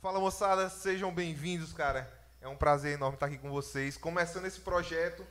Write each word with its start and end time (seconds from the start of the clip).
Fala 0.00 0.20
moçada, 0.20 0.70
sejam 0.70 1.12
bem-vindos, 1.12 1.72
cara. 1.72 2.08
É 2.40 2.46
um 2.46 2.54
prazer 2.54 2.94
enorme 2.94 3.16
estar 3.16 3.26
aqui 3.26 3.36
com 3.36 3.50
vocês. 3.50 3.96
Começando 3.96 4.44
esse 4.44 4.60
projeto, 4.60 5.26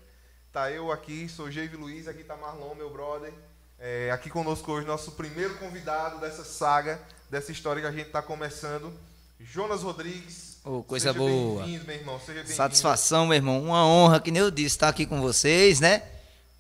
tá 0.52 0.70
eu 0.70 0.92
aqui, 0.92 1.30
sou 1.30 1.50
Geive 1.50 1.78
Luiz, 1.78 2.06
aqui 2.06 2.22
tá 2.22 2.36
Marlon, 2.36 2.76
meu 2.76 2.90
brother. 2.90 3.34
É, 3.80 4.12
aqui 4.12 4.30
conosco 4.30 4.70
hoje, 4.70 4.86
nosso 4.86 5.14
primeiro 5.14 5.56
convidado 5.58 6.20
dessa 6.20 6.44
saga, 6.44 7.00
dessa 7.30 7.50
história 7.50 7.82
que 7.82 7.88
a 7.88 7.92
gente 7.94 8.08
está 8.08 8.22
começando, 8.22 8.92
Jonas 9.40 9.84
Rodrigues. 9.84 10.58
Oh, 10.66 10.84
coisa 10.84 11.14
Seja 11.14 11.18
boa. 11.18 11.64
Bem-vindo, 11.64 11.86
meu 11.86 11.96
irmão. 11.96 12.20
Seja 12.20 12.34
bem-vindo. 12.34 12.58
Satisfação, 12.58 13.26
meu 13.26 13.36
irmão. 13.38 13.64
Uma 13.64 13.86
honra, 13.88 14.20
que 14.20 14.32
nem 14.32 14.42
eu 14.42 14.52
disse, 14.52 14.76
estar 14.76 14.90
aqui 14.90 15.06
com 15.06 15.22
vocês, 15.22 15.80
né? 15.80 16.04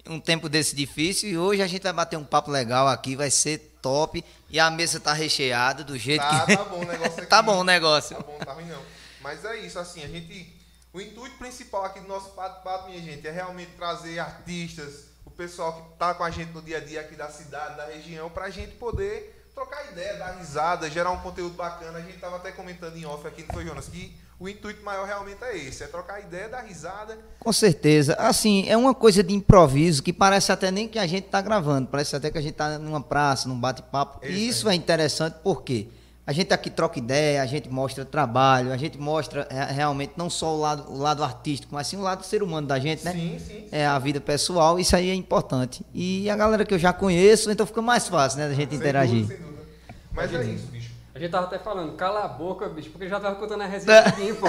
Um 0.09 0.19
tempo 0.19 0.47
desse 0.49 0.75
difícil 0.75 1.29
e 1.29 1.37
hoje 1.37 1.61
a 1.61 1.67
gente 1.67 1.83
vai 1.83 1.93
bater 1.93 2.17
um 2.17 2.23
papo 2.23 2.49
legal 2.51 2.87
aqui, 2.87 3.15
vai 3.15 3.29
ser 3.31 3.77
top. 3.81 4.23
E 4.49 4.59
a 4.59 4.69
mesa 4.71 4.99
tá 4.99 5.13
recheada 5.13 5.83
do 5.83 5.97
jeito 5.97 6.21
Tá, 6.21 6.45
que. 6.45 6.55
tá 6.55 6.63
bom 6.65 6.79
o 6.81 6.85
negócio 6.87 7.19
aqui. 7.19 7.25
tá 7.27 7.41
bom 7.41 7.59
o 7.59 7.63
negócio. 7.63 8.15
Tá 8.15 8.23
bom, 8.23 8.37
tá 8.39 8.53
ruim 8.53 8.65
não. 8.65 8.81
Mas 9.21 9.43
é 9.45 9.57
isso, 9.57 9.77
assim, 9.79 10.03
a 10.03 10.07
gente. 10.07 10.55
O 10.93 11.01
intuito 11.01 11.37
principal 11.37 11.83
aqui 11.85 11.99
do 11.99 12.07
nosso 12.07 12.29
pato-pato, 12.31 12.89
minha 12.89 13.01
gente, 13.01 13.27
é 13.27 13.31
realmente 13.31 13.71
trazer 13.73 14.17
artistas, 14.19 15.05
o 15.25 15.29
pessoal 15.29 15.73
que 15.73 15.97
tá 15.99 16.13
com 16.13 16.23
a 16.23 16.31
gente 16.31 16.51
no 16.53 16.61
dia 16.61 16.77
a 16.77 16.79
dia 16.79 17.01
aqui 17.01 17.15
da 17.15 17.29
cidade, 17.29 17.75
da 17.77 17.85
região, 17.85 18.29
pra 18.29 18.49
gente 18.49 18.71
poder 18.77 19.45
trocar 19.53 19.91
ideia, 19.91 20.15
dar 20.17 20.31
risada, 20.37 20.89
gerar 20.89 21.11
um 21.11 21.19
conteúdo 21.19 21.55
bacana. 21.55 21.99
A 21.99 22.01
gente 22.01 22.17
tava 22.17 22.37
até 22.37 22.51
comentando 22.51 22.95
em 22.97 23.05
off 23.05 23.27
aqui, 23.27 23.43
não 23.43 23.53
foi, 23.53 23.65
Jonas? 23.65 23.87
Que 23.87 24.15
o 24.39 24.47
intuito 24.47 24.83
maior 24.83 25.05
realmente 25.05 25.43
é 25.43 25.57
esse, 25.57 25.83
é 25.83 25.87
trocar 25.87 26.19
ideia, 26.19 26.47
dar 26.47 26.61
risada. 26.61 27.17
Com 27.39 27.51
certeza. 27.51 28.13
Assim, 28.19 28.65
é 28.67 28.77
uma 28.77 28.93
coisa 28.93 29.23
de 29.23 29.33
improviso 29.33 30.03
que 30.03 30.13
parece 30.13 30.51
até 30.51 30.69
nem 30.69 30.87
que 30.87 30.99
a 30.99 31.07
gente 31.07 31.25
tá 31.25 31.41
gravando, 31.41 31.87
parece 31.87 32.15
até 32.15 32.29
que 32.29 32.37
a 32.37 32.41
gente 32.41 32.53
tá 32.53 32.77
numa 32.77 33.01
praça, 33.01 33.49
num 33.49 33.59
bate-papo. 33.59 34.23
Isso 34.23 34.33
E 34.33 34.47
isso 34.47 34.69
é 34.69 34.75
interessante 34.75 35.37
porque 35.43 35.87
a 36.25 36.33
gente 36.33 36.53
aqui 36.53 36.69
troca 36.69 36.99
ideia, 36.99 37.41
a 37.41 37.45
gente 37.47 37.67
mostra 37.67 38.05
trabalho, 38.05 38.71
a 38.71 38.77
gente 38.77 38.97
mostra 38.97 39.47
é, 39.49 39.71
realmente 39.71 40.13
não 40.17 40.29
só 40.29 40.53
o 40.53 40.59
lado, 40.59 40.91
o 40.91 40.97
lado 40.97 41.23
artístico, 41.23 41.73
mas 41.73 41.87
sim 41.87 41.97
o 41.97 42.01
lado 42.01 42.23
ser 42.23 42.43
humano 42.43 42.67
da 42.67 42.77
gente, 42.77 43.03
né? 43.03 43.13
Sim, 43.13 43.39
sim. 43.39 43.65
é 43.71 43.87
a 43.87 43.97
vida 43.97 44.19
pessoal, 44.21 44.77
isso 44.77 44.95
aí 44.95 45.09
é 45.09 45.15
importante. 45.15 45.83
E 45.93 46.29
a 46.29 46.35
galera 46.35 46.63
que 46.63 46.73
eu 46.73 46.79
já 46.79 46.93
conheço, 46.93 47.49
então 47.49 47.65
fica 47.65 47.81
mais 47.81 48.07
fácil, 48.07 48.39
né, 48.39 48.49
da 48.49 48.53
gente 48.53 48.69
Sem 48.69 48.77
interagir. 48.77 49.21
dúvida, 49.21 49.35
sem 49.35 49.45
dúvida. 49.45 49.63
Mas 50.11 50.33
é 50.33 50.43
isso. 50.43 50.76
A 51.17 51.19
gente 51.19 51.31
tava 51.31 51.47
até 51.47 51.57
falando, 51.57 51.93
cala 51.95 52.23
a 52.25 52.27
boca, 52.27 52.69
bicho, 52.69 52.91
porque 52.91 53.09
já 53.09 53.19
tava 53.19 53.35
contando 53.37 53.63
a 53.63 53.65
resenha 53.65 54.01
aqui, 54.01 54.31
pô. 54.35 54.45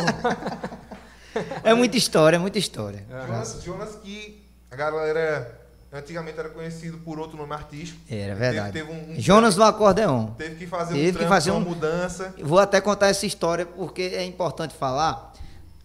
É 1.64 1.72
muita 1.72 1.96
história, 1.96 2.36
é 2.36 2.38
muita 2.38 2.58
história. 2.58 3.06
Jonas, 3.26 3.62
Jonas 3.62 3.94
que 3.96 4.42
a 4.70 4.76
galera 4.76 5.60
antigamente 5.90 6.38
era 6.38 6.50
conhecido 6.50 6.98
por 6.98 7.18
outro 7.18 7.38
nome 7.38 7.54
artístico. 7.54 7.98
Era 8.10 8.34
verdade. 8.34 8.72
Teve, 8.72 8.86
teve 8.92 9.12
um, 9.12 9.16
um 9.16 9.20
Jonas 9.20 9.54
do 9.54 9.62
acordeon. 9.64 10.26
Teve 10.32 10.56
que 10.56 10.66
fazer 10.66 10.92
Teve 10.94 11.08
um 11.08 11.12
que 11.12 11.18
trampo, 11.18 11.28
fazer 11.32 11.50
uma 11.52 11.60
um- 11.60 11.64
mudança. 11.64 12.34
Vou 12.42 12.58
até 12.58 12.80
contar 12.82 13.08
essa 13.08 13.24
história 13.24 13.64
porque 13.64 14.02
é 14.02 14.24
importante 14.24 14.74
falar. 14.74 15.32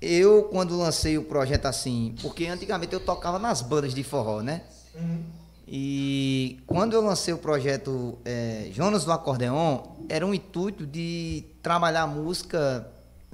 Eu, 0.02 0.44
quando 0.52 0.78
lancei 0.78 1.18
o 1.18 1.24
projeto 1.24 1.66
assim, 1.66 2.14
porque 2.22 2.46
antigamente 2.48 2.92
eu 2.92 3.00
tocava 3.00 3.40
nas 3.40 3.62
bandas 3.62 3.94
de 3.94 4.04
forró, 4.04 4.42
né? 4.42 4.64
Uhum. 4.96 5.24
E 5.68 6.60
quando 6.68 6.94
eu 6.94 7.02
lancei 7.02 7.34
o 7.34 7.38
projeto 7.38 8.18
é, 8.26 8.68
Jonas 8.72 9.06
do 9.06 9.12
Acordeon, 9.12 9.80
era 10.10 10.26
um 10.26 10.34
intuito 10.34 10.86
de 10.86 11.46
trabalhar 11.62 12.06
música, 12.06 12.88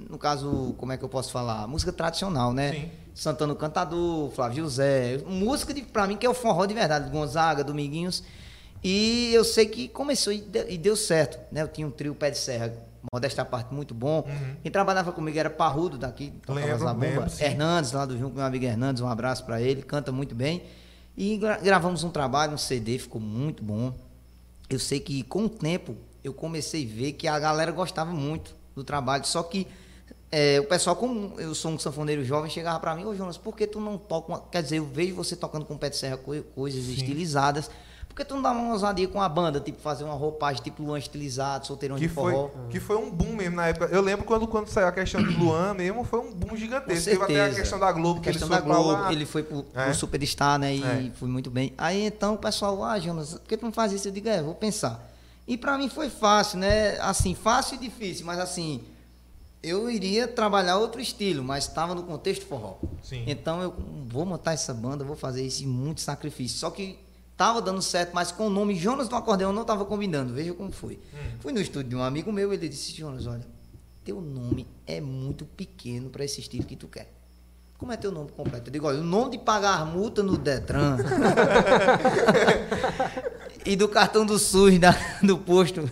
no 0.10 0.18
caso, 0.18 0.76
como 0.78 0.92
é 0.92 0.98
que 0.98 1.04
eu 1.04 1.10
posso 1.10 1.32
falar? 1.32 1.68
Música 1.68 1.92
tradicional, 1.92 2.54
né? 2.54 2.72
Sim. 2.74 2.90
Santana 3.16 3.54
Cantador, 3.56 4.30
Flávio 4.32 4.64
José, 4.64 5.22
música 5.28 5.74
de, 5.74 5.82
pra 5.82 6.08
mim 6.08 6.16
que 6.16 6.26
é 6.26 6.30
o 6.30 6.34
forró 6.34 6.66
de 6.66 6.74
verdade, 6.74 7.10
Gonzaga, 7.10 7.64
Dominguinhos. 7.64 8.24
E 8.82 9.32
eu 9.34 9.44
sei 9.44 9.66
que 9.66 9.90
começou 9.90 10.32
e 10.32 10.40
de- 10.40 10.78
deu 10.78 10.96
certo, 10.96 11.38
né? 11.52 11.62
Eu 11.64 11.68
tinha 11.68 11.86
um 11.86 11.92
trio 11.92 12.16
Pé 12.16 12.30
de 12.32 12.38
Serra, 12.38 12.72
modesta 13.12 13.44
parte, 13.44 13.74
muito 13.74 13.94
bom. 13.94 14.26
Quem 14.64 14.72
trabalhava 14.72 15.12
comigo 15.12 15.38
era 15.38 15.50
Parrudo 15.50 15.98
daqui, 15.98 16.32
tocava 16.46 16.60
Uhum. 16.62 16.66
Lembro, 16.72 16.86
Zabumba. 16.86 17.06
lembro. 17.08 17.32
Hernandes, 17.44 17.92
lá 17.92 18.06
do 18.06 18.18
Junco, 18.18 18.36
meu 18.38 18.46
amigo 18.46 18.64
Hernandes, 18.64 19.02
um 19.02 19.08
abraço 19.10 19.44
pra 19.44 19.60
ele, 19.62 19.82
canta 19.82 20.14
muito 20.14 20.34
bem. 20.34 20.64
E 21.20 21.36
gra- 21.38 21.58
gravamos 21.58 22.04
um 22.06 22.10
trabalho, 22.10 22.54
um 22.54 22.58
CD, 22.58 22.98
ficou 22.98 23.20
muito 23.20 23.62
bom. 23.62 23.94
Eu 24.70 24.80
sei 24.80 25.02
que 25.02 25.22
com 25.24 25.46
o 25.46 25.50
tempo 25.50 25.98
eu 26.24 26.34
comecei 26.34 26.86
a 26.86 26.96
ver 26.96 27.12
que 27.12 27.28
a 27.28 27.38
galera 27.38 27.72
gostava 27.74 28.12
muito 28.14 28.56
do 28.74 28.84
trabalho, 28.86 29.26
só 29.28 29.44
que 29.44 29.68
é, 30.32 30.60
o 30.62 30.64
pessoal, 30.66 30.96
como 30.96 31.38
eu 31.40 31.54
sou 31.54 31.72
um 31.72 31.78
sanfoneiro 31.80 32.24
jovem, 32.24 32.50
chegava 32.50 32.80
pra 32.80 32.96
mim, 32.96 33.04
ô 33.04 33.14
Jonas, 33.16 33.38
por 33.38 33.54
que 33.58 33.68
tu 33.68 33.82
não 33.82 33.98
toca, 33.98 34.32
uma... 34.32 34.40
quer 34.40 34.64
dizer, 34.64 34.78
eu 34.78 34.86
vejo 34.86 35.14
você 35.16 35.36
tocando 35.36 35.66
com 35.66 35.76
pé 35.78 35.90
de 35.90 35.98
serra 35.98 36.16
coi- 36.18 36.42
coisas 36.56 36.88
estilizadas, 36.88 37.68
por 37.68 37.74
que 38.20 38.26
tu 38.26 38.36
não 38.36 38.42
dá 38.42 38.52
uma 38.52 38.72
ousadia 38.74 39.08
com 39.08 39.22
a 39.22 39.28
banda, 39.30 39.60
tipo 39.60 39.82
fazer 39.82 40.04
uma 40.04 40.14
roupagem 40.14 40.62
tipo 40.62 40.84
Luan 40.84 41.00
estilizado, 41.00 41.66
solteirão 41.66 41.96
Que 41.96 42.08
de 42.08 42.14
foi, 42.14 42.32
forró? 42.34 42.50
que 42.70 42.80
foi 42.80 42.98
um 42.98 43.10
boom 43.10 43.36
mesmo 43.36 43.56
na 43.56 43.68
época. 43.68 43.86
Eu 43.86 44.02
lembro 44.02 44.26
quando, 44.26 44.48
quando 44.48 44.68
saiu 44.68 44.88
a 44.88 44.92
questão 44.92 45.22
de 45.24 45.30
Luan 45.36 45.74
mesmo, 45.74 46.04
foi 46.04 46.20
um 46.20 46.34
boom 46.34 46.56
gigantesco. 46.58 47.10
Teve 47.10 47.24
até 47.24 47.46
a 47.46 47.54
questão 47.54 47.80
da 47.80 47.92
Globo, 47.92 48.20
A 48.20 48.24
que 48.24 48.30
ele 48.30 48.40
da 48.40 48.48
foi 48.48 48.62
Globo, 48.62 48.92
lá. 48.92 49.12
ele 49.12 49.26
foi 49.26 49.44
pro, 49.44 49.66
É. 49.74 49.86
pro 49.86 49.94
Superstar, 49.96 50.60
né? 50.60 50.76
E 50.76 50.84
É. 50.84 51.12
foi 51.16 51.28
muito 51.28 51.50
bem. 51.50 51.74
Aí 51.78 52.06
então 52.06 52.36
o 52.36 52.38
pessoal, 52.38 52.84
ah, 52.84 53.00
Jonas, 53.00 53.34
por 53.34 53.42
que 53.48 53.58
tu 53.58 53.66
não 53.66 53.72
faz 53.74 53.92
isso? 53.92 54.08
Eu 54.08 54.12
digo, 54.12 54.28
é, 54.30 54.42
vou 54.42 54.54
pensar. 54.54 55.10
E 55.48 55.58
pra 55.58 55.78
mim 55.78 55.90
foi 55.90 56.10
fácil, 56.10 56.60
né? 56.60 57.00
Assim, 57.00 57.34
fácil 57.34 57.76
e 57.76 57.78
difícil, 57.80 58.26
mas 58.26 58.38
assim, 58.40 58.82
eu 59.64 59.90
iria 59.90 60.28
trabalhar 60.28 60.78
outro 60.78 61.02
estilo, 61.02 61.44
mas 61.44 61.66
estava 61.66 61.96
no 61.96 62.04
contexto 62.04 62.46
forró. 62.46 62.76
Sim. 63.02 63.24
Então 63.28 63.62
eu 63.62 63.74
vou 64.08 64.26
montar 64.26 64.54
essa 64.54 64.74
banda, 64.74 65.04
vou 65.04 65.16
fazer 65.16 65.46
isso 65.46 65.64
e 65.64 65.66
muito 65.66 66.02
sacrifício. 66.02 66.58
Só 66.60 66.70
que 66.70 67.00
tava 67.40 67.62
dando 67.62 67.82
certo, 67.82 68.12
mas 68.14 68.34
com 68.34 68.48
o 68.48 68.50
nome 68.50 68.76
Jonas 68.76 69.08
do 69.08 69.16
Acordeão 69.16 69.54
não 69.54 69.64
tava 69.64 69.86
combinando. 69.86 70.34
Veja 70.34 70.54
como 70.54 70.72
foi. 70.74 71.00
Hum. 71.14 71.18
Fui 71.40 71.54
no 71.54 71.62
estúdio 71.62 71.90
de 71.90 71.96
um 71.96 72.04
amigo 72.04 72.34
meu, 72.34 72.52
ele 72.54 72.68
disse: 72.68 72.92
Jonas, 72.92 73.26
olha, 73.26 73.48
teu 74.04 74.20
nome 74.20 74.68
é 74.86 75.00
muito 75.00 75.46
pequeno 75.46 76.10
para 76.10 76.26
esse 76.26 76.42
estilo 76.42 76.66
que 76.66 76.76
tu 76.76 76.90
quer. 76.90 77.14
Como 77.78 77.94
é 77.94 77.98
teu 77.98 78.12
nome 78.12 78.30
completo? 78.32 78.68
Eu 78.68 78.74
digo, 78.74 78.88
olha, 78.88 79.00
o 79.00 79.04
nome 79.06 79.32
de 79.32 79.38
pagar 79.38 79.86
multa 79.86 80.22
no 80.22 80.38
Detran 80.38 80.98
e 83.66 83.74
do 83.76 83.88
cartão 83.88 84.26
do 84.26 84.38
SUS 84.38 84.78
da- 84.80 84.96
do 85.24 85.38
posto 85.38 85.90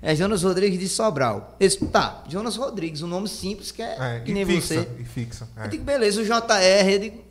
é 0.00 0.14
Jonas 0.14 0.42
Rodrigues 0.44 0.78
de 0.78 0.88
Sobral. 0.88 1.56
Ele 1.58 1.68
disse, 1.68 1.84
tá, 1.86 2.22
Jonas 2.28 2.54
Rodrigues, 2.56 3.02
um 3.02 3.08
nome 3.08 3.28
simples 3.28 3.72
que 3.72 3.82
é, 3.82 3.96
É, 4.16 4.20
que 4.20 4.32
nem 4.32 4.46
fixa, 4.46 4.74
você. 4.82 4.88
E 5.00 5.04
fixa. 5.04 5.48
é. 5.56 5.64
Eu 5.64 5.68
digo, 5.70 5.82
beleza, 5.84 6.20
o 6.20 6.24
JR, 6.24 6.88
eu 6.92 6.98
digo, 7.00 7.24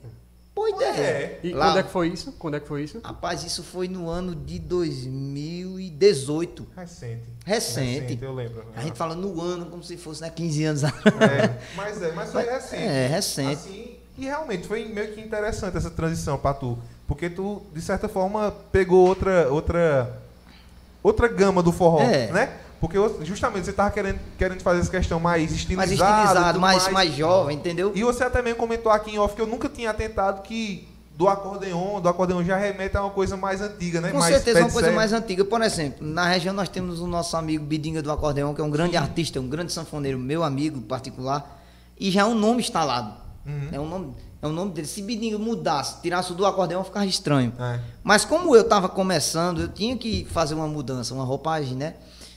boa 0.55 0.69
ideia. 0.69 1.01
é. 1.01 1.39
E 1.43 1.53
Lá- 1.53 1.67
quando 1.67 1.79
é 1.79 1.83
que 1.83 1.91
foi 1.91 2.07
isso? 2.09 2.31
Quando 2.33 2.55
é 2.55 2.59
que 2.59 2.67
foi 2.67 2.83
isso? 2.83 2.99
Rapaz, 3.03 3.43
isso 3.43 3.63
foi 3.63 3.87
no 3.87 4.09
ano 4.09 4.35
de 4.35 4.59
2018. 4.59 6.67
Recente. 6.75 7.23
Recente. 7.45 8.19
eu 8.21 8.33
lembro. 8.33 8.63
A 8.75 8.81
gente 8.81 8.97
fala 8.97 9.15
no 9.15 9.41
ano 9.41 9.65
como 9.67 9.83
se 9.83 9.97
fosse 9.97 10.21
né, 10.21 10.29
15 10.29 10.63
anos 10.63 10.83
atrás. 10.83 11.31
É, 11.31 11.57
mas 11.75 12.01
é, 12.01 12.11
mas 12.11 12.31
foi 12.31 12.43
recente. 12.43 12.83
É, 12.83 13.07
recente. 13.07 13.53
Assim, 13.53 13.95
e 14.17 14.25
realmente 14.25 14.67
foi 14.67 14.85
meio 14.85 15.13
que 15.13 15.21
interessante 15.21 15.77
essa 15.77 15.89
transição 15.89 16.37
pra 16.37 16.53
tu. 16.53 16.77
Porque 17.07 17.29
tu, 17.29 17.61
de 17.73 17.81
certa 17.81 18.07
forma, 18.07 18.51
pegou 18.71 19.07
outra. 19.07 19.51
outra. 19.51 20.21
outra 21.01 21.27
gama 21.27 21.61
do 21.61 21.71
forró, 21.71 22.01
É. 22.01 22.31
né? 22.31 22.57
Porque 22.83 22.97
justamente 23.23 23.63
você 23.63 23.71
tava 23.71 23.91
querendo, 23.91 24.19
querendo 24.37 24.59
fazer 24.59 24.81
essa 24.81 24.91
questão 24.91 25.17
mais 25.17 25.53
estilizada. 25.53 25.87
mais 25.87 25.91
estilizado, 25.91 26.47
tudo 26.47 26.59
mais, 26.59 26.87
mais 26.89 27.13
jovem, 27.13 27.55
entendeu? 27.55 27.93
E 27.95 28.03
você 28.03 28.25
até 28.25 28.41
mesmo 28.41 28.59
comentou 28.59 28.91
aqui 28.91 29.11
em 29.11 29.17
off 29.17 29.33
que 29.33 29.41
eu 29.41 29.47
nunca 29.47 29.69
tinha 29.69 29.89
atentado 29.89 30.41
que 30.41 30.85
do 31.15 31.29
acordeon, 31.29 32.01
do 32.01 32.09
acordeon 32.09 32.43
já 32.43 32.57
remete 32.57 32.97
a 32.97 33.01
uma 33.03 33.11
coisa 33.11 33.37
mais 33.37 33.61
antiga, 33.61 34.01
né? 34.01 34.11
Com 34.11 34.17
mais 34.17 34.33
certeza 34.35 34.59
uma 34.59 34.69
coisa 34.69 34.91
mais 34.91 35.13
antiga. 35.13 35.45
Por 35.45 35.61
exemplo, 35.61 36.05
na 36.05 36.27
região 36.27 36.53
nós 36.53 36.67
temos 36.67 36.99
o 36.99 37.07
nosso 37.07 37.37
amigo 37.37 37.63
Bidinga 37.63 38.01
do 38.01 38.11
Acordeão, 38.11 38.53
que 38.53 38.59
é 38.59 38.63
um 38.65 38.69
grande 38.69 38.97
artista, 38.97 39.39
um 39.39 39.47
grande 39.47 39.71
sanfoneiro, 39.71 40.19
meu 40.19 40.43
amigo 40.43 40.81
particular, 40.81 41.63
e 41.97 42.11
já 42.11 42.23
é 42.23 42.25
um 42.25 42.35
nome 42.35 42.59
instalado. 42.59 43.13
Uhum. 43.45 43.69
É, 43.71 43.79
um 43.79 43.87
nome, 43.87 44.13
é 44.41 44.47
um 44.47 44.51
nome 44.51 44.73
dele. 44.73 44.87
Se 44.87 45.01
Bidinga 45.01 45.37
mudasse, 45.37 46.01
tirasse 46.01 46.33
o 46.33 46.35
do 46.35 46.45
acordeão, 46.45 46.83
ficava 46.83 47.05
estranho. 47.05 47.53
É. 47.57 47.79
Mas 48.03 48.25
como 48.25 48.53
eu 48.53 48.63
estava 48.63 48.89
começando, 48.89 49.61
eu 49.61 49.67
tinha 49.69 49.95
que 49.95 50.25
fazer 50.25 50.53
uma 50.53 50.67
mudança, 50.67 51.13
uma 51.13 51.23
roupagem, 51.23 51.77
né? 51.77 51.93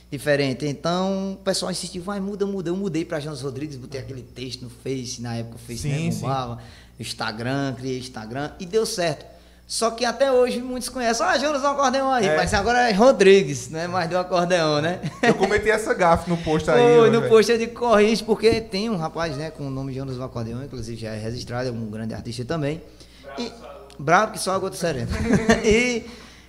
Diferente. 0.09 0.65
Então, 0.65 1.33
o 1.33 1.43
pessoal 1.43 1.71
insistiu, 1.71 2.01
vai, 2.01 2.19
muda, 2.19 2.45
muda. 2.45 2.69
Eu 2.69 2.77
mudei 2.77 3.03
para 3.03 3.19
Jonas 3.19 3.41
Rodrigues, 3.41 3.75
botei 3.75 3.99
aquele 3.99 4.21
texto 4.21 4.61
no 4.63 4.69
Face, 4.69 5.21
na 5.21 5.35
época 5.35 5.55
o 5.55 5.59
Face 5.59 5.79
Sim, 5.79 6.09
né, 6.09 6.15
bombava, 6.15 6.59
Instagram, 6.97 7.73
criei 7.73 7.99
Instagram 7.99 8.51
e 8.59 8.65
deu 8.65 8.85
certo. 8.85 9.25
Só 9.67 9.91
que 9.91 10.05
até 10.05 10.31
hoje 10.31 10.61
muitos 10.61 10.87
conhecem, 10.87 11.25
ah, 11.25 11.37
Jonas 11.37 11.61
do 11.61 11.67
acordeão 11.67 12.09
aí, 12.09 12.25
É. 12.25 12.37
mas 12.37 12.53
agora 12.53 12.89
é 12.89 12.93
Rodrigues, 12.93 13.69
não 13.69 13.79
é 13.81 13.85
mais 13.85 14.09
do 14.09 14.17
acordeão, 14.17 14.81
né? 14.81 15.01
Eu 15.21 15.35
comentei 15.35 15.73
essa 15.73 15.93
gafe 15.93 16.29
no 16.29 16.37
post 16.37 16.71
aí. 16.71 16.79
Foi, 16.79 17.09
né, 17.09 17.19
no 17.19 17.27
post 17.27 17.51
eu 17.51 17.57
digo 17.57 17.73
corrige, 17.77 18.23
porque 18.23 18.61
tem 18.61 18.89
um 18.89 18.95
rapaz, 18.95 19.35
né, 19.35 19.51
com 19.51 19.67
o 19.67 19.69
nome 19.69 19.93
Jonas 19.93 20.15
do 20.15 20.23
Acordeão, 20.23 20.63
inclusive 20.63 21.01
já 21.01 21.09
é 21.09 21.19
registrado, 21.19 21.67
é 21.67 21.71
um 21.73 21.85
grande 21.87 22.13
artista 22.13 22.45
também. 22.45 22.81
E, 23.37 23.51
bravo 23.99 24.31
que 24.31 24.39
só 24.39 24.53
a 24.53 24.57
gota 24.57 24.77
serena. 24.77 25.09
e 25.65 26.05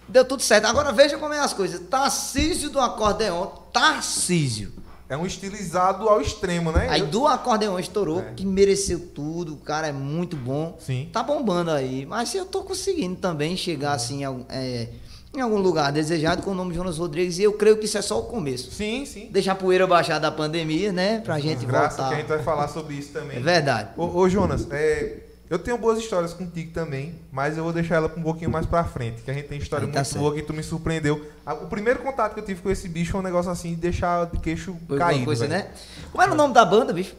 deu 0.09 0.25
tudo 0.25 0.43
certo. 0.43 0.65
Agora 0.67 0.93
veja 0.93 1.19
como 1.19 1.35
é 1.35 1.38
as 1.41 1.53
coisas. 1.53 1.81
Tarcísio 1.88 2.71
do 2.71 2.81
acordeão, 2.81 3.53
Tarcísio. 3.73 4.73
É 5.09 5.17
um 5.17 5.25
estilizado 5.25 6.07
ao 6.07 6.21
extremo, 6.21 6.71
né? 6.71 6.87
Aí 6.91 7.00
do 7.03 7.27
acordeão 7.27 7.79
estourou, 7.81 8.21
É. 8.21 8.33
que 8.37 8.45
mereceu 8.45 8.99
tudo, 9.15 9.55
o 9.55 9.57
cara 9.57 9.87
é 9.87 9.93
muito 9.93 10.37
bom. 10.37 10.77
Sim. 10.81 11.09
Tá 11.12 11.23
bombando 11.23 11.71
aí. 11.71 12.05
Mas 12.05 12.35
eu 12.35 12.45
tô 12.45 12.62
conseguindo 12.62 13.17
também 13.17 13.57
chegar 13.57 13.93
assim, 13.93 14.23
ao- 14.23 14.41
é, 14.50 14.88
em 15.35 15.41
algum 15.41 15.57
lugar 15.59 15.91
desejado 15.93 16.43
com 16.43 16.50
o 16.50 16.55
nome 16.55 16.75
Jonas 16.75 16.99
Rodrigues. 16.99 17.38
E 17.38 17.43
eu 17.43 17.55
creio 17.55 17.79
que 17.79 17.87
isso 17.87 17.97
é 17.97 18.03
só 18.03 18.19
o 18.19 18.25
começo. 18.25 18.71
Sim, 18.71 19.07
sim. 19.07 19.29
Deixar 19.31 19.53
a 19.53 19.55
poeira 19.55 19.87
baixar 19.87 20.19
da 20.19 20.31
pandemia, 20.31 20.93
né? 20.93 21.21
Pra 21.21 21.38
gente 21.41 21.65
Graças 21.65 21.97
voltar. 21.97 22.09
que 22.11 22.15
a 22.15 22.19
gente 22.19 22.29
vai 22.29 22.43
falar 22.43 22.69
sobre 22.69 22.95
isso 22.97 23.17
É 23.17 23.21
também. 23.23 23.41
verdade. 23.43 23.88
Ô, 23.97 24.05
ô, 24.15 24.29
Jonas, 24.29 24.67
é, 24.71 25.21
eu 25.50 25.59
tenho 25.59 25.78
boas 25.78 25.99
histórias 25.99 26.33
contigo 26.33 26.73
também, 26.73 27.14
mas 27.33 27.57
eu 27.57 27.64
vou 27.64 27.73
deixar 27.73 27.97
ela 27.97 28.12
um 28.17 28.23
pouquinho 28.23 28.50
mais 28.50 28.67
pra 28.67 28.85
frente, 28.85 29.23
que 29.23 29.31
a 29.31 29.35
gente 29.35 29.49
tem 29.49 29.59
história 29.59 29.87
Aí 29.87 29.93
tá 29.93 29.99
muito 30.00 30.09
certo. 30.09 30.21
boa 30.23 30.35
que 30.35 30.43
tu 30.43 30.52
me 30.52 30.62
surpreendeu. 30.62 31.25
A- 31.47 31.55
O 31.55 31.67
primeiro 31.67 32.00
contato 32.00 32.35
que 32.35 32.40
eu 32.40 32.45
tive 32.45 32.61
com 32.61 32.71
esse 32.71 32.88
bicho 32.88 33.12
foi 33.12 33.21
um 33.21 33.25
negócio 33.25 33.50
assim 33.50 33.71
de 33.71 33.76
deixar 33.76 34.26
de 34.26 34.38
queixo 34.38 34.76
Foi 34.87 34.99
caído. 34.99 35.25
coisa, 35.25 35.47
velho. 35.47 35.64
né? 35.64 35.69
Como 36.12 36.23
era 36.23 36.33
o 36.33 36.35
nome 36.35 36.52
da 36.55 36.64
banda, 36.64 36.93
bicho? 36.93 37.14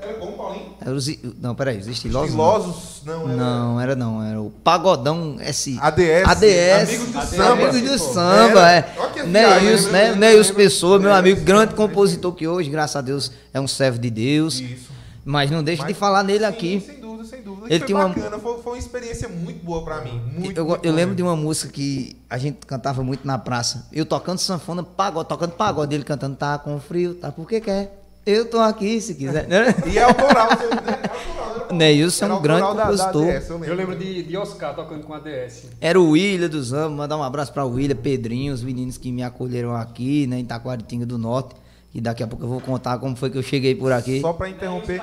Era 0.00 0.14
como, 0.14 0.32
Paulinho? 0.32 0.74
Era 0.80 0.90
os, 0.90 1.06
não, 1.40 1.54
peraí, 1.54 1.78
os 1.78 1.86
estilosos. 1.86 2.30
Estilosos? 2.30 3.02
Não, 3.04 3.28
era. 3.28 3.36
Não, 3.36 3.80
era 3.80 3.94
não, 3.96 4.22
era 4.22 4.40
o 4.40 4.50
Pagodão 4.50 5.36
S. 5.38 5.78
ADS. 5.80 6.24
ADS. 6.28 6.88
Amigos 6.88 7.08
do 7.12 7.18
ADS, 7.18 7.30
Samba. 7.30 7.52
Amigos 7.52 7.82
do 7.82 7.98
samba, 7.98 8.70
Era. 8.70 8.88
é. 9.16 9.22
Neils, 9.26 9.86
né? 9.92 10.14
Neils 10.16 10.48
Lembra? 10.48 10.62
Pessoa, 10.64 10.98
meu 10.98 11.10
É, 11.10 11.18
amigo, 11.18 11.38
sim, 11.38 11.44
grande 11.44 11.70
sim. 11.70 11.76
compositor 11.76 12.32
que 12.34 12.48
hoje, 12.48 12.68
graças 12.68 12.96
a 12.96 13.00
Deus, 13.00 13.30
é 13.54 13.60
um 13.60 13.68
servo 13.68 13.98
de 14.00 14.10
Deus. 14.10 14.58
Isso. 14.58 14.90
Mas 15.24 15.52
não 15.52 15.62
deixa 15.62 15.84
de 15.86 15.94
falar 15.94 16.24
nele 16.24 16.40
sim, 16.40 16.44
aqui. 16.46 16.78
Dúvida, 16.80 17.01
sem 17.42 17.54
dúvida. 17.54 17.66
Ele 17.68 17.78
foi 17.78 17.86
tinha 17.86 17.98
uma- 17.98 18.08
bacana, 18.08 18.38
foi, 18.38 18.62
foi 18.62 18.72
uma 18.72 18.78
experiência 18.78 19.28
muito 19.28 19.64
boa 19.64 19.84
pra 19.84 20.00
mim. 20.00 20.20
Muito, 20.36 20.58
eu, 20.58 20.64
muito 20.66 20.84
eu 20.84 20.92
lembro 20.92 21.14
de 21.14 21.22
uma 21.22 21.36
música 21.36 21.72
que 21.72 22.16
a 22.30 22.38
gente 22.38 22.58
cantava 22.66 23.02
muito 23.02 23.26
na 23.26 23.38
praça. 23.38 23.86
Eu 23.92 24.06
tocando 24.06 24.38
sanfona, 24.38 24.82
pagode, 24.82 25.28
tocando 25.28 25.52
pagode, 25.52 25.94
ele 25.94 26.04
cantando, 26.04 26.36
tá 26.36 26.58
com 26.58 26.78
frio, 26.80 27.14
tá 27.14 27.30
porque 27.32 27.60
quer. 27.60 27.98
Eu 28.24 28.48
tô 28.48 28.60
aqui 28.60 29.00
se 29.00 29.14
quiser. 29.14 29.46
E 29.86 29.98
é? 29.98 30.00
É 30.00 30.04
autoral, 30.04 30.48
era 30.52 31.74
Neilson 31.74 32.26
é 32.26 32.32
um 32.34 32.42
grande 32.42 32.62
autoral 32.62 32.94
da- 32.96 33.06
da 33.06 33.12
compositor. 33.12 33.36
ADS, 33.36 33.68
Eu 33.68 33.74
lembro 33.74 33.96
de, 33.96 34.22
de 34.22 34.36
Oscar 34.36 34.74
tocando 34.76 35.02
com 35.04 35.14
a 35.14 35.18
DS. 35.18 35.64
Era 35.80 35.98
o 36.00 36.10
William 36.10 36.48
dos 36.48 36.70
Ramos, 36.70 36.96
mandar 36.96 37.16
um 37.16 37.22
abraço 37.22 37.52
para 37.52 37.64
o 37.64 37.70
William, 37.72 37.96
Pedrinho, 37.96 38.52
os 38.52 38.62
meninos 38.62 38.96
que 38.98 39.10
me 39.10 39.22
acolheram 39.22 39.74
aqui, 39.74 40.26
né, 40.26 40.38
em 40.38 40.44
Taquaritinga 40.44 41.04
do 41.06 41.18
Norte. 41.18 41.54
E 41.94 42.00
daqui 42.00 42.22
a 42.22 42.26
pouco 42.26 42.44
eu 42.44 42.48
vou 42.48 42.60
contar 42.60 42.96
como 42.98 43.16
foi 43.16 43.28
que 43.28 43.36
eu 43.38 43.42
cheguei 43.42 43.74
por 43.74 43.90
aqui. 43.92 44.20
Só 44.20 44.32
pra 44.32 44.48
interromper. 44.48 44.98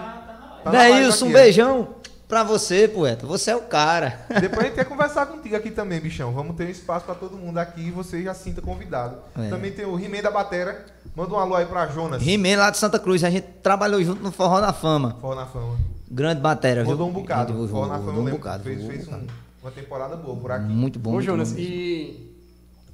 Tá 0.64 0.72
live 0.72 1.00
Neilson, 1.00 1.26
um 1.26 1.30
aqui, 1.30 1.38
ó. 1.38 1.42
beijão 1.42 1.88
pra 2.30 2.44
você, 2.44 2.88
poeta. 2.88 3.26
Você 3.28 3.52
é 3.52 3.56
o 3.56 3.64
cara. 3.64 4.22
Depois 4.40 4.62
a 4.62 4.64
gente 4.68 4.76
quer 4.76 4.86
conversar 4.86 5.26
contigo 5.26 5.56
aqui 5.56 5.72
também, 5.72 6.00
bichão. 6.00 6.32
Vamos 6.32 6.56
ter 6.56 6.68
um 6.68 6.70
espaço 6.70 7.04
pra 7.06 7.16
todo 7.16 7.36
mundo 7.36 7.58
aqui 7.58 7.82
e 7.88 7.92
você 7.92 8.24
já 8.24 8.34
sinta 8.34 8.62
convidado. 8.62 9.18
É. 9.38 9.50
Também 9.50 9.72
tem 9.72 9.86
o 9.86 10.00
He-Man 10.00 10.22
da 10.22 10.32
Batera. 10.32 10.86
Manda 11.16 11.34
um 11.34 11.40
alô 11.40 11.56
aí 11.56 11.66
pra 11.66 11.88
Jonas. 11.88 12.26
He-Man 12.26 12.56
lá 12.58 12.70
de 12.70 12.78
Santa 12.78 13.00
Cruz, 13.00 13.24
a 13.26 13.30
gente 13.30 13.48
trabalhou 13.62 14.02
junto 14.04 14.24
no 14.24 14.32
Forró 14.32 14.62
da 14.62 14.72
Fama. 14.72 15.18
Forró 15.20 15.36
na 15.36 15.46
fama. 15.48 15.78
Grande 16.10 16.40
bateria, 16.40 16.84
viu? 16.84 16.92
Rodou 16.92 17.10
um 17.10 17.12
bocado. 17.12 17.52
Rodou, 17.52 17.68
Forró 17.68 17.88
na 17.88 17.98
fama, 17.98 18.12
rodou 18.14 18.28
um 18.28 18.32
bocado. 18.32 18.64
Fez, 18.64 18.86
fez 18.86 19.08
um- 19.08 19.28
uma 19.62 19.72
temporada 19.72 20.16
boa 20.16 20.38
por 20.38 20.52
aqui. 20.52 20.64
Muito 20.72 20.98
bom. 20.98 21.10
Ô 21.10 21.14
muito 21.14 21.26
Jonas, 21.26 21.52
bom. 21.52 21.60
e 21.60 22.32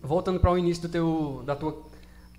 voltando 0.02 0.40
para 0.40 0.52
o 0.52 0.58
início 0.58 0.82
do 0.84 0.90
teu, 0.90 1.44
da 1.46 1.56
tua 1.56 1.78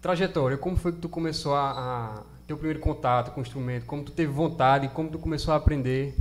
trajetória, 0.03 0.57
como 0.57 0.77
foi 0.77 0.93
que 0.93 0.99
tu 0.99 1.09
começou 1.09 1.55
a, 1.55 1.71
a 1.71 2.23
ter 2.47 2.55
o 2.55 2.57
primeiro 2.57 2.81
contato 2.81 3.33
com 3.33 3.41
o 3.41 3.43
instrumento? 3.43 3.87
Como 3.87 4.03
tu 4.03 4.13
teve 4.13 4.33
vontade? 4.33 4.89
Como 4.89 5.09
tu 5.11 5.19
começou 5.19 5.53
a 5.55 5.57
aprender? 5.57 6.17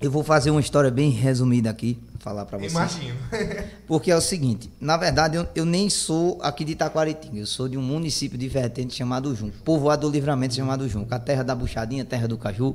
Eu 0.00 0.10
vou 0.10 0.22
fazer 0.24 0.50
uma 0.50 0.60
história 0.60 0.90
bem 0.90 1.10
resumida 1.10 1.70
aqui, 1.70 1.98
falar 2.18 2.44
pra 2.44 2.58
vocês. 2.58 2.72
Imagino. 2.72 3.16
Porque 3.86 4.10
é 4.10 4.16
o 4.16 4.20
seguinte, 4.20 4.68
na 4.80 4.96
verdade 4.96 5.36
eu, 5.36 5.46
eu 5.54 5.64
nem 5.64 5.88
sou 5.88 6.38
aqui 6.42 6.64
de 6.64 6.74
Taquaritinga, 6.74 7.38
eu 7.38 7.46
sou 7.46 7.68
de 7.68 7.78
um 7.78 7.82
município 7.82 8.36
de 8.36 8.48
vertente 8.48 8.94
chamado 8.94 9.34
Junco, 9.34 9.56
povoado 9.64 10.06
do 10.08 10.12
livramento 10.12 10.54
chamado 10.54 10.86
Junco, 10.88 11.14
a 11.14 11.18
terra 11.18 11.42
da 11.42 11.54
buchadinha, 11.54 12.04
terra 12.04 12.26
do 12.28 12.36
caju. 12.36 12.74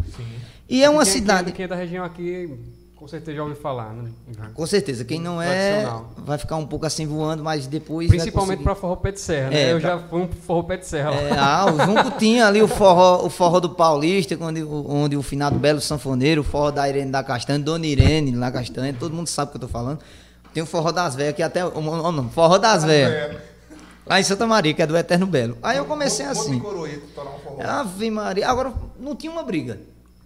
E 0.67 0.81
é 0.83 0.89
uma 0.89 1.03
Quem- 1.03 1.13
cidade, 1.13 1.45
Quem, 1.45 1.53
quem 1.55 1.65
é 1.65 1.67
da 1.67 1.75
região 1.75 2.03
aqui, 2.05 2.49
com 2.99 3.07
certeza 3.07 3.37
já 3.37 3.43
ouviu 3.43 3.55
falar, 3.57 3.93
né? 3.93 4.11
com 4.53 4.65
certeza, 4.67 5.05
quem 5.05 5.21
não 5.21 5.41
é 5.41 5.87
vai 6.17 6.37
ficar 6.37 6.57
um 6.57 6.65
pouco 6.67 6.85
assim 6.85 7.07
voando, 7.07 7.41
mas 7.41 7.65
depois 7.65 8.09
Principalmente 8.09 8.47
conseguir. 8.57 8.63
para 8.63 8.75
forró 8.75 8.95
pé 8.97 9.11
de 9.13 9.21
serra, 9.21 9.49
né? 9.49 9.61
É, 9.61 9.71
Eu 9.71 9.79
pra- 9.79 9.89
já 9.91 9.99
fui 9.99 10.21
um 10.21 10.27
forró 10.27 10.63
pé 10.63 10.77
de 10.77 10.85
serra 10.85 11.09
lá. 11.11 11.15
É, 11.21 11.31
ah, 11.37 11.65
o 11.65 11.85
Junco 11.85 12.11
tinha 12.19 12.45
ali 12.45 12.61
o 12.61 12.67
forró, 12.67 13.25
o 13.25 13.29
forró 13.29 13.61
do 13.61 13.69
Paulista, 13.69 14.37
onde, 14.41 14.61
onde 14.63 15.15
o 15.15 15.23
finado 15.23 15.57
Belo 15.57 15.79
Sanfoneiro, 15.79 16.41
o 16.41 16.43
forró 16.43 16.71
da 16.71 16.89
Irene 16.89 17.09
da 17.09 17.23
Castanha, 17.23 17.57
Dona 17.59 17.85
Irene 17.87 18.35
lá 18.35 18.51
Castanha, 18.51 18.93
todo 18.93 19.13
mundo 19.15 19.27
sabe 19.27 19.47
o 19.49 19.51
que 19.51 19.57
eu 19.57 19.61
tô 19.61 19.67
falando. 19.69 19.99
Tem 20.53 20.61
o 20.61 20.65
forró 20.65 20.91
das 20.91 21.15
velhas, 21.15 21.35
que 21.35 21.41
até. 21.41 21.63
O, 21.65 21.69
o, 21.77 22.11
não, 22.11 22.29
forró 22.29 22.57
das 22.57 22.83
velhas. 22.83 23.37
Lá 24.05 24.19
em 24.19 24.23
Santa 24.23 24.45
Maria, 24.47 24.73
que 24.73 24.81
é 24.81 24.87
do 24.87 24.97
Eterno 24.97 25.25
Belo. 25.27 25.57
Aí 25.63 25.77
eu 25.77 25.85
comecei 25.85 26.25
assim. 26.25 26.59
um. 26.59 27.63
Ave 27.63 28.09
Maria. 28.11 28.49
Agora, 28.49 28.73
não 28.99 29.15
tinha 29.15 29.31
uma 29.31 29.43
briga. 29.43 29.79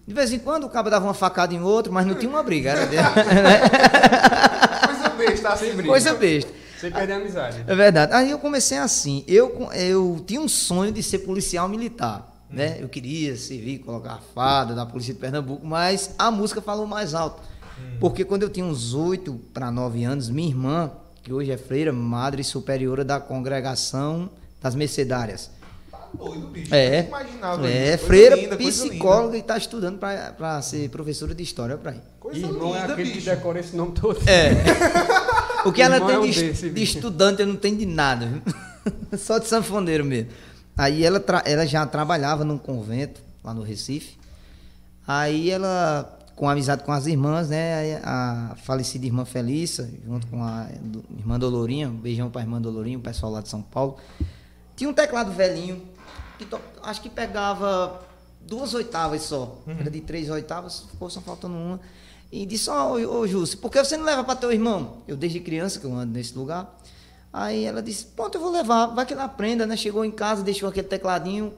De 0.05 0.13
vez 0.13 0.33
em 0.33 0.39
quando 0.39 0.65
o 0.65 0.69
cabo 0.69 0.89
dava 0.89 1.05
uma 1.05 1.13
facada 1.13 1.53
em 1.53 1.61
outro, 1.61 1.91
mas 1.91 2.05
não 2.05 2.15
tinha 2.15 2.29
uma 2.29 2.43
briga. 2.43 2.71
Era 2.71 2.87
Coisa 4.85 5.09
besta, 5.09 5.49
assim, 5.49 5.73
briga. 5.73 5.87
coisa 5.87 6.13
besta. 6.13 6.51
Sem 6.79 6.91
perder 6.91 7.13
a 7.13 7.15
amizade. 7.17 7.63
É 7.65 7.73
verdade. 7.75 8.13
Aí 8.13 8.29
eu 8.29 8.37
comecei 8.39 8.77
assim. 8.77 9.23
Eu, 9.25 9.69
eu 9.73 10.21
tinha 10.27 10.41
um 10.41 10.49
sonho 10.49 10.91
de 10.91 11.01
ser 11.01 11.19
policial 11.19 11.69
militar. 11.69 12.29
Né? 12.49 12.77
Eu 12.81 12.89
queria 12.89 13.35
servir, 13.37 13.79
colocar 13.79 14.15
a 14.15 14.19
fada 14.35 14.75
da 14.75 14.85
Polícia 14.85 15.13
de 15.13 15.19
Pernambuco, 15.19 15.65
mas 15.65 16.13
a 16.19 16.29
música 16.29 16.61
falou 16.61 16.85
mais 16.85 17.13
alto. 17.13 17.41
Porque 17.99 18.23
quando 18.25 18.43
eu 18.43 18.49
tinha 18.49 18.65
uns 18.65 18.93
8 18.93 19.33
para 19.53 19.71
9 19.71 20.03
anos, 20.03 20.29
minha 20.29 20.49
irmã, 20.49 20.91
que 21.23 21.33
hoje 21.33 21.51
é 21.51 21.57
freira, 21.57 21.91
madre 21.93 22.43
superiora 22.43 23.03
da 23.03 23.19
congregação 23.19 24.29
das 24.61 24.75
mercedárias, 24.75 25.47
Tá 25.47 25.62
doido, 26.17 26.47
bicho. 26.47 26.73
É, 26.73 26.99
Eu 27.01 27.03
imaginava 27.05 27.67
é 27.69 27.95
isso. 27.95 28.05
Freira, 28.05 28.35
linda, 28.35 28.57
psicóloga 28.57 29.37
e 29.37 29.39
está 29.39 29.57
estudando 29.57 29.97
para 29.99 30.61
ser 30.61 30.89
professora 30.89 31.33
de 31.35 31.43
história 31.43 31.77
para 31.77 31.91
aí. 31.91 32.01
Coisa 32.19 32.39
Irmão 32.39 32.75
é 32.75 32.81
linda, 32.81 32.93
aquele 32.93 33.09
que 33.09 33.15
bicho. 33.17 33.29
decora 33.29 33.59
esse 33.59 33.75
nome 33.75 33.91
todo. 33.93 34.19
É. 34.29 34.51
O 35.65 35.71
que 35.71 35.81
ela 35.81 35.95
é 35.95 35.99
tem 36.01 36.17
um 36.17 36.29
de, 36.29 36.41
desse, 36.43 36.69
de 36.69 36.83
estudante 36.83 37.41
eu 37.41 37.47
não 37.47 37.55
tenho 37.55 37.77
de 37.77 37.85
nada? 37.85 38.29
Só 39.17 39.37
de 39.37 39.47
sanfoneiro 39.47 40.03
mesmo. 40.03 40.29
Aí 40.77 41.05
ela, 41.05 41.21
tra- 41.21 41.41
ela 41.45 41.65
já 41.65 41.85
trabalhava 41.85 42.43
num 42.43 42.57
convento 42.57 43.21
lá 43.41 43.53
no 43.53 43.61
Recife. 43.61 44.17
Aí 45.07 45.49
ela, 45.49 46.19
com 46.35 46.49
amizade 46.49 46.83
com 46.83 46.91
as 46.91 47.05
irmãs, 47.07 47.47
né? 47.47 48.01
A 48.03 48.55
falecida 48.63 49.05
irmã 49.05 49.23
Felícia, 49.23 49.89
junto 50.05 50.27
com 50.27 50.43
a 50.43 50.67
do- 50.81 51.03
irmã 51.17 51.39
Dolorinha, 51.39 51.87
um 51.87 51.95
beijão 51.95 52.29
pra 52.29 52.41
irmã 52.41 52.61
Dolorinha, 52.61 52.97
o 52.97 53.01
pessoal 53.01 53.31
lá 53.31 53.39
de 53.41 53.47
São 53.47 53.61
Paulo. 53.61 53.95
Tinha 54.75 54.89
um 54.89 54.93
teclado 54.93 55.31
velhinho, 55.31 55.81
que 56.37 56.45
to- 56.45 56.59
acho 56.83 57.01
que 57.01 57.09
pegava 57.09 58.01
duas 58.41 58.73
oitavas 58.73 59.21
só. 59.23 59.57
Era 59.67 59.89
de 59.89 60.01
três 60.01 60.29
oitavas, 60.29 60.81
ficou 60.91 61.09
só 61.09 61.21
faltando 61.21 61.55
uma. 61.55 61.79
E 62.31 62.45
disse, 62.45 62.69
ó, 62.69 62.93
ô, 62.97 63.19
ô 63.19 63.27
Júcio, 63.27 63.57
por 63.59 63.69
que 63.71 63.83
você 63.83 63.95
não 63.95 64.05
leva 64.05 64.23
para 64.23 64.35
teu 64.35 64.51
irmão? 64.51 64.97
Eu 65.07 65.15
desde 65.15 65.39
criança 65.39 65.79
que 65.79 65.85
eu 65.85 65.93
ando 65.95 66.13
nesse 66.13 66.35
lugar. 66.35 66.79
Aí 67.31 67.63
ela 67.63 67.81
disse, 67.81 68.05
pronto, 68.05 68.35
eu 68.35 68.41
vou 68.41 68.51
levar, 68.51 68.87
vai 68.87 69.05
que 69.05 69.13
ele 69.13 69.21
aprenda, 69.21 69.65
né? 69.65 69.75
Chegou 69.77 70.03
em 70.03 70.11
casa, 70.11 70.43
deixou 70.43 70.67
aquele 70.69 70.87
tecladinho 70.87 71.53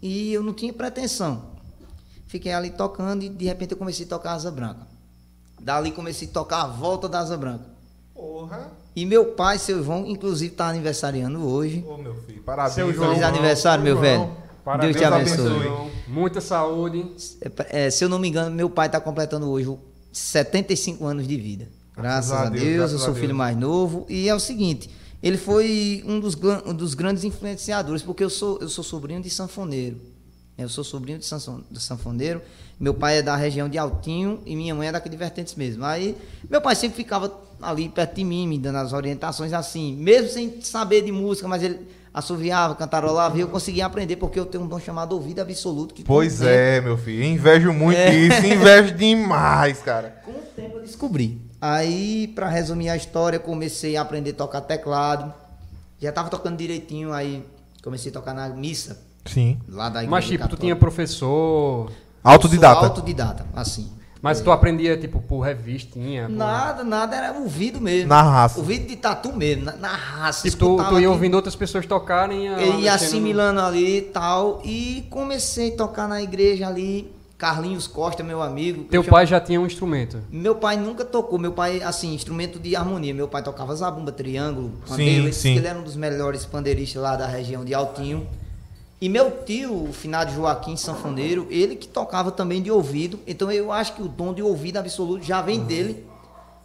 e 0.00 0.32
eu 0.32 0.42
não 0.42 0.52
tinha 0.52 0.72
pretensão. 0.72 1.50
Fiquei 2.26 2.52
ali 2.52 2.70
tocando 2.70 3.22
e 3.24 3.28
de 3.28 3.44
repente 3.44 3.72
eu 3.72 3.76
comecei 3.76 4.06
a 4.06 4.08
tocar 4.08 4.32
Asa 4.32 4.50
Branca. 4.50 4.86
Dali 5.60 5.92
comecei 5.92 6.26
a 6.28 6.30
tocar 6.32 6.62
a 6.62 6.66
volta 6.66 7.08
da 7.08 7.20
Asa 7.20 7.36
Branca. 7.36 7.64
Porra. 8.22 8.70
E 8.94 9.04
meu 9.04 9.32
pai, 9.32 9.58
seu 9.58 9.82
João, 9.82 10.06
inclusive 10.06 10.52
está 10.52 10.68
aniversariando 10.68 11.44
hoje. 11.44 11.84
Ô, 11.84 11.96
meu 11.96 12.14
filho, 12.14 12.40
parabéns. 12.42 12.74
Seu 12.74 12.92
João. 12.92 13.08
Feliz 13.08 13.24
aniversário, 13.24 13.82
meu 13.82 13.94
João. 13.94 14.02
velho. 14.02 14.30
Parabéns, 14.64 14.94
Deus 14.94 15.04
te 15.08 15.12
abençoe. 15.12 15.56
abençoe. 15.56 15.90
Muita 16.06 16.40
saúde. 16.40 17.04
É, 17.40 17.86
é, 17.86 17.90
se 17.90 18.04
eu 18.04 18.08
não 18.08 18.20
me 18.20 18.28
engano, 18.28 18.54
meu 18.54 18.70
pai 18.70 18.86
está 18.86 19.00
completando 19.00 19.50
hoje 19.50 19.66
o 19.66 19.78
75 20.12 21.04
anos 21.04 21.26
de 21.26 21.36
vida. 21.36 21.68
Graças, 21.96 22.30
Graças 22.30 22.46
a 22.46 22.50
Deus, 22.50 22.62
Deus, 22.62 22.76
graças 22.76 22.92
eu 22.92 22.98
sou 23.00 23.08
Deus. 23.08 23.18
filho 23.18 23.34
mais 23.34 23.56
novo. 23.56 24.06
E 24.08 24.28
é 24.28 24.34
o 24.34 24.38
seguinte, 24.38 24.88
ele 25.20 25.36
foi 25.36 26.04
um 26.06 26.20
dos, 26.20 26.38
um 26.64 26.72
dos 26.72 26.94
grandes 26.94 27.24
influenciadores, 27.24 28.02
porque 28.02 28.22
eu 28.22 28.30
sou, 28.30 28.58
eu 28.60 28.68
sou 28.68 28.84
sobrinho 28.84 29.20
de 29.20 29.30
sanfoneiro. 29.30 29.96
Eu 30.56 30.68
sou 30.68 30.84
sobrinho 30.84 31.18
de, 31.18 31.24
sanson- 31.24 31.62
de 31.70 31.80
sanfoneiro. 31.80 32.40
Meu 32.78 32.92
pai 32.94 33.18
é 33.18 33.22
da 33.22 33.34
região 33.36 33.68
de 33.68 33.78
Altinho 33.78 34.40
e 34.44 34.54
minha 34.54 34.74
mãe 34.74 34.88
é 34.88 34.92
daqui 34.92 35.08
de 35.08 35.16
Vertentes 35.16 35.54
mesmo. 35.54 35.84
Aí, 35.84 36.16
meu 36.48 36.60
pai 36.60 36.74
sempre 36.76 36.96
ficava 36.96 37.32
ali 37.60 37.88
perto 37.88 38.16
de 38.16 38.24
mim, 38.24 38.46
me 38.46 38.58
dando 38.58 38.76
as 38.78 38.92
orientações 38.92 39.52
assim, 39.52 39.94
mesmo 39.96 40.28
sem 40.30 40.60
saber 40.60 41.02
de 41.02 41.12
música, 41.12 41.46
mas 41.48 41.62
ele 41.62 41.86
assoviava, 42.12 42.74
cantarolava, 42.74 43.38
e 43.38 43.40
eu 43.40 43.48
conseguia 43.48 43.86
aprender, 43.86 44.16
porque 44.16 44.38
eu 44.38 44.44
tenho 44.44 44.64
um 44.64 44.66
dom 44.66 44.78
chamado 44.78 45.12
ouvido 45.14 45.40
absoluto. 45.40 45.94
Que 45.94 46.02
Pois 46.04 46.36
o 46.40 46.44
tempo- 46.44 46.50
é, 46.50 46.80
meu 46.80 46.98
filho. 46.98 47.24
Invejo 47.24 47.72
muito 47.72 47.96
É. 47.98 48.14
isso. 48.14 48.44
Invejo 48.46 48.94
demais, 48.94 49.78
cara. 49.80 50.20
Com 50.26 50.32
o 50.32 50.42
tempo 50.54 50.76
eu 50.78 50.82
descobri. 50.82 51.40
Aí, 51.60 52.28
pra 52.34 52.48
resumir 52.48 52.88
a 52.90 52.96
história, 52.96 53.38
comecei 53.38 53.96
a 53.96 54.02
aprender 54.02 54.30
a 54.30 54.34
tocar 54.34 54.60
teclado. 54.62 55.32
Já 56.00 56.10
tava 56.12 56.28
tocando 56.28 56.56
direitinho, 56.58 57.12
aí 57.12 57.42
comecei 57.82 58.10
a 58.10 58.12
tocar 58.12 58.34
na 58.34 58.48
missa, 58.48 59.00
Sim. 59.24 59.58
lá 59.68 59.88
da 59.88 60.00
igreja 60.00 60.10
Mas 60.10 60.24
tipo, 60.24 60.36
tu 60.38 60.40
católica. 60.42 60.60
tinha 60.62 60.76
professor. 60.76 61.90
Autodidata. 62.24 62.86
Autodidata, 62.86 63.46
assim. 63.54 63.90
Mas 64.20 64.40
tu 64.40 64.52
aprendia, 64.52 64.96
tipo, 64.96 65.20
por 65.20 65.40
revistinha. 65.40 66.26
por- 66.28 66.36
Nada, 66.36 66.84
nada, 66.84 67.16
era 67.16 67.32
ouvido 67.32 67.80
mesmo. 67.80 68.08
Na 68.08 68.22
raça. 68.22 68.60
Ouvido 68.60 68.86
de 68.86 68.94
tatu 68.94 69.32
mesmo, 69.32 69.64
na, 69.64 69.72
na 69.76 69.88
raça. 69.88 70.48
Tipo, 70.48 70.76
tu, 70.76 70.84
tu 70.90 71.00
ia 71.00 71.10
ouvindo 71.10 71.34
outras 71.34 71.56
pessoas 71.56 71.84
tocarem. 71.86 72.46
E 72.46 72.50
mexendo 72.50 72.80
no- 72.82 72.88
assimilando 72.90 73.60
ali 73.60 73.98
e 73.98 74.02
tal. 74.02 74.60
E 74.64 75.06
comecei 75.10 75.72
a 75.74 75.76
tocar 75.76 76.06
na 76.08 76.22
igreja 76.22 76.68
ali, 76.68 77.12
Carlinhos 77.36 77.88
Costa, 77.88 78.22
meu 78.22 78.40
amigo. 78.40 78.84
Teu 78.84 79.02
pai 79.02 79.26
já 79.26 79.40
tinha 79.40 79.60
um 79.60 79.66
instrumento? 79.66 80.18
Meu 80.30 80.54
pai 80.54 80.76
nunca 80.76 81.04
tocou. 81.04 81.36
Meu 81.36 81.50
pai, 81.50 81.82
assim, 81.82 82.14
instrumento 82.14 82.60
de 82.60 82.76
harmonia. 82.76 83.12
Meu 83.12 83.26
pai 83.26 83.42
tocava 83.42 83.74
zabumba, 83.74 84.12
triângulo, 84.12 84.70
pandeiro. 84.88 85.24
Sim, 85.32 85.32
sim. 85.32 85.56
Ele 85.56 85.66
era 85.66 85.76
um 85.76 85.82
dos 85.82 85.96
melhores 85.96 86.44
pandeiristas 86.46 87.02
lá 87.02 87.16
da 87.16 87.26
região 87.26 87.64
de 87.64 87.74
Altinho. 87.74 88.24
E 89.02 89.08
meu 89.08 89.42
tio, 89.44 89.88
o 89.88 89.92
finado 89.92 90.32
Joaquim 90.32 90.76
Sanfoneiro, 90.76 91.48
ele 91.50 91.74
que 91.74 91.88
tocava 91.88 92.30
também 92.30 92.62
de 92.62 92.70
ouvido. 92.70 93.18
Então 93.26 93.50
eu 93.50 93.72
acho 93.72 93.94
que 93.94 94.02
o 94.02 94.06
dom 94.06 94.32
de 94.32 94.40
ouvido 94.40 94.76
absoluto 94.76 95.24
já 95.24 95.42
vem 95.42 95.58
dele. 95.58 96.06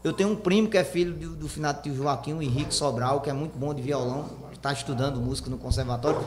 Eu 0.03 0.13
tenho 0.13 0.29
um 0.29 0.35
primo 0.35 0.69
que 0.69 0.77
é 0.77 0.83
filho 0.83 1.15
do, 1.15 1.29
do 1.35 1.49
finado 1.49 1.81
tio 1.81 1.95
Joaquim, 1.95 2.33
o 2.33 2.41
Henrique 2.43 2.75
Sobral, 2.75 3.21
que 3.21 3.29
é 3.31 3.33
muito 3.33 3.57
bom 3.57 3.73
de 3.73 3.81
violão. 3.81 4.29
Está 4.53 4.71
estudando 4.71 5.19
música 5.19 5.49
no 5.49 5.57
conservatório. 5.57 6.23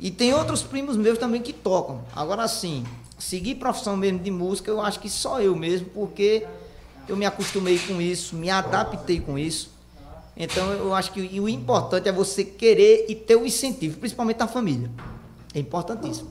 E 0.00 0.10
tem 0.10 0.34
outros 0.34 0.64
primos 0.64 0.96
meus 0.96 1.16
também 1.16 1.40
que 1.40 1.52
tocam. 1.52 2.00
Agora 2.12 2.48
sim, 2.48 2.84
seguir 3.16 3.54
profissão 3.54 3.96
mesmo 3.96 4.18
de 4.18 4.32
música, 4.32 4.68
eu 4.68 4.80
acho 4.80 4.98
que 4.98 5.08
só 5.08 5.40
eu 5.40 5.54
mesmo, 5.54 5.86
porque 5.94 6.44
eu 7.06 7.16
me 7.16 7.24
acostumei 7.24 7.78
com 7.78 8.00
isso, 8.00 8.34
me 8.34 8.50
adaptei 8.50 9.20
com 9.20 9.38
isso. 9.38 9.70
Então 10.36 10.72
eu 10.72 10.92
acho 10.92 11.12
que 11.12 11.38
o 11.38 11.48
importante 11.48 12.08
é 12.08 12.12
você 12.12 12.42
querer 12.42 13.06
e 13.08 13.14
ter 13.14 13.36
o 13.36 13.46
incentivo, 13.46 13.98
principalmente 13.98 14.38
da 14.38 14.48
família. 14.48 14.90
É 15.54 15.58
importantíssimo. 15.58 16.30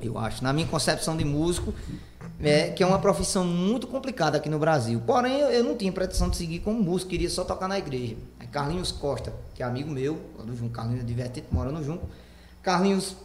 Eu 0.00 0.18
acho, 0.18 0.42
na 0.42 0.52
minha 0.52 0.66
concepção 0.66 1.16
de 1.16 1.24
músico, 1.24 1.72
é, 2.42 2.70
que 2.70 2.82
é 2.82 2.86
uma 2.86 2.98
profissão 2.98 3.44
muito 3.44 3.86
complicada 3.86 4.38
aqui 4.38 4.48
no 4.48 4.58
Brasil. 4.58 5.00
Porém, 5.04 5.40
eu, 5.40 5.48
eu 5.48 5.64
não 5.64 5.76
tinha 5.76 5.90
pretensão 5.92 6.28
de 6.28 6.36
seguir 6.36 6.60
como 6.60 6.80
músico, 6.80 7.10
queria 7.10 7.30
só 7.30 7.44
tocar 7.44 7.68
na 7.68 7.78
igreja. 7.78 8.16
Aí 8.38 8.46
Carlinhos 8.46 8.92
Costa, 8.92 9.32
que 9.54 9.62
é 9.62 9.66
amigo 9.66 9.90
meu, 9.90 10.20
do 10.44 10.56
Junco, 10.56 10.72
Carlinhos 10.72 11.02
é 11.02 11.06
divertido, 11.06 11.46
mora 11.50 11.70
no 11.70 11.82
Junco. 11.82 12.08
Carlinhos 12.62 13.16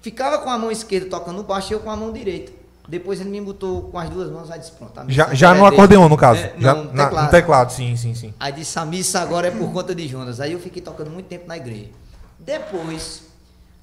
ficava 0.00 0.38
com 0.38 0.50
a 0.50 0.58
mão 0.58 0.70
esquerda 0.70 1.08
tocando 1.08 1.42
baixo 1.42 1.72
e 1.72 1.74
eu 1.74 1.80
com 1.80 1.90
a 1.90 1.96
mão 1.96 2.12
direita. 2.12 2.52
Depois 2.88 3.20
ele 3.20 3.28
me 3.28 3.40
botou 3.40 3.82
com 3.82 3.98
as 3.98 4.08
duas 4.08 4.30
mãos, 4.30 4.50
aí 4.50 4.58
disse, 4.58 4.72
pronto. 4.72 4.94
Já, 5.08 5.34
já 5.34 5.54
no 5.54 5.66
acordeon, 5.66 6.08
no 6.08 6.16
caso? 6.16 6.40
É, 6.40 6.54
já, 6.58 6.74
não, 6.74 6.84
no, 6.84 6.90
teclado. 6.90 7.24
no 7.24 7.30
teclado, 7.30 7.72
sim, 7.72 7.94
sim, 7.96 8.14
sim. 8.14 8.34
Aí 8.40 8.50
disse, 8.50 8.78
a 8.78 8.86
missa 8.86 9.20
agora 9.20 9.48
é 9.48 9.50
por 9.50 9.70
conta 9.70 9.94
de 9.94 10.08
Jonas. 10.08 10.40
Aí 10.40 10.52
eu 10.52 10.58
fiquei 10.58 10.80
tocando 10.80 11.10
muito 11.10 11.26
tempo 11.26 11.46
na 11.46 11.58
igreja. 11.58 11.90
Depois, 12.38 13.27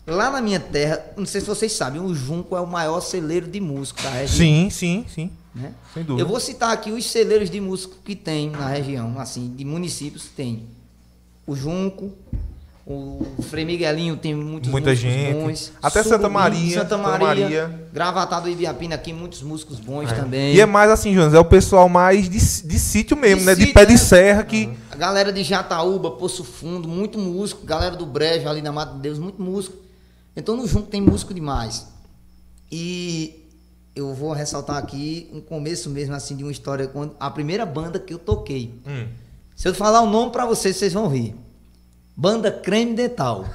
lá 0.08 0.30
na 0.30 0.42
minha 0.42 0.60
terra, 0.60 1.04
não 1.18 1.26
sei 1.26 1.42
se 1.42 1.48
vocês 1.48 1.72
sabem, 1.72 2.02
o 2.02 2.14
Junco 2.14 2.56
é 2.56 2.62
o 2.62 2.68
maior 2.68 3.02
celeiro 3.02 3.48
de 3.48 3.60
músico 3.60 4.02
da 4.02 4.10
região. 4.10 4.38
Sim, 4.38 4.70
sim, 4.70 5.06
sim. 5.14 5.32
Né? 5.54 5.72
Sem 5.94 6.04
dúvida. 6.04 6.22
Eu 6.22 6.28
vou 6.28 6.40
citar 6.40 6.72
aqui 6.72 6.92
os 6.92 7.10
celeiros 7.10 7.50
de 7.50 7.62
músico 7.62 7.96
que 8.04 8.16
tem 8.16 8.50
na 8.50 8.68
região, 8.68 9.20
assim, 9.20 9.54
de 9.56 9.64
municípios, 9.64 10.26
tem 10.36 10.68
o 11.48 11.56
Junco, 11.56 12.12
o 12.88 13.26
Frei 13.50 13.66
Miguelinho 13.66 14.16
tem 14.16 14.36
muitos 14.36 14.70
Muita 14.70 14.92
músicos 14.92 15.12
gente. 15.12 15.34
bons. 15.34 15.72
Até 15.82 16.04
Santa 16.04 16.30
Maria. 16.30 16.82
Santa 16.82 16.98
Maria. 16.98 17.26
Maria. 17.26 17.88
Gravatado 17.92 18.48
Ibiapina 18.48 18.94
aqui, 18.94 19.12
muitos 19.12 19.42
músicos 19.42 19.80
bons 19.80 20.12
é. 20.12 20.14
também. 20.16 20.54
E 20.54 20.62
é 20.62 20.68
mais 20.68 20.92
assim, 20.92 21.14
Jonas, 21.14 21.34
é 21.34 21.40
o 21.40 21.46
pessoal 21.46 21.90
mais 21.90 22.30
de, 22.30 22.38
de 22.38 22.80
sítio 22.80 23.18
mesmo, 23.18 23.40
de 23.40 23.46
né? 23.46 23.56
Sítio, 23.56 23.68
de 23.68 23.74
pé 23.74 23.80
né? 23.82 23.86
de 23.88 23.98
serra 23.98 24.44
que... 24.44 24.70
A 24.92 24.96
galera 24.96 25.34
de 25.34 25.44
Jataúba, 25.44 26.12
Poço 26.12 26.44
Fundo, 26.44 26.88
muito 26.88 27.18
músico. 27.18 27.66
Galera 27.66 27.96
do 27.96 28.06
Brejo, 28.06 28.48
ali 28.48 28.62
na 28.62 28.72
Mata 28.72 28.94
de 28.94 29.00
Deus, 29.00 29.18
muito 29.18 29.42
músico. 29.42 29.85
Então 30.36 30.56
no 30.56 30.68
Junco 30.68 30.88
tem 30.88 31.02
músico 31.02 31.34
demais. 31.34 31.88
E 32.72 33.48
eu 33.96 34.14
vou 34.14 34.34
ressaltar 34.34 34.78
aqui 34.78 35.30
um 35.34 35.40
começo 35.40 35.90
mesmo, 35.90 36.14
assim, 36.14 36.36
de 36.36 36.44
uma 36.44 36.52
história. 36.52 36.88
Quando, 36.88 37.16
a 37.20 37.30
primeira 37.32 37.66
banda 37.66 38.00
que 38.00 38.14
eu 38.14 38.20
toquei. 38.20 38.80
Hum. 38.86 39.08
Se 39.56 39.68
eu 39.68 39.74
falar 39.74 40.02
o 40.02 40.10
nome 40.10 40.32
para 40.32 40.46
vocês, 40.46 40.76
vocês 40.76 40.92
vão 40.92 41.08
rir. 41.08 41.36
Banda 42.18 42.52
Creme 42.52 42.94
Dental. 42.94 43.46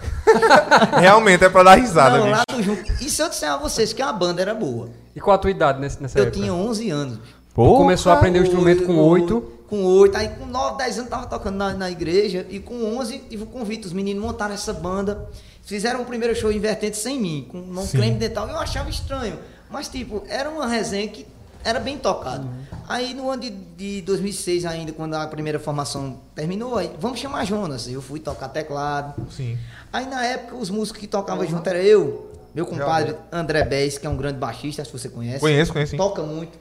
Realmente 0.98 1.44
é 1.44 1.48
pra 1.48 1.62
dar 1.62 1.74
risada, 1.74 2.18
Não, 2.18 2.30
lá 2.30 2.42
do 2.50 2.62
Junco. 2.62 2.82
E 3.00 3.08
se 3.08 3.22
eu 3.22 3.28
disser 3.28 3.50
a 3.50 3.56
vocês 3.56 3.92
que 3.92 4.02
a 4.02 4.12
banda 4.12 4.40
era 4.40 4.54
boa? 4.54 4.90
E 5.14 5.20
qual 5.20 5.34
a 5.34 5.38
tua 5.38 5.50
idade 5.50 5.80
nessa 5.80 6.18
eu 6.18 6.24
época? 6.24 6.38
Eu 6.38 6.42
tinha 6.42 6.54
11 6.54 6.90
anos. 6.90 7.18
Pô, 7.54 7.76
começou 7.76 8.12
a 8.12 8.16
aprender 8.16 8.38
o 8.38 8.42
instrumento 8.42 8.84
com 8.84 8.96
8? 8.96 9.40
Com 9.66 9.84
8. 9.84 10.16
Aí 10.16 10.28
com 10.28 10.46
9, 10.46 10.78
10 10.78 10.98
anos 10.98 11.10
tava 11.10 11.26
tocando 11.26 11.56
na, 11.56 11.74
na 11.74 11.90
igreja. 11.90 12.46
E 12.48 12.60
com 12.60 12.96
11 12.98 13.18
tive 13.30 13.42
o 13.42 13.46
convite. 13.46 13.86
Os 13.86 13.92
meninos 13.92 14.22
montaram 14.22 14.54
essa 14.54 14.72
banda. 14.72 15.28
Fizeram 15.62 16.02
o 16.02 16.04
primeiro 16.04 16.34
show 16.34 16.50
invertente 16.50 16.96
sem 16.96 17.20
mim. 17.20 17.46
Com 17.50 17.60
o 17.60 17.66
nome 17.66 17.88
Creme 17.88 18.16
Dental. 18.16 18.48
Eu 18.48 18.56
achava 18.56 18.90
estranho. 18.90 19.38
Mas 19.70 19.88
tipo, 19.88 20.24
era 20.28 20.50
uma 20.50 20.66
resenha 20.66 21.08
que 21.08 21.26
era 21.64 21.78
bem 21.78 21.96
tocado. 21.98 22.46
Uhum. 22.46 22.64
Aí 22.88 23.14
no 23.14 23.30
ano 23.30 23.42
de, 23.42 23.50
de 23.50 24.02
2006 24.02 24.64
ainda, 24.64 24.92
quando 24.92 25.14
a 25.14 25.26
primeira 25.26 25.60
formação 25.60 26.18
terminou, 26.34 26.76
aí, 26.76 26.90
vamos 26.98 27.20
chamar 27.20 27.44
Jonas. 27.44 27.86
Eu 27.86 28.02
fui 28.02 28.18
tocar 28.18 28.48
teclado. 28.48 29.26
Sim. 29.30 29.56
Aí 29.92 30.06
na 30.06 30.24
época 30.24 30.56
os 30.56 30.70
músicos 30.70 31.00
que 31.00 31.06
tocavam 31.06 31.44
uhum. 31.44 31.50
junto 31.50 31.68
era 31.68 31.82
eu, 31.82 32.32
meu 32.54 32.66
compadre 32.66 33.14
André 33.30 33.64
Bez, 33.64 33.98
que 33.98 34.06
é 34.06 34.10
um 34.10 34.16
grande 34.16 34.38
baixista, 34.38 34.84
se 34.84 34.90
você 34.90 35.08
conhece. 35.08 35.40
Conheço, 35.40 35.72
conheço. 35.72 35.96
Toca 35.96 36.22
muito. 36.22 36.58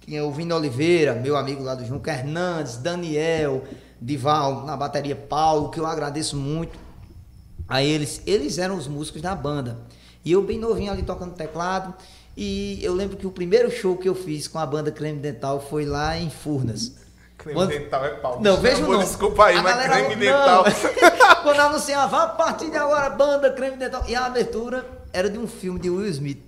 Tinha 0.00 0.24
o 0.24 0.30
Vino 0.30 0.54
Oliveira, 0.54 1.14
meu 1.14 1.36
amigo 1.36 1.62
lá 1.62 1.74
do 1.74 1.84
Junco, 1.84 2.08
Hernandes, 2.08 2.76
Daniel, 2.76 3.64
Dival, 4.00 4.64
na 4.64 4.76
bateria 4.76 5.16
Paulo, 5.16 5.70
que 5.70 5.80
eu 5.80 5.86
agradeço 5.86 6.36
muito. 6.36 6.78
Aí 7.68 7.88
eles, 7.88 8.22
eles 8.26 8.58
eram 8.58 8.76
os 8.76 8.88
músicos 8.88 9.20
da 9.20 9.34
banda. 9.34 9.78
E 10.24 10.32
eu 10.32 10.42
bem 10.42 10.58
novinho 10.58 10.90
ali 10.90 11.02
tocando 11.02 11.34
teclado. 11.34 11.94
E 12.36 12.78
eu 12.82 12.94
lembro 12.94 13.16
que 13.16 13.26
o 13.26 13.30
primeiro 13.30 13.70
show 13.70 13.96
que 13.96 14.08
eu 14.08 14.14
fiz 14.14 14.48
com 14.48 14.58
a 14.58 14.64
banda 14.64 14.90
Creme 14.90 15.18
Dental 15.18 15.60
foi 15.60 15.84
lá 15.84 16.16
em 16.16 16.30
Furnas. 16.30 16.92
Creme 17.36 17.54
Quando... 17.54 17.70
Dental 17.70 18.04
é 18.04 18.10
pau. 18.10 18.40
Não, 18.40 18.56
veja 18.56 18.84
o 18.84 18.92
nome. 18.92 19.04
Desculpa 19.04 19.46
aí, 19.46 19.56
a 19.56 19.62
mas 19.62 19.74
galera... 19.74 20.04
Creme 20.04 20.16
Dental. 20.16 20.64
Quando 21.42 21.60
anunciava, 21.60 22.22
a 22.22 22.28
partir 22.28 22.70
de 22.70 22.76
agora, 22.76 23.10
banda 23.10 23.52
Creme 23.52 23.76
Dental. 23.76 24.04
E 24.08 24.14
a 24.14 24.26
abertura 24.26 24.84
era 25.12 25.28
de 25.28 25.38
um 25.38 25.46
filme 25.46 25.78
de 25.78 25.90
Will 25.90 26.06
Smith. 26.08 26.44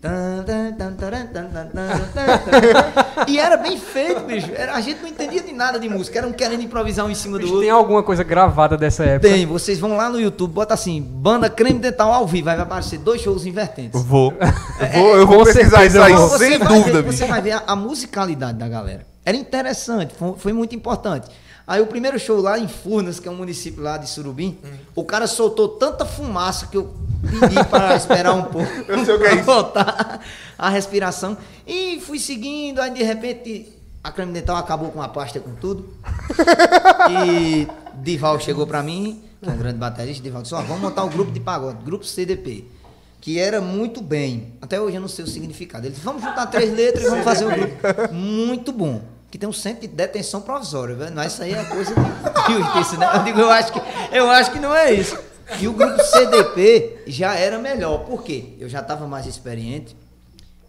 E 3.26 3.38
era 3.38 3.56
bem 3.56 3.78
feito, 3.78 4.20
bicho. 4.20 4.50
Era, 4.54 4.74
a 4.74 4.80
gente 4.80 5.00
não 5.02 5.08
entendia 5.08 5.42
de 5.42 5.52
nada 5.52 5.78
de 5.78 5.88
música. 5.88 6.18
Era 6.18 6.26
um 6.26 6.32
querendo 6.32 6.62
improvisar 6.62 7.06
um 7.06 7.10
em 7.10 7.14
cima 7.14 7.38
bicho, 7.38 7.48
do 7.48 7.54
outro. 7.54 7.66
Tem 7.66 7.70
alguma 7.70 8.02
coisa 8.02 8.22
gravada 8.22 8.76
dessa 8.76 9.04
época? 9.04 9.28
Tem. 9.28 9.46
Vocês 9.46 9.78
vão 9.78 9.96
lá 9.96 10.08
no 10.08 10.20
YouTube, 10.20 10.52
bota 10.52 10.74
assim, 10.74 11.00
banda 11.00 11.48
creme 11.48 11.78
dental 11.78 12.12
ao 12.12 12.26
vivo. 12.26 12.46
Vai 12.46 12.58
aparecer 12.58 12.98
dois 12.98 13.20
shows 13.20 13.46
invertentes. 13.46 14.02
Vou. 14.02 14.32
É, 14.80 14.98
vou 14.98 15.16
eu 15.16 15.26
vou 15.26 15.44
pesquisar 15.44 15.84
isso 15.84 16.00
aí, 16.00 16.16
sem 16.38 16.58
dúvida, 16.58 17.02
ver, 17.02 17.02
bicho. 17.02 17.18
Você 17.18 17.26
vai 17.26 17.42
ver 17.42 17.52
a, 17.52 17.64
a, 17.66 17.76
musicalidade 17.76 18.58
da 18.58 18.66
galera. 18.66 19.06
Era 19.24 19.36
interessante, 19.36 20.14
foi, 20.14 20.34
foi 20.38 20.52
muito 20.52 20.74
importante. 20.74 21.28
Aí 21.70 21.80
o 21.80 21.86
primeiro 21.86 22.18
show 22.18 22.40
lá 22.40 22.58
em 22.58 22.66
Furnas, 22.66 23.20
que 23.20 23.28
é 23.28 23.30
um 23.30 23.36
município 23.36 23.80
lá 23.80 23.96
de 23.96 24.10
Surubim, 24.10 24.58
hum. 24.64 24.76
o 24.92 25.04
cara 25.04 25.28
soltou 25.28 25.68
tanta 25.68 26.04
fumaça 26.04 26.66
que 26.66 26.76
eu 26.76 26.92
pedi 27.22 27.64
para 27.66 27.94
esperar 27.94 28.34
um 28.34 28.42
pouco. 28.42 28.68
Eu 28.88 29.04
sei 29.04 29.14
o 29.14 29.18
que 29.20 29.26
é 29.26 29.34
isso. 29.36 29.44
voltar 29.44 30.20
a 30.58 30.68
respiração. 30.68 31.38
E 31.64 32.00
fui 32.00 32.18
seguindo, 32.18 32.80
aí 32.80 32.90
de 32.90 33.04
repente 33.04 33.68
a 34.02 34.10
creme 34.10 34.32
dental 34.32 34.56
acabou 34.56 34.90
com 34.90 35.00
a 35.00 35.06
pasta 35.06 35.38
com 35.38 35.54
tudo. 35.54 35.88
e 37.08 37.68
Dival 38.02 38.40
chegou 38.40 38.66
para 38.66 38.82
mim, 38.82 39.22
que 39.40 39.48
é 39.48 39.52
um 39.52 39.56
grande 39.56 39.78
baterista, 39.78 40.24
Dival 40.24 40.42
disse, 40.42 40.54
ó, 40.56 40.62
vamos 40.62 40.80
montar 40.80 41.04
o 41.04 41.06
um 41.06 41.10
grupo 41.10 41.30
de 41.30 41.38
pagode, 41.38 41.84
grupo 41.84 42.04
CDP. 42.04 42.64
Que 43.20 43.38
era 43.38 43.60
muito 43.60 44.02
bem. 44.02 44.54
Até 44.60 44.80
hoje 44.80 44.96
eu 44.96 45.00
não 45.00 45.06
sei 45.06 45.24
o 45.24 45.28
significado. 45.28 45.86
Ele 45.86 45.92
disse, 45.92 46.04
vamos 46.04 46.20
juntar 46.20 46.46
três 46.46 46.74
letras 46.74 47.04
e 47.04 47.10
vamos 47.10 47.24
fazer 47.24 47.44
um 47.44 47.50
grupo. 47.50 47.76
Muito 48.12 48.72
bom 48.72 49.19
que 49.30 49.38
tem 49.38 49.48
um 49.48 49.52
centro 49.52 49.82
de 49.82 49.88
detenção 49.88 50.40
provisória, 50.40 50.94
velho. 50.94 51.14
Não, 51.14 51.22
isso 51.22 51.42
aí 51.42 51.52
é 51.52 51.64
coisa 51.64 51.94
de 51.94 52.52
justiça, 52.54 52.96
né? 52.96 53.08
Eu 53.14 53.22
digo, 53.22 53.40
eu 53.40 53.50
acho 53.50 53.72
que, 53.72 53.80
eu 54.12 54.30
acho 54.30 54.50
que 54.50 54.58
não 54.58 54.74
é 54.74 54.92
isso. 54.92 55.16
E 55.60 55.68
o 55.68 55.72
grupo 55.72 56.02
CDP 56.02 57.04
já 57.06 57.34
era 57.34 57.58
melhor. 57.58 58.04
Por 58.04 58.22
quê? 58.22 58.56
Eu 58.58 58.68
já 58.68 58.80
estava 58.80 59.06
mais 59.06 59.26
experiente. 59.26 59.96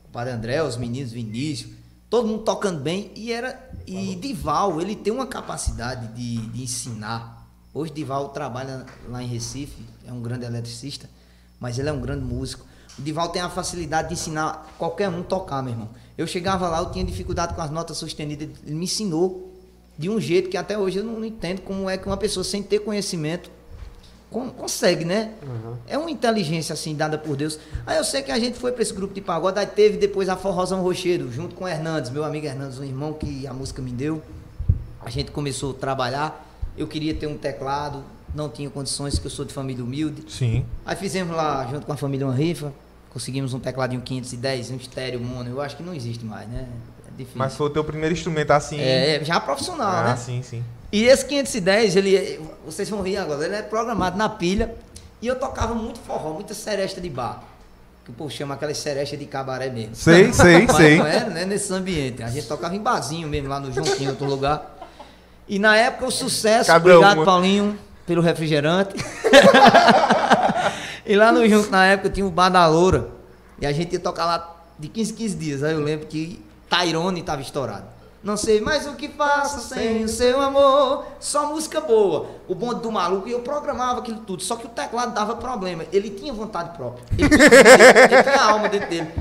O 0.06 0.10
padre 0.12 0.34
André, 0.34 0.62
os 0.62 0.78
meninos 0.78 1.12
Vinícius, 1.12 1.72
todo 2.10 2.28
mundo 2.28 2.44
tocando 2.44 2.80
bem. 2.80 3.12
E 3.16 3.32
era. 3.32 3.70
E 3.88 4.16
Dival, 4.16 4.80
ele 4.80 4.96
tem 4.96 5.12
uma 5.12 5.26
capacidade 5.26 6.08
de, 6.14 6.38
de 6.38 6.64
ensinar. 6.64 7.48
Hoje 7.74 7.92
Dival 7.92 8.30
trabalha 8.30 8.86
lá 9.08 9.24
em 9.24 9.28
Recife, 9.28 9.84
é 10.06 10.12
um 10.12 10.22
grande 10.22 10.46
eletricista, 10.46 11.10
mas 11.60 11.80
ele 11.80 11.90
é 11.90 11.92
um 11.92 12.02
grande 12.02 12.24
músico. 12.24 12.66
O 12.98 13.02
Dival 13.02 13.30
tem 13.30 13.42
a 13.42 13.50
facilidade 13.50 14.10
de 14.10 14.14
ensinar 14.16 14.74
qualquer 14.78 15.10
um 15.10 15.24
tocar, 15.24 15.62
meu 15.62 15.74
irmão. 15.74 15.90
Eu 16.18 16.28
chegava 16.28 16.68
lá, 16.68 16.80
eu 16.80 16.92
tinha 16.92 17.04
dificuldade 17.04 17.54
com 17.54 17.62
as 17.62 17.72
notas 17.72 17.98
sustenidas. 17.98 18.50
Ele 18.66 18.76
me 18.76 18.86
ensinou 18.86 19.52
de 19.98 20.10
um 20.10 20.20
jeito 20.20 20.50
que 20.50 20.58
até 20.58 20.78
hoje 20.78 21.00
eu 21.00 21.04
não 21.04 21.24
entendo 21.24 21.62
como 21.62 21.90
é 21.90 21.98
que 21.98 22.08
uma 22.08 22.18
pessoa 22.18 22.44
sem 22.44 22.62
ter 22.62 22.80
conhecimento 22.80 23.50
consegue, 24.58 25.04
né? 25.04 25.34
Uhum. 25.44 25.76
É 25.88 25.98
uma 25.98 26.10
inteligência 26.10 26.74
assim 26.74 26.96
dada 26.96 27.18
por 27.18 27.36
Deus. 27.36 27.60
Aí 27.86 27.98
eu 27.98 28.04
sei 28.04 28.22
que 28.22 28.32
a 28.32 28.40
gente 28.40 28.58
foi 28.58 28.72
para 28.72 28.82
esse 28.82 28.94
grupo 28.94 29.14
de 29.14 29.20
pagode, 29.20 29.60
aí 29.60 29.66
teve 29.66 29.98
depois 29.98 30.30
a 30.30 30.38
Forrozão 30.38 30.82
Rochedo, 30.82 31.30
junto 31.32 31.54
com 31.54 31.66
o 31.66 31.68
Hernandes, 31.68 32.10
meu 32.10 32.24
amigo 32.24 32.46
Hernandes, 32.46 32.80
um 32.80 32.84
irmão 32.84 33.14
que 33.14 33.46
a 33.46 33.54
música 33.54 33.82
me 33.82 33.92
deu. 33.92 34.22
A 35.02 35.10
gente 35.10 35.32
começou 35.32 35.72
a 35.72 35.74
trabalhar. 35.74 36.48
Eu 36.78 36.88
queria 36.88 37.14
ter 37.14 37.28
um 37.28 37.38
teclado, 37.38 38.04
não 38.34 38.50
tinha 38.50 38.70
condições, 38.70 39.16
porque 39.16 39.28
eu 39.28 39.32
sou 39.32 39.46
de 39.46 39.54
família 39.54 39.84
humilde. 39.84 40.24
Sim. 40.30 40.66
Aí 40.86 40.96
fizemos 40.96 41.36
lá, 41.36 41.68
junto 41.70 41.86
com 41.86 41.94
a 41.94 41.98
família, 41.98 42.26
uma 42.26 42.36
rifa. 42.36 42.74
Conseguimos 43.10 43.54
um 43.54 43.60
tecladinho 43.60 44.02
510, 44.02 44.72
um 44.72 44.76
estéreo 44.78 45.20
mono. 45.20 45.50
Eu 45.50 45.62
acho 45.62 45.76
que 45.76 45.84
não 45.84 45.94
existe 45.94 46.24
mais, 46.24 46.48
né? 46.48 46.66
É 47.08 47.12
difícil. 47.18 47.38
Mas 47.38 47.56
foi 47.56 47.68
o 47.68 47.70
teu 47.70 47.84
primeiro 47.84 48.14
instrumento 48.14 48.52
assim. 48.52 48.80
É, 48.80 49.22
já 49.24 49.40
profissional, 49.40 49.92
ah, 49.92 50.04
né? 50.04 50.12
Ah, 50.14 50.18
sim, 50.18 50.42
sim. 50.42 50.64
E 50.92 51.04
esse 51.04 51.26
510, 51.26 51.96
ele, 51.96 52.42
vocês 52.66 52.90
vão 52.90 53.02
rir 53.02 53.18
agora, 53.18 53.46
ele 53.46 53.56
é 53.56 53.62
programado 53.62 54.18
na 54.18 54.30
pilha. 54.30 54.74
E 55.22 55.28
eu 55.28 55.36
tocava 55.36 55.76
muito 55.76 56.00
forró, 56.00 56.34
muita 56.34 56.54
seresta 56.54 57.00
de 57.00 57.10
bar. 57.10 57.44
que 58.04 58.12
o 58.12 58.14
povo 58.14 58.32
chama 58.32 58.56
aquelas 58.56 58.78
serechas 58.78 59.20
de 59.20 59.26
cabaré 59.26 59.70
mesmo. 59.70 59.94
Sei, 59.94 60.32
sei, 60.34 60.66
Mas 60.66 60.76
sei. 60.76 60.98
Não 60.98 61.06
era 61.06 61.30
né, 61.30 61.46
nesse 61.46 61.72
ambiente. 61.74 62.24
A 62.24 62.30
gente 62.30 62.48
tocava 62.48 62.76
em 62.76 62.82
barzinho 62.82 63.28
mesmo, 63.28 63.50
lá 63.50 63.60
no 63.60 63.72
Junquinho, 63.72 64.04
em 64.04 64.08
outro 64.10 64.26
lugar. 64.26 64.78
E 65.48 65.60
na 65.60 65.76
época 65.76 66.08
o 66.08 66.12
sucesso, 66.12 66.68
Cada 66.68 66.80
obrigado 66.80 67.18
uma. 67.18 67.26
Paulinho 67.26 67.78
pelo 68.06 68.22
refrigerante. 68.22 68.96
e 71.06 71.16
lá 71.16 71.32
no 71.32 71.48
Junco, 71.48 71.70
na 71.70 71.86
época, 71.86 72.10
tinha 72.10 72.26
o 72.26 72.32
Bar 72.32 72.50
da 72.50 72.68
Loura. 72.68 73.10
E 73.60 73.66
a 73.66 73.72
gente 73.72 73.94
ia 73.94 74.00
tocar 74.00 74.26
lá 74.26 74.56
de 74.78 74.88
15 74.88 75.12
em 75.12 75.16
15 75.16 75.36
dias. 75.36 75.64
Aí 75.64 75.74
eu 75.74 75.82
lembro 75.82 76.08
que 76.08 76.44
Tyrone 76.70 77.22
tava 77.24 77.42
estourado. 77.42 77.86
Não 78.24 78.38
sei 78.38 78.62
mais 78.62 78.86
o 78.86 78.94
que 78.94 79.10
faço 79.10 79.68
sem 79.68 80.04
o 80.04 80.08
seu 80.08 80.40
amor, 80.40 81.06
só 81.20 81.48
música 81.48 81.82
boa. 81.82 82.28
O 82.48 82.54
bonde 82.54 82.82
do 82.82 82.92
maluco, 82.92 83.28
e 83.28 83.32
eu 83.32 83.40
programava 83.40 84.00
aquilo 84.00 84.20
tudo, 84.20 84.44
só 84.44 84.56
que 84.56 84.68
o 84.68 84.70
teclado 84.70 85.12
dava 85.12 85.36
problema. 85.38 85.86
Ele 85.92 86.12
tinha 86.12 86.32
vontade 86.32 86.78
própria. 86.78 87.04
Ele 87.18 87.30
tinha, 87.30 87.48
ele 87.48 88.22
tinha 88.24 88.42
alma 88.44 88.70
dentro 88.70 88.90
dele. 88.90 89.12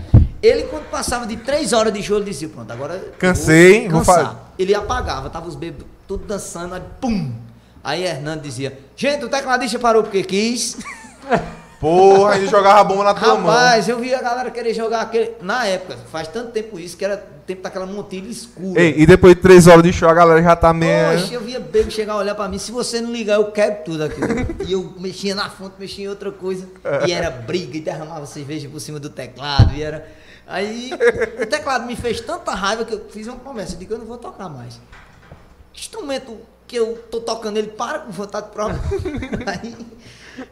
Ele, 0.43 0.65
quando 0.65 0.91
passava 0.91 1.27
de 1.27 1.39
três 1.39 1.73
horas 1.73 1.95
de 1.95 2.03
show, 2.03 2.19
ele 2.19 2.27
dizia, 2.27 2.51
pronto, 2.51 2.71
agora 2.71 3.13
Cansei, 3.19 3.89
vou 3.89 3.91
vou 3.91 3.99
cansar. 4.01 4.25
fazer. 4.27 4.39
Ele 4.59 4.75
apagava, 4.75 5.31
tava 5.31 5.49
os 5.49 5.55
bêbados 5.55 5.87
tudo 6.07 6.27
dançando, 6.27 6.75
aí 6.75 6.83
pum! 7.01 7.33
Aí 7.83 8.05
Hernando 8.05 8.43
dizia, 8.43 8.79
gente, 8.95 9.25
o 9.25 9.29
tecladista 9.29 9.79
parou 9.79 10.03
porque 10.03 10.23
quis. 10.23 10.77
Porra, 11.81 12.37
ele 12.37 12.47
jogava 12.47 12.85
bomba 12.85 13.05
na 13.05 13.15
tua 13.15 13.37
mão. 13.37 13.51
Rapaz, 13.51 13.89
eu 13.89 13.99
vi 13.99 14.15
a 14.15 14.21
galera 14.21 14.51
querer 14.51 14.75
jogar 14.75 15.01
aquele. 15.01 15.33
Na 15.41 15.65
época, 15.67 15.97
faz 16.13 16.29
tanto 16.29 16.53
tempo 16.53 16.79
isso, 16.79 16.95
que 16.95 17.03
era 17.03 17.17
tempo 17.47 17.63
daquela 17.63 17.87
montilha 17.87 18.29
escura. 18.29 18.79
Ei, 18.79 18.97
e 18.99 19.07
depois 19.07 19.35
de 19.35 19.41
três 19.41 19.67
horas 19.67 19.83
de 19.83 19.91
show, 19.91 20.07
a 20.07 20.13
galera 20.13 20.43
já 20.43 20.55
tá 20.55 20.75
meio. 20.75 21.19
Poxa, 21.19 21.33
eu 21.33 21.41
via 21.41 21.59
bebo 21.59 21.91
chegar 21.91 22.13
a 22.13 22.17
olhar 22.17 22.35
pra 22.35 22.49
mim, 22.49 22.59
se 22.59 22.71
você 22.71 23.01
não 23.01 23.11
ligar, 23.11 23.37
eu 23.37 23.51
quebro 23.51 23.83
tudo 23.83 24.05
aqui. 24.05 24.21
e 24.69 24.73
eu 24.73 24.93
mexia 24.99 25.35
na 25.35 25.49
fonte, 25.49 25.77
mexia 25.79 26.05
em 26.05 26.09
outra 26.09 26.31
coisa. 26.31 26.69
E 27.09 27.13
era 27.13 27.31
briga 27.31 27.79
e 27.79 27.81
derramava 27.81 28.27
cerveja 28.27 28.69
por 28.69 28.79
cima 28.79 29.01
do 29.01 29.09
teclado. 29.09 29.75
E 29.75 29.83
era. 29.83 30.07
Aí 30.47 30.91
o 31.41 31.47
teclado 31.47 31.87
me 31.87 31.97
fez 31.97 32.21
tanta 32.21 32.53
raiva 32.53 32.85
que 32.85 32.93
eu 32.93 33.07
fiz 33.09 33.27
uma 33.27 33.37
promessa, 33.37 33.75
eu 33.75 33.79
digo, 33.79 33.95
eu 33.95 33.99
não 33.99 34.07
vou 34.07 34.19
tocar 34.19 34.51
mais. 34.51 34.79
Instrumento 35.75 36.37
que 36.71 36.77
eu 36.77 36.97
tô 37.11 37.21
tocando, 37.21 37.57
ele 37.57 37.67
para 37.67 37.99
com 37.99 38.13
vontade 38.13 38.49
própria. 38.51 38.81
Aí 39.45 39.77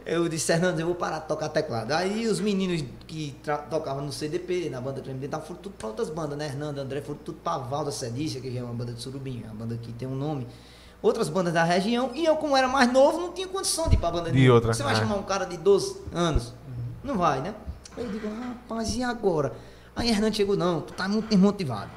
eu 0.05 0.27
disse, 0.27 0.47
Fernando, 0.47 0.77
eu 0.77 0.87
vou 0.87 0.95
parar 0.95 1.19
de 1.19 1.29
tocar 1.29 1.47
teclado. 1.47 1.93
Aí 1.93 2.27
os 2.27 2.41
meninos 2.41 2.83
que 3.07 3.37
tocavam 3.69 4.03
no 4.03 4.11
CDP, 4.11 4.69
na 4.69 4.81
banda 4.81 4.99
Dental, 4.99 5.41
foram 5.41 5.61
tudo 5.61 5.75
pra 5.77 5.87
outras 5.87 6.09
bandas, 6.09 6.37
né? 6.37 6.47
Hernando, 6.47 6.79
André, 6.79 6.99
foram 6.99 7.19
tudo 7.23 7.39
pra 7.41 7.57
Valda 7.59 7.89
Sedícia, 7.89 8.41
que 8.41 8.51
já 8.53 8.59
é 8.59 8.63
uma 8.63 8.73
banda 8.73 8.91
de 8.91 9.01
Surubim, 9.01 9.43
uma 9.45 9.53
banda 9.53 9.77
que 9.77 9.93
tem 9.93 10.09
um 10.09 10.15
nome. 10.15 10.45
Outras 11.01 11.29
bandas 11.29 11.53
da 11.53 11.63
região, 11.63 12.11
e 12.13 12.25
eu, 12.25 12.35
como 12.35 12.57
era 12.57 12.67
mais 12.67 12.91
novo, 12.91 13.21
não 13.21 13.31
tinha 13.31 13.47
condição 13.47 13.87
de 13.87 13.95
ir 13.95 13.99
pra 13.99 14.11
banda 14.11 14.29
De 14.29 14.37
nenhuma. 14.37 14.55
outra, 14.55 14.73
Você 14.73 14.83
vai 14.83 14.91
ah. 14.91 14.97
chamar 14.97 15.15
um 15.15 15.23
cara 15.23 15.45
de 15.45 15.55
12 15.55 16.01
anos? 16.13 16.53
Não 17.01 17.17
vai, 17.17 17.39
né? 17.39 17.55
Aí 17.95 18.03
eu 18.03 18.11
digo, 18.11 18.27
rapaz, 18.27 18.93
e 18.93 19.01
agora? 19.01 19.53
Aí 19.95 20.09
Hernando 20.09 20.35
chegou, 20.35 20.57
não, 20.57 20.81
tu 20.81 20.91
tá 20.91 21.07
muito 21.07 21.29
desmotivado. 21.29 21.91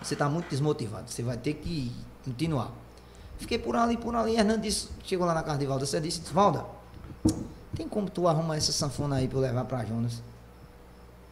Você 0.00 0.16
tá 0.16 0.30
muito 0.30 0.48
desmotivado, 0.48 1.10
você 1.10 1.22
vai 1.22 1.36
ter 1.36 1.52
que 1.52 1.92
continuar. 2.24 2.83
Fiquei 3.44 3.58
por 3.58 3.76
ali, 3.76 3.98
por 3.98 4.16
ali. 4.16 4.36
Hernando 4.38 4.62
disse, 4.62 4.88
chegou 5.04 5.26
lá 5.26 5.34
na 5.34 5.42
casa 5.42 5.58
de 5.58 5.66
Valda, 5.66 5.84
você 5.84 6.00
disse, 6.00 6.22
Valda, 6.32 6.64
tem 7.76 7.86
como 7.86 8.08
tu 8.08 8.26
arrumar 8.26 8.56
essa 8.56 8.72
sanfona 8.72 9.16
aí 9.16 9.28
pra 9.28 9.36
eu 9.36 9.42
levar 9.42 9.66
pra 9.66 9.84
Jonas? 9.84 10.22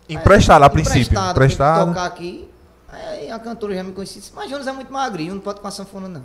Emprestado 0.07 0.63
a 0.63 0.69
princípio. 0.69 1.01
Emprestado, 1.05 1.31
Emprestado. 1.31 1.79
tem 1.79 1.89
que 1.89 1.95
tocar 1.95 2.07
aqui. 2.07 2.51
Aí 2.91 3.31
a 3.31 3.39
cantora 3.39 3.75
já 3.75 3.83
me 3.83 3.93
conhecia, 3.93 4.21
disse, 4.21 4.31
mas 4.37 4.51
Jonas 4.51 4.67
é 4.67 4.73
muito 4.73 4.93
magrinho, 4.93 5.35
não 5.37 5.41
pode 5.41 5.57
tocar 5.57 5.71
sanfona 5.71 6.07
não. 6.07 6.25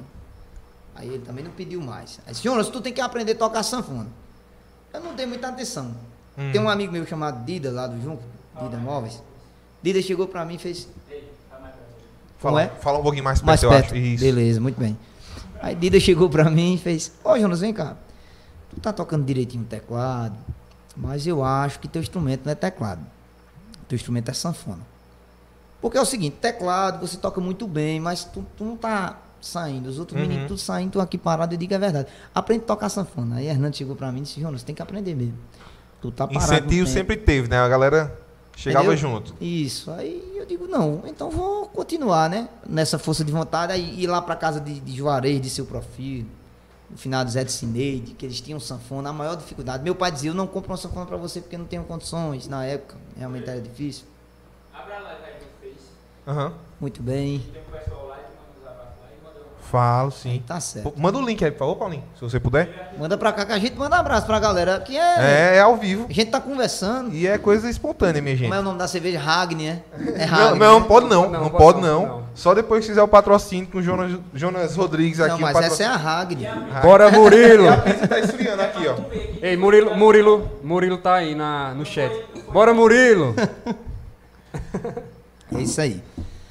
Aí 0.93 1.07
ele 1.07 1.19
também 1.23 1.41
não 1.45 1.51
pediu 1.51 1.79
mais. 1.79 2.19
Aí 2.27 2.33
disse, 2.33 2.43
Jonas, 2.43 2.67
tu 2.67 2.81
tem 2.81 2.91
que 2.91 2.99
aprender 2.99 3.31
a 3.31 3.35
tocar 3.35 3.63
sanfona. 3.63 4.07
Eu 4.93 4.99
não 4.99 5.15
dei 5.15 5.25
muita 5.25 5.47
atenção. 5.47 5.95
Hum. 6.37 6.51
Tem 6.51 6.59
um 6.59 6.67
amigo 6.67 6.91
meu 6.91 7.07
chamado 7.07 7.45
Dida, 7.45 7.71
lá 7.71 7.87
do 7.87 8.01
Junco, 8.01 8.21
Dida 8.61 8.75
Móveis. 8.77 9.23
Dida 9.81 10.01
chegou 10.01 10.27
pra 10.27 10.43
mim 10.43 10.55
e 10.55 10.57
fez, 10.57 10.85
Como 11.49 11.67
Fala, 12.39 12.63
é? 12.63 12.67
fala 12.81 12.99
um 12.99 13.03
pouquinho 13.03 13.23
mais 13.23 13.39
perto, 13.39 13.45
mais 13.47 13.63
eu 13.63 13.69
perto. 13.69 13.85
acho. 13.85 13.95
Isso. 13.95 14.21
Beleza, 14.25 14.59
muito 14.59 14.77
bem. 14.77 14.97
Aí 15.61 15.75
Dida 15.75 15.99
chegou 15.99 16.29
pra 16.29 16.49
mim 16.49 16.75
e 16.75 16.77
fez: 16.77 17.11
Ô 17.23 17.37
Jonas, 17.37 17.59
vem 17.61 17.73
cá. 17.73 17.95
Tu 18.69 18.79
tá 18.81 18.91
tocando 18.93 19.25
direitinho 19.25 19.63
o 19.63 19.67
teclado, 19.67 20.35
mas 20.95 21.25
eu 21.25 21.43
acho 21.43 21.79
que 21.79 21.87
teu 21.87 22.01
instrumento 22.01 22.45
não 22.45 22.51
é 22.51 22.55
teclado. 22.55 23.01
Teu 23.87 23.95
instrumento 23.95 24.29
é 24.29 24.33
sanfona. 24.33 24.81
Porque 25.81 25.97
é 25.97 26.01
o 26.01 26.05
seguinte: 26.05 26.37
teclado 26.41 27.05
você 27.05 27.17
toca 27.17 27.39
muito 27.41 27.67
bem, 27.67 27.99
mas 27.99 28.23
tu, 28.23 28.45
tu 28.57 28.63
não 28.65 28.75
tá 28.77 29.17
saindo. 29.39 29.87
Os 29.89 29.99
outros 29.99 30.19
Uhum. 30.19 30.27
meninos 30.27 30.47
tudo 30.47 30.59
saindo, 30.59 30.91
tu 30.91 30.99
aqui 31.01 31.17
parado, 31.17 31.53
eu 31.53 31.57
digo 31.57 31.73
é 31.73 31.77
verdade. 31.79 32.07
Aprende 32.35 32.63
a 32.63 32.67
tocar 32.67 32.89
sanfona. 32.89 33.37
Aí 33.37 33.47
Hernando 33.47 33.75
chegou 33.75 33.95
pra 33.95 34.11
mim 34.11 34.19
e 34.19 34.23
disse: 34.23 34.41
Jonas, 34.41 34.63
tem 34.63 34.75
que 34.75 34.81
aprender 34.81 35.15
mesmo. 35.15 35.37
Tu 36.01 36.11
tá 36.11 36.27
parado. 36.27 36.43
Incentivo 36.53 36.87
sempre 36.87 37.17
teve, 37.17 37.47
né? 37.47 37.57
A 37.57 37.67
galera 37.67 38.15
chegava 38.57 38.93
Entendeu? 38.93 38.97
junto. 39.11 39.33
Isso. 39.39 39.89
Aí 39.91 40.33
eu 40.35 40.45
digo, 40.45 40.67
não, 40.67 41.03
então 41.05 41.29
vou 41.29 41.67
continuar, 41.67 42.29
né? 42.29 42.49
Nessa 42.67 42.97
força 42.99 43.23
de 43.23 43.31
vontade, 43.31 43.71
aí 43.71 44.01
ir 44.01 44.07
lá 44.07 44.21
pra 44.21 44.35
casa 44.35 44.59
de, 44.59 44.79
de 44.79 44.95
Juarez, 44.97 45.39
de 45.39 45.49
seu 45.49 45.65
profil, 45.65 46.25
no 46.89 46.97
final 46.97 47.23
do 47.23 47.29
Zé 47.31 47.43
de 47.43 47.51
Cineide, 47.51 48.13
que 48.13 48.25
eles 48.25 48.41
tinham 48.41 48.59
sanfona, 48.59 49.09
a 49.09 49.13
maior 49.13 49.35
dificuldade. 49.35 49.83
Meu 49.83 49.93
pai 49.95 50.11
dizia, 50.11 50.31
eu 50.31 50.35
não 50.35 50.47
compro 50.47 50.71
uma 50.71 50.77
sanfona 50.77 51.05
pra 51.05 51.17
você 51.17 51.39
porque 51.39 51.57
não 51.57 51.65
tenho 51.65 51.83
condições. 51.83 52.47
Na 52.47 52.65
época, 52.65 52.95
realmente 53.17 53.49
era 53.49 53.61
difícil. 53.61 54.05
Abra 54.73 54.97
a 54.97 54.99
live 55.01 55.23
aí 55.23 55.33
no 55.35 55.69
Face. 55.73 55.87
Aham. 56.27 56.53
Muito 56.79 57.01
bem. 57.01 57.39
Tem 57.51 57.61
um 57.61 57.65
pessoal 57.65 58.07
lá 58.07 58.15
que 58.17 58.31
manda 58.31 58.59
os 58.59 58.67
abraços 58.67 58.95
lá 59.01 59.09
e 59.11 59.23
manda 59.25 59.39
um. 59.39 59.56
Falo, 59.71 60.11
sim. 60.11 60.41
Tá 60.47 60.59
certo. 60.61 60.93
Manda 60.95 61.17
o 61.17 61.21
link 61.21 61.43
aí, 61.43 61.51
por 61.51 61.59
favor, 61.59 61.75
Paulinho, 61.75 62.03
se 62.15 62.21
você 62.21 62.39
puder. 62.39 62.93
Manda 62.97 63.17
pra 63.17 63.33
cá 63.33 63.45
que 63.45 63.51
a 63.51 63.59
gente 63.59 63.75
manda 63.75 63.97
um 63.97 63.99
abraço 63.99 64.25
pra 64.25 64.39
galera, 64.39 64.79
que 64.79 64.95
é... 64.97 65.15
É, 65.17 65.55
é 65.57 65.59
ao 65.59 65.75
vivo. 65.75 66.05
A 66.09 66.13
gente 66.13 66.31
tá 66.31 66.39
conversando. 66.39 67.13
E 67.13 67.27
é 67.27 67.37
coisa 67.37 67.69
espontânea, 67.69 68.21
minha 68.21 68.35
gente. 68.35 68.47
Como 68.47 68.55
é 68.55 68.59
o 68.59 68.63
nome 68.63 68.77
da 68.79 68.87
cerveja? 68.87 69.19
Ragni, 69.19 69.67
é? 69.67 69.83
É 70.15 70.25
Não, 70.25 70.37
Ragni. 70.37 70.59
não, 70.59 70.79
né? 70.79 70.85
pode 70.87 71.07
não. 71.07 71.23
Não, 71.23 71.31
Não, 71.31 71.49
pode 71.49 71.57
pode 71.57 71.81
não, 71.81 72.01
não. 72.01 72.17
não. 72.19 72.27
Só 72.33 72.53
depois 72.53 72.81
que 72.85 72.91
fizer 72.91 73.01
o 73.01 73.07
patrocínio 73.09 73.67
com 73.67 73.79
o 73.79 73.81
Jonas, 73.83 74.17
Jonas 74.33 74.75
Rodrigues 74.75 75.19
aqui. 75.19 75.31
Não, 75.31 75.37
o 75.37 75.41
mas 75.41 75.53
patro- 75.53 75.67
essa 75.73 75.83
é 75.83 75.85
a 75.87 75.95
Ragni. 75.97 76.47
Bora, 76.81 77.09
Murilo! 77.11 77.65
E 77.65 77.67
a 77.67 77.77
pizza 77.77 78.07
tá 78.07 78.19
esfriando 78.19 78.61
aqui, 78.61 78.87
ó. 78.87 78.95
Ei, 79.41 79.57
Murilo, 79.57 79.95
Murilo, 79.97 80.49
Murilo 80.63 80.97
tá 80.97 81.15
aí 81.15 81.35
na, 81.35 81.73
no 81.73 81.85
chat. 81.85 82.13
Bora, 82.53 82.73
Murilo! 82.73 83.35
É 85.55 85.61
isso 85.61 85.79
aí. 85.79 86.01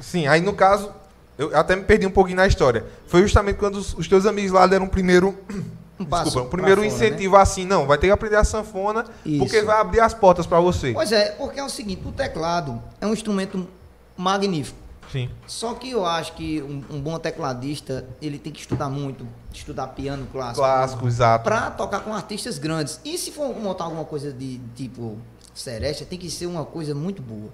Sim, 0.00 0.26
aí 0.26 0.40
no 0.40 0.52
caso, 0.54 0.90
eu 1.38 1.56
até 1.56 1.76
me 1.76 1.82
perdi 1.84 2.06
um 2.06 2.10
pouquinho 2.10 2.36
na 2.36 2.46
história. 2.46 2.84
Foi 3.06 3.22
justamente 3.22 3.56
quando 3.56 3.76
os, 3.76 3.94
os 3.94 4.08
teus 4.08 4.26
amigos 4.26 4.52
lá 4.52 4.66
deram 4.66 4.86
o 4.86 4.90
primeiro. 4.90 5.36
Um 5.98 6.04
Desculpa, 6.04 6.40
o 6.42 6.50
primeiro 6.50 6.82
fora, 6.82 6.90
né? 6.90 6.94
incentivo 6.94 7.36
assim, 7.36 7.64
não, 7.64 7.86
vai 7.86 7.96
ter 7.96 8.08
que 8.08 8.12
aprender 8.12 8.36
a 8.36 8.44
sanfona, 8.44 9.06
Isso. 9.24 9.38
porque 9.38 9.62
vai 9.62 9.80
abrir 9.80 10.00
as 10.00 10.12
portas 10.12 10.46
pra 10.46 10.60
você. 10.60 10.92
Pois 10.92 11.10
é, 11.10 11.30
porque 11.30 11.58
é 11.58 11.64
o 11.64 11.70
seguinte, 11.70 12.02
o 12.04 12.12
teclado 12.12 12.82
é 13.00 13.06
um 13.06 13.14
instrumento 13.14 13.66
magnífico. 14.14 14.76
Sim. 15.10 15.30
Só 15.46 15.72
que 15.72 15.90
eu 15.90 16.04
acho 16.04 16.34
que 16.34 16.60
um, 16.60 16.96
um 16.96 17.00
bom 17.00 17.18
tecladista, 17.18 18.04
ele 18.20 18.38
tem 18.38 18.52
que 18.52 18.60
estudar 18.60 18.90
muito, 18.90 19.26
estudar 19.52 19.86
piano 19.88 20.26
clássico. 20.30 20.58
Clássico, 20.58 21.06
exato. 21.06 21.44
Pra 21.44 21.70
tocar 21.70 22.00
com 22.00 22.12
artistas 22.12 22.58
grandes. 22.58 23.00
E 23.02 23.16
se 23.16 23.30
for 23.30 23.58
montar 23.58 23.84
alguma 23.84 24.04
coisa 24.04 24.30
de 24.30 24.60
tipo 24.74 25.16
seresta, 25.54 26.04
tem 26.04 26.18
que 26.18 26.30
ser 26.30 26.44
uma 26.44 26.66
coisa 26.66 26.94
muito 26.94 27.22
boa. 27.22 27.48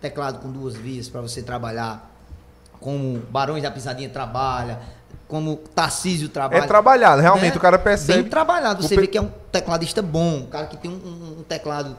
Teclado 0.00 0.38
com 0.38 0.48
duas 0.52 0.76
vias 0.76 1.08
para 1.08 1.20
você 1.20 1.42
trabalhar 1.42 2.08
como 2.80 3.18
Barões 3.30 3.62
da 3.62 3.70
Pisadinha 3.70 4.08
trabalha, 4.08 4.78
como 5.26 5.56
Tarcísio 5.56 6.28
trabalha. 6.28 6.62
É 6.62 6.66
trabalhado, 6.66 7.20
realmente, 7.20 7.52
né? 7.52 7.56
o 7.58 7.60
cara 7.60 7.78
percebe. 7.78 8.22
Bem 8.22 8.30
trabalhado. 8.30 8.82
Você 8.82 8.94
pe- 8.94 9.00
vê 9.02 9.06
que 9.06 9.18
é 9.18 9.22
um 9.22 9.30
tecladista 9.52 10.00
bom, 10.00 10.36
um 10.38 10.46
cara 10.46 10.66
que 10.66 10.76
tem 10.76 10.90
um, 10.90 11.38
um- 11.40 11.42
teclado 11.42 11.96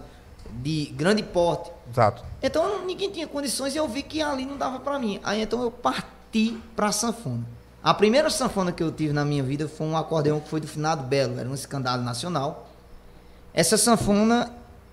de 0.51 0.85
grande 0.95 1.21
porte. 1.23 1.69
Exato. 1.91 2.23
Então 2.41 2.85
ninguém 2.85 3.09
tinha 3.11 3.27
condições 3.27 3.75
e 3.75 3.77
eu 3.77 3.87
vi 3.87 4.01
que 4.03 4.21
ali 4.21 4.45
não 4.45 4.57
dava 4.57 4.79
pra 4.79 4.97
mim. 4.97 5.19
Aí 5.23 5.41
então 5.41 5.61
eu 5.61 5.69
parti 5.71 6.57
pra 6.75 6.91
sanfona. 6.91 7.43
A 7.83 7.93
primeira 7.93 8.29
sanfona 8.29 8.71
que 8.71 8.81
eu 8.83 8.91
tive 8.91 9.13
na 9.13 9.23
minha 9.23 9.43
vida 9.43 9.67
foi 9.67 9.87
um 9.87 9.95
acordeão 9.95 10.39
que 10.39 10.49
foi 10.49 10.59
do 10.59 10.67
finado 10.67 11.03
Belo, 11.03 11.39
era 11.39 11.47
um 11.47 11.53
escândalo 11.53 12.03
nacional. 12.03 12.67
Essa 13.53 13.77
sanfona, 13.77 14.51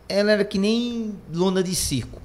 ela 0.09 0.31
era 0.33 0.45
que 0.45 0.59
nem 0.59 1.15
lona 1.33 1.63
de 1.63 1.75
circo. 1.75 2.21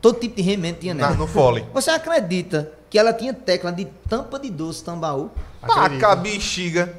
Todo 0.00 0.18
tipo 0.18 0.36
de 0.36 0.42
remendo 0.42 0.78
tinha 0.80 0.92
nela. 0.94 1.14
no 1.14 1.26
fole. 1.26 1.64
Você 1.72 1.90
acredita 1.90 2.72
que 2.92 2.98
ela 2.98 3.14
tinha 3.14 3.32
tecla 3.32 3.72
de 3.72 3.86
tampa 4.06 4.38
de 4.38 4.50
doce 4.50 4.84
tambaú? 4.84 5.30
Paca, 5.62 6.14
bexiga. 6.14 6.94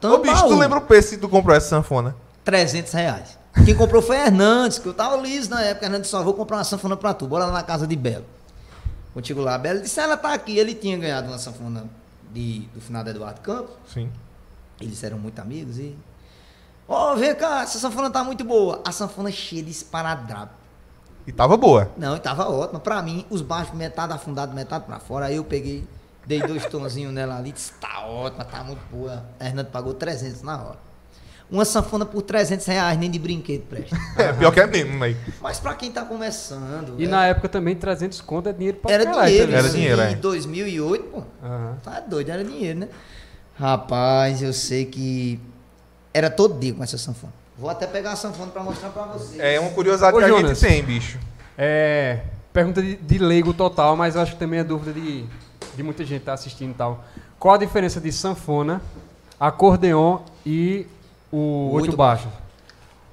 Tambaú. 0.00 0.18
Ô, 0.18 0.18
bicho, 0.18 0.48
tu 0.48 0.58
lembra 0.58 0.78
o 0.78 0.82
preço 0.82 1.10
que 1.10 1.16
tu 1.16 1.28
comprou 1.28 1.56
essa 1.56 1.68
sanfona? 1.68 2.16
300 2.44 2.92
reais. 2.94 3.38
Quem 3.64 3.72
comprou 3.76 4.02
foi 4.02 4.16
Hernandes, 4.16 4.80
que 4.80 4.88
eu 4.88 4.92
tava 4.92 5.16
liso 5.16 5.48
na 5.48 5.62
época. 5.62 5.86
Hernandes 5.86 6.10
só 6.10 6.24
vou 6.24 6.34
comprar 6.34 6.56
uma 6.56 6.64
sanfona 6.64 6.96
pra 6.96 7.14
tu. 7.14 7.28
Bora 7.28 7.46
lá 7.46 7.52
na 7.52 7.62
casa 7.62 7.86
de 7.86 7.94
Belo. 7.94 8.24
Quando 9.12 9.24
chegou 9.24 9.44
lá, 9.44 9.56
Belo 9.56 9.80
disse: 9.80 10.00
ela 10.00 10.16
tá 10.16 10.34
aqui. 10.34 10.58
Ele 10.58 10.74
tinha 10.74 10.98
ganhado 10.98 11.28
uma 11.28 11.38
sanfona 11.38 11.84
de, 12.32 12.62
do 12.74 12.80
final 12.80 13.04
do 13.04 13.10
Eduardo 13.10 13.40
Campos. 13.42 13.70
Sim. 13.94 14.10
Eles 14.80 15.00
eram 15.04 15.20
muito 15.20 15.38
amigos 15.38 15.78
e. 15.78 15.96
Ó, 16.88 17.14
vem 17.14 17.32
cá, 17.36 17.62
essa 17.62 17.78
sanfona 17.78 18.10
tá 18.10 18.24
muito 18.24 18.42
boa. 18.42 18.82
A 18.84 18.90
sanfona 18.90 19.30
cheia 19.30 19.62
de 19.62 19.70
esparadrapo. 19.70 20.54
E 21.30 21.32
tava 21.32 21.56
boa. 21.56 21.88
Não, 21.96 22.16
e 22.16 22.18
tava 22.18 22.48
ótima. 22.50 22.80
Pra 22.80 23.00
mim, 23.00 23.24
os 23.30 23.40
baixos 23.40 23.72
metade 23.76 24.12
afundado, 24.12 24.52
metade 24.52 24.84
pra 24.84 24.98
fora. 24.98 25.26
Aí 25.26 25.36
eu 25.36 25.44
peguei, 25.44 25.84
dei 26.26 26.40
dois 26.42 26.66
tonzinhos 26.66 27.14
nela 27.14 27.38
ali, 27.38 27.52
disse, 27.52 27.72
tá 27.74 28.04
ótima, 28.04 28.44
tá 28.44 28.64
muito 28.64 28.80
boa. 28.90 29.24
A 29.38 29.46
Hernando 29.46 29.68
pagou 29.68 29.94
300 29.94 30.42
na 30.42 30.60
hora. 30.60 30.78
Uma 31.48 31.64
sanfona 31.64 32.04
por 32.04 32.22
300 32.22 32.66
reais, 32.66 32.98
nem 32.98 33.08
de 33.08 33.18
brinquedo 33.20 33.62
presta. 33.62 33.96
É, 34.18 34.32
pior 34.32 34.50
que 34.50 34.58
é 34.58 34.66
mesmo, 34.66 35.02
aí. 35.04 35.16
Mas 35.40 35.60
pra 35.60 35.72
quem 35.74 35.92
tá 35.92 36.04
começando. 36.04 36.94
E 36.98 37.04
é- 37.04 37.08
na 37.08 37.26
época 37.26 37.48
também 37.48 37.76
300 37.76 38.20
conto 38.20 38.48
é 38.48 38.52
dinheiro 38.52 38.78
pra 38.78 38.90
era 38.92 39.04
caralho 39.04 39.26
dinheiro. 39.26 39.46
também. 39.46 39.58
Era 39.64 39.68
dinheiro, 39.72 40.02
Em 40.02 40.12
é. 40.12 40.16
2008, 40.16 41.04
pô. 41.04 41.22
Aham. 41.44 41.76
Tá 41.82 42.00
doido, 42.00 42.28
era 42.30 42.42
dinheiro, 42.42 42.80
né? 42.80 42.88
Rapaz, 43.56 44.42
eu 44.42 44.52
sei 44.52 44.84
que 44.84 45.40
era 46.12 46.28
todo 46.28 46.58
dia 46.58 46.74
com 46.74 46.82
essa 46.82 46.98
sanfona. 46.98 47.32
Vou 47.60 47.68
até 47.68 47.86
pegar 47.86 48.12
a 48.12 48.16
sanfona 48.16 48.50
pra 48.50 48.62
mostrar 48.62 48.88
pra 48.88 49.02
vocês. 49.04 49.38
É 49.38 49.60
uma 49.60 49.70
curiosidade 49.72 50.16
Ô, 50.16 50.18
que 50.18 50.24
a 50.24 50.28
Jonas. 50.28 50.58
gente 50.58 50.72
tem, 50.72 50.82
bicho. 50.82 51.18
É, 51.58 52.20
pergunta 52.54 52.80
de, 52.80 52.96
de 52.96 53.18
leigo 53.18 53.52
total, 53.52 53.94
mas 53.96 54.14
eu 54.14 54.22
acho 54.22 54.32
que 54.32 54.38
também 54.38 54.60
é 54.60 54.64
dúvida 54.64 54.98
de, 54.98 55.26
de 55.76 55.82
muita 55.82 56.02
gente 56.02 56.20
que 56.20 56.26
tá 56.26 56.32
assistindo 56.32 56.70
e 56.70 56.74
tal. 56.74 57.04
Qual 57.38 57.54
a 57.54 57.58
diferença 57.58 58.00
de 58.00 58.10
sanfona, 58.10 58.80
acordeon 59.38 60.20
e 60.44 60.86
o 61.30 61.72
Oito 61.74 61.88
oito 61.88 61.96
baixo? 61.98 62.28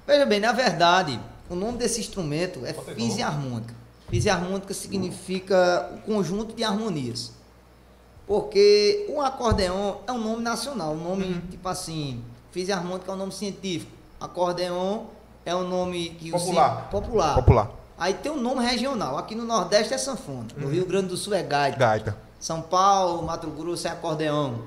Veja 0.07 0.25
bem, 0.25 0.39
na 0.39 0.53
verdade, 0.53 1.19
o 1.49 1.55
nome 1.55 1.77
desse 1.77 1.99
instrumento 1.99 2.65
é 2.65 2.71
fisiharmônica. 2.71 3.75
Fisiharmônica 4.09 4.73
significa 4.73 5.89
o 5.93 6.13
conjunto 6.13 6.55
de 6.55 6.63
harmonias. 6.63 7.33
Porque 8.25 9.05
o 9.09 9.19
acordeon 9.19 9.95
é 10.07 10.11
um 10.13 10.19
nome 10.19 10.41
nacional, 10.41 10.93
um 10.93 11.03
nome 11.03 11.41
tipo 11.51 11.67
assim, 11.67 12.23
fisiharmônica 12.51 13.11
é 13.11 13.13
um 13.13 13.17
nome 13.17 13.33
científico. 13.33 13.96
Acordeon 14.19 15.05
é 15.45 15.55
um 15.55 15.67
nome 15.67 16.09
que 16.09 16.31
Popular. 16.31 16.83
ci- 16.85 16.91
popular. 16.91 17.35
Popular. 17.35 17.71
Aí 17.97 18.13
tem 18.13 18.31
um 18.31 18.39
nome 18.41 18.63
regional. 18.65 19.17
Aqui 19.17 19.33
no 19.35 19.43
Nordeste 19.45 19.93
é 19.93 19.97
sanfona. 19.97 20.47
No 20.55 20.69
Rio 20.69 20.85
Grande 20.85 21.07
do 21.07 21.17
Sul 21.17 21.33
é 21.33 21.41
gaita. 21.43 21.77
Gaita. 21.77 22.17
São 22.39 22.61
Paulo, 22.61 23.23
Mato 23.23 23.47
Grosso 23.49 23.87
é 23.87 23.91
acordeão. 23.91 24.61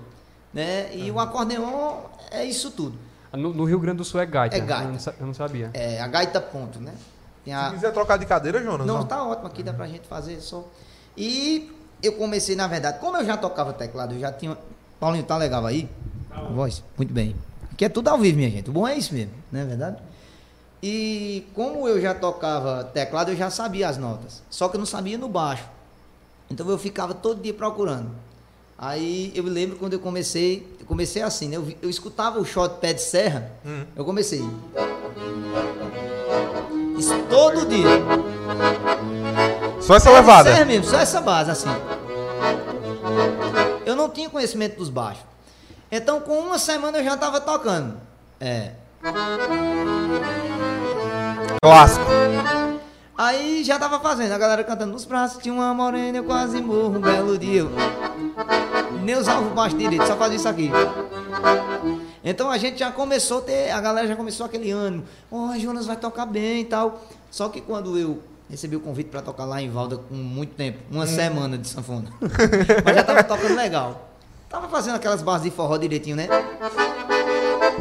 Né? 0.52 0.94
E 0.94 1.10
Uhum. 1.10 1.16
o 1.16 1.20
acordeon 1.20 1.94
é 2.30 2.44
isso 2.44 2.70
tudo. 2.72 2.98
No, 3.32 3.54
no 3.54 3.64
Rio 3.64 3.78
Grande 3.78 3.98
do 3.98 4.04
Sul 4.04 4.20
é 4.20 4.26
gaita. 4.26 4.56
É 4.56 4.60
gaita. 4.60 4.84
Eu 4.86 4.90
não, 4.92 5.14
eu 5.20 5.26
não 5.26 5.34
sabia. 5.34 5.70
É 5.74 6.00
a 6.00 6.08
gaita 6.08 6.40
ponto, 6.40 6.80
né? 6.80 6.92
Tem 7.44 7.54
Se 7.54 7.60
a, 7.60 7.70
quiser 7.70 7.92
trocar 7.92 8.16
de 8.18 8.26
cadeira, 8.26 8.60
Jonas. 8.62 8.86
Não, 8.86 9.00
ó. 9.00 9.04
tá 9.04 9.24
ótimo 9.24 9.46
aqui, 9.46 9.62
dá 9.62 9.72
pra 9.72 9.86
gente 9.86 10.06
fazer 10.08 10.40
só. 10.40 10.64
E 11.16 11.70
eu 12.02 12.14
comecei, 12.14 12.56
na 12.56 12.66
verdade, 12.66 12.98
como 12.98 13.16
eu 13.16 13.24
já 13.24 13.36
tocava 13.36 13.72
teclado, 13.72 14.14
eu 14.14 14.20
já 14.20 14.32
tinha. 14.32 14.58
Paulinho, 14.98 15.24
tá 15.24 15.36
legal 15.36 15.64
aí? 15.64 15.88
A 16.30 16.40
voz? 16.42 16.82
Muito 16.98 17.12
bem. 17.14 17.36
Aqui 17.80 17.86
é 17.86 17.88
tudo 17.88 18.08
ao 18.08 18.18
vivo, 18.18 18.36
minha 18.36 18.50
gente. 18.50 18.68
O 18.68 18.74
bom 18.74 18.86
é 18.86 18.94
isso 18.94 19.14
mesmo, 19.14 19.32
não 19.50 19.58
é 19.58 19.64
verdade? 19.64 19.96
E 20.82 21.46
como 21.54 21.88
eu 21.88 21.98
já 21.98 22.12
tocava 22.12 22.84
teclado, 22.84 23.30
eu 23.30 23.36
já 23.36 23.48
sabia 23.48 23.88
as 23.88 23.96
notas. 23.96 24.42
Só 24.50 24.68
que 24.68 24.76
eu 24.76 24.78
não 24.78 24.84
sabia 24.84 25.16
no 25.16 25.30
baixo. 25.30 25.64
Então 26.50 26.68
eu 26.68 26.76
ficava 26.76 27.14
todo 27.14 27.40
dia 27.40 27.54
procurando. 27.54 28.10
Aí 28.76 29.32
eu 29.34 29.42
me 29.42 29.48
lembro 29.48 29.78
quando 29.78 29.94
eu 29.94 29.98
comecei, 29.98 30.76
eu 30.78 30.84
comecei 30.84 31.22
assim, 31.22 31.48
né? 31.48 31.56
Eu, 31.56 31.72
eu 31.80 31.88
escutava 31.88 32.38
o 32.38 32.44
shot 32.44 32.74
pé 32.82 32.92
de 32.92 33.00
serra, 33.00 33.50
Hum. 33.64 33.86
eu 33.96 34.04
comecei. 34.04 34.44
Isso 36.98 37.14
todo 37.30 37.64
dia. 37.66 37.88
Só 39.80 39.94
essa 39.96 40.10
levada. 40.10 40.52
sério 40.52 40.66
mesmo, 40.66 40.84
só 40.84 40.98
essa 40.98 41.22
base, 41.22 41.50
assim. 41.50 41.70
Eu 43.86 43.96
não 43.96 44.10
tinha 44.10 44.28
conhecimento 44.28 44.76
dos 44.76 44.90
baixos. 44.90 45.24
Então, 45.90 46.20
com 46.20 46.38
uma 46.38 46.58
semana 46.58 46.98
eu 46.98 47.04
já 47.04 47.16
tava 47.16 47.40
tocando. 47.40 47.96
É. 48.38 48.72
Clássico. 51.62 52.04
Aí 53.18 53.62
já 53.64 53.78
tava 53.78 54.00
fazendo, 54.00 54.32
a 54.32 54.38
galera 54.38 54.64
cantando 54.64 54.92
nos 54.92 55.04
braços, 55.04 55.42
tinha 55.42 55.52
uma 55.52 55.74
morena, 55.74 56.18
eu 56.18 56.24
quase 56.24 56.60
morro 56.62 56.96
um 56.96 57.00
belo 57.00 57.36
dia. 57.36 57.64
Nem 59.02 59.16
usava 59.16 59.46
o 59.46 59.50
baixo 59.50 59.76
direito, 59.76 60.06
só 60.06 60.16
fazia 60.16 60.36
isso 60.36 60.48
aqui. 60.48 60.70
Então 62.24 62.50
a 62.50 62.56
gente 62.56 62.78
já 62.78 62.90
começou 62.90 63.38
a 63.38 63.42
ter, 63.42 63.70
a 63.70 63.80
galera 63.80 64.06
já 64.06 64.16
começou 64.16 64.46
aquele 64.46 64.70
ânimo. 64.70 65.04
Ó, 65.30 65.54
Jonas 65.58 65.86
vai 65.86 65.96
tocar 65.96 66.24
bem 66.24 66.62
e 66.62 66.64
tal. 66.64 67.02
Só 67.30 67.48
que 67.50 67.60
quando 67.60 67.98
eu 67.98 68.22
recebi 68.48 68.76
o 68.76 68.80
convite 68.80 69.10
pra 69.10 69.20
tocar 69.20 69.44
lá 69.44 69.60
em 69.60 69.70
Valda 69.70 69.98
com 69.98 70.14
muito 70.14 70.54
tempo, 70.54 70.78
uma 70.90 71.06
semana 71.06 71.58
de 71.58 71.68
sanfona. 71.68 72.08
Mas 72.84 72.96
já 72.96 73.02
tava 73.04 73.22
tocando 73.22 73.54
legal. 73.54 74.09
Tava 74.50 74.68
fazendo 74.68 74.96
aquelas 74.96 75.22
bases 75.22 75.44
de 75.44 75.50
forró 75.56 75.76
direitinho, 75.78 76.16
né? 76.16 76.26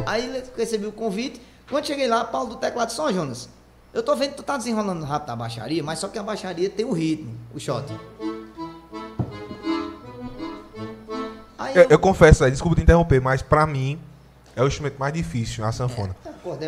Aí 0.06 0.24
eu 0.36 0.42
recebi 0.56 0.86
o 0.86 0.92
convite. 0.92 1.42
Quando 1.68 1.84
cheguei 1.84 2.06
lá, 2.06 2.24
Paulo 2.24 2.50
do 2.50 2.56
teclado, 2.56 2.90
só 2.92 3.12
Jonas. 3.12 3.48
Eu 3.92 4.04
tô 4.04 4.14
vendo 4.14 4.30
que 4.30 4.36
tu 4.36 4.42
tá 4.44 4.56
desenrolando 4.56 5.04
rápido 5.04 5.30
a 5.30 5.36
baixaria, 5.36 5.82
mas 5.82 5.98
só 5.98 6.06
que 6.06 6.16
a 6.16 6.22
baixaria 6.22 6.70
tem 6.70 6.86
o 6.86 6.92
ritmo, 6.92 7.34
o 7.52 7.58
shot. 7.58 7.84
Aí 11.58 11.74
Eu, 11.76 11.86
eu 11.90 11.98
confesso, 11.98 12.44
aí, 12.44 12.52
desculpa 12.52 12.76
te 12.76 12.82
interromper, 12.82 13.20
mas 13.20 13.42
pra 13.42 13.66
mim 13.66 13.98
é 14.54 14.62
o 14.62 14.68
instrumento 14.68 14.96
mais 14.96 15.12
difícil, 15.12 15.64
a 15.64 15.72
sanfona. 15.72 16.14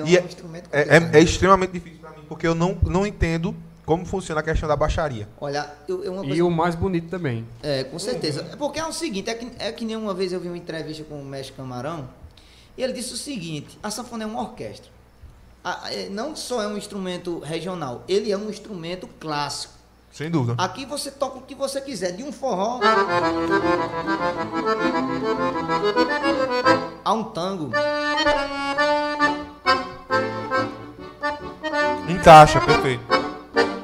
E 0.05 0.17
é 0.17 0.19
é- 0.19 0.23
um 0.23 0.27
instrumento 0.27 0.69
É, 0.73 0.97
é- 0.97 1.11
é 1.13 1.21
extremamente 1.21 1.71
difícil 1.71 2.01
pra 2.01 2.11
mim, 2.11 2.25
porque 2.29 2.47
eu 2.47 2.57
não, 2.57 2.77
não 2.83 3.07
entendo 3.07 3.55
como 3.85 4.07
funciona 4.07 4.41
a 4.41 4.45
questão 4.45 4.69
da 4.69 4.77
baixaria. 4.77 5.29
Olha, 5.41 5.69
eu, 5.89 6.05
eu 6.05 6.13
uma 6.13 6.25
E 6.25 6.29
coisa- 6.29 6.45
o 6.45 6.51
mais 6.51 6.75
bonito 6.75 7.09
também. 7.09 7.45
É, 7.63 7.85
com 7.85 7.99
certeza. 7.99 8.47
É 8.53 8.57
porque 8.57 8.79
é 8.79 8.87
o 8.87 8.93
seguinte, 8.93 9.29
é 9.31 9.35
que, 9.35 9.49
é 9.59 9.73
que 9.73 9.85
nem 9.85 9.97
uma 9.97 10.15
vez 10.15 10.33
eu 10.33 10.41
vi 10.41 10.49
uma 10.49 10.57
entrevista 10.57 11.03
com 11.05 11.21
o 11.21 11.25
mestre 11.25 11.55
Camarão, 11.57 12.09
e 12.77 12.83
ele 12.83 12.93
disse 12.93 13.13
o 13.13 13.17
seguinte, 13.17 13.79
a 13.83 13.91
sanfona 13.91 14.25
é 14.25 14.27
uma 14.27 14.41
orquestra. 14.41 14.91
A- 15.65 15.93
é, 15.93 16.09
não 16.09 16.35
só 16.35 16.63
é 16.63 16.67
um 16.67 16.77
instrumento 16.77 17.39
regional, 17.41 18.03
ele 18.09 18.31
é 18.33 18.37
um 18.37 18.49
instrumento 18.51 19.09
clássico. 19.21 19.75
Sem 20.13 20.31
dúvida. 20.31 20.63
Aqui 20.63 20.85
você 20.85 21.11
toca 21.11 21.39
o 21.39 21.43
que 21.43 21.55
você 21.55 21.81
quiser, 21.81 22.13
de 22.13 22.23
um 22.23 22.31
forró 22.31 22.81
a 27.05 27.13
um 27.15 27.25
tango. 27.25 27.71
Encaixa, 32.09 32.61
perfeito. 32.61 33.12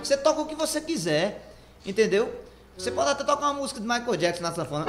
Você 0.09 0.17
toca 0.17 0.41
o 0.41 0.47
que 0.47 0.55
você 0.55 0.81
quiser, 0.81 1.53
entendeu? 1.85 2.35
Você 2.79 2.91
pode 2.91 3.11
até 3.11 3.23
tocar 3.25 3.51
uma 3.51 3.53
música 3.53 3.79
de 3.79 3.87
Michael 3.87 4.17
Jackson 4.17 4.43
na 4.43 4.55
sanfona. 4.55 4.87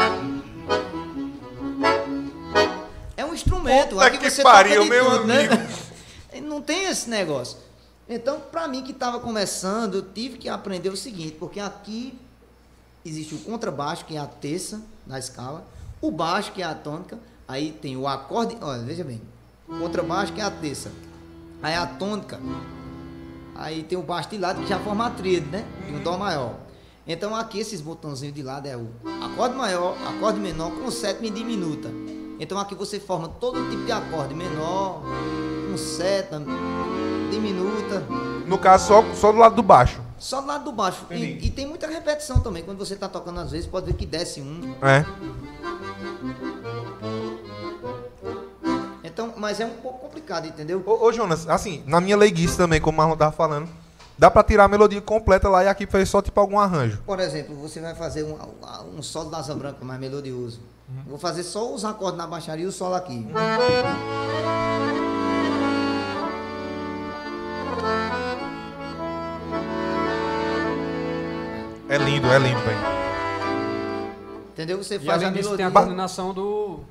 É 3.17 3.25
um 3.25 3.33
instrumento. 3.33 3.95
Puta 3.95 4.05
aqui 4.05 4.17
que 4.17 4.31
você 4.31 4.41
pariu, 4.41 4.85
meu 4.85 5.11
tudo, 5.11 5.27
né? 5.27 5.39
amigo. 5.45 6.47
Não 6.47 6.61
tem 6.61 6.85
esse 6.85 7.09
negócio. 7.09 7.57
Então, 8.07 8.39
pra 8.39 8.65
mim 8.65 8.81
que 8.81 8.93
estava 8.93 9.19
começando, 9.19 9.95
eu 9.95 10.01
tive 10.03 10.37
que 10.37 10.47
aprender 10.47 10.87
o 10.87 10.95
seguinte, 10.95 11.35
porque 11.37 11.59
aqui 11.59 12.17
existe 13.03 13.35
o 13.35 13.39
contrabaixo, 13.39 14.05
que 14.05 14.15
é 14.15 14.19
a 14.19 14.25
terça 14.25 14.81
na 15.05 15.19
escala, 15.19 15.67
o 15.99 16.09
baixo, 16.11 16.53
que 16.53 16.61
é 16.61 16.65
a 16.65 16.73
tônica, 16.73 17.19
aí 17.45 17.73
tem 17.73 17.97
o 17.97 18.07
acorde, 18.07 18.57
olha, 18.61 18.83
veja 18.83 19.03
bem, 19.03 19.21
o 19.67 19.79
contrabaixo, 19.79 20.31
que 20.31 20.39
é 20.39 20.45
a 20.45 20.49
terça, 20.49 20.89
aí 21.61 21.75
a 21.75 21.85
tônica, 21.85 22.39
aí 23.59 23.83
tem 23.83 23.97
o 23.97 24.01
baixo 24.01 24.29
de 24.29 24.37
lado, 24.37 24.61
que 24.61 24.67
já 24.67 24.79
forma 24.79 25.05
a 25.05 25.09
tríade, 25.09 25.45
né? 25.47 25.65
E 25.87 25.95
um 25.95 26.01
dó 26.01 26.17
maior. 26.17 26.55
Então 27.05 27.35
aqui 27.35 27.59
esses 27.59 27.81
botãozinhos 27.81 28.35
de 28.35 28.43
lado 28.43 28.67
é 28.67 28.77
o 28.77 28.87
acorde 29.23 29.55
maior, 29.55 29.95
acorde 30.07 30.39
menor 30.39 30.71
com 30.71 30.89
sétima 30.91 31.27
e 31.27 31.29
diminuta. 31.31 31.89
Então 32.39 32.57
aqui 32.57 32.75
você 32.75 32.99
forma 32.99 33.27
todo 33.27 33.69
tipo 33.69 33.83
de 33.85 33.91
acorde 33.91 34.33
menor, 34.33 35.01
com 35.69 35.77
sétima, 35.77 36.45
diminuta, 37.31 38.03
No 38.45 38.57
caso, 38.57 38.87
só, 38.87 39.03
só 39.13 39.31
do 39.31 39.37
lado 39.39 39.55
do 39.55 39.63
baixo. 39.63 40.01
só 40.17 40.39
do 40.41 40.47
lado 40.47 40.63
do 40.65 40.71
baixo. 40.71 41.05
E, 41.11 41.45
e 41.45 41.49
tem 41.49 41.65
muita 41.67 41.87
repetição 41.87 42.39
também. 42.39 42.63
Quando 42.63 42.77
você 42.77 42.95
tá 42.95 43.09
tocando 43.09 43.39
às 43.39 43.51
vezes, 43.51 43.65
pode 43.67 43.87
ver 43.87 43.93
que 43.93 44.05
desce 44.05 44.41
um. 44.41 44.75
É. 44.81 45.03
Mas 49.39 49.59
é 49.59 49.65
um 49.65 49.69
pouco 49.81 49.99
complicado, 49.99 50.45
entendeu? 50.47 50.83
Ô, 50.85 51.05
ô, 51.05 51.11
Jonas, 51.13 51.47
assim, 51.47 51.81
na 51.87 52.01
minha 52.01 52.17
leiguice 52.17 52.57
também, 52.57 52.81
como 52.81 52.95
o 52.95 52.97
Marlon 52.97 53.15
tava 53.15 53.31
falando, 53.31 53.69
dá 54.17 54.29
pra 54.29 54.43
tirar 54.43 54.65
a 54.65 54.67
melodia 54.67 55.01
completa 55.01 55.47
lá 55.47 55.63
e 55.63 55.67
aqui 55.69 55.87
fazer 55.87 56.05
só 56.05 56.21
tipo 56.21 56.37
algum 56.39 56.59
arranjo. 56.59 57.01
Por 57.05 57.19
exemplo, 57.19 57.55
você 57.55 57.79
vai 57.79 57.95
fazer 57.95 58.23
um, 58.23 58.37
um 58.97 59.01
solo 59.01 59.29
da 59.29 59.37
asa 59.37 59.55
branca 59.55 59.83
mais 59.85 59.99
melodioso. 59.99 60.59
Eu 61.05 61.11
Vou 61.11 61.19
fazer 61.19 61.43
só 61.43 61.73
os 61.73 61.85
acordes 61.85 62.17
na 62.17 62.27
baixaria 62.27 62.65
e 62.65 62.67
o 62.67 62.71
solo 62.71 62.95
aqui. 62.95 63.25
É 71.87 71.97
lindo, 71.97 72.27
é 72.27 72.37
lindo, 72.37 72.59
velho. 72.59 72.77
Entendeu? 74.53 74.77
Você 74.83 74.95
E 74.95 74.99
faz 74.99 75.23
a 75.23 75.27
além 75.27 75.37
disso, 75.37 75.49
tem 75.55 75.57
melodia. 75.65 75.67
a 75.67 75.71
coordenação 75.83 76.33
do. 76.33 76.81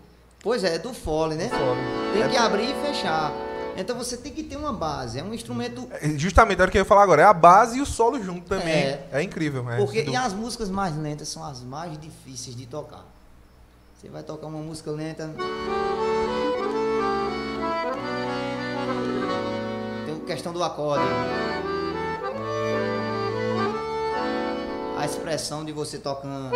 Pois 0.41 0.63
é, 0.63 0.77
é 0.77 0.79
do 0.79 0.95
fole, 0.95 1.35
né? 1.35 1.49
fole. 1.49 1.81
Tem 2.13 2.29
que 2.31 2.37
abrir 2.37 2.71
e 2.71 2.87
fechar. 2.87 3.33
Então 3.77 3.97
você 3.97 4.17
tem 4.17 4.33
que 4.33 4.43
ter 4.43 4.57
uma 4.57 4.73
base. 4.73 5.19
É 5.19 5.23
um 5.23 5.33
instrumento. 5.33 5.89
É, 5.93 6.09
Justamente, 6.19 6.61
era 6.61 6.69
o 6.69 6.73
que 6.73 6.79
eu 6.79 6.83
ia 6.83 6.85
falar 6.85 7.03
agora. 7.03 7.23
É 7.23 7.25
a 7.25 7.33
base 7.33 7.79
e 7.79 7.81
o 7.81 7.87
solo 7.87 8.23
junto 8.23 8.49
também. 8.49 8.75
É. 8.75 9.09
É, 9.13 9.23
incrível. 9.23 9.69
É, 9.71 9.77
Porque, 9.77 10.05
sem 10.05 10.13
e 10.13 10.17
as 10.17 10.33
músicas 10.33 10.69
mais 10.69 10.97
lentas 10.97 11.29
são 11.29 11.45
as 11.45 11.63
mais 11.63 11.99
difíceis 11.99 12.57
de 12.57 12.67
tocar. 12.67 13.05
Você 13.97 14.09
vai 14.09 14.23
tocar 14.23 14.47
uma 14.47 14.59
música 14.59 14.91
lenta. 14.91 15.31
Tem 20.07 20.19
questão 20.21 20.53
do 20.53 20.63
acorde. 20.63 21.05
A 24.97 25.05
expressão 25.05 25.65
de 25.65 25.73
você 25.73 25.99
tocando. 25.99 26.51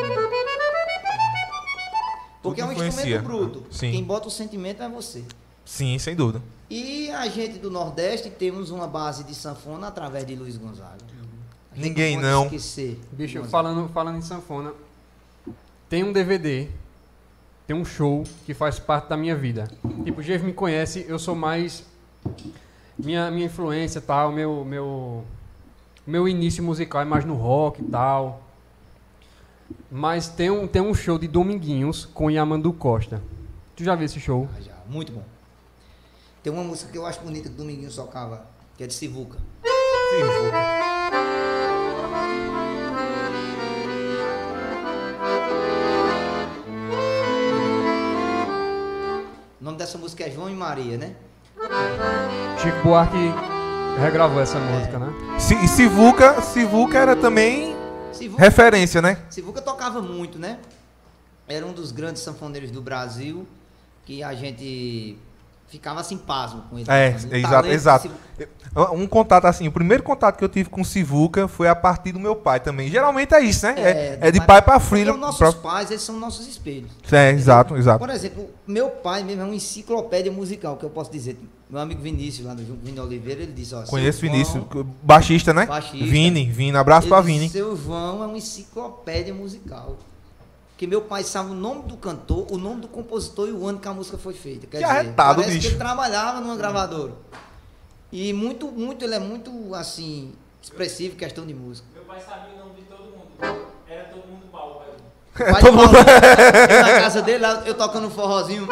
Porque 2.43 2.61
é 2.61 2.65
um 2.65 2.73
influencia. 2.73 3.17
instrumento 3.17 3.25
bruto. 3.25 3.65
Sim. 3.71 3.93
Quem 3.93 4.03
bota 4.03 4.29
o 4.29 4.31
sentimento 4.31 4.83
é 4.83 4.89
você. 4.89 5.25
Sim, 5.65 5.99
sem 5.99 6.17
dúvida. 6.17 6.43
E 6.69 7.11
a 7.11 7.29
gente 7.29 7.59
do 7.59 7.71
Nordeste 7.71 8.31
temos 8.31 8.71
uma 8.71 8.87
base 8.87 9.23
de 9.25 9.35
sanfona 9.35 9.89
através 9.89 10.27
de 10.27 10.35
Luiz 10.35 10.57
Gonzaga. 10.57 10.99
Gente 11.75 11.89
Ninguém 11.89 12.17
pode 12.17 12.27
não. 12.27 12.45
esquecer. 12.45 13.01
Bicho, 13.13 13.35
Gonzaga. 13.39 13.51
falando, 13.51 13.89
falando 13.91 14.19
em 14.19 14.23
sanfona, 14.23 14.73
tem 15.89 16.03
um 16.03 16.13
DVD, 16.13 16.69
tem 17.67 17.77
um 17.77 17.85
show 17.85 18.25
que 18.45 18.53
faz 18.55 18.79
parte 18.79 19.09
da 19.09 19.17
minha 19.17 19.37
vida. 19.37 19.69
Tipo, 20.05 20.21
o 20.21 20.23
Jeff 20.25 20.45
me 20.45 20.53
conhece, 20.53 21.05
eu 21.09 21.19
sou 21.19 21.35
mais. 21.37 21.85
Minha, 22.99 23.31
minha 23.31 23.47
influência 23.47 23.99
e 23.99 24.03
tal, 24.03 24.31
meu, 24.33 24.65
meu, 24.65 25.25
meu 26.07 26.29
início 26.29 26.63
musical 26.63 27.01
é 27.03 27.05
mais 27.05 27.25
no 27.25 27.35
rock 27.35 27.81
e 27.81 27.85
tal. 27.85 28.43
Mas 29.91 30.29
tem 30.29 30.51
um, 30.51 30.67
tem 30.67 30.81
um 30.81 30.95
show 30.95 31.19
de 31.19 31.29
Dominguinhos 31.29 32.07
com 32.07 32.31
Yamandu 32.31 32.73
Costa. 32.73 33.23
Tu 33.77 33.85
já 33.85 33.95
viu 33.95 34.07
esse 34.07 34.21
show? 34.21 34.49
Ah, 34.57 34.61
já. 34.61 34.73
Muito 34.89 35.13
bom. 35.13 35.23
Tem 36.43 36.53
uma 36.53 36.65
música 36.65 36.91
que 36.91 36.99
eu 36.99 37.07
acho 37.07 37.21
bonita 37.21 37.49
que 37.49 37.55
o 37.55 37.59
Dominguinho 37.59 37.93
tocava, 37.93 38.47
que 38.77 38.83
é 38.83 38.87
de 38.87 38.95
Sivuca. 38.95 39.39
O 49.61 49.65
nome 49.65 49.79
dessa 49.79 49.97
música 49.97 50.25
é 50.25 50.31
João 50.31 50.51
e 50.51 50.55
Maria, 50.55 50.99
né? 50.99 51.15
Chico 52.59 52.83
Buarque 52.83 53.17
regravou 54.01 54.41
essa 54.41 54.59
música, 54.59 54.99
né? 54.99 55.13
E 55.63 55.69
Sivuca, 55.69 56.41
Sivuca 56.43 56.99
era 56.99 57.15
também 57.15 57.72
Sivuca, 58.13 58.43
referência, 58.43 59.03
né? 59.03 59.19
Sivuca 59.31 59.61
tocava 59.61 60.01
muito, 60.01 60.39
né? 60.39 60.59
Era 61.49 61.67
um 61.67 61.73
dos 61.73 61.93
grandes 61.93 62.23
sanfoneiros 62.23 62.71
do 62.71 62.81
Brasil 62.81 63.47
que 64.05 64.23
a 64.23 64.35
gente 64.35 65.19
ficava 65.73 66.01
assim 66.01 66.19
pasmo 66.19 66.65
com 66.69 66.79
ele. 66.79 66.87
É. 66.91 67.17
O 67.31 67.35
exato, 67.35 67.69
de 67.69 67.75
exato. 67.75 68.11
Um 68.95 69.07
contato 69.07 69.47
assim, 69.47 69.67
o 69.67 69.73
primeiro 69.73 70.03
contato 70.03 70.37
que 70.37 70.45
eu 70.45 70.49
tive 70.49 70.69
com 70.69 70.85
Sivuca 70.85 71.49
foi 71.49 71.69
a 71.69 71.75
partir 71.75 72.13
do 72.13 72.21
meu 72.21 72.37
pai 72.37 72.61
também. 72.61 72.89
Geralmente 72.91 73.35
é 73.35 73.41
isso, 73.41 73.67
né? 73.67 73.75
É, 73.77 74.19
é 74.21 74.31
de 74.31 74.41
pai 74.41 74.63
pra 74.63 74.79
Porque 74.79 74.97
filho. 74.97 75.15
os 75.15 75.21
nossos 75.21 75.39
pra- 75.39 75.53
pais, 75.53 75.91
eles 75.91 76.03
são 76.03 76.19
nossos 76.19 76.47
espelhos. 76.47 76.91
É, 77.11 77.31
exato, 77.31 77.77
exato. 77.77 77.99
Por 77.99 78.11
exemplo, 78.11 78.49
meu 78.67 78.89
pai 78.91 79.23
mesmo 79.25 79.43
é 79.43 79.45
uma 79.45 79.55
enciclopédia 79.55 80.31
musical, 80.31 80.77
que 80.77 80.85
eu 80.85 80.91
posso 80.91 81.11
dizer. 81.11 81.39
Meu 81.69 81.81
amigo 81.81 82.03
Vinícius, 82.03 82.47
lá 82.47 82.53
do 82.53 82.63
Vini 82.63 83.01
Oliveira, 83.01 83.43
ele 83.43 83.53
disse, 83.53 83.75
ó... 83.75 83.83
Conheço 83.85 84.21
Vinícius, 84.21 84.63
baixista, 85.03 85.55
né? 85.55 85.65
Baixista. 85.65 86.05
Vini, 86.07 86.45
Vini, 86.45 86.77
abraço 86.77 87.09
disse, 87.09 87.23
Vini. 87.23 87.49
Seu 87.49 87.75
João 87.75 88.23
é 88.23 88.27
uma 88.27 88.37
enciclopédia 88.37 89.33
musical. 89.33 89.97
Que 90.83 90.87
meu 90.89 91.03
pai 91.03 91.23
sabe 91.23 91.53
o 91.53 91.55
nome 91.55 91.85
do 91.85 91.97
cantor, 91.97 92.45
o 92.51 92.59
nome 92.59 92.81
do 92.81 92.89
compositor 92.89 93.49
e 93.49 93.53
o 93.53 93.65
ano 93.69 93.79
que 93.79 93.87
a 93.87 93.95
música 93.95 94.19
foi 94.19 94.35
feita. 94.35 94.67
Quer 94.67 94.79
Que 94.79 94.83
dizer, 94.85 94.99
arretado, 94.99 95.37
parece 95.37 95.55
bicho. 95.55 95.61
que 95.61 95.75
ele 95.75 95.79
trabalhava 95.79 96.41
numa 96.41 96.57
gravadora. 96.57 97.13
E 98.11 98.33
muito, 98.33 98.67
muito, 98.67 99.05
ele 99.05 99.15
é 99.15 99.21
muito, 99.21 99.73
assim, 99.77 100.33
expressivo 100.61 101.15
em 101.15 101.19
questão 101.19 101.47
de 101.47 101.55
música. 101.55 101.87
Meu 101.95 102.03
pai 102.03 102.21
sabia 102.21 102.57
o 102.57 102.59
nome 102.59 102.81
de 102.81 102.83
todo 102.83 103.05
mundo. 103.05 103.31
Era 103.89 104.07
todo 104.07 104.27
mundo 104.27 104.45
baú, 104.51 104.81
velho. 104.81 105.53
Pai 105.53 105.63
Paulo, 105.63 105.83
eu 106.69 106.83
na 106.83 107.01
casa 107.01 107.23
dele, 107.23 107.39
lá, 107.39 107.63
eu 107.65 107.75
tocando 107.75 108.09
um 108.09 108.11
forrozinho. 108.11 108.67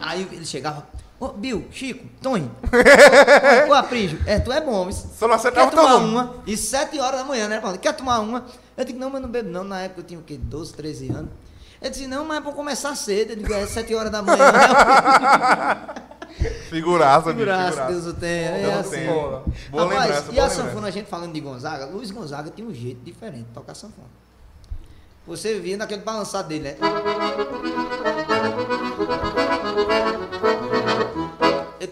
Aí 0.00 0.26
ele 0.32 0.46
chegava, 0.46 0.86
ô 1.20 1.28
Bill, 1.28 1.66
Chico, 1.70 2.04
Tony, 2.22 2.50
ô 3.68 3.74
Aprígio, 3.74 4.18
é, 4.26 4.40
tu 4.40 4.50
é 4.50 4.60
bom, 4.60 4.88
isso. 4.88 5.06
Só 5.16 5.28
não 5.28 5.34
Quer 5.34 5.40
acertava 5.40 5.70
tomar 5.70 5.96
uma? 5.96 6.34
E 6.46 6.56
sete 6.56 6.98
horas 6.98 7.20
da 7.20 7.26
manhã, 7.26 7.46
né? 7.46 7.60
Paulo? 7.60 7.78
Quer 7.78 7.92
tomar 7.92 8.18
uma? 8.20 8.46
Eu 8.76 8.84
digo, 8.84 8.98
não, 8.98 9.10
mas 9.10 9.20
não 9.20 9.28
bebo 9.28 9.50
não. 9.50 9.62
Na 9.62 9.82
época 9.82 10.00
eu 10.00 10.04
tinha 10.04 10.18
o 10.18 10.22
quê? 10.22 10.38
12, 10.38 10.72
13 10.72 11.10
anos. 11.12 11.30
Ele 11.82 11.90
disse, 11.90 12.06
não, 12.06 12.24
mas 12.24 12.38
é 12.38 12.40
pra 12.40 12.52
começar 12.52 12.94
cedo. 12.94 13.30
Eu 13.30 13.36
digo, 13.36 13.52
é 13.52 13.66
sete 13.66 13.94
horas 13.94 14.10
da 14.10 14.22
manhã. 14.22 14.50
Né? 14.52 14.60
Figuraça. 16.70 17.30
Figuraça. 17.30 17.84
Deus 17.86 18.06
o 18.06 18.14
tenha. 18.14 18.50
É 18.50 18.62
Deus 18.62 18.74
o 18.74 18.78
assim. 18.80 18.90
tenha. 18.90 19.12
Boa 19.12 19.42
Rapaz, 19.84 19.90
lembrança, 19.90 20.30
e 20.30 20.34
boa 20.34 20.44
a 20.44 20.48
lembrança. 20.48 20.54
sanfona, 20.54 20.88
a 20.88 20.90
gente 20.90 21.08
falando 21.08 21.32
de 21.32 21.40
Gonzaga, 21.40 21.86
Luiz 21.86 22.10
Gonzaga 22.10 22.50
tinha 22.50 22.66
um 22.66 22.72
jeito 22.72 23.02
diferente 23.02 23.44
de 23.44 23.52
tocar 23.52 23.74
sanfona. 23.74 24.08
Você 25.26 25.58
via 25.58 25.76
naquele 25.76 26.02
balançado 26.02 26.48
dele, 26.48 26.64
né? 26.64 26.76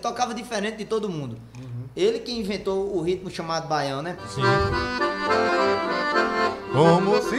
Tocava 0.01 0.35
diferente 0.35 0.79
de 0.79 0.85
todo 0.85 1.09
mundo. 1.09 1.39
Ele 1.97 2.21
que 2.21 2.33
inventou 2.33 2.97
o 2.97 3.03
ritmo 3.03 3.31
chamado 3.31 3.69
baião, 3.69 4.03
né? 4.03 4.17
Sim. 4.29 4.43
Como 6.73 7.21
se. 7.23 7.37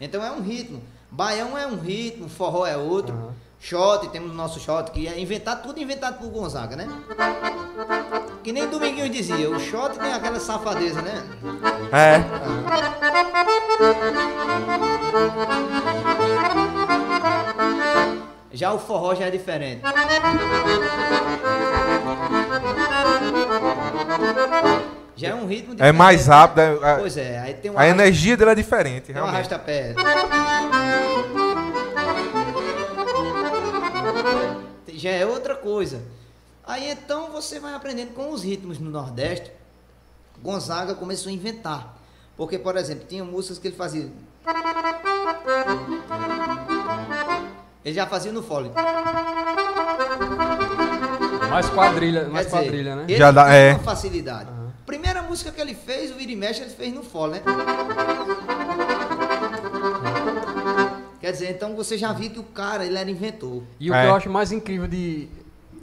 Então 0.00 0.24
é 0.24 0.30
um 0.30 0.40
ritmo. 0.40 0.82
Baião 1.10 1.58
é 1.58 1.66
um 1.66 1.78
ritmo, 1.78 2.28
forró 2.28 2.64
é 2.64 2.76
outro. 2.76 3.34
Shot, 3.60 4.08
temos 4.08 4.30
o 4.30 4.34
nosso 4.34 4.58
shot, 4.58 4.90
que 4.90 5.06
é 5.06 5.20
inventado, 5.20 5.62
tudo 5.62 5.78
inventado 5.80 6.18
por 6.18 6.28
Gonzaga, 6.30 6.76
né? 6.76 6.88
Que 8.42 8.52
nem 8.52 8.66
Dominguinhos 8.68 9.10
dizia, 9.10 9.50
o 9.50 9.60
shot 9.60 9.98
tem 9.98 10.12
aquela 10.12 10.40
safadeza, 10.40 11.02
né? 11.02 11.22
É. 11.92 13.30
Já 18.52 18.72
o 18.72 18.78
forró 18.78 19.14
já 19.14 19.26
é 19.26 19.30
diferente. 19.30 19.82
Já 25.16 25.28
é 25.28 25.34
um 25.34 25.46
ritmo 25.46 25.74
diferente. 25.74 25.82
É 25.82 25.92
mais 25.92 26.26
rápido. 26.26 26.60
é- 26.84 26.96
Pois 26.98 27.16
é, 27.16 27.38
aí 27.38 27.54
tem 27.54 27.70
um 27.70 27.78
A, 27.78 27.86
energia 27.86 28.36
dele 28.36 28.50
é 28.50 28.54
diferente, 28.54 29.06
Tem 29.06 29.14
um 29.14 29.18
realmente. 29.24 29.34
arrasta-pé. 29.36 29.94
Já 35.00 35.10
é 35.12 35.24
outra 35.24 35.54
coisa. 35.56 36.02
Aí 36.66 36.90
então 36.90 37.30
você 37.32 37.58
vai 37.58 37.72
aprendendo 37.72 38.12
com 38.12 38.30
os 38.32 38.42
ritmos 38.42 38.78
no 38.78 38.90
Nordeste. 38.90 39.50
Gonzaga 40.42 40.94
começou 40.94 41.30
a 41.30 41.32
inventar. 41.32 41.96
Porque, 42.36 42.58
por 42.58 42.76
exemplo, 42.76 43.06
tinha 43.08 43.24
músicas 43.24 43.58
que 43.58 43.68
ele 43.68 43.76
fazia. 43.76 44.10
Ele 47.82 47.94
já 47.94 48.06
fazia 48.06 48.30
no 48.30 48.42
fole. 48.42 48.70
Mais 51.48 51.68
quadrilha, 51.70 52.28
mais 52.28 52.46
dizer, 52.46 52.58
quadrilha, 52.58 52.96
né? 52.96 53.04
Ele 53.08 53.16
Já 53.16 53.30
dá- 53.30 53.52
é. 53.54 53.70
uma 53.72 53.78
facilidade. 53.80 54.50
Primeira 54.84 55.22
música 55.22 55.50
que 55.50 55.60
ele 55.60 55.74
fez, 55.74 56.10
o 56.10 56.14
Vira 56.14 56.32
e 56.32 56.36
Mexe, 56.36 56.60
ele 56.60 56.70
fez 56.70 56.92
no 56.92 57.02
fole, 57.02 57.34
né? 57.34 57.42
Quer 61.20 61.32
dizer, 61.32 61.50
então 61.50 61.74
você 61.76 61.98
já 61.98 62.12
viu 62.12 62.30
que 62.30 62.38
o 62.40 62.44
cara, 62.44 62.84
ele 62.86 62.96
era 62.96 63.10
inventor. 63.10 63.62
E 63.78 63.90
o 63.90 63.94
É. 63.94 64.02
que 64.02 64.08
eu 64.08 64.14
acho 64.14 64.30
mais 64.30 64.50
incrível 64.52 64.88
de, 64.88 65.28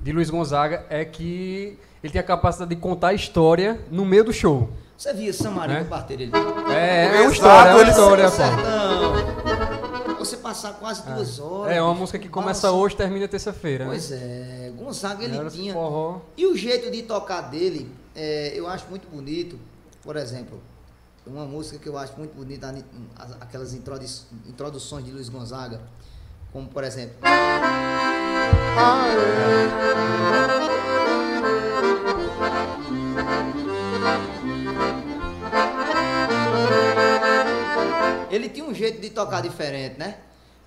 de 0.01 0.11
Luiz 0.11 0.29
Gonzaga 0.29 0.85
é 0.89 1.05
que 1.05 1.77
ele 2.03 2.11
tem 2.13 2.19
a 2.19 2.23
capacidade 2.23 2.73
de 2.73 2.81
contar 2.81 3.09
a 3.09 3.13
história 3.13 3.79
no 3.91 4.03
meio 4.05 4.23
do 4.23 4.33
show. 4.33 4.69
Você 4.97 5.13
via 5.13 5.31
Samaria 5.31 5.77
É? 5.77 5.83
parteira 5.83 6.23
ele. 6.23 6.31
É, 6.73 7.17
é 7.17 7.21
uma 7.21 7.31
história, 7.31 7.69
é 7.69 7.73
uma 7.75 7.89
história, 7.89 8.25
pô. 8.31 10.15
Você 10.17 10.38
passar 10.38 10.73
quase 10.73 11.03
duas 11.05 11.39
horas. 11.39 11.75
É 11.75 11.81
uma 11.81 11.93
música 11.93 12.17
que 12.17 12.27
começa 12.27 12.71
hoje 12.71 12.95
e 12.95 12.97
termina 12.97 13.27
terça-feira. 13.27 13.85
né? 13.85 13.91
Pois 13.91 14.11
é, 14.11 14.71
Gonzaga 14.75 15.23
ele 15.23 15.38
Era 15.38 15.49
tinha. 15.49 15.71
forró. 15.73 16.21
E 16.35 16.45
o 16.47 16.55
jeito 16.57 16.89
de 16.91 17.03
tocar 17.03 17.41
dele, 17.41 17.89
é, 18.15 18.51
eu 18.55 18.67
acho 18.67 18.85
muito 18.89 19.07
bonito. 19.07 19.57
Por 20.03 20.15
exemplo, 20.17 20.59
uma 21.28 21.45
música 21.45 21.78
que 21.78 21.88
eu 21.88 21.97
acho 21.97 22.17
muito 22.17 22.34
bonita, 22.36 22.73
as- 23.17 23.32
aquelas 23.41 23.73
introdu- 23.73 24.05
introduções 24.47 25.05
de 25.05 25.11
Luiz 25.11 25.30
Gonzaga, 25.30 25.82
como 26.51 26.67
por 26.67 26.84
exemplo. 26.84 27.17
Ele 38.30 38.49
tinha 38.49 38.65
um 38.65 38.73
jeito 38.73 39.01
de 39.01 39.09
tocar 39.09 39.41
diferente, 39.41 39.97
né? 39.97 40.15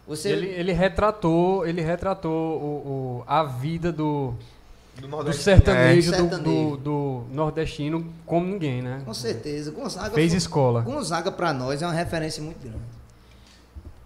Você 0.06 0.30
Ele, 0.30 0.46
ele 0.48 0.72
retratou, 0.72 1.66
ele 1.66 1.80
retratou 1.82 2.32
o, 2.32 2.66
o- 3.20 3.24
a 3.26 3.44
vida 3.44 3.92
do, 3.92 4.34
Do 4.98 5.24
do 5.24 5.32
sertanejo, 5.32 6.12
É. 6.12 6.16
do, 6.16 6.28
Sertanejo. 6.30 6.42
do- 6.44 6.76
do 6.76 7.22
nordestino 7.32 8.04
como 8.26 8.46
ninguém, 8.46 8.82
né? 8.82 9.02
Com 9.04 9.14
certeza. 9.14 9.70
Gonzaga 9.70 10.14
Fez 10.14 10.30
foi- 10.32 10.38
escola. 10.38 10.82
Gonzaga 10.82 11.30
para 11.32 11.52
nós 11.52 11.80
é 11.82 11.86
uma 11.86 11.92
referência 11.94 12.42
muito 12.42 12.60
grande. 12.62 12.78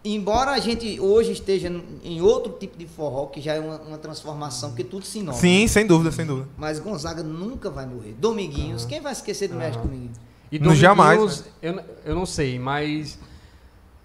Embora 0.04 0.50
a 0.50 0.58
gente 0.58 1.00
hoje 1.00 1.32
esteja 1.32 1.72
em 2.04 2.20
outro 2.20 2.52
tipo 2.60 2.76
de 2.76 2.86
forró, 2.86 3.26
que 3.26 3.40
já 3.40 3.54
é 3.54 3.60
uma, 3.60 3.78
uma 3.80 3.98
transformação, 3.98 4.68
porque 4.70 4.84
tudo 4.84 5.06
se 5.06 5.20
inova. 5.20 5.38
Sim, 5.38 5.66
sem 5.66 5.86
dúvida, 5.86 6.12
sem 6.12 6.26
dúvida. 6.26 6.46
Mas 6.58 6.78
Gonzaga 6.78 7.22
nunca 7.22 7.70
vai 7.70 7.86
morrer. 7.86 8.14
Dominguinhos, 8.18 8.84
quem 8.84 9.00
vai 9.00 9.12
esquecer 9.12 9.48
do 9.48 9.54
mestre 9.54 9.80
Dominguinhos? 9.82 10.18
E 10.52 10.58
No 10.58 10.74
jamais, 10.74 11.18
Dominguinhos, 11.18 11.44
eu, 11.62 11.80
eu 12.04 12.14
não 12.14 12.26
sei, 12.26 12.58
mas 12.58 13.18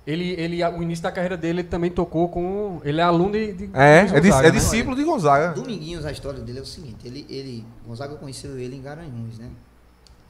ele, 0.08 0.32
ele, 0.32 0.64
o 0.64 0.82
início 0.82 1.04
da 1.04 1.12
carreira 1.12 1.38
dele 1.38 1.60
ele 1.60 1.68
também 1.68 1.91
tocou 1.91 2.30
com. 2.30 2.82
Ele 2.84 3.00
é 3.00 3.04
aluno 3.04 3.34
de. 3.34 3.54
de 3.54 3.70
É, 3.74 4.02
Luiz 4.02 4.14
é, 4.14 4.22
Gonzaga, 4.22 4.47
é 4.47 4.52
né? 4.52 4.58
discípulo 4.58 4.95
de 4.95 5.04
Gonzaga. 5.04 5.54
Dominguinhos, 5.54 6.06
a 6.06 6.12
história 6.12 6.39
dele 6.39 6.60
é 6.60 6.62
o 6.62 6.66
seguinte: 6.66 7.06
ele, 7.06 7.26
ele, 7.30 7.66
Gonzaga 7.86 8.16
conheceu 8.16 8.58
ele 8.58 8.76
em 8.76 8.82
Garanhuns, 8.82 9.38
né? 9.38 9.50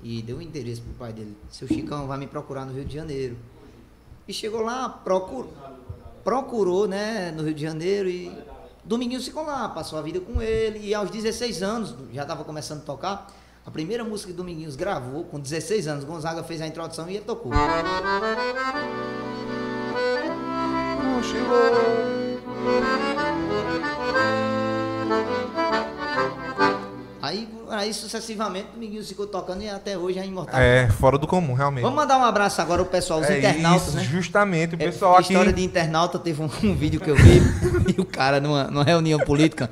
e 0.01 0.21
deu 0.21 0.37
um 0.37 0.41
interesse 0.41 0.81
pro 0.81 0.93
pai 0.93 1.13
dele. 1.13 1.35
Seu 1.49 1.67
Chicão 1.67 2.07
vai 2.07 2.17
me 2.17 2.27
procurar 2.27 2.65
no 2.65 2.73
Rio 2.73 2.85
de 2.85 2.93
Janeiro. 2.93 3.37
E 4.27 4.33
chegou 4.33 4.61
lá, 4.61 4.87
procurou, 4.89 5.51
procurou, 6.23 6.87
né, 6.87 7.31
no 7.31 7.43
Rio 7.43 7.53
de 7.53 7.61
Janeiro 7.61 8.07
e 8.07 8.31
Dominguinhos 8.83 9.25
ficou 9.25 9.43
lá, 9.43 9.67
passou 9.69 9.99
a 9.99 10.01
vida 10.01 10.19
com 10.19 10.41
ele 10.41 10.87
e 10.87 10.93
aos 10.93 11.09
16 11.09 11.63
anos, 11.63 11.95
já 12.13 12.21
estava 12.21 12.43
começando 12.43 12.79
a 12.79 12.85
tocar. 12.85 13.27
A 13.65 13.71
primeira 13.71 14.03
música 14.03 14.31
que 14.31 14.37
Dominguinhos 14.37 14.75
gravou, 14.75 15.25
com 15.25 15.39
16 15.39 15.87
anos, 15.87 16.03
Gonzaga 16.03 16.43
fez 16.43 16.61
a 16.61 16.67
introdução 16.67 17.09
e 17.09 17.17
ele 17.17 17.25
tocou. 17.25 17.51
Aí, 27.21 27.47
aí 27.69 27.93
sucessivamente, 27.93 28.69
Dominguinhos 28.73 29.09
ficou 29.09 29.27
tocando 29.27 29.61
e 29.61 29.69
até 29.69 29.97
hoje 29.97 30.17
é 30.19 30.25
imortal. 30.25 30.59
É, 30.59 30.87
fora 30.89 31.17
do 31.17 31.27
comum, 31.27 31.53
realmente. 31.53 31.83
Vamos 31.83 31.97
mandar 31.97 32.17
um 32.17 32.23
abraço 32.23 32.61
agora 32.61 32.81
ao 32.81 32.85
pessoal, 32.87 33.19
os 33.19 33.29
é 33.29 33.37
internautas, 33.39 33.87
isso, 33.87 33.97
né? 33.97 34.03
justamente. 34.03 34.75
O 34.75 34.81
É, 34.81 34.85
pessoal 34.85 35.17
aqui. 35.17 35.33
História 35.33 35.51
de 35.51 35.61
internauta, 35.63 36.17
teve 36.17 36.41
um, 36.41 36.49
um 36.63 36.75
vídeo 36.75 36.99
que 37.01 37.09
eu 37.09 37.15
vi 37.15 37.41
e 37.97 38.01
o 38.01 38.05
cara 38.05 38.39
numa, 38.39 38.63
numa 38.65 38.83
reunião 38.85 39.19
política. 39.19 39.69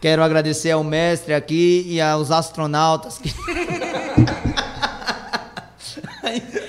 Quero 0.00 0.22
agradecer 0.22 0.70
ao 0.70 0.82
mestre 0.82 1.34
aqui 1.34 1.84
e 1.86 2.00
aos 2.00 2.30
astronautas 2.30 3.18
que. 3.18 3.32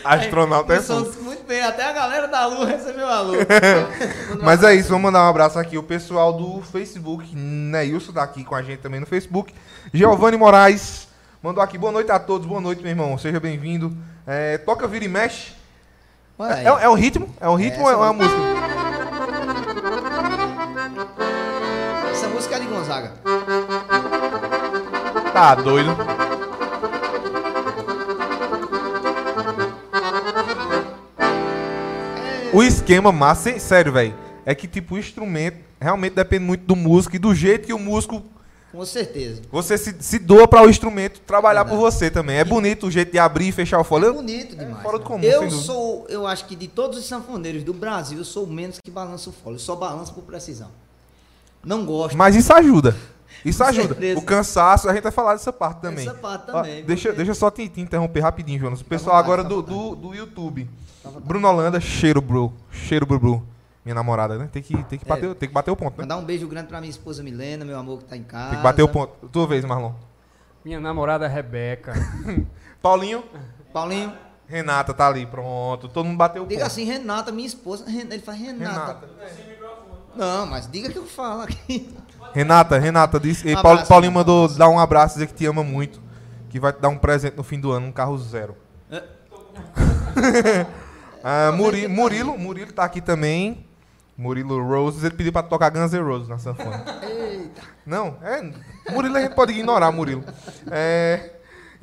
Astronauta 0.04 0.74
é. 0.74 0.80
Muito 0.80 1.27
bem, 1.48 1.64
até 1.64 1.86
a 1.86 1.94
galera 1.94 2.28
da 2.28 2.46
Lua 2.46 2.66
recebeu 2.66 3.08
a 3.08 3.22
Lua. 3.22 3.38
Mas 4.44 4.62
é 4.64 4.76
isso, 4.76 4.90
vamos 4.90 5.04
mandar 5.04 5.24
um 5.24 5.30
abraço 5.30 5.58
aqui. 5.58 5.78
O 5.78 5.84
pessoal 5.84 6.34
do 6.34 6.62
Facebook, 6.62 7.34
Neilson 7.34 8.12
tá 8.12 8.22
aqui 8.22 8.44
com 8.44 8.54
a 8.54 8.62
gente 8.62 8.80
também 8.80 9.00
no 9.00 9.06
Facebook. 9.06 9.56
Giovanni 9.94 10.38
Moraes 10.38 11.08
mandou 11.42 11.64
aqui. 11.64 11.78
Boa 11.78 11.92
noite 11.92 12.12
a 12.12 12.20
todos, 12.20 12.46
boa 12.46 12.60
noite, 12.60 12.82
meu 12.82 12.92
irmão. 12.92 13.18
Seja 13.18 13.40
bem-vindo. 13.40 13.96
É, 14.28 14.58
toca, 14.58 14.86
vira 14.88 15.06
e 15.06 15.08
mexe. 15.08 15.54
É, 16.40 16.84
é 16.86 16.90
um 16.90 16.94
ritmo? 16.94 17.34
É 17.40 17.48
um 17.48 17.56
ritmo 17.56 17.86
ou 17.86 17.92
é 17.92 17.96
uma 17.96 18.14
música? 18.14 18.42
Essa 22.12 22.28
música 22.28 22.56
é 22.58 22.60
de 22.60 22.66
Gonzaga. 22.68 23.14
Tá 25.34 25.56
doido. 25.56 25.96
O 32.54 32.64
esquema 32.64 33.12
massa, 33.12 33.60
sério, 33.60 33.92
velho. 33.92 34.16
É 34.46 34.56
que, 34.56 34.68
tipo, 34.68 34.96
o 34.96 34.98
instrumento 34.98 35.58
realmente 35.80 36.14
depende 36.14 36.46
muito 36.46 36.66
do 36.66 36.76
músico 36.76 37.16
e 37.16 37.20
do 37.20 37.36
jeito 37.36 37.68
que 37.68 37.74
o 37.74 37.80
músico. 37.80 38.24
Com 38.72 38.86
certeza. 38.86 39.42
Você 39.52 39.78
se, 39.78 39.96
se 40.00 40.20
doa 40.20 40.48
para 40.48 40.66
o 40.66 40.70
instrumento 40.70 41.20
trabalhar 41.22 41.66
por 41.66 41.72
Verdade. 41.78 41.96
você 41.96 42.12
também. 42.12 42.38
É 42.38 42.44
bonito 42.44 42.88
o 42.88 42.92
jeito 42.92 43.12
de 43.12 43.20
abrir 43.20 43.50
e 43.50 43.52
fechar 43.52 43.80
o 43.80 43.84
fole. 43.84 44.06
É 44.06 44.12
bonito 44.12 44.56
demais. 44.56 44.82
fora 44.84 44.98
do 44.98 45.04
né? 45.04 45.08
comum, 45.08 45.24
eu 45.24 45.50
sou, 45.52 46.06
eu 46.10 46.28
acho 46.28 46.46
que 46.46 46.56
de 46.56 46.68
todos 46.68 46.98
os 46.98 47.06
sanfoneiros 47.06 47.64
do 47.64 47.74
Brasil, 47.74 48.18
eu 48.18 48.26
sou 48.26 48.44
o 48.44 48.48
menos 48.48 48.80
que 48.84 48.92
balança 48.92 49.30
o 49.30 49.34
fole. 49.34 49.56
Eu 49.56 49.60
só 49.60 49.76
balanço 49.76 50.14
por 50.14 50.24
precisão. 50.24 50.70
Não 51.66 51.86
gosto. 51.86 52.18
Mas 52.18 52.36
isso 52.36 52.54
ajuda. 52.54 52.96
Isso 53.44 53.64
ajuda. 53.64 53.90
certeza. 53.90 54.20
O 54.20 54.24
cansaço, 54.24 54.90
a 54.90 54.94
gente 54.94 55.04
vai 55.04 55.12
falar 55.12 55.34
dessa 55.34 55.52
parte 55.52 55.82
também. 55.82 56.08
Essa 56.08 56.14
parte 56.18 56.50
Ó, 56.50 56.54
também, 56.54 56.84
deixa, 56.84 57.10
porque- 57.10 57.18
deixa 57.18 57.32
eu 57.32 57.36
só 57.36 57.50
te, 57.52 57.68
te 57.68 57.82
interromper 57.82 58.22
rapidinho, 58.22 58.60
Jonas. 58.60 58.82
O 58.82 58.86
pessoal 58.86 59.18
vontade, 59.18 59.26
agora 59.26 59.44
tá 59.44 59.50
do, 59.50 59.56
vontade. 59.62 60.02
do, 60.02 60.08
do 60.10 60.16
YouTube. 60.16 60.70
Bruno 61.24 61.48
Holanda, 61.48 61.80
cheiro, 61.80 62.22
bro. 62.22 62.54
Cheiro, 62.72 63.06
bru, 63.06 63.20
bru. 63.20 63.44
Minha 63.86 63.96
namorada, 63.96 64.38
né? 64.38 64.50
Tem 64.52 64.62
que, 64.62 64.76
tem 64.84 65.00
que, 65.00 65.06
É. 65.06 65.08
bater, 65.08 65.36
tem 65.36 65.48
que 65.50 65.54
bater 65.56 65.72
o 65.72 65.76
ponto, 65.76 65.94
né? 65.98 66.04
Mandar 66.04 66.18
um 66.18 66.26
beijo 66.26 66.48
grande 66.48 66.68
pra 66.68 66.80
minha 66.82 66.90
esposa 66.90 67.24
Milena, 67.24 67.64
meu 67.64 67.78
amor 67.80 68.00
que 68.00 68.06
tá 68.06 68.18
em 68.18 68.24
casa. 68.24 68.50
Tem 68.50 68.58
que 68.58 68.64
bater 68.64 68.84
o 68.84 68.90
ponto. 68.90 69.28
Tua 69.30 69.48
vez, 69.48 69.64
Marlon. 69.64 69.94
Minha 70.66 70.80
namorada 70.80 71.28
Rebeca. 71.28 71.94
Paulinho, 72.82 73.24
Paulinho, 73.72 74.14
Renata 74.46 74.94
tá 74.94 75.08
ali, 75.08 75.26
pronto. 75.26 75.88
Todo 75.88 76.06
mundo 76.06 76.18
bateu 76.18 76.44
o 76.44 76.48
diga 76.48 76.62
ponto. 76.62 76.68
assim, 76.72 76.84
Renata, 76.84 77.32
minha 77.32 77.48
esposa. 77.48 77.86
Ele 77.90 78.20
faz 78.20 78.38
Renata. 78.40 78.74
Renata. 78.74 79.10
Não, 80.16 80.46
mas 80.46 80.70
diga 80.70 80.90
que 80.90 80.98
eu 80.98 81.06
falo 81.06 81.44
aqui. 81.44 81.90
Renata, 82.34 82.78
Renata 82.78 83.20
disse. 83.20 83.48
e 83.48 83.56
Um 83.56 83.58
abraço, 83.60 83.88
Paulinho 83.88 84.12
mandou 84.12 84.48
dar 84.50 84.68
um 84.68 84.80
abraço, 84.80 85.16
dizer 85.16 85.28
que 85.28 85.34
te 85.34 85.46
ama 85.46 85.64
muito. 85.64 86.02
Que 86.50 86.60
vai 86.60 86.74
te 86.74 86.80
dar 86.82 86.90
um 86.90 86.98
presente 86.98 87.38
no 87.38 87.44
fim 87.44 87.60
do 87.60 87.72
ano, 87.72 87.88
um 87.88 87.92
carro 87.92 88.18
zero. 88.18 88.56
É. 88.92 89.04
Ah, 91.30 91.52
Muri- 91.52 91.88
Murilo, 91.90 92.38
Murilo 92.38 92.72
tá 92.72 92.84
aqui 92.86 93.02
também. 93.02 93.66
Murilo 94.18 94.64
Roses, 94.66 95.04
ele 95.04 95.14
pediu 95.16 95.34
pra 95.34 95.44
tocar 95.44 95.70
Guns 95.70 95.92
N' 95.92 96.02
Roses 96.02 96.28
na 96.30 96.38
sanfona. 96.38 96.84
Eita. 97.04 97.62
Não, 97.86 98.18
é. 98.24 98.50
Murilo 98.92 99.18
a 99.18 99.22
gente 99.22 99.36
pode 99.36 99.52
ignorar, 99.52 99.92
Murilo. 99.92 100.24
É, 100.72 101.34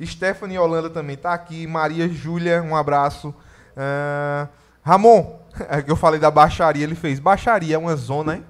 Stephanie 0.03 0.57
Holanda 0.57 0.89
também 0.89 1.15
tá 1.15 1.33
aqui. 1.33 1.67
Maria 1.67 2.07
Júlia, 2.09 2.61
um 2.63 2.75
abraço. 2.75 3.33
Ah, 3.77 4.47
Ramon, 4.83 5.39
é 5.69 5.81
que 5.81 5.91
eu 5.91 5.95
falei 5.95 6.19
da 6.19 6.31
baixaria, 6.31 6.83
ele 6.83 6.95
fez. 6.95 7.19
Baixaria 7.19 7.75
é 7.75 7.77
uma 7.77 7.95
zona, 7.95 8.35
hein? 8.37 8.45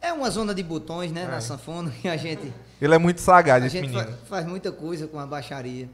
É 0.00 0.12
uma 0.12 0.30
zona 0.30 0.54
de 0.54 0.62
botões, 0.62 1.10
né, 1.10 1.24
É. 1.24 1.26
na 1.26 1.40
sanfona, 1.40 1.90
que 1.90 2.08
a 2.08 2.16
gente, 2.16 2.52
Ele 2.80 2.94
é 2.94 2.98
muito 2.98 3.20
sagaz, 3.20 3.62
a 3.62 3.66
esse 3.66 3.76
gente 3.78 3.90
menino. 3.90 4.06
fa- 4.08 4.18
faz 4.28 4.46
muita 4.46 4.70
coisa 4.70 5.08
com 5.08 5.18
a 5.18 5.26
baixaria. 5.26 5.90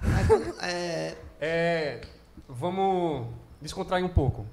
Quando- 0.26 0.54
é, 0.60 1.14
É, 1.40 2.00
vamos 2.48 3.26
descontrair 3.62 4.04
um 4.04 4.08
pouco. 4.08 4.44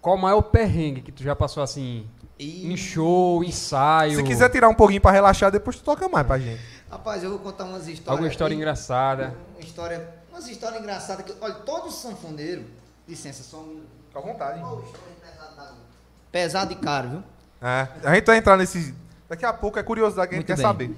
Qual 0.00 0.16
o 0.16 0.18
maior 0.18 0.40
perrengue 0.42 1.00
que 1.02 1.12
tu 1.12 1.22
já 1.22 1.34
passou 1.36 1.62
assim? 1.62 2.06
e- 2.38 2.72
Em 2.72 2.76
show, 2.76 3.44
ensaio? 3.44 4.16
Se 4.16 4.22
quiser 4.22 4.48
tirar 4.50 4.68
um 4.68 4.74
pouquinho 4.74 5.00
pra 5.00 5.10
relaxar, 5.10 5.50
depois 5.50 5.76
tu 5.76 5.82
toca 5.84 6.08
mais 6.08 6.26
pra 6.26 6.38
gente. 6.38 6.60
Rapaz, 6.90 7.22
eu 7.22 7.30
vou 7.30 7.38
contar 7.38 7.64
umas 7.64 7.82
histórias. 7.86 8.08
Alguma 8.08 8.28
história 8.28 8.54
aqui. 8.54 8.60
engraçada? 8.62 9.34
Uma 9.54 9.60
história, 9.60 10.08
umas 10.30 10.48
histórias 10.48 10.80
engraçadas 10.80 11.24
que, 11.26 11.34
olha, 11.40 11.54
todo 11.54 11.90
sanfoneiro, 11.90 12.64
licença, 13.06 13.42
só 13.42 13.58
um. 13.58 13.82
Fica 14.08 14.18
à 14.18 14.22
vontade. 14.22 14.60
Pesado 16.32 16.72
e 16.72 16.76
caro, 16.76 17.08
viu? 17.08 17.22
É, 17.60 17.88
a 18.04 18.14
gente 18.14 18.24
vai 18.26 18.38
entrar 18.38 18.56
nesse. 18.56 18.94
Daqui 19.28 19.44
a 19.44 19.52
pouco 19.52 19.78
é 19.78 19.82
curiosidade 19.82 20.28
que 20.28 20.34
a 20.34 20.38
gente 20.38 20.48
Muito 20.48 20.56
quer 20.62 20.76
bem. 20.76 20.88
saber. 20.88 20.96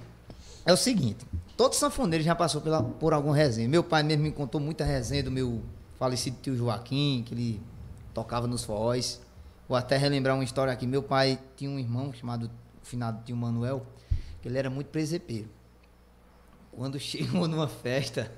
É 0.64 0.72
o 0.72 0.76
seguinte, 0.76 1.26
todo 1.56 1.74
sanfoneiro 1.74 2.24
já 2.24 2.34
passou 2.34 2.60
pela, 2.60 2.82
por 2.82 3.12
algum 3.12 3.30
resenha. 3.30 3.68
Meu 3.68 3.82
pai 3.82 4.02
mesmo 4.02 4.22
me 4.22 4.30
contou 4.30 4.60
muita 4.60 4.84
resenha 4.84 5.22
do 5.22 5.30
meu 5.30 5.60
falecido 6.02 6.36
tio 6.42 6.56
Joaquim, 6.56 7.22
que 7.24 7.32
ele 7.32 7.62
tocava 8.12 8.48
nos 8.48 8.64
forróis. 8.64 9.20
Vou 9.68 9.76
até 9.76 9.96
relembrar 9.96 10.34
uma 10.34 10.42
história 10.42 10.72
aqui. 10.72 10.84
Meu 10.84 11.00
pai 11.00 11.38
tinha 11.56 11.70
um 11.70 11.78
irmão 11.78 12.12
chamado, 12.12 12.50
finado 12.82 13.22
tio 13.24 13.36
Manuel, 13.36 13.86
que 14.40 14.48
ele 14.48 14.58
era 14.58 14.68
muito 14.68 14.88
presepeiro. 14.88 15.48
Quando 16.72 16.98
chegou 17.00 17.46
numa 17.46 17.68
festa, 17.68 18.32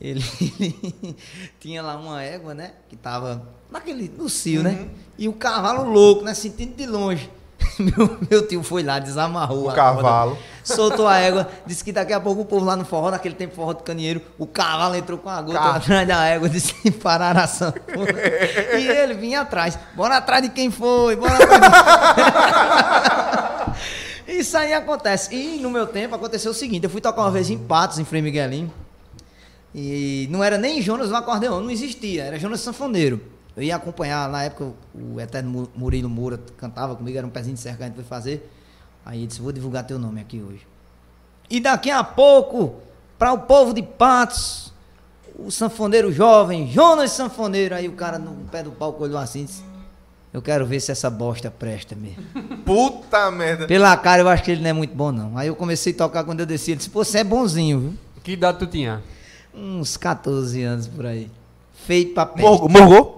ele, 0.00 0.24
ele 0.50 1.16
tinha 1.60 1.82
lá 1.82 1.94
uma 1.98 2.22
égua, 2.22 2.54
né? 2.54 2.72
Que 2.88 2.96
tava 2.96 3.46
naquele, 3.70 4.08
no 4.08 4.30
cio, 4.30 4.60
Uhum. 4.60 4.64
né? 4.64 4.90
E 5.18 5.28
o 5.28 5.34
cavalo 5.34 5.90
louco, 5.90 6.24
né? 6.24 6.32
Sentindo 6.32 6.74
de 6.74 6.86
longe. 6.86 7.30
Meu, 7.96 8.18
meu 8.30 8.46
tio 8.46 8.62
foi 8.62 8.82
lá, 8.82 8.98
desamarrou 8.98 9.64
O 9.66 9.70
a 9.70 9.72
cavalo. 9.74 10.30
corda, 10.30 10.38
soltou 10.64 11.06
a 11.06 11.16
égua, 11.18 11.48
disse 11.64 11.84
que 11.84 11.92
daqui 11.92 12.12
a 12.12 12.18
pouco 12.20 12.40
o 12.42 12.44
povo 12.44 12.64
lá 12.64 12.74
no 12.76 12.84
forró, 12.84 13.10
naquele 13.10 13.34
tempo 13.36 13.54
forró 13.54 13.72
do 13.72 13.82
canheiro, 13.84 14.20
o 14.36 14.46
cavalo 14.46 14.96
entrou 14.96 15.16
com 15.18 15.28
a 15.28 15.40
gota 15.40 15.58
Ca- 15.58 15.76
atrás 15.76 16.08
da 16.08 16.24
égua, 16.24 16.48
disse 16.48 16.90
parar 16.90 17.36
a 17.36 17.46
sanfona. 17.46 18.10
e 18.78 18.86
ele 18.88 19.14
vinha 19.14 19.42
atrás, 19.42 19.78
bora 19.94 20.16
atrás 20.16 20.42
de 20.42 20.48
quem 20.48 20.70
foi, 20.70 21.14
bora 21.16 21.34
atrás 21.34 21.60
de... 24.26 24.28
Isso 24.38 24.56
aí 24.58 24.72
acontece. 24.74 25.34
E 25.34 25.58
no 25.58 25.70
meu 25.70 25.86
tempo 25.86 26.14
aconteceu 26.14 26.50
o 26.50 26.54
seguinte, 26.54 26.84
eu 26.84 26.90
fui 26.90 27.00
tocar 27.00 27.22
uma 27.22 27.30
vez 27.30 27.48
em 27.50 27.56
Patos, 27.58 27.98
em 27.98 28.04
Frei 28.04 28.20
Miguelinho, 28.20 28.72
e 29.74 30.28
não 30.30 30.42
era 30.44 30.58
nem 30.58 30.82
Jonas 30.82 31.08
no 31.10 31.16
acordeão, 31.16 31.60
não 31.60 31.70
existia, 31.70 32.24
era 32.24 32.38
Jonas 32.38 32.60
Sanfoneiro. 32.60 33.20
Eu 33.58 33.64
ia 33.64 33.76
acompanhar, 33.76 34.28
na 34.28 34.44
época, 34.44 34.72
o 34.94 35.20
eterno 35.20 35.50
Mu- 35.50 35.68
Murilo 35.74 36.08
Moura 36.08 36.38
cantava 36.56 36.94
comigo, 36.94 37.18
era 37.18 37.26
um 37.26 37.30
pezinho 37.30 37.54
de 37.54 37.60
cerca 37.60 37.78
que 37.78 37.82
a 37.82 37.86
gente 37.86 37.96
foi 37.96 38.04
fazer. 38.04 38.48
Aí 39.04 39.18
ele 39.18 39.26
disse, 39.26 39.40
vou 39.40 39.50
divulgar 39.50 39.84
teu 39.84 39.98
nome 39.98 40.20
aqui 40.20 40.40
hoje. 40.40 40.66
E 41.50 41.58
daqui 41.60 41.90
a 41.90 42.04
pouco, 42.04 42.74
para 43.18 43.32
o 43.32 43.38
povo 43.40 43.74
de 43.74 43.82
Patos, 43.82 44.72
o 45.36 45.50
sanfoneiro 45.50 46.12
jovem, 46.12 46.70
Jonas 46.70 47.10
Sanfoneiro, 47.12 47.74
aí 47.74 47.88
o 47.88 47.92
cara 47.92 48.18
no 48.18 48.32
pé 48.50 48.62
do 48.62 48.70
palco 48.70 49.02
olhou 49.02 49.18
assim 49.18 49.40
e 49.40 49.44
disse, 49.44 49.62
eu 50.32 50.42
quero 50.42 50.66
ver 50.66 50.78
se 50.80 50.92
essa 50.92 51.08
bosta 51.10 51.50
presta 51.50 51.96
mesmo. 51.96 52.22
Puta 52.64 53.30
merda. 53.30 53.66
Pela 53.66 53.96
cara 53.96 54.22
eu 54.22 54.28
acho 54.28 54.44
que 54.44 54.50
ele 54.52 54.60
não 54.62 54.70
é 54.70 54.72
muito 54.72 54.94
bom 54.94 55.10
não. 55.10 55.36
Aí 55.38 55.48
eu 55.48 55.56
comecei 55.56 55.92
a 55.92 55.96
tocar 55.96 56.22
quando 56.22 56.40
eu 56.40 56.46
desci, 56.46 56.72
ele 56.72 56.76
disse, 56.78 56.90
pô, 56.90 57.02
você 57.02 57.18
é 57.18 57.24
bonzinho, 57.24 57.80
viu? 57.80 57.94
Que 58.22 58.32
idade 58.32 58.58
tu 58.58 58.66
tinha? 58.66 59.02
Uns 59.54 59.96
14 59.96 60.62
anos 60.62 60.86
por 60.86 61.06
aí. 61.06 61.30
Feito 61.86 62.12
pra 62.14 62.26
peste. 62.26 62.42
Morgou? 62.68 63.17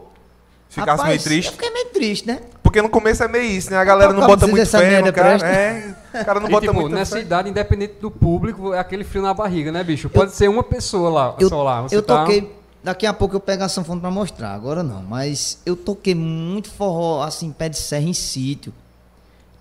Ficasse 0.70 0.90
Rapaz, 0.90 1.08
meio 1.08 1.20
triste. 1.20 1.46
Eu 1.48 1.52
fiquei 1.52 1.70
meio 1.70 1.86
triste, 1.88 2.26
né? 2.28 2.40
Porque 2.62 2.80
no 2.80 2.88
começo 2.88 3.24
é 3.24 3.26
meio 3.28 3.44
isso, 3.44 3.72
né? 3.72 3.76
A 3.76 3.84
galera 3.84 4.12
não 4.12 4.24
bota 4.24 4.46
muito 4.46 4.64
fé 4.64 5.02
no 5.02 5.12
cara. 5.12 5.44
É, 5.44 5.94
o 6.22 6.24
cara 6.24 6.38
não 6.38 6.48
e, 6.48 6.50
bota 6.52 6.66
tipo, 6.68 6.80
muito 6.80 6.94
nessa 6.94 7.16
fé. 7.16 7.22
idade, 7.22 7.50
independente 7.50 7.94
do 8.00 8.08
público, 8.08 8.72
é 8.72 8.78
aquele 8.78 9.02
frio 9.02 9.20
na 9.20 9.34
barriga, 9.34 9.72
né, 9.72 9.82
bicho? 9.82 10.08
Pode 10.08 10.30
ser 10.32 10.48
uma 10.48 10.62
pessoa 10.62 11.10
lá, 11.10 11.36
Eu, 11.40 11.48
só 11.48 11.60
lá. 11.64 11.82
Você 11.82 11.96
eu 11.96 12.02
tá- 12.02 12.20
toquei. 12.20 12.54
Daqui 12.84 13.04
a 13.04 13.12
pouco 13.12 13.34
eu 13.34 13.40
pego 13.40 13.64
a 13.64 13.68
sanfona 13.68 14.00
pra 14.00 14.10
mostrar, 14.12 14.54
agora 14.54 14.84
não. 14.84 15.02
Mas 15.02 15.58
eu 15.66 15.74
toquei 15.74 16.14
muito 16.14 16.70
forró, 16.70 17.22
assim, 17.22 17.50
pé 17.50 17.68
de 17.68 17.76
serra 17.76 18.04
em 18.04 18.14
sítio. 18.14 18.72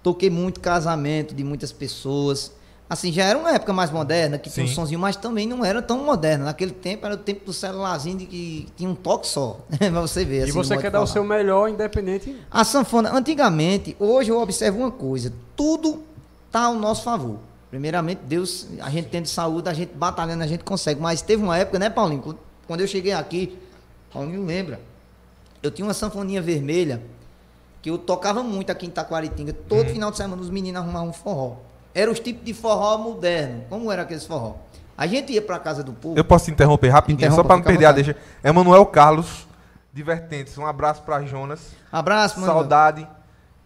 Toquei 0.04 0.30
muito 0.30 0.60
casamento 0.60 1.34
de 1.34 1.44
muitas 1.44 1.72
pessoas. 1.72 2.52
Assim, 2.90 3.12
já 3.12 3.24
era 3.26 3.38
uma 3.38 3.52
época 3.54 3.72
mais 3.72 3.92
moderna, 3.92 4.40
que 4.40 4.50
tinha 4.50 4.66
um 4.66 4.70
sonzinho, 4.70 5.00
mas 5.00 5.16
também 5.16 5.46
não 5.48 5.64
era 5.64 5.80
tão 5.80 6.04
moderna. 6.04 6.46
Naquele 6.46 6.72
tempo 6.72 7.06
era 7.06 7.14
o 7.14 7.18
tempo 7.20 7.46
do 7.46 7.54
celularzinho 7.54 8.18
de 8.18 8.26
que 8.26 8.68
tinha 8.76 8.90
um 8.90 8.96
toque 8.96 9.28
só. 9.28 9.60
pra 9.78 10.02
você 10.02 10.26
ver. 10.26 10.40
E 10.40 10.44
assim, 10.46 10.52
você 10.54 10.74
modo 10.74 10.82
quer 10.82 10.90
dar 10.90 11.02
o 11.02 11.06
seu 11.06 11.24
melhor, 11.24 11.70
independente. 11.70 12.36
A 12.50 12.64
sanfona, 12.64 13.14
antigamente, 13.16 13.96
hoje 14.00 14.32
eu 14.32 14.42
observo 14.42 14.80
uma 14.80 14.90
coisa: 14.92 15.32
tudo 15.56 16.04
está 16.48 16.62
ao 16.64 16.74
nosso 16.76 17.04
favor. 17.04 17.38
Primeiramente, 17.70 18.22
Deus, 18.26 18.66
a 18.82 18.90
gente 18.90 19.10
tendo 19.10 19.28
saúde, 19.28 19.70
a 19.70 19.74
gente 19.74 19.94
batalhando, 19.94 20.42
a 20.44 20.48
gente 20.48 20.64
consegue. 20.64 21.00
Mas 21.00 21.22
teve 21.22 21.44
uma 21.44 21.56
época, 21.56 21.78
né, 21.78 21.92
Paulinho? 21.92 22.36
Quando- 22.66 22.82
eu 22.82 22.88
cheguei 22.88 23.12
aqui, 23.12 23.56
Paulinho 24.12 24.44
lembra, 24.44 24.80
eu 25.62 25.70
tinha 25.70 25.86
uma 25.88 25.94
sanfoninha 25.94 26.42
vermelha 26.42 27.04
que 27.84 27.92
eu 27.92 28.00
tocava 28.00 28.42
muito 28.42 28.72
aqui 28.72 28.88
em 28.88 28.90
Taquaritinga. 28.90 29.54
Todo 29.54 29.88
Uhum. 29.90 29.94
final 29.94 30.10
de 30.10 30.18
semana 30.18 30.42
os 30.42 30.50
meninos 30.50 30.82
arrumavam 30.82 31.10
um 31.10 31.14
forró. 31.14 31.58
Era 31.94 32.12
os 32.12 32.20
tipos 32.20 32.44
de 32.46 32.54
forró 32.54 32.98
moderno. 32.98 33.64
Como 33.70 33.92
era 33.92 34.04
aqueles 34.04 34.26
forró? 34.26 34.56
A 34.98 35.08
gente 35.08 35.32
ia 35.32 35.42
pra 35.42 35.58
casa 35.60 35.84
do 35.84 35.94
povo. 35.94 36.18
Eu 36.18 36.24
posso 36.26 36.46
te 36.46 36.52
interromper 36.52 36.90
rapidinho, 36.90 37.18
Interrompa, 37.18 37.42
só 37.42 37.48
pra 37.48 37.56
não 37.56 37.64
perder 37.64 37.86
a 37.86 37.92
deixa. 37.92 38.16
Emanuel 38.44 38.86
Carlos, 38.86 39.48
Divertentes. 39.94 40.58
Um 40.58 40.66
abraço 40.66 41.02
pra 41.04 41.22
Jonas. 41.24 41.72
Abraço, 41.92 42.40
mano. 42.40 42.52
Saudade 42.54 43.08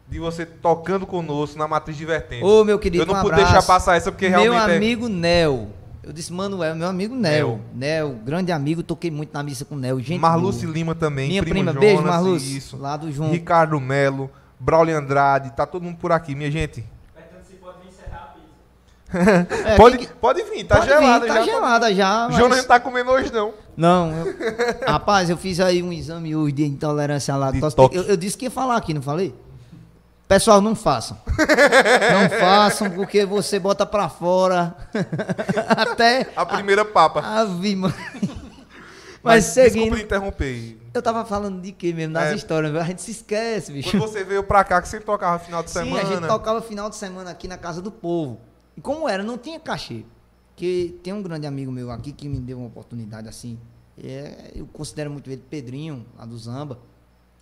de 0.07 0.19
você 0.19 0.45
tocando 0.45 1.07
conosco 1.07 1.57
na 1.57 1.67
Matriz 1.67 1.97
Divertentes. 1.97 2.47
Ô, 2.47 2.63
meu 2.63 2.77
querido, 2.77 3.03
Eu 3.03 3.07
não 3.07 3.19
um 3.19 3.21
pude 3.21 3.35
deixar 3.35 3.63
passar 3.63 3.95
essa 3.97 4.11
porque 4.11 4.29
meu 4.29 4.41
realmente 4.41 4.71
é- 4.71 4.75
amigo 4.75 5.09
Nel. 5.09 5.69
Eu 6.03 6.11
disse, 6.11 6.31
Manuel, 6.33 6.75
meu 6.75 6.87
amigo 6.87 7.15
Nel. 7.15 7.59
Nel, 7.73 8.11
grande 8.25 8.51
amigo, 8.51 8.83
toquei 8.83 9.09
muito 9.09 9.33
na 9.33 9.41
missa 9.41 9.63
com 9.65 9.73
o 9.75 9.77
Nel. 9.77 9.99
Gente 10.01 10.19
Marluce 10.19 10.65
boa. 10.65 10.73
Lima 10.73 10.93
também, 10.93 11.29
Minha 11.29 11.41
prima, 11.41 11.71
Jonas, 11.71 11.79
beijo, 11.79 12.03
Marluce. 12.03 12.57
Isso. 12.57 12.77
Lá 12.77 12.95
do 12.97 13.11
João. 13.11 13.31
Ricardo 13.31 13.79
Melo, 13.79 14.29
Braulio 14.59 14.97
Andrade, 14.97 15.51
tá 15.51 15.65
todo 15.65 15.81
mundo 15.81 15.97
por 15.97 16.11
aqui, 16.11 16.35
minha 16.35 16.51
gente. 16.51 16.83
Perguntando 17.15 17.45
se 17.45 17.55
pode 17.55 17.77
vir 17.81 17.87
encerrar 17.87 18.17
a 18.31 18.33
pizza. 18.35 18.47
É, 19.65 19.75
pode, 19.77 19.97
que- 19.97 20.07
pode 20.07 20.43
vir, 20.43 20.63
tá 20.65 20.77
pode 20.77 20.87
vir, 20.89 20.95
gelada 20.99 21.27
tá 21.27 21.33
já. 21.35 21.43
gelada 21.43 21.93
já. 21.95 22.27
mas- 22.29 22.37
Jonas 22.37 22.57
não 22.59 22.65
tá 22.65 22.79
comendo 22.79 23.11
hoje 23.11 23.31
não. 23.31 23.53
Não, 23.75 24.11
eu- 24.11 24.35
rapaz, 24.87 25.29
eu 25.29 25.37
fiz 25.37 25.59
aí 25.59 25.81
um 25.83 25.91
exame 25.93 26.35
hoje 26.35 26.53
de 26.53 26.65
intolerância 26.65 27.33
à 27.33 27.37
lactose. 27.37 27.75
Eu, 27.91 28.03
eu 28.03 28.17
disse 28.17 28.37
que 28.37 28.45
ia 28.45 28.51
falar 28.51 28.75
aqui, 28.77 28.93
não 28.93 29.01
falei? 29.01 29.33
Pessoal, 30.27 30.61
não 30.61 30.73
façam. 30.73 31.17
não 31.27 32.29
façam, 32.39 32.89
porque 32.89 33.25
você 33.25 33.59
bota 33.59 33.85
pra 33.85 34.09
fora. 34.09 34.75
Até. 35.67 36.27
A 36.35 36.45
primeira 36.45 36.83
papa. 36.85 37.19
Ave, 37.21 37.75
mãe. 37.75 37.93
Mas, 39.21 39.45
desculpa 39.45 39.69
seguindo. 39.69 39.97
interromper. 39.99 40.77
Eu 40.93 41.01
tava 41.01 41.23
falando 41.25 41.61
de 41.61 41.71
quê 41.71 41.93
mesmo? 41.93 42.13
Nas 42.13 42.31
É. 42.31 42.35
histórias, 42.35 42.75
a 42.75 42.83
gente 42.83 43.01
se 43.01 43.11
esquece, 43.11 43.71
bicho. 43.71 43.91
Quando 43.91 44.01
você 44.11 44.23
veio 44.23 44.43
pra 44.43 44.63
cá, 44.63 44.81
que 44.81 44.87
sempre 44.87 45.05
tocava 45.05 45.39
final 45.39 45.63
de 45.63 45.71
Sim, 45.71 45.79
semana. 45.85 46.01
a 46.01 46.05
gente 46.05 46.27
tocava 46.27 46.61
final 46.61 46.89
de 46.89 46.95
semana 46.95 47.31
aqui 47.31 47.47
na 47.47 47.57
casa 47.57 47.81
do 47.81 47.91
povo. 47.91 48.39
E 48.75 48.81
como 48.81 49.07
era, 49.07 49.23
não 49.23 49.37
tinha 49.37 49.59
cachê. 49.59 50.03
Porque 50.49 50.95
tem 51.03 51.13
um 51.13 51.21
grande 51.21 51.47
amigo 51.47 51.71
meu 51.71 51.89
aqui 51.91 52.11
que 52.11 52.27
me 52.27 52.39
deu 52.39 52.59
uma 52.59 52.67
oportunidade 52.67 53.27
assim. 53.27 53.57
É, 53.97 54.51
eu 54.55 54.65
considero 54.67 55.09
muito 55.11 55.29
ele, 55.29 55.43
Pedrinho, 55.49 56.05
lá 56.17 56.25
do 56.25 56.37
Zamba. 56.37 56.79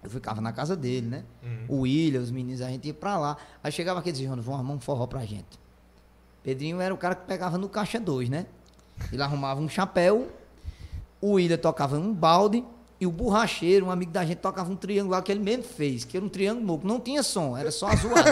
Eu 0.03 0.09
ficava 0.09 0.41
na 0.41 0.51
casa 0.51 0.75
dele, 0.75 1.07
né? 1.07 1.23
Uhum. 1.43 1.65
O 1.67 1.79
William, 1.81 2.21
os 2.21 2.31
meninos, 2.31 2.61
a 2.61 2.69
gente 2.69 2.87
ia 2.87 2.93
pra 2.93 3.17
lá. 3.17 3.37
Aí 3.63 3.71
chegava 3.71 3.99
aqui 3.99 4.09
e 4.09 4.11
dizia, 4.11 4.29
vamos 4.29 4.47
arrumar 4.47 4.73
um 4.73 4.79
forró 4.79 5.05
pra 5.05 5.23
gente. 5.25 5.59
Pedrinho 6.43 6.81
era 6.81 6.93
o 6.93 6.97
cara 6.97 7.13
que 7.13 7.25
pegava 7.27 7.57
no 7.57 7.69
caixa 7.69 7.99
2, 7.99 8.29
né? 8.29 8.47
Ele 9.11 9.21
arrumava 9.21 9.61
um 9.61 9.69
chapéu, 9.69 10.31
o 11.19 11.33
William 11.33 11.57
tocava 11.57 11.97
um 11.97 12.13
balde 12.13 12.63
e 13.01 13.07
o 13.07 13.11
borracheiro, 13.11 13.87
um 13.87 13.91
amigo 13.91 14.11
da 14.11 14.23
gente, 14.23 14.37
tocava 14.37 14.71
um 14.71 14.75
triângulo 14.75 15.19
que 15.23 15.31
ele 15.31 15.39
mesmo 15.39 15.63
fez, 15.63 16.05
que 16.05 16.15
era 16.15 16.23
um 16.23 16.29
triângulo 16.29 16.67
novo, 16.67 16.87
não 16.87 16.99
tinha 16.99 17.23
som, 17.23 17.57
era 17.57 17.71
só 17.71 17.87
a 17.87 17.95
zoada. 17.95 18.31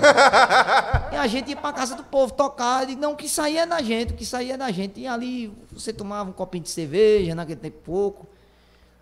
e 1.12 1.16
a 1.16 1.26
gente 1.26 1.50
ia 1.50 1.56
pra 1.56 1.74
casa 1.74 1.96
do 1.96 2.04
povo 2.04 2.34
tocar, 2.34 2.88
e 2.88 2.96
não, 2.96 3.14
o 3.14 3.16
que 3.16 3.28
saía 3.28 3.66
da 3.66 3.82
gente, 3.82 4.14
o 4.14 4.16
que 4.16 4.24
saía 4.24 4.56
da 4.56 4.70
gente. 4.70 5.00
E 5.00 5.08
ali 5.08 5.52
você 5.72 5.92
tomava 5.92 6.30
um 6.30 6.34
copinho 6.34 6.64
de 6.64 6.70
cerveja, 6.70 7.34
naquele 7.34 7.60
tempo 7.60 7.80
pouco. 7.84 8.28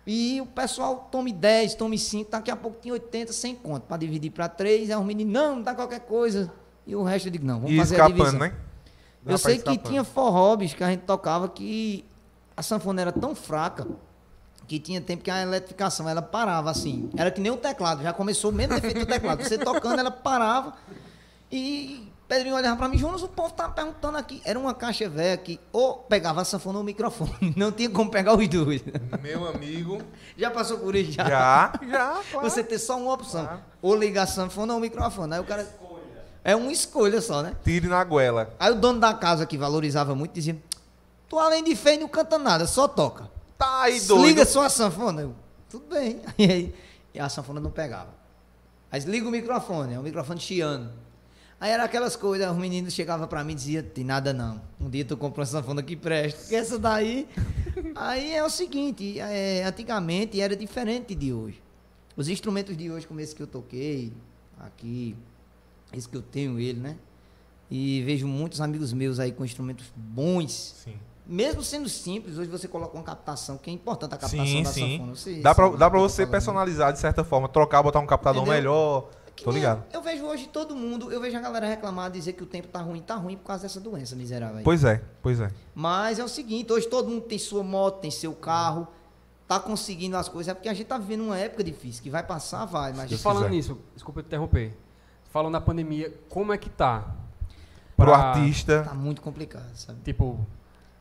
E 0.06 0.40
o 0.40 0.46
pessoal 0.46 1.06
tome 1.12 1.34
10, 1.34 1.74
tome 1.74 1.98
5, 1.98 2.30
daqui 2.30 2.50
a 2.50 2.56
pouco 2.56 2.78
tinha 2.80 2.94
80, 2.94 3.30
100 3.30 3.54
conto 3.56 3.82
para 3.82 3.98
dividir 3.98 4.30
para 4.30 4.48
3. 4.48 4.88
Aí 4.88 4.96
os 4.96 5.04
meninos, 5.04 5.34
não, 5.34 5.56
não 5.56 5.62
dá 5.62 5.74
qualquer 5.74 6.00
coisa. 6.00 6.50
E 6.86 6.96
o 6.96 7.02
resto 7.02 7.28
eu 7.28 7.32
digo, 7.32 7.44
não, 7.44 7.60
vamos 7.60 7.72
E 7.72 7.76
fazer 7.76 8.00
a 8.00 8.06
escapando, 8.06 8.16
divisão. 8.16 8.38
né? 8.40 8.54
Dá 9.22 9.32
Eu 9.32 9.36
sei 9.36 9.58
que 9.58 9.76
tinha 9.76 10.02
forró, 10.02 10.56
bicho, 10.56 10.74
que 10.74 10.82
a 10.82 10.88
gente 10.88 11.02
tocava 11.02 11.46
que 11.46 12.06
a 12.56 12.62
sanfona 12.62 13.02
era 13.02 13.12
tão 13.12 13.34
fraca 13.34 13.86
que 14.68 14.78
tinha 14.78 15.00
tempo 15.00 15.24
que 15.24 15.30
a 15.30 15.40
eletrificação 15.40 16.06
ela 16.06 16.20
parava 16.20 16.70
assim. 16.70 17.10
Era 17.16 17.30
que 17.30 17.40
nem 17.40 17.50
o 17.50 17.56
teclado, 17.56 18.02
já 18.02 18.12
começou 18.12 18.50
o 18.50 18.54
mesmo 18.54 18.74
defeito 18.74 19.00
do 19.00 19.06
teclado. 19.06 19.42
Você 19.42 19.56
tocando, 19.56 19.98
ela 19.98 20.10
parava 20.10 20.74
e 21.50 22.06
Pedrinho 22.28 22.54
olhava 22.54 22.76
pra 22.76 22.88
mim, 22.88 22.98
Jonas, 22.98 23.22
o 23.22 23.28
povo 23.28 23.54
tá 23.54 23.66
perguntando 23.70 24.18
aqui. 24.18 24.42
Era 24.44 24.58
uma 24.58 24.74
caixa 24.74 25.08
velha 25.08 25.38
que 25.38 25.58
ou 25.72 25.94
pegava 25.94 26.42
a 26.42 26.44
sanfona 26.44 26.76
ou 26.76 26.82
o 26.82 26.84
microfone. 26.84 27.54
Não 27.56 27.72
tinha 27.72 27.88
como 27.88 28.10
pegar 28.10 28.36
os 28.36 28.46
dois. 28.46 28.84
Meu 29.22 29.48
amigo. 29.48 30.02
Já 30.36 30.50
passou 30.50 30.78
por 30.78 30.94
isso 30.94 31.12
já? 31.12 31.24
Já, 31.24 31.72
já, 31.88 32.20
claro. 32.30 32.50
Você 32.50 32.62
ter 32.62 32.78
só 32.78 32.98
uma 32.98 33.14
opção. 33.14 33.46
Claro. 33.46 33.62
Ou 33.80 33.96
ligar 33.96 34.24
a 34.24 34.26
sanfona 34.26 34.74
ou 34.74 34.78
o 34.78 34.82
microfone. 34.82 35.32
Aí 35.32 35.40
o 35.40 35.44
cara. 35.44 35.66
É 36.44 36.54
uma 36.54 36.70
escolha 36.70 37.20
só, 37.22 37.42
né? 37.42 37.56
Tire 37.64 37.88
na 37.88 38.04
goela. 38.04 38.54
Aí 38.60 38.72
o 38.72 38.74
dono 38.74 39.00
da 39.00 39.14
casa, 39.14 39.46
que 39.46 39.56
valorizava 39.56 40.14
muito, 40.14 40.32
dizia: 40.32 40.56
Tu 41.28 41.38
além 41.38 41.64
de 41.64 41.74
feio 41.74 42.00
não 42.00 42.08
canta 42.08 42.38
nada, 42.38 42.66
só 42.66 42.86
toca. 42.86 43.30
Tá 43.58 43.82
aí, 43.82 44.00
doido. 44.00 44.26
Liga 44.26 44.46
só 44.46 44.64
a 44.64 44.70
sanfona. 44.70 45.22
Eu, 45.22 45.34
Tudo 45.68 45.86
bem. 45.88 46.22
E 46.38 46.44
aí 46.44 46.74
e 47.14 47.20
a 47.20 47.28
sanfona 47.28 47.60
não 47.60 47.70
pegava. 47.70 48.14
Aí 48.90 49.00
liga 49.00 49.26
o 49.26 49.30
microfone, 49.30 49.94
é 49.94 49.98
o 49.98 50.02
microfone 50.02 50.40
chiando. 50.40 50.90
Aí 51.60 51.70
era 51.72 51.82
aquelas 51.82 52.14
coisas, 52.14 52.48
os 52.48 52.56
meninos 52.56 52.94
chegavam 52.94 53.26
pra 53.26 53.42
mim 53.42 53.52
e 53.52 53.56
diziam, 53.56 53.82
tem 53.82 54.04
nada 54.04 54.32
não. 54.32 54.62
Um 54.80 54.88
dia 54.88 55.04
tu 55.04 55.16
compra 55.16 55.40
uma 55.40 55.46
sanfona 55.46 55.82
que 55.82 55.96
presta. 55.96 56.38
Porque 56.38 56.54
essa 56.54 56.78
daí. 56.78 57.28
Aí 57.96 58.32
é 58.32 58.44
o 58.44 58.50
seguinte, 58.50 59.18
é, 59.18 59.64
antigamente 59.64 60.40
era 60.40 60.54
diferente 60.54 61.14
de 61.14 61.32
hoje. 61.32 61.60
Os 62.16 62.28
instrumentos 62.28 62.76
de 62.76 62.90
hoje, 62.90 63.06
como 63.06 63.20
esse 63.20 63.34
que 63.34 63.42
eu 63.42 63.46
toquei, 63.46 64.12
aqui, 64.58 65.16
esse 65.92 66.08
que 66.08 66.16
eu 66.16 66.22
tenho 66.22 66.58
ele, 66.60 66.78
né? 66.78 66.96
E 67.70 68.02
vejo 68.02 68.26
muitos 68.26 68.60
amigos 68.60 68.92
meus 68.92 69.18
aí 69.18 69.32
com 69.32 69.44
instrumentos 69.44 69.92
bons. 69.96 70.76
Sim. 70.84 70.96
Mesmo 71.28 71.62
sendo 71.62 71.88
simples, 71.90 72.38
hoje 72.38 72.48
você 72.48 72.66
coloca 72.66 72.96
uma 72.96 73.04
captação, 73.04 73.58
que 73.58 73.68
é 73.68 73.72
importante 73.72 74.14
a 74.14 74.16
captação 74.16 74.46
Sim, 74.46 74.62
da 74.62 74.70
sim. 74.72 74.92
sanfona. 74.92 75.14
Você 75.14 75.40
Dá 75.42 75.54
pra, 75.54 75.66
sabe 75.66 75.76
dá 75.76 75.90
pra 75.90 76.00
você 76.00 76.26
personalizar 76.26 76.90
de 76.92 76.98
certa 76.98 77.22
forma, 77.22 77.46
trocar, 77.48 77.82
botar 77.82 78.00
um 78.00 78.06
captador 78.06 78.42
Entendeu? 78.44 78.54
melhor. 78.56 79.08
Que 79.36 79.44
Tô 79.44 79.50
ligado. 79.52 79.84
Eu, 79.92 80.00
eu 80.00 80.02
vejo 80.02 80.24
hoje 80.24 80.48
todo 80.48 80.74
mundo, 80.74 81.12
eu 81.12 81.20
vejo 81.20 81.36
a 81.36 81.40
galera 81.40 81.66
reclamar, 81.68 82.10
dizer 82.10 82.32
que 82.32 82.42
o 82.42 82.46
tempo 82.46 82.66
tá 82.68 82.80
ruim, 82.80 83.00
tá 83.02 83.14
ruim 83.14 83.36
por 83.36 83.44
causa 83.44 83.62
dessa 83.64 83.78
doença 83.78 84.16
miserável 84.16 84.56
aí. 84.58 84.64
Pois 84.64 84.82
é, 84.82 85.00
pois 85.22 85.38
é. 85.38 85.50
Mas 85.74 86.18
é 86.18 86.24
o 86.24 86.28
seguinte, 86.28 86.72
hoje 86.72 86.88
todo 86.88 87.08
mundo 87.08 87.20
tem 87.20 87.38
sua 87.38 87.62
moto, 87.62 88.00
tem 88.00 88.10
seu 88.10 88.32
carro, 88.32 88.88
tá 89.46 89.60
conseguindo 89.60 90.16
as 90.16 90.28
coisas, 90.28 90.50
é 90.50 90.54
porque 90.54 90.68
a 90.68 90.74
gente 90.74 90.86
tá 90.88 90.98
vivendo 90.98 91.20
uma 91.24 91.38
época 91.38 91.62
difícil, 91.62 92.02
que 92.02 92.10
vai 92.10 92.22
passar, 92.24 92.64
vai, 92.64 92.92
mas 92.92 93.10
Deus 93.10 93.22
Falando 93.22 93.44
quiser. 93.44 93.54
nisso, 93.54 93.78
desculpa 93.94 94.18
eu 94.20 94.24
te 94.24 94.26
interromper. 94.26 94.76
Falando 95.30 95.52
da 95.52 95.60
pandemia, 95.60 96.12
como 96.28 96.52
é 96.52 96.58
que 96.58 96.70
tá? 96.70 97.14
Pro 97.96 98.06
Pra, 98.06 98.16
artista. 98.16 98.82
tá 98.82 98.94
muito 98.94 99.20
complicado, 99.22 99.70
sabe? 99.76 100.00
Tipo, 100.02 100.44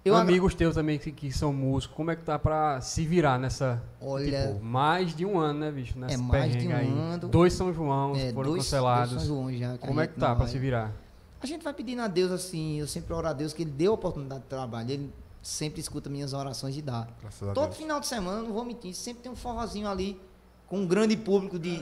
Eu 0.08 0.16
agra- 0.16 0.30
amigos 0.30 0.54
teus 0.56 0.76
também 0.76 0.98
que, 0.98 1.12
que 1.12 1.32
são 1.32 1.52
músicos, 1.54 1.96
como 1.96 2.12
é 2.12 2.16
que 2.16 2.24
tá 2.24 2.38
pra 2.40 2.80
se 2.82 3.06
virar 3.06 3.38
nessa. 3.40 3.82
Olha, 4.02 4.48
Tipo, 4.50 4.64
mais 4.64 5.16
de 5.16 5.26
um 5.26 5.38
ano, 5.40 5.60
né, 5.60 5.72
bicho? 5.72 5.98
Nessa 6.00 6.14
É 6.14 6.18
mais 6.18 6.56
de 6.56 6.68
um 6.68 6.76
aí. 6.76 6.88
ano. 6.88 7.28
Dois 7.28 7.54
São 7.54 7.74
João 7.74 8.16
é, 8.16 8.32
foram 8.34 8.52
dois, 8.52 8.64
cancelados. 8.64 9.12
dois 9.12 9.24
São 9.24 9.36
João 9.36 9.54
já, 9.54 9.78
como 9.78 10.00
é 10.02 10.08
que 10.08 10.14
tá 10.20 10.30
não 10.30 10.36
pra 10.36 10.46
vai. 10.46 10.52
se 10.54 10.60
virar? 10.60 10.92
A 11.42 11.46
gente 11.46 11.64
vai 11.64 11.74
pedindo 11.74 12.02
a 12.02 12.08
Deus 12.08 12.32
assim, 12.32 12.80
eu 12.80 12.88
sempre 12.88 13.14
oro 13.14 13.28
a 13.28 13.34
Deus 13.34 13.54
que 13.54 13.62
Ele 13.64 13.72
dê 13.72 13.86
a 13.86 13.92
oportunidade 13.92 14.42
de 14.42 14.48
trabalho. 14.48 14.90
Ele 14.90 15.14
sempre 15.42 15.80
escuta 15.80 16.10
minhas 16.10 16.34
orações 16.34 16.76
e 16.78 16.82
dá. 16.82 17.08
Graças 17.22 17.48
a 17.48 17.54
Todo 17.54 17.66
Deus. 17.66 17.78
final 17.78 18.00
de 18.00 18.08
semana, 18.08 18.42
não 18.42 18.52
vou 18.54 18.66
mentir, 18.66 18.94
sempre 18.94 19.22
tem 19.24 19.32
um 19.32 19.36
forrozinho 19.36 19.88
ali 19.88 20.20
com 20.68 20.80
um 20.80 20.88
grande 20.88 21.16
público 21.16 21.58
de 21.60 21.82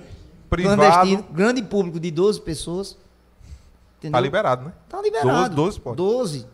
Privado, 0.49 0.75
clandestino, 0.81 1.23
grande 1.31 1.63
público 1.63 1.99
de 1.99 2.11
12 2.11 2.41
pessoas. 2.41 2.97
Entendeu? 3.97 4.11
tá 4.17 4.21
liberado, 4.21 4.65
né? 4.65 4.73
Tá 4.89 5.01
liberado. 5.01 5.29
12, 5.29 5.49
12 5.55 5.79
pode. 5.79 5.97
12. 5.97 6.47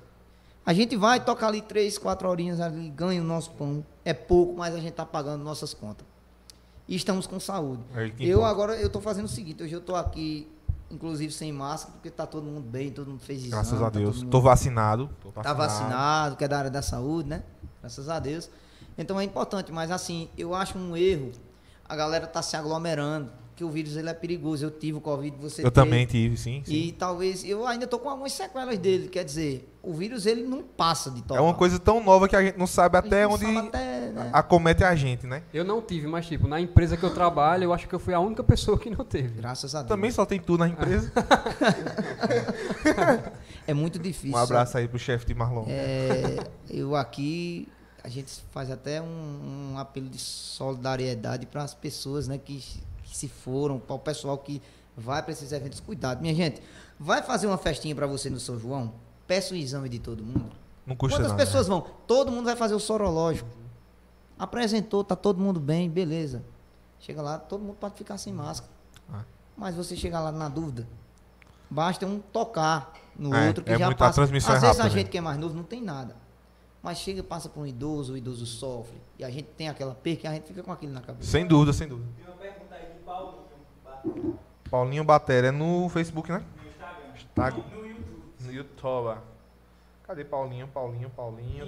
A 0.65 0.73
gente 0.73 0.95
vai, 0.95 1.19
toca 1.23 1.47
ali 1.47 1.61
3, 1.61 1.97
4 1.97 2.29
horinhas 2.29 2.59
ali, 2.59 2.89
ganha 2.89 3.21
o 3.21 3.25
nosso 3.25 3.51
pão. 3.51 3.83
É 4.05 4.13
pouco, 4.13 4.55
mas 4.57 4.75
a 4.75 4.79
gente 4.79 4.93
tá 4.93 5.05
pagando 5.05 5.43
nossas 5.43 5.73
contas. 5.73 6.05
E 6.87 6.95
estamos 6.95 7.25
com 7.25 7.39
saúde. 7.39 7.83
É 7.95 8.11
Eu 8.19 8.45
agora 8.45 8.75
eu 8.75 8.89
tô 8.89 8.99
fazendo 9.01 9.25
o 9.25 9.29
seguinte, 9.29 9.63
hoje 9.63 9.73
eu 9.73 9.81
tô 9.81 9.95
aqui 9.95 10.47
inclusive 10.89 11.31
sem 11.31 11.53
máscara, 11.53 11.93
porque 11.93 12.09
tá 12.11 12.25
todo 12.25 12.43
mundo 12.43 12.61
bem, 12.69 12.91
todo 12.91 13.09
mundo 13.09 13.21
fez 13.21 13.39
exame. 13.39 13.51
Graças 13.51 13.81
a 13.81 13.85
tá 13.89 13.97
Deus. 13.97 14.17
todo 14.17 14.25
mundo- 14.25 14.41
vacinado. 14.41 15.09
Tô 15.21 15.31
tá 15.31 15.53
vacinado, 15.53 16.35
que 16.35 16.43
é 16.43 16.47
da 16.49 16.57
área 16.59 16.69
da 16.69 16.81
saúde, 16.81 17.29
né? 17.29 17.43
Graças 17.79 18.09
a 18.09 18.19
Deus. 18.19 18.49
Então 18.97 19.17
é 19.19 19.23
importante, 19.23 19.71
mas 19.71 19.89
assim, 19.89 20.29
eu 20.37 20.53
acho 20.53 20.77
um 20.77 20.95
erro 20.97 21.31
a 21.91 21.95
galera 21.95 22.25
tá 22.25 22.41
se 22.41 22.55
aglomerando, 22.55 23.29
que 23.61 23.65
o 23.65 23.69
vírus 23.69 23.95
ele 23.95 24.09
é 24.09 24.13
perigoso. 24.13 24.65
Eu 24.65 24.71
tive 24.71 24.97
o 24.97 25.01
Covid, 25.01 25.37
você 25.37 25.61
Eu 25.61 25.69
teve. 25.69 25.85
também 25.85 26.03
tive, 26.07 26.35
sim. 26.35 26.63
sim. 26.65 26.73
E 26.73 26.91
talvez 26.91 27.45
eu 27.45 27.67
ainda 27.67 27.85
tô 27.85 27.99
com 27.99 28.09
algumas 28.09 28.31
sequelas 28.31 28.79
dele, 28.79 29.07
quer 29.07 29.23
dizer, 29.23 29.71
o 29.83 29.93
vírus 29.93 30.25
ele 30.25 30.41
não 30.41 30.63
passa 30.63 31.11
de 31.11 31.21
total. 31.21 31.37
É 31.37 31.41
uma 31.41 31.53
coisa 31.53 31.77
tão 31.77 32.03
nova 32.03 32.27
que 32.27 32.35
a 32.35 32.41
gente 32.41 32.57
não 32.57 32.65
sabe 32.65 32.97
até 32.97 33.23
não 33.23 33.33
onde 33.33 33.45
sabe 33.45 33.67
até, 33.67 34.09
né? 34.09 34.31
acomete 34.33 34.83
a 34.83 34.95
gente, 34.95 35.27
né? 35.27 35.43
Eu 35.53 35.63
não 35.63 35.79
tive, 35.79 36.07
mas 36.07 36.25
tipo, 36.25 36.47
na 36.47 36.59
empresa 36.59 36.97
que 36.97 37.03
eu 37.03 37.13
trabalho, 37.13 37.65
eu 37.65 37.73
acho 37.73 37.87
que 37.87 37.93
eu 37.93 37.99
fui 37.99 38.15
a 38.15 38.19
única 38.19 38.43
pessoa 38.43 38.79
que 38.79 38.89
não 38.89 39.05
teve. 39.05 39.39
Graças 39.39 39.75
a 39.75 39.81
Deus. 39.81 39.89
Também 39.89 40.09
só 40.09 40.25
tem 40.25 40.39
tudo 40.39 40.61
na 40.61 40.67
empresa. 40.67 41.13
é 43.67 43.75
muito 43.75 43.99
difícil. 43.99 44.35
Um 44.35 44.41
abraço 44.41 44.75
aí 44.75 44.87
pro 44.87 44.97
chefe 44.97 45.27
de 45.27 45.35
Marlon. 45.35 45.65
É, 45.67 46.47
eu 46.67 46.95
aqui, 46.95 47.67
a 48.03 48.09
gente 48.09 48.41
faz 48.49 48.71
até 48.71 48.99
um, 48.99 49.73
um 49.73 49.77
apelo 49.77 50.09
de 50.09 50.17
solidariedade 50.17 51.45
para 51.45 51.61
as 51.61 51.75
pessoas 51.75 52.27
né, 52.27 52.39
que, 52.39 52.59
que 53.11 53.17
se 53.17 53.27
foram, 53.27 53.77
para 53.77 53.93
o 53.95 53.99
pessoal 53.99 54.37
que 54.37 54.61
vai 54.95 55.21
para 55.21 55.33
esses 55.33 55.51
eventos. 55.51 55.81
Cuidado, 55.81 56.21
minha 56.21 56.33
gente. 56.33 56.61
Vai 56.97 57.21
fazer 57.21 57.45
uma 57.45 57.57
festinha 57.57 57.93
para 57.93 58.07
você 58.07 58.29
no 58.29 58.39
São 58.39 58.57
João? 58.57 58.93
Peça 59.27 59.53
o 59.53 59.57
exame 59.57 59.89
de 59.89 59.99
todo 59.99 60.23
mundo. 60.23 60.49
Não 60.85 60.95
custa 60.95 61.17
Quantas 61.17 61.31
nada. 61.33 61.43
pessoas 61.45 61.67
vão? 61.67 61.81
Todo 62.07 62.31
mundo 62.31 62.45
vai 62.45 62.55
fazer 62.55 62.73
o 62.73 62.79
sorológico. 62.79 63.49
Apresentou, 64.39 65.03
tá 65.03 65.15
todo 65.15 65.39
mundo 65.41 65.59
bem, 65.59 65.89
beleza. 65.89 66.41
Chega 66.99 67.21
lá, 67.21 67.37
todo 67.37 67.61
mundo 67.63 67.75
pode 67.79 67.95
ficar 67.95 68.17
sem 68.17 68.31
máscara. 68.33 68.71
Ah. 69.11 69.23
Mas 69.57 69.75
você 69.75 69.95
chega 69.95 70.19
lá 70.19 70.31
na 70.31 70.47
dúvida, 70.47 70.87
basta 71.69 72.05
um 72.05 72.19
tocar 72.19 72.93
no 73.17 73.35
É, 73.35 73.47
outro 73.49 73.63
que 73.63 73.71
é 73.71 73.77
já 73.77 73.85
muito- 73.87 74.01
a 74.01 74.07
passa. 74.07 74.15
transmissão 74.15 74.55
Às 74.55 74.63
é 74.63 74.67
vezes 74.67 74.79
a 74.79 74.83
rápida, 74.83 74.97
gente 74.99 75.05
né? 75.07 75.11
que 75.11 75.17
é 75.17 75.21
mais 75.21 75.37
novo 75.37 75.53
não 75.53 75.63
tem 75.63 75.81
nada. 75.81 76.15
Mas 76.81 76.97
chega 76.97 77.19
e 77.19 77.23
passa 77.23 77.47
por 77.49 77.61
um 77.61 77.67
idoso, 77.67 78.13
o 78.13 78.17
idoso 78.17 78.45
sofre. 78.45 78.99
E 79.19 79.23
a 79.23 79.29
gente 79.29 79.49
tem 79.55 79.69
aquela 79.69 79.93
perca 79.93 80.27
e 80.27 80.31
a 80.31 80.33
gente 80.33 80.45
fica 80.47 80.63
com 80.63 80.71
aquilo 80.71 80.91
na 80.93 81.01
cabeça. 81.01 81.29
Sem 81.29 81.45
dúvida, 81.45 81.73
sem 81.73 81.87
dúvida. 81.87 82.09
Tem 82.17 82.25
uma 82.25 82.37
pergunta 82.37 82.73
aí 82.73 82.93
de 82.93 82.99
Paulinho, 83.05 83.43
Ba- 83.83 83.90
Paulinho 84.69 85.03
Batera 85.03 85.47
é 85.47 85.51
no 85.51 85.89
Facebook, 85.89 86.31
né? 86.31 86.41
no 86.63 86.69
Instagram. 86.69 87.13
Instagram. 87.15 87.63
No 87.75 87.85
YouTube. 87.87 88.23
No 88.41 88.53
YouTube. 88.53 89.17
Cadê 90.03 90.23
Paulinho? 90.25 90.67
Paulinho, 90.67 91.09
Paulinho. 91.09 91.65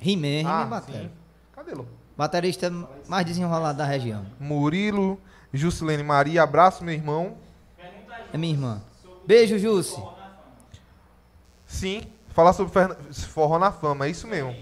He-Man 0.00 0.48
Ah, 0.48 0.64
Batera. 0.64 0.98
sim. 1.04 1.10
Cadê, 1.54 1.72
Lu? 1.72 1.86
Baterista 2.16 2.70
mais 3.08 3.24
desenrolado 3.26 3.78
da 3.78 3.84
região. 3.84 4.26
Murilo, 4.38 5.20
Juscelene 5.52 6.02
Maria, 6.02 6.42
abraço, 6.42 6.84
meu 6.84 6.94
irmão. 6.94 7.36
É 8.32 8.38
minha 8.38 8.52
irmã. 8.52 8.82
Beijo, 9.26 9.58
Jussi. 9.58 10.02
Sim, 11.66 12.02
falar 12.28 12.52
sobre 12.52 12.72
forró 13.28 13.58
na 13.58 13.70
fama, 13.72 14.06
é 14.06 14.10
isso 14.10 14.26
mesmo. 14.26 14.54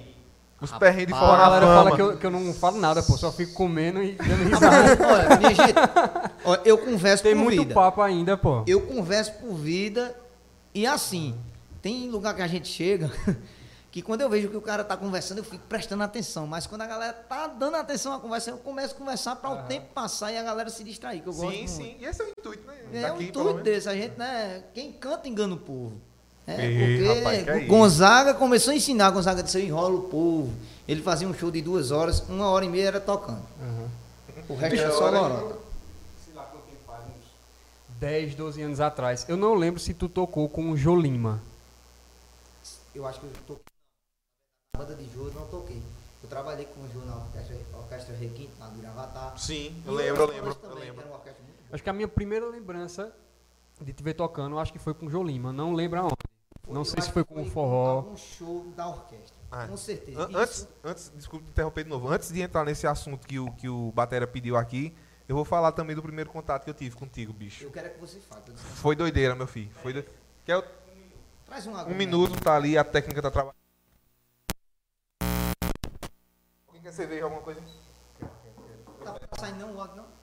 Os 0.60 0.72
perrengues 0.72 1.08
de 1.08 1.14
A 1.14 1.18
forró 1.20 1.32
na 1.32 1.38
galera 1.38 1.66
fama. 1.66 1.76
fala 1.84 1.96
que 1.96 2.02
eu, 2.02 2.16
que 2.18 2.26
eu 2.26 2.30
não 2.30 2.52
falo 2.52 2.78
nada, 2.80 3.02
pô. 3.02 3.16
Só 3.16 3.30
fico 3.30 3.52
comendo 3.54 4.02
e 4.02 4.12
dando 4.16 4.44
risada. 4.44 4.98
Olha, 5.06 5.36
minha 5.38 5.54
gente, 5.54 5.74
olha, 6.44 6.60
eu 6.64 6.78
converso 6.78 7.22
Tem 7.22 7.34
por 7.34 7.44
muito 7.44 7.60
vida. 7.62 7.74
papo 7.74 8.02
ainda, 8.02 8.36
pô. 8.36 8.64
Eu 8.66 8.80
converso 8.82 9.32
por 9.34 9.54
vida 9.54 10.16
e 10.74 10.84
assim, 10.86 11.38
tem 11.80 12.08
lugar 12.10 12.34
que 12.34 12.42
a 12.42 12.46
gente 12.48 12.66
chega 12.66 13.08
que 13.90 14.02
quando 14.02 14.20
eu 14.20 14.28
vejo 14.28 14.48
que 14.48 14.56
o 14.56 14.60
cara 14.60 14.82
tá 14.82 14.96
conversando, 14.96 15.38
eu 15.38 15.44
fico 15.44 15.64
prestando 15.68 16.02
atenção. 16.02 16.44
Mas 16.46 16.66
quando 16.66 16.82
a 16.82 16.86
galera 16.86 17.12
tá 17.12 17.46
dando 17.46 17.76
atenção 17.76 18.12
à 18.12 18.18
conversa, 18.18 18.50
eu 18.50 18.58
começo 18.58 18.94
a 18.94 18.98
conversar 18.98 19.36
para 19.36 19.50
o 19.50 19.62
tempo 19.62 19.86
passar 19.94 20.32
e 20.32 20.38
a 20.38 20.42
galera 20.42 20.68
se 20.70 20.82
distrair, 20.82 21.20
que 21.22 21.28
eu 21.28 21.32
gosto 21.34 21.50
Sim, 21.52 21.56
muito. 21.58 21.70
sim. 21.70 21.96
E 22.00 22.04
esse 22.04 22.20
é 22.20 22.24
o 22.24 22.28
intuito, 22.36 22.66
né? 22.66 22.74
É 22.92 22.98
o 22.98 23.02
Daqui, 23.12 23.32
pelo 23.32 23.50
intuito 23.50 23.62
desse, 23.62 23.88
a 23.88 23.94
gente, 23.94 24.18
né? 24.18 24.64
Quem 24.74 24.92
canta 24.92 25.28
engana 25.28 25.54
o 25.54 25.58
povo. 25.58 26.00
É, 26.48 26.64
Ei, 26.64 26.98
porque 26.98 27.18
rapaz, 27.18 27.44
que 27.44 27.50
é 27.50 27.58
isso? 27.58 27.68
Gonzaga 27.68 28.32
começou 28.34 28.72
a 28.72 28.74
ensinar, 28.74 29.10
Gonzaga 29.10 29.42
disse, 29.42 29.58
eu 29.58 29.64
enrolo 29.64 29.98
o 29.98 30.02
povo. 30.08 30.54
Ele 30.86 31.02
fazia 31.02 31.28
um 31.28 31.34
show 31.34 31.50
de 31.50 31.60
duas 31.60 31.90
horas, 31.90 32.20
uma 32.28 32.48
hora 32.48 32.64
e 32.64 32.68
meia 32.70 32.86
era 32.86 33.00
tocando. 33.00 33.42
O 34.48 34.54
resto 34.54 34.80
era 34.80 34.90
só 34.92 35.10
lorota. 35.10 35.58
sei 36.24 36.32
lá 36.34 36.44
quanto 36.44 36.64
tempo 36.64 36.80
faz, 36.86 37.04
uns 37.04 37.98
10, 38.00 38.34
12 38.34 38.62
anos 38.62 38.80
atrás. 38.80 39.26
Eu 39.28 39.36
não 39.36 39.54
lembro 39.54 39.78
se 39.78 39.92
tu 39.92 40.08
tocou 40.08 40.48
com 40.48 40.70
o 40.70 40.76
Jolima. 40.76 41.42
Eu 42.94 43.06
acho 43.06 43.20
que 43.20 43.26
eu 43.26 43.32
toquei 43.46 43.64
na 44.74 44.82
banda 44.82 44.94
de 44.94 45.04
Jô, 45.14 45.26
eu 45.26 45.34
não 45.34 45.46
toquei. 45.48 45.82
Eu 46.22 46.28
trabalhei 46.30 46.64
com 46.64 46.80
o 46.80 46.88
Jô 46.92 47.04
na 47.04 47.16
orquestra, 47.16 47.56
orquestra 47.74 48.14
Requinte, 48.16 48.50
lá 48.58 48.68
do 48.68 48.80
Gravatar. 48.80 49.38
Sim, 49.38 49.82
eu 49.86 49.92
lembro, 49.92 50.22
eu 50.22 50.28
lembro, 50.28 50.50
eu 50.50 50.54
também, 50.54 50.78
que 50.78 50.84
lembro. 50.86 51.00
era 51.00 51.10
uma 51.10 51.16
orquestra 51.18 51.42
muito 51.44 51.56
boa. 51.58 51.68
Acho 51.74 51.82
que 51.82 51.90
a 51.90 51.92
minha 51.92 52.08
primeira 52.08 52.46
lembrança 52.46 53.12
de 53.82 53.92
te 53.92 54.02
ver 54.02 54.14
tocando, 54.14 54.56
eu 54.56 54.58
acho 54.58 54.72
que 54.72 54.78
foi 54.78 54.94
com 54.94 55.06
o 55.06 55.10
Jolima. 55.10 55.52
Não 55.52 55.74
lembro 55.74 56.00
aonde. 56.00 56.16
Não 56.68 56.82
Eu 56.82 56.84
sei 56.84 57.02
se 57.02 57.10
foi 57.10 57.24
com 57.24 57.40
o 57.42 57.50
forró. 57.50 57.98
algum 57.98 58.16
show 58.16 58.66
da 58.76 58.88
orquestra. 58.88 59.36
Ah, 59.50 59.66
Com 59.66 59.76
certeza. 59.76 60.22
An- 60.22 60.28
Isso- 60.28 60.38
Antes, 60.38 60.68
antes, 60.84 61.12
desculpa 61.16 61.44
te 61.46 61.50
interromper 61.50 61.84
de 61.84 61.90
novo. 61.90 62.08
Antes 62.08 62.30
de 62.30 62.40
entrar 62.42 62.64
nesse 62.64 62.86
assunto 62.86 63.26
que 63.26 63.38
o, 63.38 63.50
que 63.52 63.68
o 63.68 63.90
Batera 63.92 64.26
pediu 64.26 64.56
aqui, 64.56 64.94
eu 65.26 65.34
vou 65.34 65.44
falar 65.44 65.72
também 65.72 65.96
do 65.96 66.02
primeiro 66.02 66.28
contato 66.30 66.64
que 66.64 66.70
eu 66.70 66.74
tive 66.74 66.94
contigo, 66.94 67.32
bicho. 67.32 67.64
Eu 67.64 67.70
quero 67.70 67.86
é 67.86 67.90
que 67.90 68.00
você 68.00 68.20
fale. 68.20 68.42
eu 68.48 68.54
Foi 68.56 68.94
doideira, 68.94 69.34
meu 69.34 69.46
filho. 69.46 69.70
Foi 69.82 69.92
do... 69.94 70.04
Quer 70.44 70.58
o- 70.58 70.64
Traz 71.46 71.66
um 71.66 71.70
um 71.72 71.76
agora. 71.76 71.94
minuto, 71.94 72.38
tá 72.42 72.54
ali, 72.56 72.76
a 72.76 72.84
técnica 72.84 73.22
tá 73.22 73.30
trabalhando. 73.30 73.56
Alguém 76.66 76.82
quer 76.82 76.92
cerveja, 76.92 77.24
alguma 77.24 77.40
coisa? 77.42 77.62
Tá 79.02 79.16
saindo 79.38 79.58
não 79.68 79.72
não? 79.96 80.17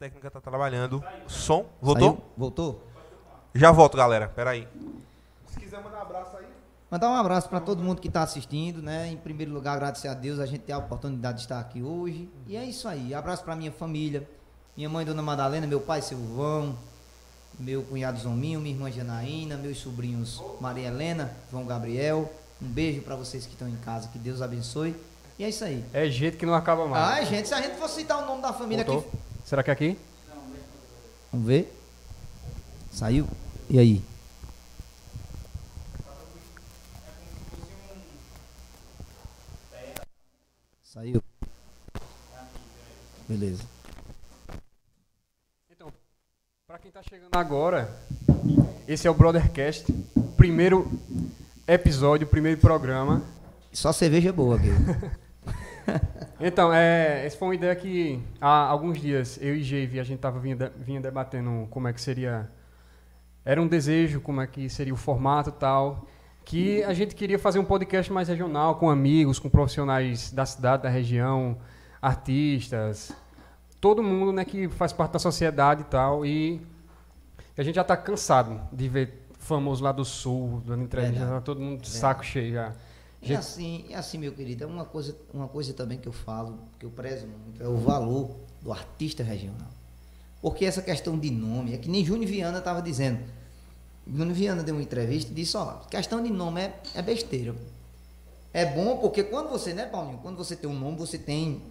Técnica 0.00 0.30
tá 0.30 0.40
trabalhando. 0.40 1.04
Som, 1.28 1.66
voltou? 1.78 2.12
Saiu? 2.12 2.24
Voltou? 2.34 2.82
Já 3.54 3.70
volto, 3.70 3.98
galera. 3.98 4.28
Pera 4.28 4.52
aí. 4.52 4.66
Se 5.46 5.60
quiser 5.60 5.82
mandar 5.82 5.98
um 5.98 6.00
abraço 6.00 6.36
aí. 6.38 6.46
Mandar 6.90 7.10
um 7.10 7.14
abraço 7.16 7.48
para 7.50 7.60
todo 7.60 7.82
mundo 7.82 8.00
que 8.00 8.08
está 8.08 8.22
assistindo, 8.22 8.80
né? 8.80 9.10
Em 9.12 9.18
primeiro 9.18 9.52
lugar, 9.52 9.76
agradecer 9.76 10.08
a 10.08 10.14
Deus 10.14 10.40
a 10.40 10.46
gente 10.46 10.60
ter 10.60 10.72
a 10.72 10.78
oportunidade 10.78 11.36
de 11.36 11.42
estar 11.42 11.60
aqui 11.60 11.82
hoje. 11.82 12.30
E 12.46 12.56
é 12.56 12.64
isso 12.64 12.88
aí. 12.88 13.12
Abraço 13.12 13.44
para 13.44 13.54
minha 13.54 13.70
família, 13.70 14.26
minha 14.74 14.88
mãe 14.88 15.04
Dona 15.04 15.20
Madalena, 15.20 15.66
meu 15.66 15.82
pai 15.82 16.00
Silvão, 16.00 16.74
meu 17.58 17.82
cunhado 17.82 18.18
Zominho, 18.18 18.58
minha 18.58 18.74
irmã 18.74 18.90
Janaína, 18.90 19.58
meus 19.58 19.76
sobrinhos 19.76 20.42
Maria 20.62 20.88
Helena, 20.88 21.30
João 21.50 21.66
Gabriel. 21.66 22.32
Um 22.62 22.68
beijo 22.68 23.02
para 23.02 23.16
vocês 23.16 23.44
que 23.44 23.52
estão 23.52 23.68
em 23.68 23.76
casa, 23.76 24.08
que 24.08 24.18
Deus 24.18 24.40
abençoe. 24.40 24.96
E 25.38 25.44
é 25.44 25.50
isso 25.50 25.62
aí. 25.62 25.84
É 25.92 26.08
jeito 26.08 26.38
que 26.38 26.46
não 26.46 26.54
acaba 26.54 26.86
mais. 26.86 27.04
Ai, 27.04 27.26
gente, 27.26 27.48
se 27.48 27.52
a 27.52 27.60
gente 27.60 27.76
for 27.76 27.88
citar 27.88 28.22
o 28.22 28.26
nome 28.26 28.40
da 28.40 28.54
família 28.54 28.82
Voltou? 28.82 29.06
aqui. 29.06 29.19
Será 29.50 29.64
que 29.64 29.70
é 29.70 29.72
aqui? 29.72 29.98
Vamos 31.32 31.44
ver? 31.44 31.76
Saiu? 32.92 33.26
E 33.68 33.80
aí? 33.80 34.00
Saiu? 40.84 41.20
Beleza. 43.28 43.64
Então, 45.68 45.92
pra 46.64 46.78
quem 46.78 46.92
tá 46.92 47.02
chegando 47.02 47.34
agora, 47.34 47.92
esse 48.86 49.08
é 49.08 49.10
o 49.10 49.14
Brothercast, 49.14 49.92
primeiro 50.36 50.88
episódio, 51.66 52.24
primeiro 52.24 52.60
programa. 52.60 53.20
Só 53.72 53.92
cerveja 53.92 54.32
boa, 54.32 54.56
Gui. 54.56 54.70
Então, 56.42 56.72
é, 56.72 57.26
essa 57.26 57.36
foi 57.36 57.48
uma 57.48 57.54
ideia 57.54 57.76
que 57.76 58.18
há 58.40 58.66
alguns 58.66 58.98
dias 58.98 59.38
eu 59.42 59.54
e 59.54 59.62
Jave 59.62 60.00
a 60.00 60.02
gente 60.04 60.20
tava 60.20 60.38
vinha, 60.40 60.56
de- 60.56 60.70
vinha 60.78 60.98
debatendo 61.00 61.66
como 61.70 61.86
é 61.86 61.92
que 61.92 62.00
seria 62.00 62.48
era 63.44 63.60
um 63.60 63.66
desejo, 63.68 64.20
como 64.20 64.40
é 64.40 64.46
que 64.46 64.68
seria 64.70 64.94
o 64.94 64.96
formato 64.96 65.50
tal, 65.52 66.06
que 66.44 66.82
a 66.84 66.94
gente 66.94 67.14
queria 67.14 67.38
fazer 67.38 67.58
um 67.58 67.64
podcast 67.64 68.10
mais 68.10 68.28
regional 68.28 68.76
com 68.76 68.88
amigos, 68.88 69.38
com 69.38 69.50
profissionais 69.50 70.30
da 70.32 70.46
cidade, 70.46 70.82
da 70.84 70.88
região, 70.88 71.58
artistas, 72.00 73.12
todo 73.80 74.02
mundo, 74.02 74.32
né, 74.32 74.44
que 74.44 74.68
faz 74.68 74.92
parte 74.92 75.12
da 75.12 75.18
sociedade 75.18 75.82
e 75.82 75.84
tal 75.84 76.24
e 76.24 76.60
a 77.56 77.62
gente 77.62 77.74
já 77.74 77.84
tá 77.84 77.96
cansado 77.96 78.60
de 78.72 78.88
ver 78.88 79.26
famosos 79.38 79.80
lá 79.82 79.92
do 79.92 80.04
sul 80.04 80.62
dando 80.66 80.82
entrevista, 80.84 81.26
tá 81.26 81.40
todo 81.40 81.60
mundo 81.60 81.80
de 81.82 81.88
saco 81.88 82.24
cheio 82.24 82.54
já. 82.54 82.72
E 83.22 83.28
Gente- 83.28 83.38
assim, 83.38 83.84
e 83.88 83.94
assim, 83.94 84.18
meu 84.18 84.32
querido, 84.32 84.64
é 84.64 84.66
uma 84.66 84.84
coisa, 84.84 85.16
uma 85.32 85.46
coisa 85.48 85.72
também 85.74 85.98
que 85.98 86.08
eu 86.08 86.12
falo, 86.12 86.58
que 86.78 86.86
eu 86.86 86.90
prezo 86.90 87.26
muito, 87.26 87.62
é 87.62 87.68
o 87.68 87.76
valor 87.76 88.30
do 88.62 88.72
artista 88.72 89.22
regional. 89.22 89.68
Porque 90.40 90.64
essa 90.64 90.80
questão 90.80 91.18
de 91.18 91.30
nome, 91.30 91.74
é 91.74 91.76
que 91.76 91.88
nem 91.88 92.04
Júnior 92.04 92.30
Viana 92.30 92.58
estava 92.58 92.80
dizendo. 92.80 93.20
Júnior 94.06 94.32
Viana 94.34 94.62
deu 94.62 94.74
uma 94.74 94.82
entrevista 94.82 95.30
e 95.30 95.34
disse, 95.34 95.56
ó, 95.56 95.74
questão 95.90 96.22
de 96.22 96.30
nome 96.30 96.62
é, 96.62 96.80
é 96.94 97.02
besteira. 97.02 97.54
É 98.52 98.64
bom 98.64 98.96
porque 98.96 99.22
quando 99.22 99.50
você, 99.50 99.74
né, 99.74 99.86
Paulinho, 99.86 100.18
quando 100.18 100.36
você 100.36 100.56
tem 100.56 100.68
um 100.68 100.78
nome, 100.78 100.96
você 100.96 101.18
tem 101.18 101.62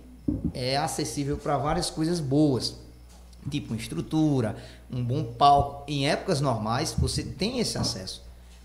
é 0.54 0.78
acessível 0.78 1.38
para 1.38 1.58
várias 1.58 1.90
coisas 1.90 2.20
boas. 2.20 2.76
Tipo 3.50 3.74
uma 3.74 3.78
estrutura, 3.80 4.56
um 4.92 5.04
bom 5.04 5.24
palco. 5.24 5.90
Em 5.90 6.08
épocas 6.08 6.40
normais, 6.40 6.94
você 6.98 7.24
tem 7.24 7.60
esse 7.60 7.78
acesso. 7.78 8.22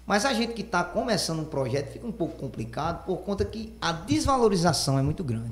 Mas 0.07 0.25
a 0.25 0.35
gente 0.35 0.53
que 0.53 0.63
está 0.63 0.85
começando 0.85 1.41
um 1.41 1.45
projeto 1.45 1.93
fica 1.93 2.07
um 2.07 2.13
pouco 2.13 2.37
complicado 2.37 3.05
por 3.07 3.19
conta 3.19 3.45
que 3.45 3.73
a 3.81 3.93
desvalorização 3.93 4.99
é 4.99 5.03
muito 5.03 5.25
grande. 5.25 5.51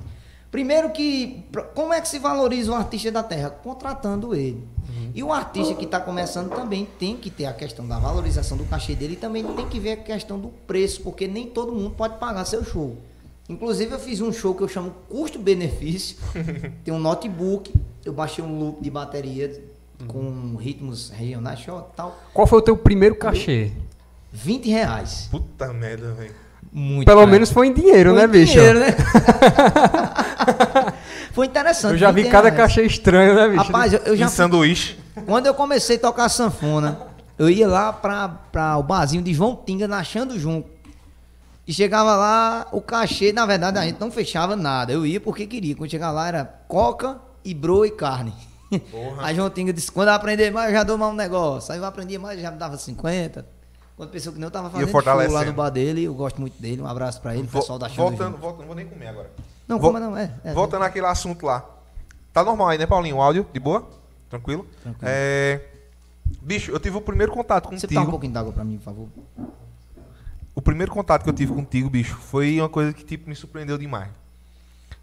Primeiro 0.50 0.90
que, 0.90 1.44
como 1.74 1.94
é 1.94 2.00
que 2.00 2.06
se 2.06 2.18
valoriza 2.18 2.72
o 2.72 2.74
artista 2.74 3.10
da 3.10 3.22
terra? 3.22 3.48
Contratando 3.48 4.34
ele. 4.34 4.62
E 5.14 5.22
o 5.22 5.32
artista 5.32 5.74
que 5.74 5.84
está 5.84 5.98
começando 5.98 6.50
também 6.54 6.86
tem 6.98 7.16
que 7.16 7.30
ter 7.30 7.46
a 7.46 7.52
questão 7.52 7.86
da 7.86 7.98
valorização 7.98 8.56
do 8.56 8.64
cachê 8.64 8.94
dele 8.94 9.14
e 9.14 9.16
também 9.16 9.44
tem 9.44 9.66
que 9.68 9.80
ver 9.80 9.92
a 9.92 9.96
questão 9.96 10.38
do 10.38 10.48
preço, 10.66 11.02
porque 11.02 11.26
nem 11.26 11.46
todo 11.46 11.72
mundo 11.72 11.90
pode 11.90 12.18
pagar 12.18 12.44
seu 12.44 12.64
show. 12.64 12.96
Inclusive 13.48 13.92
eu 13.92 13.98
fiz 13.98 14.20
um 14.20 14.32
show 14.32 14.54
que 14.54 14.62
eu 14.62 14.68
chamo 14.68 14.92
custo-benefício. 15.08 16.16
Tem 16.84 16.92
um 16.92 16.98
notebook, 16.98 17.72
eu 18.04 18.12
baixei 18.12 18.44
um 18.44 18.58
loop 18.58 18.82
de 18.82 18.90
bateria 18.90 19.62
com 20.06 20.56
ritmos 20.56 21.10
regionais, 21.10 21.60
show, 21.60 21.80
tal. 21.96 22.18
Qual 22.32 22.46
foi 22.46 22.58
o 22.58 22.62
teu 22.62 22.76
primeiro 22.76 23.14
cachê? 23.14 23.72
20 24.32 24.70
reais. 24.70 25.28
Puta 25.30 25.72
merda, 25.72 26.12
velho. 26.14 26.34
Muito. 26.72 27.06
Pelo 27.06 27.20
cara. 27.20 27.30
menos 27.30 27.50
foi 27.50 27.66
em 27.66 27.74
dinheiro, 27.74 28.10
Foi 28.10 28.18
né, 28.18 28.24
em 28.24 28.28
bicho? 28.28 28.52
dinheiro, 28.52 28.80
né? 28.80 28.96
foi 31.32 31.46
interessante. 31.46 31.92
Eu 31.92 31.98
já 31.98 32.10
vi 32.10 32.22
20 32.22 32.32
cada 32.32 32.48
reais. 32.48 32.62
cachê 32.62 32.82
estranho, 32.82 33.34
né, 33.34 33.48
bicho? 33.48 33.64
Rapaz, 33.64 33.92
eu, 33.92 33.98
eu 34.00 34.16
já 34.16 34.26
Em 34.26 34.28
sanduíche. 34.28 34.98
Quando 35.26 35.46
eu 35.46 35.54
comecei 35.54 35.96
a 35.96 36.00
tocar 36.00 36.28
sanfona, 36.30 36.98
eu 37.38 37.50
ia 37.50 37.68
lá 37.68 37.92
pra, 37.92 38.28
pra 38.28 38.78
o 38.78 38.82
barzinho 38.82 39.22
de 39.22 39.34
João 39.34 39.54
Tinga, 39.54 39.86
na 39.86 40.02
Chando 40.02 40.38
Junco. 40.38 40.68
E 41.66 41.72
chegava 41.72 42.16
lá, 42.16 42.66
o 42.72 42.80
cachê, 42.80 43.32
na 43.32 43.46
verdade, 43.46 43.78
a 43.78 43.82
gente 43.82 44.00
não 44.00 44.10
fechava 44.10 44.56
nada. 44.56 44.92
Eu 44.92 45.06
ia 45.06 45.20
porque 45.20 45.46
queria. 45.46 45.76
Quando 45.76 45.90
chegava 45.90 46.12
lá, 46.12 46.28
era 46.28 46.44
coca 46.66 47.18
e 47.44 47.54
bro 47.54 47.84
e 47.84 47.90
carne. 47.90 48.32
Aí 49.18 49.36
João 49.36 49.50
Tinga 49.50 49.72
disse, 49.72 49.92
quando 49.92 50.08
eu 50.08 50.14
aprender 50.14 50.50
mais, 50.50 50.70
eu 50.70 50.78
já 50.78 50.82
dou 50.82 50.96
mais 50.96 51.12
um 51.12 51.16
negócio. 51.16 51.72
Aí 51.72 51.78
eu 51.78 51.84
aprendia 51.84 52.18
mais, 52.18 52.40
já 52.40 52.50
me 52.50 52.56
dava 52.56 52.78
50. 52.78 53.46
Quando 53.96 54.10
pensou 54.10 54.32
que 54.32 54.38
não, 54.38 54.46
eu 54.48 54.50
tava 54.50 54.70
fazendo 54.70 54.90
show 54.90 55.02
lá 55.32 55.44
no 55.44 55.52
bar 55.52 55.70
dele. 55.70 56.04
Eu 56.04 56.14
gosto 56.14 56.40
muito 56.40 56.60
dele. 56.60 56.80
Um 56.82 56.86
abraço 56.86 57.20
pra 57.20 57.36
ele, 57.36 57.46
pessoal 57.46 57.78
da 57.78 57.88
Chando 57.88 58.08
voltando, 58.08 58.36
voltando, 58.38 58.60
não 58.60 58.66
vou 58.66 58.76
nem 58.76 58.86
comer 58.86 59.08
agora. 59.08 59.30
Não, 59.68 59.78
Vo- 59.78 59.88
como 59.88 60.00
não, 60.00 60.16
é. 60.16 60.32
é 60.44 60.52
Voltando 60.52 60.82
àquele 60.84 61.06
assunto 61.06 61.44
lá. 61.46 61.64
Tá 62.32 62.42
normal 62.42 62.68
aí, 62.68 62.78
né, 62.78 62.86
Paulinho? 62.86 63.16
O 63.16 63.22
áudio, 63.22 63.46
de 63.52 63.60
boa? 63.60 63.86
Tranquilo? 64.30 64.66
Tranquilo. 64.82 65.10
É, 65.12 65.60
Bicho, 66.40 66.70
eu 66.70 66.80
tive 66.80 66.96
o 66.96 67.00
primeiro 67.00 67.30
contato 67.30 67.64
Você 67.66 67.86
contigo. 67.86 67.94
tá 68.00 68.06
um 68.06 68.10
pouquinho 68.10 68.32
d'água 68.32 68.52
pra 68.52 68.64
mim, 68.64 68.78
por 68.78 68.84
favor. 68.84 69.08
O 70.54 70.60
primeiro 70.62 70.90
contato 70.92 71.22
que 71.22 71.28
eu 71.28 71.34
tive 71.34 71.52
contigo, 71.52 71.88
bicho, 71.90 72.16
foi 72.16 72.58
uma 72.58 72.68
coisa 72.68 72.92
que 72.92 73.04
tipo 73.04 73.28
me 73.28 73.34
surpreendeu 73.36 73.76
demais. 73.78 74.10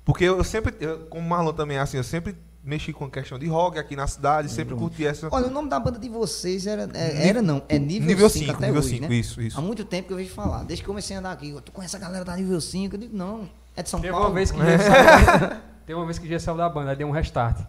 Porque 0.04 0.24
eu, 0.24 0.44
sempre, 0.44 0.74
eu, 0.80 1.00
como 1.08 1.26
o 1.26 1.30
Marlon 1.30 1.54
também 1.54 1.78
é 1.78 1.80
assim, 1.82 1.98
eu 1.98 2.04
sempre 2.04 2.36
mexi 2.70 2.94
com 2.94 3.10
questão 3.10 3.38
de 3.40 3.48
rock 3.48 3.80
aqui 3.80 3.96
na 3.96 4.06
cidade, 4.08 4.50
sempre 4.50 4.76
curti 4.76 5.06
essa. 5.06 5.28
Olha, 5.32 5.48
o 5.48 5.50
nome 5.50 5.68
da 5.68 5.80
banda 5.80 5.98
de 6.00 6.08
vocês 6.08 6.68
era. 6.68 6.88
é- 6.94 7.28
era 7.28 7.42
não, 7.42 7.62
é 7.68 7.80
nível 7.80 8.06
5 8.06 8.08
Nível 8.08 8.30
5, 8.30 8.52
até 8.52 8.66
nível 8.68 8.82
hoje, 8.82 8.90
5, 8.98 9.08
né? 9.10 9.16
isso, 9.16 9.42
isso. 9.42 9.58
Há 9.58 9.62
muito 9.62 9.84
tempo 9.84 10.08
que 10.08 10.14
eu 10.14 10.18
vejo 10.18 10.30
falar. 10.30 10.64
Desde 10.64 10.84
que 10.84 10.90
eu 10.90 10.94
comecei 10.94 11.16
a 11.16 11.20
andar 11.20 11.32
aqui, 11.32 11.54
tu 11.66 11.72
conhece 11.72 11.96
a 11.96 12.00
galera 12.00 12.24
da 12.24 12.38
nível 12.38 12.62
5? 12.62 12.96
Eu 12.96 13.00
digo, 13.00 13.18
não, 13.18 13.50
é 13.76 13.82
de 13.84 13.90
São 13.90 14.00
Teve 14.00 14.14
Paulo. 14.14 14.28
uma 14.28 14.36
vez 14.36 14.52
que 14.52 14.58
saiu, 14.62 15.58
teve 15.86 16.00
uma 16.00 16.06
vez 16.06 16.20
que 16.20 16.30
já 16.30 16.40
saiu 16.40 16.56
da 16.58 16.70
banda, 16.70 16.92
aí 16.92 16.96
deu 16.96 17.08
um 17.08 17.12
restart. 17.12 17.60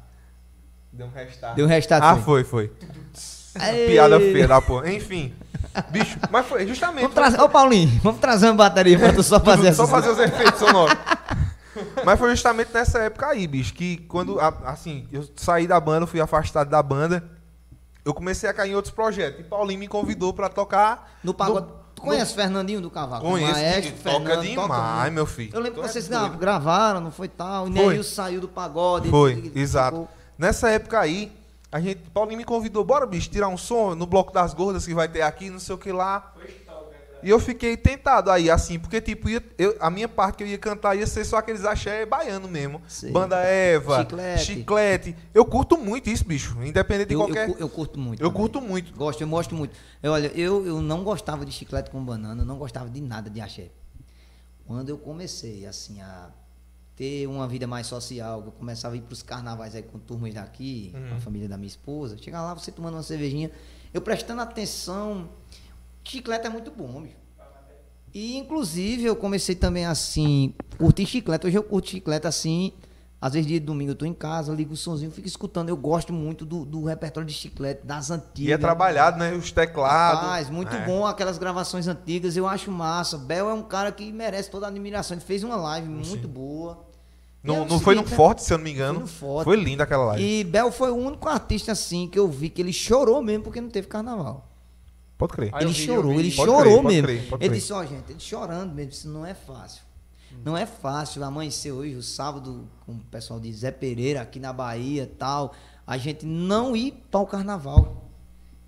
Deu 0.92 1.06
um 1.06 1.10
restart. 1.10 1.56
Deu 1.56 1.66
um 1.66 1.68
restart. 1.68 2.02
Ah, 2.04 2.16
foi. 2.16 2.44
foi. 2.44 2.70
Piada 3.88 4.20
feia 4.20 4.46
da 4.46 4.60
porra. 4.60 4.92
Enfim. 4.92 5.32
Bicho, 5.90 6.18
mas 6.30 6.46
foi 6.46 6.66
justamente. 6.66 7.08
Vamos 7.12 7.34
ô 7.38 7.48
Paulinho, 7.48 8.00
vamos 8.02 8.20
trazer 8.20 8.46
uma 8.46 8.54
bateria 8.54 8.98
pra 8.98 9.12
tu 9.12 9.22
só 9.22 9.40
fazer 9.40 9.72
Só 9.72 9.86
fazer 9.86 10.10
os 10.10 10.18
efeitos 10.18 10.58
sonoros. 10.58 10.96
Mas 12.04 12.18
foi 12.18 12.30
justamente 12.30 12.72
nessa 12.72 12.98
época 13.00 13.26
aí, 13.28 13.46
bicho, 13.46 13.72
que 13.74 13.98
quando, 14.08 14.38
assim, 14.64 15.06
eu 15.12 15.28
saí 15.36 15.66
da 15.66 15.78
banda, 15.80 16.06
fui 16.06 16.20
afastado 16.20 16.68
da 16.70 16.82
banda, 16.82 17.22
eu 18.04 18.14
comecei 18.14 18.48
a 18.48 18.54
cair 18.54 18.70
em 18.70 18.74
outros 18.74 18.92
projetos. 18.94 19.40
E 19.40 19.44
Paulinho 19.44 19.78
me 19.80 19.88
convidou 19.88 20.32
pra 20.32 20.48
tocar. 20.48 21.18
No 21.22 21.34
pagode. 21.34 21.66
no- 21.66 21.72
tu 21.94 22.02
conhece 22.02 22.34
Fernandinho 22.34 22.80
do 22.80 22.90
Cavaco? 22.90 23.24
Conheço, 23.26 23.52
Maestro, 23.52 23.92
que 23.92 24.02
toca 24.02 24.26
Fernando, 24.26 24.46
demais, 24.46 25.12
meu 25.12 25.26
filho. 25.26 25.50
Eu 25.54 25.60
lembro 25.60 25.80
Tu 25.80 25.82
que 25.82 25.88
é 25.88 25.92
vocês 25.92 26.08
doido. 26.08 26.28
gra- 26.30 26.38
gravaram, 26.38 27.00
não 27.00 27.10
foi 27.10 27.28
tal? 27.28 27.68
E 27.68 27.72
Foi. 27.74 27.88
Neil 27.92 28.04
saiu 28.04 28.40
do 28.40 28.48
pagode. 28.48 29.10
Foi, 29.10 29.32
ele- 29.32 29.52
exato. 29.54 29.90
ficou- 29.96 30.08
Nessa 30.38 30.70
época 30.70 30.98
aí, 30.98 31.30
a 31.70 31.78
gente, 31.78 31.98
Paulinho 32.14 32.38
me 32.38 32.44
convidou, 32.44 32.82
bora, 32.82 33.04
bicho, 33.04 33.28
tirar 33.28 33.48
um 33.48 33.58
som 33.58 33.94
no 33.94 34.06
Bloco 34.06 34.32
das 34.32 34.54
Gordas 34.54 34.86
que 34.86 34.94
vai 34.94 35.06
ter 35.06 35.20
aqui, 35.20 35.50
não 35.50 35.58
sei 35.60 35.74
o 35.74 35.78
que 35.78 35.92
lá. 35.92 36.32
E 37.22 37.30
eu 37.30 37.38
fiquei 37.40 37.76
tentado 37.76 38.30
aí, 38.30 38.50
assim, 38.50 38.78
porque, 38.78 39.00
tipo, 39.00 39.28
ia- 39.28 39.42
eu- 39.58 39.76
a 39.80 39.90
minha 39.90 40.08
parte 40.08 40.36
que 40.38 40.42
eu 40.44 40.46
ia 40.48 40.58
cantar 40.58 40.94
ia 40.96 41.06
ser 41.06 41.24
só 41.24 41.36
aqueles 41.36 41.64
axé 41.64 42.04
baiano 42.06 42.48
mesmo. 42.48 42.80
Sei. 42.88 43.10
Banda 43.10 43.36
Eva, 43.42 44.00
Chiclete. 44.00 44.44
chiclete. 44.44 45.16
Eu 45.34 45.44
curto 45.44 45.76
muito 45.76 46.08
isso, 46.10 46.24
bicho, 46.24 46.56
independente 46.62 47.08
de 47.08 47.14
Eu, 47.14 47.20
eu 47.20 47.26
qualquer... 47.26 47.46
cu- 47.52 47.56
eu 47.58 47.68
curto 47.68 47.98
muito. 47.98 48.20
Eu 48.22 48.28
também. 48.28 48.40
curto 48.40 48.60
muito. 48.60 48.94
Gosto, 48.94 49.20
eu 49.22 49.28
gosto 49.28 49.54
muito. 49.54 49.76
Eu, 50.02 50.12
olha, 50.12 50.28
eu, 50.34 50.66
eu 50.66 50.80
não 50.82 51.02
gostava 51.04 51.44
de 51.44 51.52
chiclete 51.52 51.90
com 51.90 52.04
banana, 52.04 52.42
eu 52.42 52.46
não 52.46 52.56
gostava 52.58 52.88
de 52.88 53.00
nada 53.00 53.28
de 53.30 53.40
axé. 53.40 53.70
Quando 54.66 54.88
eu 54.88 54.98
comecei, 54.98 55.66
assim, 55.66 56.00
a 56.00 56.30
ter 56.94 57.26
uma 57.26 57.48
vida 57.48 57.66
mais 57.66 57.86
social, 57.86 58.42
eu 58.44 58.52
começava 58.52 58.94
a 58.94 58.98
ir 58.98 59.00
para 59.00 59.12
os 59.14 59.22
carnavais 59.22 59.74
aí 59.74 59.82
com 59.82 59.98
turmas 59.98 60.32
daqui, 60.34 60.92
com 61.08 61.16
a 61.16 61.20
família 61.20 61.48
da 61.48 61.56
minha 61.56 61.66
esposa, 61.66 62.16
chegar 62.18 62.42
lá, 62.42 62.54
você 62.54 62.70
tomando 62.70 62.94
uma 62.94 63.02
cervejinha, 63.02 63.50
eu 63.92 64.00
prestando 64.02 64.42
atenção, 64.42 65.28
chiclete 66.04 66.46
é 66.46 66.50
muito 66.50 66.70
bom, 66.70 67.02
bicho. 67.02 67.16
E, 68.12 68.36
inclusive, 68.36 69.04
eu 69.04 69.14
comecei 69.14 69.54
também, 69.54 69.86
assim, 69.86 70.52
curtir 70.76 71.06
chiclete. 71.06 71.46
Hoje 71.46 71.56
eu 71.56 71.62
curto 71.62 71.90
chiclete, 71.90 72.26
assim, 72.26 72.72
às 73.20 73.34
vezes 73.34 73.46
dia 73.46 73.60
de 73.60 73.66
domingo 73.66 73.92
eu 73.92 73.94
tô 73.94 74.04
em 74.04 74.12
casa, 74.12 74.52
ligo 74.52 74.74
o 74.74 74.76
sonzinho, 74.76 75.12
fico 75.12 75.28
escutando. 75.28 75.68
Eu 75.68 75.76
gosto 75.76 76.12
muito 76.12 76.44
do, 76.44 76.64
do 76.64 76.84
repertório 76.84 77.28
de 77.28 77.32
chiclete, 77.32 77.86
das 77.86 78.10
antigas. 78.10 78.48
E 78.48 78.52
é 78.52 78.58
trabalhado, 78.58 79.16
né? 79.16 79.32
Os 79.32 79.52
teclados. 79.52 80.22
Rapaz, 80.22 80.50
muito 80.50 80.74
É. 80.74 80.84
bom 80.84 81.06
aquelas 81.06 81.38
gravações 81.38 81.86
antigas, 81.86 82.36
eu 82.36 82.48
acho 82.48 82.72
massa. 82.72 83.16
Bel 83.16 83.48
é 83.48 83.54
um 83.54 83.62
cara 83.62 83.92
que 83.92 84.10
merece 84.10 84.50
toda 84.50 84.66
a 84.66 84.70
admiração. 84.70 85.14
Ele 85.16 85.24
fez 85.24 85.44
uma 85.44 85.54
live 85.54 85.88
muito 85.88 86.26
boa. 86.26 86.84
E 87.44 87.48
é 87.48 87.52
Não, 87.52 87.64
não 87.64 87.78
foi 87.78 87.94
no? 87.94 88.04
Forte, 88.04 88.42
se 88.42 88.52
eu 88.52 88.58
não 88.58 88.64
me 88.64 88.72
engano. 88.72 88.94
Foi 88.94 89.02
no 89.02 89.06
Forte. 89.08 89.44
Foi 89.44 89.56
linda 89.56 89.84
aquela 89.84 90.04
live. 90.06 90.24
E 90.40 90.42
Bel 90.42 90.72
foi 90.72 90.90
o 90.90 90.96
único 90.96 91.28
artista 91.28 91.70
assim 91.70 92.08
que 92.08 92.18
eu 92.18 92.26
vi 92.26 92.48
que 92.48 92.60
ele 92.60 92.72
chorou 92.72 93.22
mesmo 93.22 93.44
porque 93.44 93.60
não 93.60 93.70
teve 93.70 93.86
carnaval. 93.86 94.49
Pode 95.20 95.32
crer. 95.34 95.50
Ah, 95.52 95.62
ele 95.62 95.70
vi, 95.72 95.86
chorou, 95.86 96.12
ele 96.18 96.30
Pode 96.32 96.50
chorou 96.50 96.62
crer, 96.62 96.74
pode 96.82 96.86
mesmo. 96.88 97.06
crer, 97.06 97.28
pode 97.28 97.42
ele 97.44 97.48
crer. 97.50 97.60
disse, 97.60 97.72
ó, 97.72 97.84
gente, 97.84 98.10
ele 98.10 98.18
chorando 98.20 98.74
mesmo, 98.74 98.90
isso 98.90 99.08
não 99.08 99.24
é 99.24 99.34
fácil. 99.34 99.82
Não 100.44 100.56
é 100.56 100.64
fácil 100.66 101.22
amanhecer 101.22 101.70
hoje, 101.72 101.94
o 101.94 102.02
sábado, 102.02 102.66
com 102.86 102.92
o 102.92 102.98
pessoal 103.10 103.38
de 103.38 103.52
Zé 103.52 103.70
Pereira 103.70 104.20
aqui 104.22 104.40
na 104.40 104.52
Bahia 104.52 105.02
e 105.02 105.06
tal, 105.06 105.52
a 105.86 105.96
gente 105.96 106.24
não 106.26 106.74
ir 106.76 106.92
para 107.10 107.20
o 107.20 107.26
carnaval. 107.26 108.08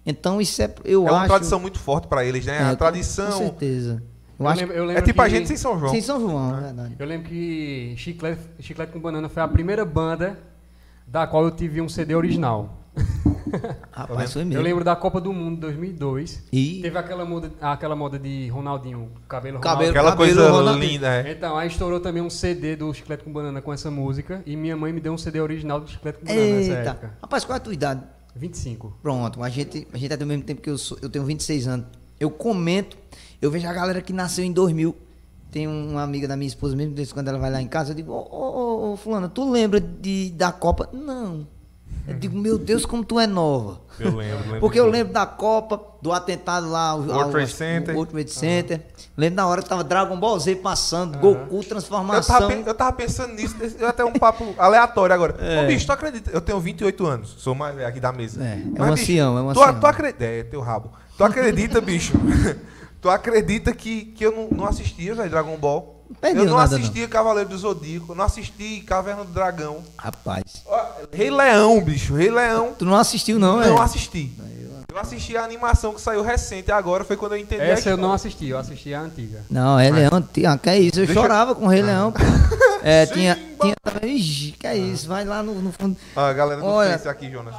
Então 0.04 0.40
isso 0.40 0.60
é, 0.60 0.72
eu 0.84 1.06
É 1.06 1.10
uma 1.10 1.20
acho... 1.20 1.28
tradição 1.28 1.58
muito 1.60 1.78
forte 1.78 2.06
pra 2.08 2.24
eles, 2.24 2.44
né? 2.44 2.58
É, 2.58 2.62
a 2.64 2.70
com- 2.70 2.76
tradição. 2.76 3.30
Com 3.32 3.38
certeza. 3.38 4.02
Eu 4.38 4.44
Eu 4.44 4.48
acho 4.48 4.60
lembro- 4.60 4.74
eu 4.76 4.82
É 4.82 4.86
lembro 4.88 5.02
tipo 5.04 5.22
a 5.22 5.24
que- 5.24 5.30
gente 5.30 5.52
em 5.52 5.56
São 5.56 5.78
João. 5.78 5.92
Sim, 5.94 6.00
São 6.00 6.20
João, 6.20 6.58
é 6.58 6.60
verdade. 6.62 6.96
Eu 6.98 7.06
lembro 7.06 7.28
que 7.28 7.94
Chiclete, 7.96 8.42
Chiclete 8.58 8.92
com 8.92 8.98
Banana 9.00 9.28
foi 9.28 9.42
a 9.42 9.46
primeira 9.48 9.84
banda 9.84 10.38
da 11.06 11.26
qual 11.28 11.44
eu 11.44 11.50
tive 11.52 11.80
um 11.80 11.88
CD 11.88 12.14
original. 12.16 12.81
Rapaz, 13.90 14.32
foi 14.32 14.42
Eu 14.42 14.46
mesmo. 14.46 14.62
lembro 14.62 14.84
da 14.84 14.94
Copa 14.96 15.20
do 15.20 15.32
Mundo 15.32 15.60
2002. 15.60 16.42
E 16.52 16.80
Teve 16.82 16.98
aquela 16.98 17.24
moda, 17.24 17.50
aquela 17.60 17.94
moda 17.96 18.18
de 18.18 18.48
Ronaldinho, 18.48 19.10
cabelo 19.28 19.60
Cabelo- 19.60 19.90
Ronaldo. 19.92 19.98
Aquela 19.98 20.16
coisa 20.16 20.50
Ronaldinho. 20.50 20.92
linda, 20.92 21.08
é. 21.22 21.32
Então, 21.32 21.56
aí 21.56 21.68
estourou 21.68 22.00
também 22.00 22.22
um 22.22 22.30
CD 22.30 22.76
do 22.76 22.92
Chiclete 22.94 23.24
com 23.24 23.32
Banana 23.32 23.60
com 23.60 23.72
essa 23.72 23.90
música. 23.90 24.42
E 24.46 24.56
minha 24.56 24.76
mãe 24.76 24.92
me 24.92 25.00
deu 25.00 25.12
um 25.12 25.18
CD 25.18 25.40
original 25.40 25.80
do 25.80 25.88
Chiclete 25.90 26.18
com 26.20 26.26
Banana 26.26 26.46
nessa 26.56 26.70
Eita. 26.78 26.90
época. 26.90 27.18
Rapaz, 27.22 27.44
qual 27.44 27.54
é 27.54 27.56
a 27.58 27.60
tua 27.60 27.74
idade? 27.74 28.02
25. 28.34 28.96
Pronto, 29.02 29.42
a 29.42 29.48
gente, 29.50 29.86
a 29.92 29.98
gente 29.98 30.12
é 30.12 30.16
do 30.16 30.26
mesmo 30.26 30.42
tempo 30.44 30.62
que 30.62 30.70
eu 30.70 30.78
sou. 30.78 30.98
Eu 31.02 31.08
tenho 31.10 31.24
26 31.24 31.66
anos. 31.68 31.86
Eu 32.18 32.30
comento, 32.30 32.96
eu 33.40 33.50
vejo 33.50 33.66
a 33.68 33.72
galera 33.72 34.00
que 34.00 34.12
nasceu 34.12 34.44
em 34.44 34.52
2000. 34.52 34.96
Tem 35.50 35.68
uma 35.68 36.02
amiga 36.02 36.26
da 36.26 36.34
minha 36.34 36.48
esposa, 36.48 36.74
mesmo 36.74 36.94
desde 36.94 37.12
quando 37.12 37.28
ela 37.28 37.38
vai 37.38 37.50
lá 37.50 37.60
em 37.60 37.68
casa, 37.68 37.90
eu 37.90 37.94
digo, 37.94 38.10
ô, 38.10 38.16
ô, 38.30 38.92
ô, 38.92 38.96
fulana, 38.96 39.28
tu 39.28 39.50
lembra 39.50 39.78
de, 39.78 40.30
da 40.30 40.50
Copa? 40.50 40.88
Não. 40.94 41.46
Eu 42.06 42.14
digo, 42.14 42.36
meu 42.36 42.58
Deus, 42.58 42.84
como 42.84 43.04
tu 43.04 43.20
é 43.20 43.26
nova. 43.28 43.80
Eu 44.00 44.16
lembro, 44.16 44.38
lembro. 44.44 44.60
Porque 44.60 44.80
eu 44.80 44.86
lembro 44.90 45.12
da 45.12 45.24
Copa, 45.24 45.80
do 46.02 46.10
atentado 46.12 46.68
lá 46.68 46.94
World 46.94 47.12
ao- 47.12 47.30
Trade 47.30 47.52
Center. 47.52 47.94
World 47.94 48.12
Trade 48.12 48.30
Center. 48.30 48.80
Lembro 49.16 49.36
da 49.36 49.46
hora 49.46 49.62
que 49.62 49.68
tava 49.68 49.84
Dragon 49.84 50.18
Ball 50.18 50.38
Z 50.40 50.56
passando, 50.56 51.16
Goku, 51.18 51.56
Eu 51.58 51.62
transformação. 51.62 52.38
tava, 52.40 52.52
pe- 52.52 52.62
eu 52.68 52.74
tava 52.74 52.92
pensando 52.92 53.34
nisso, 53.34 53.54
eu 53.78 53.86
até 53.86 54.04
um 54.04 54.12
papo 54.12 54.52
aleatório 54.58 55.14
agora. 55.14 55.36
É. 55.38 55.62
Ô, 55.62 55.66
bicho, 55.68 55.86
tu 55.86 55.92
acredita? 55.92 56.30
Eu 56.32 56.40
tenho 56.40 56.58
28 56.58 57.06
anos, 57.06 57.36
sou 57.38 57.54
mais 57.54 57.74
velho 57.76 57.86
aqui 57.86 58.00
da 58.00 58.10
mesa. 58.10 58.42
É, 58.42 58.54
é 58.54 58.56
um 58.66 58.70
bicho, 58.72 58.82
ancião, 58.84 59.38
é 59.38 59.42
um 59.42 59.52
tu, 59.52 59.60
ancião. 59.62 59.80
Tu 59.80 59.86
acredita, 59.86 60.24
é, 60.24 60.42
teu 60.42 60.60
rabo. 60.60 60.90
Tu 61.16 61.22
acredita, 61.22 61.80
bicho? 61.80 62.14
tu 63.00 63.08
acredita 63.08 63.72
que, 63.72 64.06
que 64.06 64.24
eu 64.26 64.32
não, 64.32 64.48
não 64.58 64.66
assistia, 64.66 65.14
velho, 65.14 65.30
Dragon 65.30 65.56
Ball? 65.56 66.01
Eu 66.20 66.34
não 66.46 66.56
nada, 66.56 66.76
assistia 66.76 67.08
Cavaleiro 67.08 67.48
do 67.50 67.56
Zodíaco, 67.58 68.12
eu 68.12 68.16
não 68.16 68.24
assisti 68.24 68.80
Caverna 68.80 69.24
do 69.24 69.32
Dragão. 69.32 69.82
Rapaz. 69.96 70.42
Ó, 70.66 70.86
Rei 71.12 71.30
Leão, 71.30 71.80
bicho, 71.80 72.14
Rei 72.14 72.30
Leão, 72.30 72.74
Tu 72.78 72.84
não 72.84 72.96
assistiu, 72.96 73.38
não, 73.38 73.62
é? 73.62 73.68
não 73.68 73.80
assisti. 73.80 74.32
Eu 74.92 74.98
assisti 74.98 75.34
a 75.38 75.42
animação 75.44 75.94
que 75.94 76.00
saiu 76.02 76.22
recente 76.22 76.70
agora, 76.70 77.02
foi 77.02 77.16
quando 77.16 77.32
eu 77.32 77.38
entendi 77.38 77.62
a 77.62 77.68
Essa 77.68 77.88
eu 77.88 77.96
não 77.96 78.12
assisti, 78.12 78.48
eu 78.48 78.58
assisti 78.58 78.92
a 78.92 79.00
antiga. 79.00 79.42
Não, 79.48 79.78
é 79.80 79.90
Leão, 79.90 80.20
tinha, 80.20 80.58
que 80.58 80.68
é 80.68 80.78
isso, 80.78 81.00
eu 81.00 81.06
Deixa 81.06 81.18
eu- 81.18 81.22
chorava 81.22 81.54
com 81.54 81.64
o 81.64 81.68
Rei 81.68 81.80
Leão. 81.80 82.12
pô. 82.12 82.18
É, 82.82 83.06
Sim, 83.06 83.14
tinha, 83.14 83.38
tinha 83.60 83.74
ixi, 84.12 84.52
que 84.52 84.66
é 84.66 84.76
isso, 84.76 85.08
vai 85.08 85.24
lá 85.24 85.42
no, 85.42 85.54
no 85.62 85.72
fundo. 85.72 85.96
Ó, 86.14 86.20
a 86.20 86.32
galera 86.34 86.60
do 86.60 86.66
Olha. 86.66 86.90
Face 86.92 87.08
aqui, 87.08 87.30
Jonas. 87.30 87.54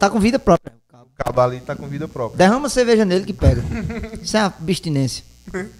Tá 0.00 0.10
com 0.10 0.18
vida 0.18 0.36
própria. 0.38 0.72
O 0.92 1.24
cabo 1.24 1.40
ali 1.40 1.60
tá 1.60 1.76
com 1.76 1.86
vida 1.86 2.08
própria. 2.08 2.38
Derrama 2.38 2.68
cerveja 2.68 3.04
nele 3.04 3.24
que 3.24 3.32
pega. 3.32 3.62
Isso 4.20 4.36
é 4.36 4.40
abstinência. 4.40 5.24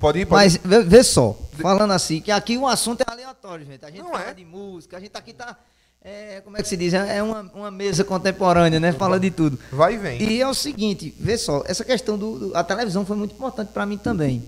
Pode 0.00 0.18
ir, 0.20 0.26
pode 0.26 0.30
Mas 0.30 0.56
vê, 0.62 0.82
vê 0.82 1.02
só, 1.02 1.38
falando 1.60 1.92
assim, 1.92 2.20
que 2.20 2.30
aqui 2.30 2.58
o 2.58 2.66
assunto 2.66 3.02
é 3.02 3.04
aleatório, 3.10 3.64
gente. 3.66 3.84
A 3.84 3.88
gente 3.90 4.00
Não 4.02 4.10
fala 4.10 4.30
é. 4.30 4.34
de 4.34 4.44
música, 4.44 4.96
a 4.96 5.00
gente 5.00 5.12
aqui 5.14 5.32
tá. 5.32 5.56
é, 6.02 6.40
como 6.44 6.56
é 6.56 6.62
que 6.62 6.68
se 6.68 6.76
diz? 6.76 6.92
É 6.94 7.22
uma, 7.22 7.42
uma 7.54 7.70
mesa 7.70 8.02
contemporânea, 8.04 8.80
né? 8.80 8.92
Fala 8.92 9.18
de 9.20 9.30
tudo. 9.30 9.58
Vai 9.72 9.94
e 9.94 9.98
vem. 9.98 10.22
E 10.22 10.40
é 10.40 10.48
o 10.48 10.54
seguinte, 10.54 11.14
vê 11.18 11.36
só, 11.38 11.62
essa 11.66 11.84
questão 11.84 12.18
do, 12.18 12.38
do- 12.48 12.56
a 12.56 12.64
televisão 12.64 13.04
foi 13.06 13.16
muito 13.16 13.34
importante 13.34 13.68
para 13.72 13.86
mim 13.86 13.98
também, 13.98 14.42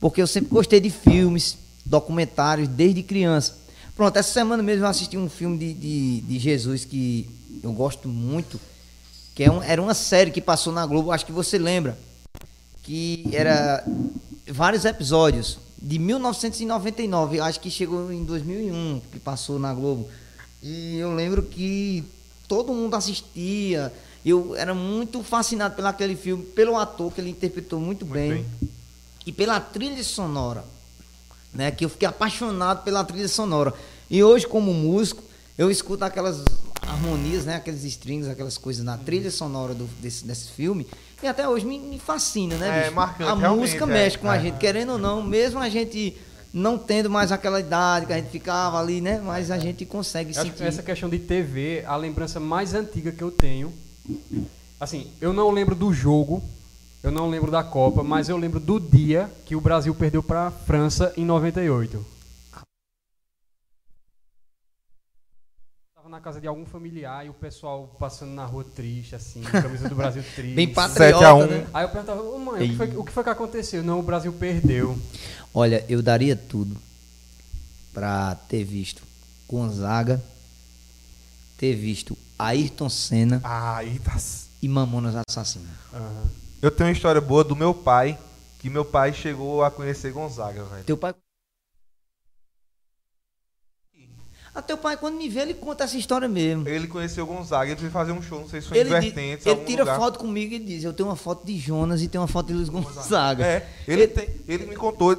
porque 0.00 0.20
eu 0.20 0.26
sempre 0.26 0.50
gostei 0.50 0.80
de 0.80 0.90
filmes, 0.90 1.56
documentários 1.86 2.66
desde 2.68 3.02
criança. 3.02 3.54
Pronto, 3.94 4.16
essa 4.16 4.32
semana 4.32 4.62
mesmo 4.62 4.84
eu 4.84 4.88
assisti 4.88 5.16
um 5.16 5.28
filme 5.30 5.56
de, 5.56 5.72
de, 5.74 6.20
de 6.22 6.38
Jesus 6.38 6.84
que 6.84 7.28
eu 7.62 7.72
gosto 7.72 8.08
muito, 8.08 8.60
que 9.36 9.44
é 9.44 9.50
um- 9.50 9.62
era 9.62 9.80
uma 9.80 9.94
série 9.94 10.30
que 10.30 10.40
passou 10.40 10.72
na 10.72 10.84
Globo, 10.84 11.12
acho 11.12 11.24
que 11.26 11.32
você 11.32 11.58
lembra, 11.58 11.96
que 12.82 13.28
era 13.32 13.84
vários 14.48 14.84
episódios 14.84 15.58
de 15.80 15.98
1999, 15.98 17.40
acho 17.40 17.60
que 17.60 17.70
chegou 17.70 18.10
em 18.12 18.24
2001, 18.24 19.00
que 19.12 19.18
passou 19.18 19.58
na 19.58 19.72
Globo. 19.74 20.08
E 20.62 20.96
eu 20.96 21.14
lembro 21.14 21.42
que 21.42 22.04
todo 22.48 22.72
mundo 22.72 22.94
assistia. 22.94 23.92
Eu 24.24 24.56
era 24.56 24.74
muito 24.74 25.22
fascinado 25.22 25.74
pelo 25.74 25.88
aquele 25.88 26.16
filme, 26.16 26.42
pelo 26.42 26.76
ator 26.78 27.12
que 27.12 27.20
ele 27.20 27.28
interpretou 27.30 27.78
muito, 27.78 28.06
bem, 28.06 28.30
bem. 28.32 28.46
e 29.26 29.32
pela 29.32 29.60
trilha 29.60 30.02
sonora, 30.02 30.64
né? 31.52 31.70
Que 31.70 31.84
eu 31.84 31.90
fiquei 31.90 32.08
apaixonado 32.08 32.82
pela 32.82 33.04
trilha 33.04 33.28
sonora. 33.28 33.74
E 34.08 34.22
hoje 34.24 34.46
como 34.46 34.72
músico, 34.72 35.22
eu 35.58 35.70
escuto 35.70 36.04
aquelas 36.06 36.42
harmonias, 36.80 37.44
né? 37.44 37.56
Aqueles 37.56 37.84
strings, 37.84 38.26
aquelas 38.26 38.56
coisas 38.56 38.82
na 38.82 38.96
trilha 38.96 39.30
sonora 39.30 39.74
do- 39.74 39.88
desse, 40.00 40.24
desse 40.24 40.50
filme. 40.52 40.86
E 41.24 41.26
até 41.26 41.48
hoje 41.48 41.64
me, 41.64 41.78
me 41.78 41.98
fascina, 41.98 42.54
né, 42.58 42.68
É, 42.68 42.82
bicho? 42.82 42.94
marcante, 42.96 43.30
a 43.30 43.34
realmente, 43.34 43.60
música 43.60 43.84
é. 43.84 43.86
mexe 43.86 44.18
com 44.18 44.28
a 44.28 44.36
É. 44.36 44.40
gente, 44.40 44.58
querendo 44.58 44.92
ou 44.92 44.98
não, 44.98 45.22
mesmo 45.22 45.58
a 45.58 45.70
gente 45.70 46.14
não 46.52 46.76
tendo 46.76 47.08
mais 47.08 47.32
aquela 47.32 47.58
idade 47.58 48.04
que 48.04 48.12
a 48.12 48.16
gente 48.16 48.28
ficava 48.30 48.78
ali, 48.78 49.00
né? 49.00 49.20
Mas 49.24 49.50
a 49.50 49.58
gente 49.58 49.86
consegue 49.86 50.34
Eu 50.34 50.42
acho 50.42 50.50
que 50.52 50.58
sentir. 50.58 50.68
essa 50.68 50.82
questão 50.82 51.08
de 51.08 51.18
TV, 51.18 51.82
a 51.86 51.96
lembrança 51.96 52.38
mais 52.38 52.74
antiga 52.74 53.10
que 53.10 53.22
eu 53.22 53.30
tenho. 53.30 53.72
Assim, 54.78 55.10
eu 55.18 55.32
não 55.32 55.50
lembro 55.50 55.74
do 55.74 55.94
jogo, 55.94 56.42
eu 57.02 57.10
não 57.10 57.30
lembro 57.30 57.50
da 57.50 57.64
Copa, 57.64 58.02
mas 58.02 58.28
eu 58.28 58.36
lembro 58.36 58.60
do 58.60 58.78
dia 58.78 59.30
que 59.46 59.56
o 59.56 59.60
Brasil 59.62 59.94
perdeu 59.94 60.22
para 60.22 60.48
a 60.48 60.50
França 60.50 61.10
em 61.16 61.24
98. 61.24 62.04
Tava 65.94 66.03
na 66.14 66.20
casa 66.20 66.40
de 66.40 66.46
algum 66.46 66.64
familiar 66.64 67.26
e 67.26 67.28
o 67.28 67.34
pessoal 67.34 67.92
passando 67.98 68.30
na 68.30 68.46
rua 68.46 68.64
triste, 68.64 69.16
assim, 69.16 69.42
camisa 69.42 69.88
do 69.88 69.96
Brasil 69.96 70.22
triste. 70.36 70.54
Bem 70.54 70.68
7 70.68 70.74
patriota, 70.74 71.26
a 71.26 71.34
1. 71.34 71.46
né? 71.46 71.66
Aí 71.74 71.84
eu 71.84 71.88
perguntava, 71.88 72.22
ô 72.22 72.38
mãe, 72.38 72.64
o 72.64 72.68
que, 72.70 72.76
foi, 72.76 72.96
o 72.96 73.04
que 73.04 73.12
foi 73.12 73.24
que 73.24 73.30
aconteceu? 73.30 73.82
Não, 73.82 73.98
o 73.98 74.02
Brasil 74.02 74.32
perdeu. 74.32 74.96
Olha, 75.52 75.84
eu 75.88 76.00
daria 76.00 76.36
tudo 76.36 76.76
pra 77.92 78.36
ter 78.48 78.62
visto 78.62 79.02
Gonzaga, 79.48 80.22
ter 81.58 81.74
visto 81.74 82.16
Ayrton 82.38 82.88
Senna 82.88 83.40
Aí 83.42 83.98
tá. 83.98 84.16
e 84.62 84.68
Mamonas 84.68 85.16
Assassinas. 85.28 85.68
Aham. 85.92 86.30
Eu 86.62 86.70
tenho 86.70 86.88
uma 86.88 86.92
história 86.92 87.20
boa 87.20 87.42
do 87.42 87.56
meu 87.56 87.74
pai, 87.74 88.16
que 88.60 88.70
meu 88.70 88.84
pai 88.84 89.12
chegou 89.12 89.64
a 89.64 89.70
conhecer 89.70 90.12
Gonzaga, 90.12 90.62
velho. 90.64 90.84
Teu 90.84 90.96
pai. 90.96 91.12
Ah, 94.54 94.62
teu 94.62 94.78
pai, 94.78 94.96
quando 94.96 95.16
me 95.16 95.28
vê, 95.28 95.40
ele 95.40 95.54
conta 95.54 95.82
essa 95.82 95.96
história 95.96 96.28
mesmo. 96.28 96.68
Ele 96.68 96.86
conheceu 96.86 97.26
Gonzaga, 97.26 97.72
ele 97.72 97.80
foi 97.80 97.90
fazer 97.90 98.12
um 98.12 98.22
show, 98.22 98.40
não 98.40 98.48
sei 98.48 98.60
se 98.60 98.68
foi 98.68 98.78
Ele, 98.78 98.88
Vertentes, 98.90 99.44
ele 99.46 99.64
tira 99.64 99.82
lugar. 99.82 99.98
foto 99.98 100.18
comigo 100.20 100.54
e 100.54 100.58
diz: 100.60 100.84
Eu 100.84 100.92
tenho 100.92 101.08
uma 101.08 101.16
foto 101.16 101.44
de 101.44 101.58
Jonas 101.58 102.00
e 102.02 102.06
tenho 102.08 102.22
uma 102.22 102.28
foto 102.28 102.46
de 102.46 102.52
Luiz 102.54 102.68
Gonzaga. 102.68 103.44
É, 103.44 103.68
ele, 103.88 104.06
tem- 104.06 104.28
ele 104.46 104.66
me 104.66 104.76
contou, 104.76 105.16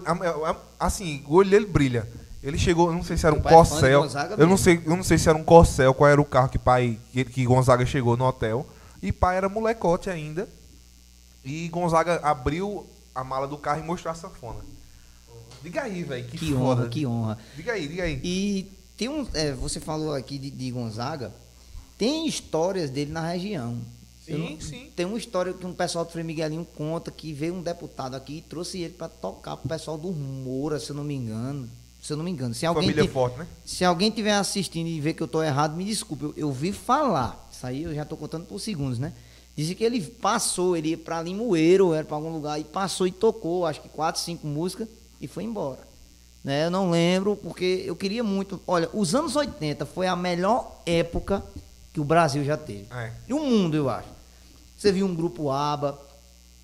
assim, 0.79 1.21
o 1.27 1.33
olho 1.35 1.49
dele 1.49 1.65
brilha. 1.65 2.07
Ele 2.41 2.57
chegou, 2.57 2.87
eu 2.89 2.93
não 2.93 3.03
sei 3.03 3.17
se 3.17 3.25
era 3.25 3.35
um 3.35 3.39
é 3.39 3.41
Corcel. 3.41 4.07
Eu 4.37 4.47
não 4.47 4.55
sei, 4.55 4.79
eu 4.85 4.95
não 4.95 5.03
sei 5.03 5.17
se 5.17 5.27
era 5.27 5.37
um 5.37 5.43
Corcel, 5.43 5.93
qual 5.93 6.09
era 6.09 6.21
o 6.21 6.25
carro 6.25 6.47
que 6.47 6.59
pai 6.59 6.97
que, 7.11 7.25
que 7.25 7.43
Gonzaga 7.45 7.85
chegou 7.85 8.15
no 8.15 8.23
hotel. 8.23 8.65
E 9.01 9.11
pai 9.11 9.35
era 9.37 9.49
molecote 9.49 10.09
ainda. 10.09 10.47
E 11.43 11.67
Gonzaga 11.69 12.19
abriu 12.23 12.85
a 13.13 13.23
mala 13.23 13.47
do 13.47 13.57
carro 13.57 13.81
e 13.81 13.83
mostrou 13.83 14.11
a 14.11 14.15
sanfona. 14.15 14.59
Diga 15.61 15.81
aí, 15.81 16.03
velho, 16.03 16.25
que, 16.25 16.37
Que 16.37 16.53
honra, 16.53 16.87
que 16.87 17.05
honra. 17.05 17.37
Diga 17.55 17.73
aí, 17.73 17.87
diga 17.87 18.03
aí. 18.03 18.21
E 18.23 18.71
tem 18.97 19.09
um. 19.09 19.27
é, 19.33 19.51
você 19.53 19.79
falou 19.79 20.13
aqui 20.13 20.37
de, 20.37 20.49
de 20.49 20.71
Gonzaga, 20.71 21.31
tem 21.97 22.27
histórias 22.27 22.89
dele 22.89 23.11
na 23.11 23.27
região. 23.29 23.77
Sim, 24.25 24.57
sim. 24.59 24.89
Tem 24.95 25.05
uma 25.05 25.17
história 25.19 25.53
que 25.53 25.65
um 25.65 25.73
pessoal 25.73 26.03
do 26.03 26.11
Frei 26.11 26.23
Miguelinho 26.23 26.65
conta 26.75 27.11
que 27.11 27.31
veio 27.31 27.53
um 27.53 27.61
deputado 27.61 28.15
aqui 28.15 28.37
e 28.37 28.41
trouxe 28.41 28.79
ele 28.81 28.93
para 28.93 29.07
tocar 29.07 29.55
pro 29.55 29.69
pessoal 29.69 29.97
do 29.99 30.11
Moura, 30.11 30.79
se 30.79 30.89
eu 30.89 30.95
não 30.95 31.03
me 31.03 31.13
engano. 31.13 31.69
Se 32.01 32.11
eu 32.13 32.17
não 32.17 32.23
me 32.23 32.31
engano. 32.31 32.53
Se 32.53 32.65
alguém, 32.65 32.83
Família 32.83 33.03
ti- 33.03 33.09
forte, 33.09 33.37
né? 33.37 33.47
se 33.65 33.83
alguém 33.85 34.09
tiver 34.11 34.33
assistindo 34.33 34.87
e 34.87 34.99
ver 34.99 35.13
que 35.13 35.21
eu 35.21 35.27
tô 35.27 35.41
errado, 35.43 35.75
me 35.75 35.83
desculpe. 35.83 36.23
Eu, 36.25 36.33
eu 36.37 36.51
vi 36.51 36.71
falar. 36.71 37.47
Isso 37.51 37.65
aí 37.65 37.83
eu 37.83 37.93
já 37.93 38.03
tô 38.05 38.15
contando 38.17 38.45
por 38.45 38.59
segundos, 38.59 38.97
né? 38.99 39.13
Disse 39.55 39.73
que 39.75 39.83
ele 39.83 40.01
passou, 40.01 40.75
ele 40.75 40.89
ia 40.89 40.97
pra 40.97 41.21
Limoeiro, 41.21 41.93
era 41.93 42.03
pra 42.03 42.15
algum 42.17 42.31
lugar, 42.31 42.59
e 42.59 42.63
passou 42.63 43.07
e 43.07 43.11
tocou, 43.11 43.65
acho 43.65 43.79
que 43.81 43.89
quatro, 43.89 44.19
cinco 44.21 44.45
músicas, 44.45 44.87
e 45.21 45.27
foi 45.27 45.43
embora. 45.43 45.84
Né? 46.45 46.65
Eu 46.65 46.69
não 46.69 46.91
lembro, 46.91 47.35
porque 47.35 47.83
eu 47.87 47.95
queria 47.95 48.23
muito. 48.23 48.61
Olha, 48.67 48.87
os 48.93 49.15
anos 49.15 49.35
80 49.35 49.83
foi 49.87 50.05
a 50.05 50.15
melhor 50.15 50.79
época 50.85 51.43
que 51.91 51.99
o 51.99 52.03
Brasil 52.03 52.43
já 52.45 52.55
teve. 52.55 52.85
É. 52.93 53.11
E 53.27 53.33
o 53.33 53.39
mundo, 53.39 53.75
eu 53.75 53.89
acho. 53.89 54.07
Você 54.77 54.91
viu 54.91 55.07
um 55.07 55.15
grupo 55.15 55.49
ABBA, 55.49 55.99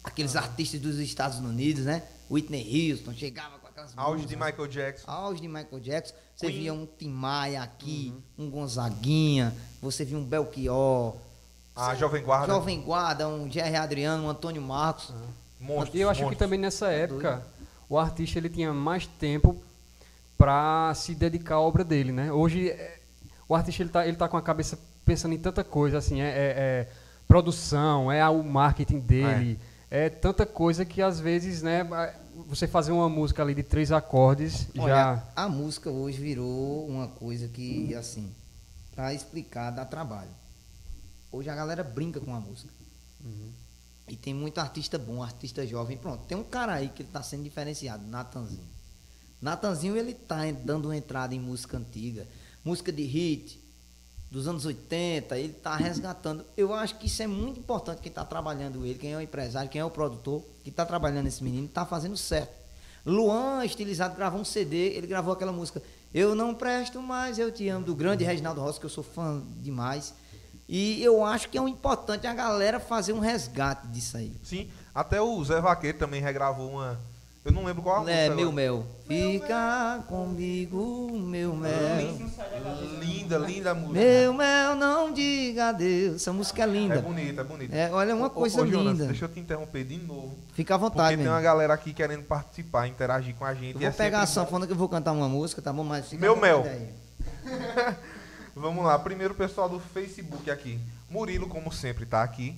aqueles 0.04 0.36
artistas 0.36 0.80
dos 0.80 1.00
Estados 1.00 1.40
Unidos, 1.40 1.84
né? 1.86 2.04
Whitney 2.30 2.92
Houston, 2.92 3.12
chegava 3.14 3.58
com 3.58 3.66
aquelas 3.66 3.92
Auge 3.98 4.28
de. 4.28 4.36
Michael 4.36 4.68
Jackson. 4.68 5.10
Auge 5.10 5.42
de 5.42 5.48
Michael 5.48 5.80
Jackson. 5.80 6.14
Você 6.36 6.46
Queen. 6.48 6.60
via 6.60 6.74
um 6.76 6.86
Tim 6.86 7.10
Maia 7.10 7.64
aqui, 7.64 8.14
um 8.38 8.52
Gonzaguinha, 8.52 9.52
você 9.82 10.06
via 10.06 10.18
um 10.18 10.24
Belchior, 10.24 11.16
A 11.76 11.96
Jovem 11.96 12.24
Guarda. 12.24 12.54
Jovem 12.54 12.82
Guarda, 12.82 13.28
um 13.28 13.52
Jerry 13.52 13.76
Adriano, 13.78 14.26
um 14.26 14.30
Antônio 14.30 14.62
Marcos. 14.62 15.12
Monstros, 15.60 15.96
E 15.96 16.02
eu 16.02 16.10
acho 16.10 16.20
que 16.20 16.24
monstros. 16.26 16.40
também 16.40 16.60
nessa 16.60 16.90
época 16.92 17.44
o 17.90 17.98
artista 17.98 18.38
ele 18.40 18.50
tinha 18.50 18.72
mais 18.74 19.06
tempo 19.08 19.62
para 20.42 20.92
se 20.96 21.14
dedicar 21.14 21.56
à 21.56 21.60
obra 21.62 21.84
dele, 21.84 22.12
né? 22.12 22.32
Hoje 22.32 22.70
é, 22.70 23.00
o 23.48 23.54
artista 23.54 23.84
ele 23.84 23.90
tá, 23.92 24.08
ele 24.08 24.18
tá 24.18 24.28
com 24.28 24.38
a 24.38 24.42
cabeça 24.42 24.80
pensando 25.06 25.36
em 25.36 25.38
tanta 25.38 25.64
coisa, 25.64 26.00
assim, 26.00 26.20
é, 26.20 26.30
é- 26.30 26.54
é 26.58 26.90
produção, 27.28 28.12
é 28.12 28.28
o 28.28 28.44
marketing 28.44 29.00
dele, 29.00 29.60
é. 29.92 30.10
tanta 30.10 30.44
coisa 30.44 30.84
que 30.84 31.00
às 31.00 31.20
vezes, 31.20 31.62
né, 31.62 31.88
você 32.48 32.68
fazer 32.68 32.92
uma 32.92 33.08
música 33.08 33.44
ali 33.44 33.54
de 33.54 33.62
três 33.62 33.92
acordes 33.92 34.68
já 34.74 34.82
Olha, 34.84 35.24
a 35.36 35.48
música 35.48 35.92
hoje 35.92 36.20
virou 36.20 36.88
uma 36.88 37.08
coisa 37.08 37.48
que, 37.48 37.94
assim, 37.94 38.34
pra 38.96 39.14
explicar, 39.14 39.70
dá 39.70 39.86
trabalho. 39.86 40.32
Hoje 41.32 41.50
a 41.50 41.56
galera 41.56 41.84
brinca 41.84 42.20
com 42.20 42.34
a 42.34 42.40
música. 42.40 42.74
E 44.08 44.16
tem 44.16 44.34
muito 44.34 44.60
artista 44.60 44.98
bom, 44.98 45.22
artista 45.24 45.66
jovem. 45.68 45.98
Pronto, 45.98 46.24
tem 46.26 46.36
um 46.38 46.44
cara 46.44 46.74
aí 46.74 46.90
que 46.90 47.04
ele 47.04 47.10
tá 47.14 47.22
sendo 47.22 47.44
diferenciado, 47.44 48.04
Natanzinho. 48.08 48.81
Natanzinho, 49.42 49.98
ele 49.98 50.14
tá 50.14 50.40
dando 50.64 50.86
uma 50.86 50.96
entrada 50.96 51.34
em 51.34 51.40
música 51.40 51.78
antiga, 51.78 52.28
música 52.64 52.92
de 52.92 53.04
hit, 53.04 53.60
dos 54.32 54.48
anos 54.48 54.66
80, 54.66 55.38
ele 55.38 55.54
tá 55.54 55.76
resgatando. 55.76 56.46
Eu 56.56 56.74
acho 56.74 56.98
que 56.98 57.08
isso 57.08 57.22
é 57.22 57.28
muito 57.28 57.60
importante 57.60 58.02
quem 58.02 58.12
tá 58.12 58.24
trabalhando 58.24 58.86
ele, 58.86 58.98
quem 58.98 59.12
é 59.12 59.18
o 59.18 59.22
empresário, 59.22 59.70
quem 59.70 59.82
é 59.82 59.86
o 59.86 59.90
produtor, 59.90 60.42
que 60.64 60.72
tá 60.72 60.86
trabalhando 60.86 61.28
esse 61.28 61.44
menino, 61.44 61.68
tá 61.68 61.86
fazendo 61.86 62.16
certo. 62.16 62.62
Luan, 63.06 63.66
estilizado, 63.66 64.16
gravou 64.16 64.40
um 64.40 64.46
CD, 64.46 64.96
ele 64.96 65.08
gravou 65.08 65.34
aquela 65.34 65.52
música 65.52 65.82
Eu 66.14 66.34
Não 66.36 66.54
Presto 66.54 67.02
Mais, 67.02 67.40
Eu 67.40 67.52
Te 67.52 67.68
Amo, 67.68 67.86
do 67.86 67.96
grande 67.96 68.24
Reginaldo 68.24 68.62
Rossi, 68.62 68.80
que 68.80 68.86
eu 68.86 68.90
sou 68.90 69.04
fã 69.04 69.44
demais. 69.60 70.14
E 70.70 71.04
eu 71.04 71.26
acho 71.26 71.50
que 71.50 71.58
é 71.58 71.62
um 71.62 71.68
importante 71.68 72.26
a 72.26 72.34
galera 72.34 72.80
fazer 72.80 73.12
um 73.12 73.20
resgate 73.20 73.88
disso 73.88 74.16
aí. 74.16 74.34
Sim, 74.44 74.70
até 74.96 75.20
o 75.22 75.44
Zé 75.44 75.60
Vaqueiro 75.60 75.98
também 75.98 76.22
regravou 76.22 76.70
uma. 76.70 76.98
Eu 77.44 77.52
não 77.52 77.64
lembro 77.66 77.82
qual 77.82 77.96
a 77.96 78.00
música. 78.02 78.16
É, 78.16 78.26
agora. 78.26 78.36
meu 78.40 78.52
mel. 78.52 78.86
Fica 79.08 80.04
comigo, 80.08 81.10
meu 81.12 81.56
mel. 81.56 82.20
Linda, 83.00 83.38
linda 83.40 83.72
a 83.72 83.74
música. 83.74 84.00
Meu 84.00 84.34
mel, 84.34 84.76
não 84.76 85.12
diga 85.12 85.70
adeus. 85.70 86.18
Essa 86.18 86.32
música 86.32 86.62
é 86.62 86.66
É 86.66 86.68
linda. 86.68 87.02
bonita, 87.02 87.42
é 87.42 87.44
bonita. 87.44 87.76
É, 87.76 87.92
olha, 87.92 88.12
é 88.12 88.14
uma 88.14 88.28
Ô, 88.28 88.30
coisa 88.30 88.62
ô, 88.62 88.68
Jonas, 88.68 88.94
linda. 88.94 89.06
Deixa 89.08 89.26
eu 89.26 89.30
te 89.30 89.40
interromper 89.40 89.84
de 89.84 89.98
novo. 89.98 90.38
Fica 90.54 90.76
à 90.76 90.80
Porque 90.80 90.92
vontade, 90.92 91.16
tem 91.16 91.24
meu. 91.26 91.34
uma 91.34 91.42
galera 91.42 91.74
aqui 91.74 91.94
querendo 91.94 92.24
participar, 92.24 92.88
interagir 92.88 93.34
com 93.36 93.44
a 93.44 93.56
gente. 93.56 93.76
Eu 93.76 93.82
e 93.82 93.86
é 93.86 93.90
vou 93.90 93.98
pegar 93.98 94.18
a 94.20 94.22
bom. 94.22 94.28
sanfona 94.28 94.68
que 94.68 94.74
eu 94.74 94.78
vou 94.78 94.88
cantar 94.88 95.12
uma 95.12 95.28
música, 95.28 95.64
tá 95.64 95.74
bom? 95.74 95.84
Mas 95.84 96.08
fica 96.10 96.22
Meu 96.22 96.36
vontade 96.36 96.54
mel. 96.54 96.64
aí. 96.72 96.90
Vamos 98.56 98.84
lá, 98.86 99.00
primeiro 99.00 99.34
o 99.34 99.38
pessoal 99.38 99.68
do 99.68 99.80
Facebook 99.80 100.52
aqui. 100.52 100.78
Murilo, 101.10 101.48
como 101.48 101.72
sempre, 101.72 102.06
tá 102.06 102.22
aqui. 102.22 102.56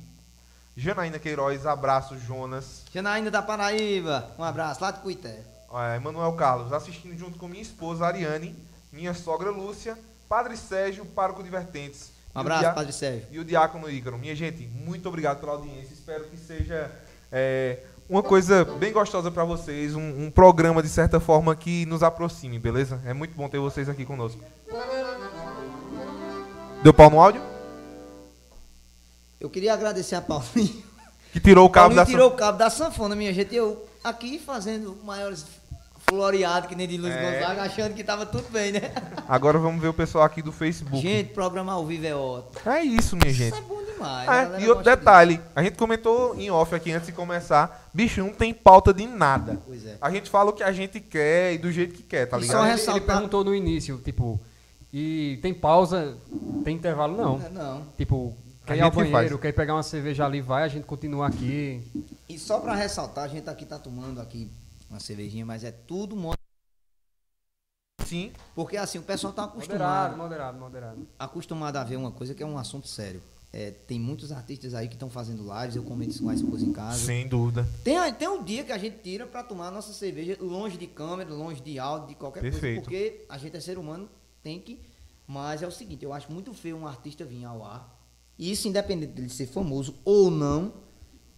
Janaína 0.75 1.19
Queiroz, 1.19 1.65
abraço, 1.65 2.17
Jonas. 2.17 2.83
Janaína 2.93 3.29
da 3.29 3.41
Paraíba, 3.41 4.31
um 4.39 4.43
abraço 4.43 4.81
lá 4.81 4.91
de 4.91 4.99
Cuité. 5.01 5.41
É, 5.95 5.99
Manuel 5.99 6.33
Carlos, 6.33 6.71
assistindo 6.73 7.17
junto 7.17 7.37
com 7.37 7.47
minha 7.47 7.61
esposa 7.61 8.05
Ariane, 8.05 8.55
minha 8.91 9.13
sogra 9.13 9.49
Lúcia, 9.49 9.97
Padre 10.29 10.55
Sérgio, 10.57 11.05
pároco 11.05 11.43
de 11.43 11.49
Vertentes. 11.49 12.11
Um 12.35 12.39
abraço, 12.39 12.61
dia- 12.61 12.73
Padre 12.73 12.93
Sérgio. 12.93 13.27
E 13.31 13.39
o 13.39 13.45
Diácono 13.45 13.89
Ícaro. 13.89 14.17
Minha 14.17 14.35
gente, 14.35 14.67
muito 14.67 15.07
obrigado 15.07 15.39
pela 15.39 15.53
audiência. 15.53 15.93
Espero 15.93 16.23
que 16.25 16.37
seja 16.37 16.91
é, 17.31 17.79
uma 18.09 18.23
coisa 18.23 18.65
bem 18.65 18.91
gostosa 18.91 19.29
para 19.31 19.43
vocês, 19.43 19.95
um, 19.95 20.25
um 20.25 20.31
programa, 20.31 20.81
de 20.81 20.89
certa 20.89 21.19
forma, 21.19 21.55
que 21.55 21.85
nos 21.85 22.01
aproxime, 22.01 22.57
beleza? 22.57 22.99
É 23.05 23.13
muito 23.13 23.35
bom 23.35 23.47
ter 23.47 23.59
vocês 23.59 23.87
aqui 23.87 24.05
conosco. 24.05 24.41
Deu 26.83 26.93
pau 26.93 27.09
no 27.09 27.19
áudio? 27.19 27.41
Eu 29.43 29.49
queria 29.49 29.73
agradecer 29.73 30.15
a 30.15 30.21
Paulinho. 30.21 30.81
Que 31.33 31.39
tirou 31.39 31.65
o 31.65 31.69
cabo 31.69 31.87
Paulinho 31.95 32.05
da 32.05 32.05
tirou 32.05 32.29
o 32.29 32.31
cabo 32.35 32.57
da 32.57 32.69
sanfona, 32.69 33.13
minha 33.15 33.33
gente. 33.33 33.53
Eu 33.53 33.85
aqui 34.03 34.39
fazendo 34.39 34.97
maiores 35.03 35.45
floreados 36.07 36.69
que 36.69 36.75
nem 36.75 36.87
de 36.87 36.97
Luiz 36.97 37.13
É. 37.13 37.39
Gonzaga, 37.41 37.61
achando 37.63 37.93
que 37.93 38.03
tava 38.03 38.25
tudo 38.25 38.45
bem, 38.51 38.71
né? 38.71 38.91
Agora 39.27 39.57
vamos 39.59 39.81
ver 39.81 39.87
o 39.89 39.93
pessoal 39.93 40.23
aqui 40.23 40.41
do 40.41 40.51
Facebook. 40.51 41.01
Gente, 41.01 41.33
programa 41.33 41.73
ao 41.73 41.85
vivo 41.85 42.05
é 42.05 42.15
ótimo. 42.15 42.51
É 42.71 42.83
isso, 42.83 43.17
minha 43.17 43.33
gente. 43.33 43.53
Isso 43.53 43.61
é 43.63 43.65
bom 43.67 43.83
demais. 43.83 43.93
demais. 44.21 44.29
a 44.29 44.43
galera 44.43 44.61
e 44.63 44.69
outro 44.69 44.83
detalhe, 44.83 45.41
a 45.55 45.63
gente 45.63 45.75
comentou 45.77 46.35
em 46.39 46.49
off 46.51 46.73
aqui 46.75 46.91
antes 46.91 47.07
de 47.07 47.13
começar, 47.13 47.89
bicho, 47.93 48.21
não 48.21 48.31
tem 48.33 48.53
pauta 48.53 48.93
de 48.93 49.05
nada. 49.07 49.53
disso. 49.53 49.63
Pois 49.67 49.85
é. 49.85 49.97
A 49.99 50.09
gente 50.11 50.29
fala 50.29 50.51
o 50.51 50.53
que 50.53 50.63
a 50.63 50.71
gente 50.71 50.99
quer 50.99 51.53
e 51.53 51.57
do 51.57 51.71
jeito 51.71 51.93
que 51.95 52.03
quer, 52.03 52.27
tá 52.27 52.37
E 52.37 52.41
ligado? 52.41 52.57
só 52.57 52.63
Ele, 52.63 52.71
ressaltar- 52.71 52.97
ele 52.97 53.05
perguntou 53.05 53.43
no 53.43 53.55
início, 53.55 53.97
tipo, 54.03 54.39
e 54.91 55.39
tem 55.41 55.53
pausa, 55.53 56.15
tem 56.63 56.75
intervalo? 56.75 57.15
Não. 57.17 57.41
É, 57.43 57.49
Não. 57.49 57.85
Tipo, 57.97 58.35
quer 58.65 58.77
ir 58.77 58.81
ao 58.81 58.91
banheiro, 58.91 59.37
quer 59.39 59.49
ir 59.49 59.53
pegar 59.53 59.75
uma 59.75 59.83
cerveja 59.83 60.25
ali, 60.25 60.41
vai, 60.41 60.63
a 60.63 60.67
gente 60.67 60.85
continua 60.85 61.27
aqui. 61.27 61.81
E 62.29 62.37
só 62.39 62.59
pra 62.59 62.75
ressaltar, 62.75 63.25
a 63.25 63.27
gente 63.27 63.49
aqui 63.49 63.65
tá 63.65 63.77
tomando 63.77 64.19
aqui 64.21 64.49
uma 64.89 64.99
cervejinha, 64.99 65.45
mas 65.45 65.63
é 65.63 65.71
tudo 65.71 66.15
mo- 66.15 66.33
Sim, 68.05 68.31
Porque 68.53 68.77
assim, 68.77 68.97
o 68.99 69.03
pessoal 69.03 69.33
tá 69.33 69.43
Moderado, 69.47 69.65
acostumado, 69.77 70.17
moderado, 70.17 70.59
moderado. 70.59 71.07
acostumado 71.17 71.77
a 71.77 71.83
ver 71.83 71.95
uma 71.95 72.11
coisa 72.11 72.33
que 72.35 72.43
é 72.43 72.45
um 72.45 72.57
assunto 72.57 72.87
sério. 72.87 73.21
É, 73.51 73.71
tem 73.71 73.99
muitos 73.99 74.31
artistas 74.31 74.73
aí 74.73 74.87
que 74.87 74.95
estão 74.95 75.09
fazendo 75.09 75.43
lives, 75.43 75.75
eu 75.75 75.83
comento 75.83 76.11
isso 76.11 76.23
com 76.23 76.29
a 76.29 76.33
esposa 76.33 76.65
em 76.65 76.73
casa. 76.73 76.97
sem 77.05 77.27
dúvida. 77.27 77.67
Tem, 77.83 78.13
tem 78.13 78.27
um 78.27 78.43
dia 78.43 78.63
que 78.63 78.71
a 78.71 78.77
gente 78.77 78.97
tira 79.03 79.25
pra 79.27 79.43
tomar 79.43 79.67
a 79.67 79.71
nossa 79.71 79.93
cerveja 79.93 80.35
longe 80.41 80.75
de 80.77 80.87
câmera, 80.87 81.29
longe 81.31 81.61
de 81.61 81.77
áudio, 81.79 82.09
de 82.09 82.15
qualquer 82.15 82.41
Perfeito. 82.41 82.61
coisa. 82.61 82.81
Porque 82.81 83.25
a 83.29 83.37
gente 83.37 83.55
é 83.55 83.59
ser 83.59 83.77
humano, 83.77 84.09
tem 84.41 84.59
que. 84.59 84.79
Mas 85.27 85.61
é 85.61 85.67
o 85.67 85.71
seguinte, 85.71 86.03
eu 86.03 86.11
acho 86.11 86.31
muito 86.31 86.51
feio 86.53 86.75
um 86.77 86.87
artista 86.87 87.23
vir 87.23 87.45
ao 87.45 87.63
ar. 87.63 87.87
E 88.37 88.51
isso 88.51 88.67
independente 88.67 89.13
dele 89.13 89.29
ser 89.29 89.47
famoso 89.47 89.95
ou 90.03 90.29
não, 90.31 90.73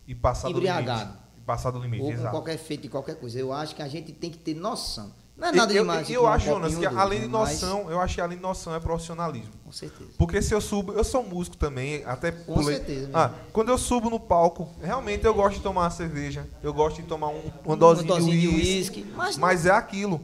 E 0.08 0.14
passar 0.16 0.48
do 0.50 0.58
Embriagado. 0.58 1.00
limite. 1.12 1.18
E 1.38 1.42
passar 1.42 1.72
do 1.72 1.80
limite, 1.80 2.04
ou 2.04 2.10
com 2.10 2.14
exato. 2.14 2.32
qualquer 2.32 2.58
feito 2.58 2.82
de 2.84 2.90
qualquer 2.90 3.16
coisa. 3.16 3.40
Eu 3.40 3.52
acho 3.52 3.76
que 3.76 3.82
a 3.82 3.88
gente 3.88 4.12
tem 4.14 4.30
que 4.30 4.38
ter 4.38 4.54
noção. 4.56 5.12
Não 5.38 5.50
é 5.50 5.52
E- 5.52 5.56
nada 5.58 5.74
eu, 5.74 5.82
demais. 5.84 6.10
eu, 6.10 6.24
um 6.24 6.28
acho, 6.28 6.46
Jonas, 6.46 6.76
que 6.76 6.86
além 6.86 7.22
de 7.22 7.28
mas- 7.28 7.62
noção, 7.62 7.92
eu 7.92 8.00
acho 8.00 8.16
que 8.16 8.22
além 8.22 8.38
de 8.38 8.42
noção 8.42 8.74
é 8.74 8.80
profissionalismo. 8.80 9.52
Com 9.66 9.72
certeza. 9.72 10.12
Porque 10.18 10.42
se 10.42 10.54
eu 10.54 10.62
subo, 10.62 10.94
eu 10.94 11.04
sou 11.04 11.24
músico 11.24 11.58
também, 11.58 12.06
até 12.06 12.32
Com 12.32 12.54
pulei. 12.54 12.78
certeza. 12.78 13.10
Ah, 13.14 13.32
quando 13.52 13.68
eu 13.68 13.78
subo 13.78 14.10
no 14.10 14.18
palco, 14.20 14.70
realmente 14.82 15.26
eu 15.26 15.34
gosto 15.34 15.58
de 15.58 15.62
tomar 15.62 15.82
uma 15.82 15.90
cerveja, 15.92 16.48
eu 16.64 16.74
gosto 16.74 17.02
de 17.02 17.08
tomar 17.08 17.28
um, 17.28 17.42
uma 17.66 17.76
dosinha, 17.76 18.14
Uma 18.14 18.20
dosinha 18.20 18.40
de 18.40 18.48
uísque, 18.48 19.00
uísque, 19.02 19.14
mas 19.14 19.38
mas, 19.38 19.66
é 19.66 19.72
aquilo. 19.72 20.22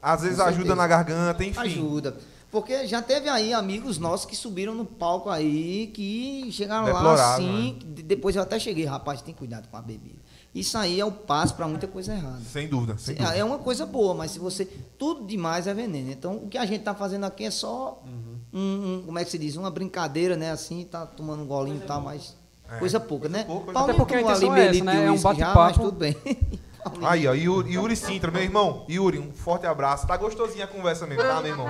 Às 0.00 0.22
vezes 0.22 0.38
Com 0.38 0.44
ajuda 0.44 0.56
certeza. 0.56 0.76
na 0.76 0.86
garganta, 0.86 1.44
enfim. 1.44 1.60
Ajuda. 1.60 2.16
Porque 2.54 2.86
já 2.86 3.02
teve 3.02 3.28
aí 3.28 3.52
amigos 3.52 3.98
nossos 3.98 4.24
que 4.24 4.36
subiram 4.36 4.74
no 4.74 4.84
palco 4.84 5.28
aí, 5.28 5.88
que 5.92 6.48
chegaram 6.52 6.92
lá 6.92 7.34
assim. 7.34 7.72
né? 7.74 7.94
de- 7.94 8.02
Depois 8.04 8.36
eu 8.36 8.42
até 8.42 8.58
cheguei, 8.60 8.84
rapaz, 8.84 9.20
tem 9.20 9.34
cuidado 9.34 9.66
com 9.68 9.76
a 9.76 9.82
bebida. 9.82 10.22
Isso 10.54 10.78
aí 10.78 11.00
é 11.00 11.04
o 11.04 11.10
passo 11.10 11.54
para 11.54 11.66
muita 11.66 11.88
coisa 11.88 12.14
errada. 12.14 12.40
Sem 12.48 12.68
dúvida, 12.68 12.96
sem 12.96 13.16
dúvida. 13.16 13.36
É 13.36 13.42
uma 13.42 13.58
coisa 13.58 13.84
boa, 13.84 14.14
mas 14.14 14.30
se 14.30 14.38
você. 14.38 14.64
Tudo 14.96 15.26
demais 15.26 15.66
é 15.66 15.74
veneno. 15.74 16.12
Então, 16.12 16.36
o 16.36 16.48
que 16.48 16.56
a 16.56 16.64
gente 16.64 16.82
tá 16.82 16.94
fazendo 16.94 17.24
aqui 17.24 17.44
é 17.44 17.50
só. 17.50 18.00
Uhum. 18.06 18.34
Um, 18.52 18.60
um- 18.98 19.02
como 19.04 19.18
é 19.18 19.24
que 19.24 19.32
se 19.32 19.38
diz? 19.38 19.56
Uma 19.56 19.68
brincadeira, 19.68 20.36
né? 20.36 20.52
Assim, 20.52 20.84
tá 20.84 21.04
tomando 21.06 21.42
um 21.42 21.46
golinho 21.46 21.78
e 21.78 21.86
tal, 21.86 22.00
mas. 22.00 22.36
Coisa 22.78 22.98
pouca, 23.00 23.28
né? 23.28 23.42
pouca, 23.44 23.64
coisa 23.64 23.78
Paulinho 23.80 23.96
pouca. 23.96 24.14
Até 24.14 24.14
porque 24.14 24.14
a 24.14 24.20
intenção 24.20 24.52
ali 24.52 24.60
é 24.60 24.70
essa, 24.70 24.84
né? 24.84 25.06
É 25.06 25.10
um 25.10 25.20
bate-papo. 25.20 25.58
mas 25.58 25.76
tudo 25.76 25.92
bem. 25.98 26.16
Aí, 27.02 27.26
ó, 27.26 27.32
Yuri, 27.32 27.72
Yuri 27.72 27.96
Sintra, 27.96 28.30
meu 28.30 28.42
irmão. 28.42 28.84
Yuri, 28.90 29.18
um 29.18 29.32
forte 29.32 29.66
abraço. 29.66 30.06
Tá 30.06 30.16
gostosinha 30.18 30.66
a 30.66 30.68
conversa 30.68 31.06
mesmo, 31.06 31.22
tá, 31.22 31.40
meu 31.40 31.50
irmão? 31.52 31.66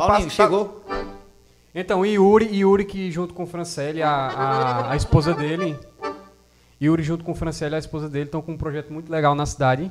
Tá 0.00 0.06
Paulinho, 0.06 0.26
pass- 0.28 0.32
chegou? 0.34 0.84
Então, 1.74 2.06
Yuri, 2.06 2.46
Yuri 2.56 2.84
que 2.84 3.10
junto 3.10 3.34
com 3.34 3.46
Francelle, 3.46 4.02
a, 4.02 4.08
a, 4.10 4.92
a 4.92 4.96
esposa 4.96 5.34
dele, 5.34 5.76
Yuri 6.80 7.02
junto 7.02 7.24
com 7.24 7.34
Francelle, 7.34 7.74
a 7.74 7.78
esposa 7.78 8.08
dele, 8.08 8.26
estão 8.26 8.40
com 8.40 8.52
um 8.52 8.56
projeto 8.56 8.92
muito 8.92 9.10
legal 9.10 9.34
na 9.34 9.44
cidade, 9.44 9.90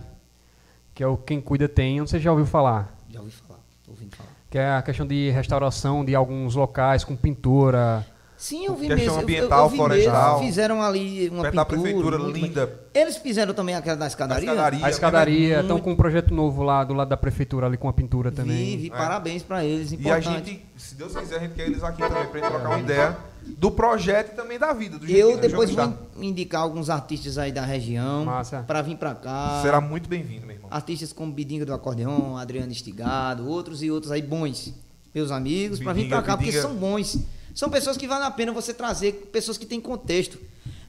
que 0.96 1.04
é 1.04 1.08
o 1.08 1.18
Quem 1.18 1.42
Cuida 1.42 1.68
Tem, 1.68 2.00
não 2.00 2.08
sei 2.08 2.20
se 2.20 2.24
já 2.24 2.32
ouviu 2.32 2.46
falar, 2.46 2.96
Já 3.10 3.20
ouvi 3.20 3.32
falar, 3.32 3.60
ouvindo 3.88 4.16
falar. 4.16 4.30
que 4.50 4.58
é 4.58 4.76
a 4.76 4.82
questão 4.82 5.06
de 5.06 5.30
restauração 5.32 6.06
de 6.06 6.16
alguns 6.16 6.56
locais 6.56 7.04
com 7.04 7.16
pintura. 7.18 8.06
Sim, 8.44 8.66
eu 8.66 8.76
vi 8.76 8.88
Questão 8.88 8.98
mesmo. 8.98 9.14
eu- 9.16 9.22
ambiental, 9.22 9.60
eu, 9.60 9.64
eu 9.64 9.70
vi 9.70 9.78
florestal. 9.78 10.34
Mesmo, 10.34 10.46
fizeram 10.48 10.82
ali 10.84 11.30
uma 11.30 11.44
pintura. 11.50 11.66
prefeitura, 11.66 12.18
bem. 12.20 12.32
linda. 12.44 12.80
Eles 12.94 13.16
fizeram 13.16 13.54
também 13.54 13.74
aquela 13.74 13.96
da 13.96 14.06
escadaria? 14.08 14.50
escadaria. 14.50 14.86
A 14.86 14.90
escadaria, 14.90 15.60
estão 15.62 15.80
com 15.80 15.92
um 15.94 15.96
projeto 15.96 16.34
novo 16.34 16.62
lá 16.62 16.84
do 16.84 16.94
lado 16.94 17.08
da 17.08 17.16
prefeitura, 17.16 17.68
ali 17.68 17.78
com 17.78 17.88
a 17.88 17.94
pintura 17.94 18.34
também. 18.34 18.76
Vi, 18.76 18.78
vi, 18.84 18.90
parabéns 18.90 19.44
pra 19.44 19.64
eles, 19.64 19.94
É. 19.94 19.96
E 19.96 20.12
a 20.12 20.20
importante. 20.20 20.50
gente, 20.50 20.66
se 20.76 20.94
Deus 20.96 21.16
quiser, 21.16 21.38
a 21.38 21.40
gente 21.40 21.54
quer 21.54 21.68
eles 21.68 21.82
aqui 21.86 22.00
também 22.06 22.26
pra 22.26 22.40
gente 22.42 22.50
trocar 22.52 22.68
uma 22.68 22.80
ideia 22.80 23.18
do 23.46 23.72
projeto 23.72 24.34
e 24.34 24.36
também 24.36 24.60
da 24.60 24.74
vida. 24.74 25.00
Do 25.00 25.10
Eu 25.10 25.38
depois 25.38 25.72
vou 25.72 25.94
indicar 26.18 26.64
alguns 26.64 26.90
artistas 26.90 27.38
aí 27.38 27.54
da 27.54 27.64
região 27.64 28.28
pra 28.68 28.82
vir 28.82 28.98
pra 28.98 29.16
cá. 29.16 29.60
Será 29.62 29.80
muito 29.80 30.10
bem-vindo, 30.10 30.46
meu 30.46 30.58
irmão. 30.58 30.68
Artistas 30.70 31.14
como 31.14 31.32
Bidinga 31.32 31.66
do 31.66 31.74
Acordeon, 31.74 32.36
Adriano 32.36 32.74
Estigado, 32.74 33.48
outros 33.48 33.82
e 33.82 33.90
outros 33.90 34.12
aí 34.12 34.22
bons, 34.22 34.74
meus 35.16 35.32
amigos, 35.32 35.80
pra 35.80 35.94
vir 35.94 36.10
pra 36.10 36.22
cá, 36.22 36.34
porque 36.36 36.48
Bidinga. 36.52 36.62
são 36.62 36.76
bons. 36.76 37.18
São 37.54 37.70
pessoas 37.70 37.98
que 37.98 38.08
vale 38.08 38.26
a 38.26 38.32
pena 38.32 38.52
você 38.52 38.74
trazer, 38.74 39.30
pessoas 39.32 39.58
que 39.58 39.66
têm 39.66 39.80
contexto. 39.80 40.40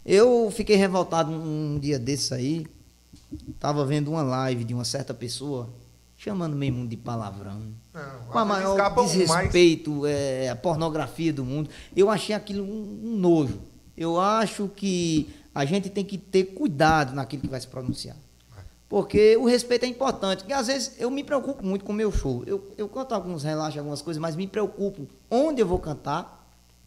Eu 0.04 0.50
fiquei 0.50 0.76
revoltado 0.76 1.30
um, 1.30 1.74
um 1.74 1.78
dia 1.78 1.98
desses 1.98 2.32
aí, 2.32 2.66
tava 3.58 3.84
vendo 3.84 4.10
uma 4.10 4.22
live 4.22 4.64
de 4.64 4.74
uma 4.74 4.84
certa 4.84 5.14
pessoa, 5.14 5.68
chamando 6.16 6.56
meu 6.56 6.72
mundo 6.72 6.88
de 6.88 6.96
palavrão. 6.96 7.60
Não, 7.92 8.20
Com 8.30 8.38
a 8.38 8.44
maior 8.44 8.74
um 8.74 8.94
mais. 8.94 9.12
desrespeito, 9.12 10.06
é, 10.06 10.48
a 10.48 10.56
pornografia 10.56 11.32
do 11.32 11.44
mundo. 11.44 11.70
Eu 11.96 12.10
achei 12.10 12.34
aquilo 12.34 12.64
um, 12.64 13.00
um 13.04 13.16
nojo. 13.16 13.60
Eu 13.96 14.20
acho 14.20 14.68
que 14.74 15.28
a 15.54 15.64
gente 15.64 15.88
tem 15.88 16.04
que 16.04 16.18
ter 16.18 16.44
cuidado 16.46 17.14
naquilo 17.14 17.42
que 17.42 17.48
vai 17.48 17.60
se 17.60 17.68
pronunciar. 17.68 18.16
Porque 18.88 19.36
o 19.36 19.46
respeito 19.46 19.84
é 19.84 19.88
importante. 19.88 20.40
Porque 20.40 20.52
às 20.52 20.66
vezes 20.66 20.92
eu 20.98 21.10
me 21.10 21.24
preocupo 21.24 21.64
muito 21.64 21.84
com 21.84 21.92
o 21.92 21.94
meu 21.94 22.12
show. 22.12 22.42
Eu, 22.46 22.72
eu 22.76 22.88
canto 22.88 23.14
alguns 23.14 23.42
relaxos, 23.42 23.78
algumas 23.78 24.02
coisas, 24.02 24.20
mas 24.20 24.36
me 24.36 24.46
preocupo 24.46 25.08
onde 25.30 25.60
eu 25.60 25.66
vou 25.66 25.78
cantar. 25.78 26.43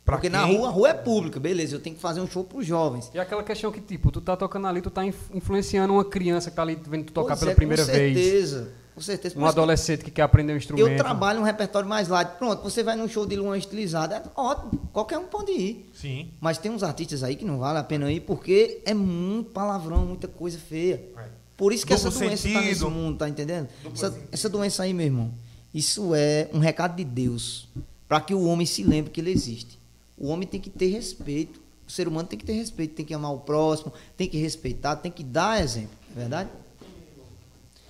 Pra 0.08 0.16
porque 0.16 0.30
na 0.30 0.46
quem? 0.48 0.58
rua, 0.58 0.68
a 0.70 0.72
rua 0.72 0.90
é 0.90 0.94
pública, 0.94 1.38
beleza. 1.40 1.76
Eu 1.76 1.80
tenho 1.82 1.96
que 1.96 2.02
fazer 2.02 2.22
um 2.22 2.28
show 2.28 2.44
para 2.44 2.58
os 2.60 2.66
jovens. 2.66 3.12
E 3.14 3.20
aquela 3.20 3.44
questão 3.44 3.72
que, 3.72 3.82
tipo, 3.82 4.10
tu 4.10 4.22
tá 4.22 4.36
tocando 4.38 4.66
ali, 4.66 4.82
tu 4.82 4.90
tá 4.90 5.06
inf- 5.06 5.30
influenciando 5.36 5.92
uma 5.94 6.06
criança 6.06 6.50
que 6.50 6.56
tá 6.56 6.62
ali 6.62 6.80
vendo 6.88 7.04
tu 7.08 7.12
tocar 7.14 7.34
Pois 7.36 7.40
pela 7.42 7.52
é, 7.52 7.56
primeira 7.56 7.86
com 7.86 7.92
vez. 7.92 8.16
certeza, 8.18 8.72
Com 8.96 9.02
certeza. 9.02 9.38
Um 9.38 9.46
adolescente 9.46 10.06
que 10.06 10.10
quer 10.10 10.22
aprender 10.22 10.54
um 10.54 10.56
instrumento. 10.58 10.88
Eu 10.88 10.96
trabalho 10.98 11.42
um 11.42 11.44
repertório 11.44 11.88
mais 11.90 12.08
light. 12.08 12.38
Pronto, 12.38 12.64
você 12.64 12.82
vai 12.84 12.96
num 12.96 13.08
show 13.10 13.26
de 13.26 13.36
Luan 13.36 13.58
estilizado, 13.58 14.14
é 14.14 14.24
ótimo, 14.36 14.90
qualquer 14.94 15.18
um 15.20 15.26
pode 15.26 15.52
ir. 15.52 15.90
Sim. 15.94 16.32
Mas 16.40 16.58
tem 16.58 16.72
uns 16.72 16.84
artistas 16.84 17.22
aí 17.22 17.36
que 17.36 17.44
não 17.44 17.60
vale 17.60 17.78
a 17.78 17.84
pena 17.84 18.10
ir 18.10 18.22
porque 18.22 18.82
é 18.86 18.94
muito 18.94 19.52
palavrão, 19.52 20.06
muita 20.06 20.28
coisa 20.30 20.58
feia. 20.58 21.04
É. 21.18 21.24
Por 21.58 21.74
isso 21.74 21.86
que 21.86 21.94
Duplo 21.94 22.08
essa 22.10 22.18
doença 22.20 22.44
tá 22.48 22.54
nesse 22.62 22.70
sentido. 22.76 22.90
mundo, 22.90 23.18
tá 23.18 23.28
entendendo? 23.28 23.68
Essa, 23.94 24.18
essa 24.32 24.48
doença 24.48 24.84
aí, 24.84 24.94
meu 24.94 25.06
irmão, 25.06 25.32
isso 25.74 26.16
é 26.16 26.50
um 26.54 26.60
recado 26.60 26.96
de 26.96 27.04
Deus 27.04 27.68
para 28.08 28.22
que 28.22 28.34
o 28.34 28.46
homem 28.46 28.66
se 28.66 28.84
lembre 28.84 29.12
que 29.12 29.20
ele 29.20 29.32
existe. 29.32 29.78
O 30.18 30.28
homem 30.30 30.48
tem 30.48 30.60
que 30.60 30.70
ter 30.70 30.88
respeito. 30.88 31.62
O 31.88 31.92
ser 31.92 32.08
humano 32.08 32.28
tem 32.28 32.38
que 32.38 32.44
ter 32.46 32.54
respeito, 32.54 32.96
tem 32.96 33.06
que 33.06 33.14
amar 33.14 33.32
o 33.34 33.40
próximo, 33.40 33.94
tem 34.18 34.28
que 34.28 34.38
respeitar, 34.38 34.98
tem 34.98 35.10
que 35.12 35.24
dar 35.24 35.62
exemplo, 35.62 35.92
é 36.16 36.20
verdade? 36.20 36.50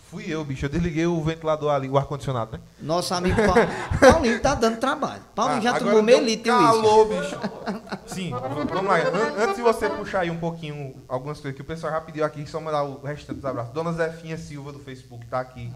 Fui 0.09 0.23
eu, 0.29 0.43
bicho. 0.45 0.65
Eu 0.65 0.69
desliguei 0.69 1.05
o 1.05 1.21
ventilador 1.21 1.69
ali, 1.71 1.89
o 1.89 1.97
ar-condicionado, 1.97 2.53
né? 2.53 2.59
Nosso 2.79 3.13
amigo 3.13 3.35
Paulo, 3.35 3.61
Paulinho 3.99 4.39
tá 4.41 4.55
dando 4.55 4.77
trabalho. 4.79 5.21
Paulinho 5.35 5.57
Ah, 5.59 5.61
já 5.61 5.79
tomou 5.79 6.01
meio 6.01 6.23
litro. 6.23 6.45
Calor, 6.53 7.07
bicho. 7.09 7.35
Sim, 8.05 8.29
vamos 8.31 8.85
lá. 8.85 8.99
An- 8.99 9.43
Antes 9.43 9.57
de 9.57 9.61
você 9.61 9.89
puxar 9.89 10.21
aí 10.21 10.29
um 10.29 10.37
pouquinho 10.39 10.95
algumas 11.09 11.41
coisas 11.41 11.55
que 11.57 11.61
o 11.61 11.65
pessoal 11.65 11.91
já 11.91 11.99
pediu 11.99 12.23
aqui, 12.23 12.45
só 12.47 12.61
mandar 12.61 12.83
o 12.83 13.01
restante 13.01 13.35
dos 13.37 13.45
abraços. 13.45 13.73
Dona 13.73 13.91
Zefinha 13.91 14.37
Silva 14.37 14.71
do 14.71 14.79
Facebook 14.79 15.25
tá 15.25 15.39
aqui. 15.41 15.69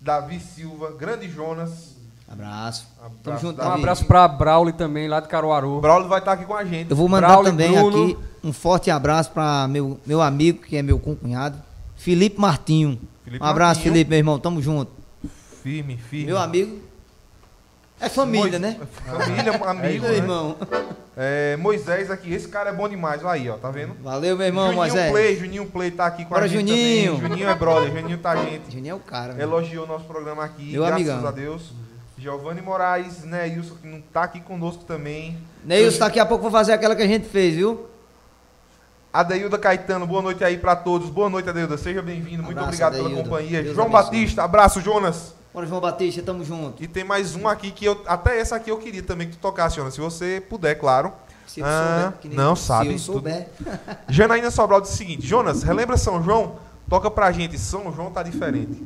Davi 0.00 0.40
Silva, 0.40 0.90
Grande 0.92 1.28
Jonas. 1.30 1.94
Abraço. 2.28 2.86
Tamo 2.98 3.14
Abraço, 3.24 3.40
junto, 3.46 3.62
Um 3.62 3.72
abraço 3.72 4.04
pra 4.04 4.26
Brauli 4.26 4.72
também, 4.72 5.06
lá 5.08 5.20
de 5.20 5.28
Caruaru. 5.28 5.78
O 5.78 5.80
Braulio 5.80 6.08
vai 6.08 6.18
estar 6.18 6.32
aqui 6.32 6.44
com 6.44 6.54
a 6.56 6.64
gente. 6.64 6.90
Eu 6.90 6.96
vou 6.96 7.08
mandar 7.08 7.28
Braulio, 7.28 7.50
também 7.52 7.70
Bruno. 7.72 8.02
aqui 8.04 8.18
um 8.42 8.52
forte 8.52 8.90
abraço 8.90 9.30
para 9.30 9.66
meu, 9.68 9.98
meu 10.04 10.20
amigo, 10.20 10.60
que 10.62 10.76
é 10.76 10.82
meu 10.82 10.98
concunhado, 10.98 11.56
Felipe 11.96 12.40
Martinho. 12.40 13.00
Felipe 13.24 13.42
um 13.44 13.46
abraço, 13.46 13.78
Martinho. 13.78 13.92
Felipe, 13.92 14.10
meu 14.10 14.18
irmão. 14.18 14.38
Tamo 14.40 14.60
junto. 14.60 14.90
Firme, 15.62 15.96
firme. 15.96 16.26
Meu 16.26 16.38
amigo. 16.38 16.80
É 18.00 18.08
família, 18.10 18.58
Mo- 18.58 18.66
né? 18.66 18.76
Família, 19.06 19.52
amigo, 19.70 20.02
meu 20.02 20.12
né? 20.12 20.16
irmão. 20.18 20.56
É, 21.16 21.56
Moisés 21.56 22.10
aqui, 22.10 22.30
esse 22.34 22.46
cara 22.48 22.68
é 22.68 22.72
bom 22.72 22.86
demais. 22.88 23.22
Olha 23.24 23.32
aí, 23.32 23.48
ó, 23.48 23.56
tá 23.56 23.70
vendo? 23.70 23.94
Valeu, 24.02 24.36
meu 24.36 24.46
irmão, 24.46 24.64
Juninho 24.66 24.80
Moisés. 24.82 25.10
Play, 25.12 25.36
Juninho 25.38 25.66
Play 25.66 25.90
tá 25.92 26.04
aqui 26.06 26.24
com 26.24 26.30
Bora, 26.30 26.44
a 26.44 26.48
gente 26.48 26.68
Juninho. 26.68 27.14
também. 27.14 27.28
Juninho 27.30 27.48
é 27.48 27.54
brother, 27.54 27.90
Juninho 27.92 28.18
tá 28.18 28.36
gente. 28.36 28.70
Juninho 28.72 28.92
é 28.92 28.94
o 28.94 28.98
cara. 29.00 29.32
meu. 29.32 29.42
Elogiou 29.42 29.84
o 29.84 29.88
nosso 29.88 30.04
programa 30.04 30.44
aqui, 30.44 30.72
Meu 30.72 30.84
graças 30.84 31.08
amigão. 31.08 31.26
a 31.28 31.30
Deus. 31.30 31.72
Giovanni 32.26 32.60
Moraes, 32.60 33.22
né, 33.22 33.44
Wilson, 33.44 33.76
que 33.80 33.86
não 33.86 34.00
tá 34.00 34.24
aqui 34.24 34.40
conosco 34.40 34.82
também. 34.82 35.38
Neilson, 35.64 36.00
daqui 36.00 36.18
a 36.18 36.26
pouco 36.26 36.42
vou 36.42 36.50
fazer 36.50 36.72
aquela 36.72 36.96
que 36.96 37.02
a 37.02 37.06
gente 37.06 37.28
fez, 37.28 37.54
viu? 37.54 37.86
Adeilda 39.12 39.56
Caetano, 39.56 40.08
boa 40.08 40.20
noite 40.20 40.42
aí 40.42 40.58
pra 40.58 40.74
todos. 40.74 41.08
Boa 41.08 41.30
noite, 41.30 41.48
Adeilda. 41.48 41.78
Seja 41.78 42.02
bem-vindo. 42.02 42.42
Muito 42.42 42.60
obrigado 42.60 42.94
pela 42.94 43.08
companhia. 43.10 43.62
Deus 43.62 43.76
João 43.76 43.86
abençoe. 43.86 44.04
Batista, 44.10 44.42
abraço, 44.42 44.80
Jonas. 44.80 45.34
Bora, 45.54 45.66
João 45.68 45.80
Batista, 45.80 46.20
tamo 46.20 46.44
junto. 46.44 46.82
E 46.82 46.88
tem 46.88 47.04
mais 47.04 47.36
um 47.36 47.46
aqui 47.46 47.70
que 47.70 47.84
eu. 47.84 48.02
Até 48.08 48.40
essa 48.40 48.56
aqui 48.56 48.72
eu 48.72 48.76
queria 48.78 49.04
também 49.04 49.28
que 49.28 49.36
tu 49.36 49.40
tocasse, 49.40 49.76
Jonas. 49.76 49.94
Se 49.94 50.00
você 50.00 50.42
puder, 50.50 50.74
claro. 50.74 51.12
Se 51.46 51.60
eu 51.60 51.66
Ah, 51.66 52.00
souber, 52.10 52.20
que 52.20 52.28
nem- 52.28 52.36
não, 52.36 52.56
sabe. 52.56 52.88
Se 52.88 52.92
eu 53.08 53.14
souber. 53.14 53.48
Janaína 54.08 54.50
Sobral 54.50 54.80
disse 54.80 54.94
o 54.94 54.96
seguinte: 54.96 55.24
Jonas, 55.24 55.62
relembra 55.62 55.96
São 55.96 56.20
João? 56.24 56.56
Toca 56.90 57.08
pra 57.08 57.30
gente. 57.30 57.56
São 57.56 57.90
João 57.94 58.10
tá 58.10 58.22
diferente. 58.24 58.82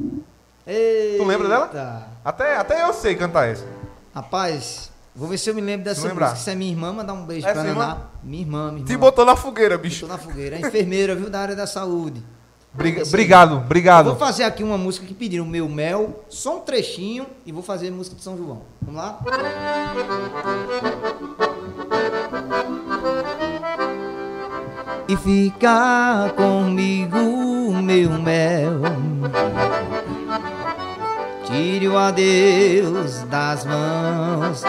Tu 1.18 1.24
lembra 1.24 1.48
dela? 1.48 1.64
Eita. 1.66 2.06
Até, 2.24 2.56
até 2.56 2.82
eu 2.84 2.92
sei 2.92 3.14
cantar 3.14 3.48
essa. 3.48 3.66
Rapaz, 4.14 4.90
Vou 5.14 5.28
ver 5.28 5.38
se 5.38 5.50
eu 5.50 5.54
me 5.54 5.60
lembro 5.60 5.84
dessa 5.84 6.06
lembrar. 6.06 6.28
música. 6.30 6.44
Se 6.44 6.50
é 6.50 6.54
minha 6.54 6.70
irmã, 6.70 6.92
mandar 6.92 7.12
um 7.14 7.24
beijo 7.26 7.46
É 7.46 7.52
pra 7.52 7.64
Naná. 7.64 7.70
irmã? 7.82 7.98
Minha 8.22 8.42
irmã, 8.42 8.58
minha 8.68 8.76
irmã. 8.78 8.86
Te 8.86 8.96
botou 8.96 9.24
na 9.24 9.34
fogueira, 9.34 9.76
bicho. 9.76 10.06
Botou 10.06 10.16
na 10.16 10.22
fogueira. 10.22 10.56
É 10.56 10.60
enfermeira, 10.60 11.16
viu, 11.16 11.28
da 11.28 11.40
área 11.40 11.56
da 11.56 11.66
saúde. 11.66 12.22
Briga- 12.72 13.02
aí. 13.02 13.08
Obrigado, 13.08 13.50
Vou 13.56 13.58
obrigado. 13.64 14.16
fazer 14.16 14.44
aqui 14.44 14.62
uma 14.62 14.78
música 14.78 15.04
que 15.04 15.12
pediram, 15.12 15.44
Meu 15.44 15.68
Mel, 15.68 16.24
só 16.28 16.58
um 16.58 16.60
trechinho, 16.60 17.26
e 17.44 17.50
vou 17.50 17.62
fazer 17.62 17.90
música 17.90 18.14
de 18.14 18.22
São 18.22 18.36
João. 18.36 18.62
Vamos 18.80 19.02
lá? 19.02 19.18
E 25.08 25.16
fica 25.16 26.32
comigo, 26.36 27.72
meu 27.82 28.10
mel. 28.12 28.80
Tire 31.50 31.88
o 31.88 31.98
adeus 31.98 33.24
das 33.24 33.64
mãos. 33.64 34.62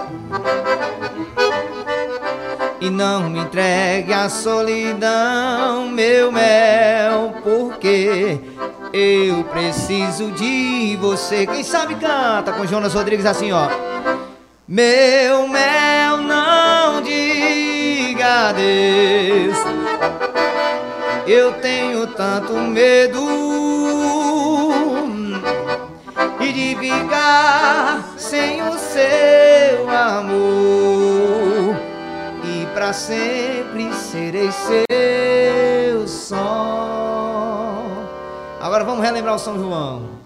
E 2.79 2.89
não 2.89 3.29
me 3.29 3.37
entregue 3.41 4.11
a 4.11 4.27
solidão, 4.27 5.87
meu 5.89 6.31
mel, 6.31 7.35
porque 7.43 8.39
eu 8.91 9.43
preciso 9.43 10.31
de 10.31 10.97
você. 10.99 11.45
Quem 11.45 11.63
sabe 11.63 11.93
canta 11.93 12.51
com 12.51 12.65
Jonas 12.65 12.95
Rodrigues 12.95 13.27
assim, 13.27 13.51
ó. 13.51 13.69
Meu 14.67 15.47
mel, 15.47 16.17
não 16.17 17.03
diga 17.03 18.49
adeus. 18.49 19.57
Eu 21.27 21.53
tenho 21.61 22.07
tanto 22.07 22.53
medo 22.53 23.21
e 26.41 26.51
de 26.53 26.75
ficar 26.75 28.03
sem 28.17 28.61
o 28.61 28.77
seu 28.77 29.89
amor 29.89 31.75
e 32.43 32.65
pra 32.73 32.91
sempre 32.93 33.93
serei 33.93 34.51
seu 34.51 36.07
só. 36.07 37.87
Agora 38.59 38.83
vamos 38.83 39.03
relembrar 39.03 39.35
o 39.35 39.39
São 39.39 39.57
João. 39.57 40.21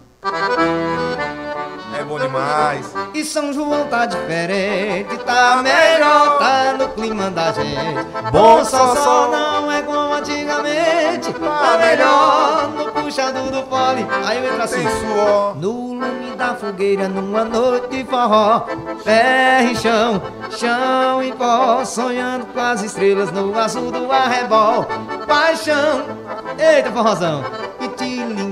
É 2.05 2.07
bom 2.07 2.19
demais. 2.19 2.93
E 3.15 3.25
São 3.25 3.51
João 3.51 3.87
tá 3.87 4.05
diferente, 4.05 5.17
tá 5.25 5.63
melhor, 5.63 6.37
tá 6.37 6.75
no 6.77 6.89
clima 6.89 7.31
da 7.31 7.51
gente. 7.51 8.05
Bom 8.31 8.63
só 8.63 8.95
só 8.95 9.31
não 9.31 9.71
é 9.71 9.81
como 9.81 10.13
antigamente, 10.13 11.33
tá 11.33 11.77
melhor 11.79 12.69
no 12.69 12.91
puxado 12.91 13.49
do 13.49 13.63
fole. 13.63 14.05
Aí 14.23 14.37
eu 14.37 14.51
entro 14.51 14.61
assim. 14.61 14.85
Suor. 14.87 15.55
No 15.55 15.85
lume 15.95 16.35
da 16.35 16.53
fogueira, 16.53 17.07
numa 17.07 17.43
noite 17.45 17.87
de 17.89 18.03
forró 18.03 18.65
Terra 19.03 19.63
e 19.63 19.75
chão, 19.75 20.21
chão 20.51 21.23
e 21.23 21.31
pó 21.31 21.83
Sonhando 21.85 22.45
com 22.47 22.59
as 22.59 22.83
estrelas 22.83 23.31
no 23.31 23.57
azul 23.57 23.91
do 23.91 24.11
arrebol 24.11 24.85
Paixão, 25.27 26.03
eita 26.59 26.91
forrozão 26.91 27.43
E 27.79 27.87
tiling-ling-ling, 27.87 28.44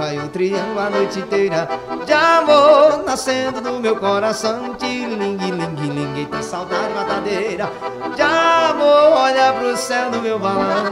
vai 0.00 0.18
o 0.18 0.28
triângulo 0.28 0.80
a 0.80 0.88
noite 0.88 1.18
inteira. 1.18 1.68
De 2.06 2.12
amor 2.14 3.04
nascendo 3.04 3.60
no 3.60 3.78
meu 3.78 3.96
coração 3.96 4.74
Tiling-ling-ling, 4.78 6.18
eita 6.18 6.42
saudade 6.42 6.94
matadeira 6.94 7.70
De 8.16 8.22
amor, 8.22 9.12
olha 9.12 9.52
pro 9.52 9.76
céu 9.76 10.10
do 10.10 10.22
meu 10.22 10.38
balão. 10.38 10.84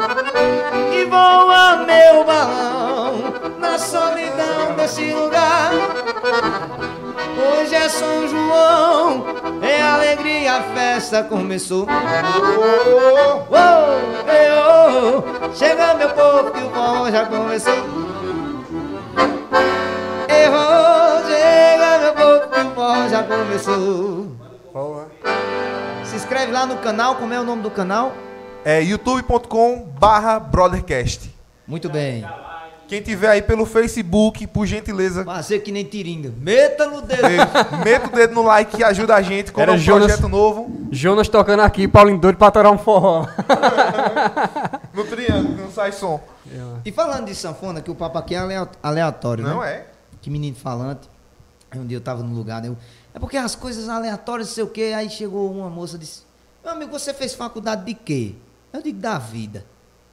E 0.92 1.06
voa 1.06 1.86
meu 1.86 2.22
balão 2.24 3.14
Na 3.58 3.78
solidão 3.78 4.74
desse 4.76 5.10
lugar. 5.10 5.72
Hoje 7.40 7.74
é 7.74 7.88
São 7.88 8.28
João, 8.28 9.24
é 9.62 9.80
alegria, 9.80 10.56
a 10.56 10.62
festa 10.74 11.22
começou. 11.22 11.86
Oh, 11.88 13.44
oh, 13.50 13.94
oh, 14.28 15.54
chega 15.54 15.94
meu 15.94 16.10
povo 16.10 16.50
que 16.50 16.62
o 16.62 16.70
forró 16.70 17.10
já 17.10 17.24
começou. 17.26 18.47
Errou, 20.44 21.26
chega 21.26 21.98
meu 22.00 22.14
povo 22.14 22.48
que 22.50 22.60
o 22.60 22.74
forró 22.74 23.08
já 23.08 23.22
começou. 23.22 24.36
Se 26.04 26.16
inscreve 26.16 26.52
lá 26.52 26.64
no 26.66 26.76
canal, 26.78 27.16
como 27.16 27.32
é 27.34 27.40
o 27.40 27.44
nome 27.44 27.62
do 27.62 27.70
canal? 27.70 28.12
É 28.64 28.80
youtube.com 28.82 29.84
barra 29.98 30.38
brothercast. 30.38 31.34
Muito 31.66 31.88
bem. 31.88 32.24
Quem 32.86 33.02
tiver 33.02 33.28
aí 33.28 33.42
pelo 33.42 33.66
Facebook, 33.66 34.46
por 34.46 34.64
gentileza, 34.64 35.22
Fazer 35.22 35.58
que 35.58 35.70
nem 35.70 35.84
tiringa. 35.84 36.32
Meta 36.38 36.86
no 36.86 37.02
dedo. 37.02 37.22
meta 37.84 38.06
o 38.06 38.10
dedo 38.10 38.34
no 38.34 38.42
like 38.42 38.80
e 38.80 38.84
ajuda 38.84 39.14
a 39.14 39.20
gente 39.20 39.52
com 39.52 39.60
Era 39.60 39.72
um 39.72 39.76
Jonas- 39.78 40.06
projeto 40.06 40.26
novo. 40.28 40.70
Jonas 40.90 41.28
tocando 41.28 41.60
aqui, 41.60 41.86
Paulinho 41.86 42.18
doido 42.18 42.36
pra 42.38 42.50
torar 42.50 42.72
um 42.72 42.78
forró. 42.78 43.26
No 44.94 45.04
triângulo, 45.04 45.56
não 45.64 45.70
sai 45.70 45.92
som. 45.92 46.18
E 46.84 46.90
falando 46.90 47.26
de 47.26 47.34
sanfona, 47.34 47.80
que 47.80 47.90
o 47.90 47.94
papo 47.94 48.18
aqui 48.18 48.34
é 48.34 48.38
alea- 48.38 48.68
aleatório, 48.82 49.44
né? 49.44 49.50
Não 49.50 49.62
é? 49.62 49.84
Que 50.28 50.30
menino 50.30 50.54
falante. 50.54 51.08
Aí 51.70 51.80
um 51.80 51.86
dia 51.86 51.96
eu 51.96 52.02
tava 52.02 52.22
no 52.22 52.34
lugar, 52.34 52.62
eu, 52.62 52.76
é 53.14 53.18
porque 53.18 53.38
as 53.38 53.54
coisas 53.54 53.88
aleatórias, 53.88 54.48
não 54.48 54.54
sei 54.54 54.64
o 54.64 54.68
quê. 54.68 54.92
Aí 54.94 55.08
chegou 55.08 55.50
uma 55.50 55.70
moça 55.70 55.96
e 55.96 56.00
disse: 56.00 56.20
Meu 56.62 56.74
amigo, 56.74 56.92
você 56.92 57.14
fez 57.14 57.32
faculdade 57.32 57.86
de 57.86 57.94
quê? 57.94 58.34
Eu 58.70 58.82
digo: 58.82 58.98
Da 58.98 59.16
vida. 59.16 59.64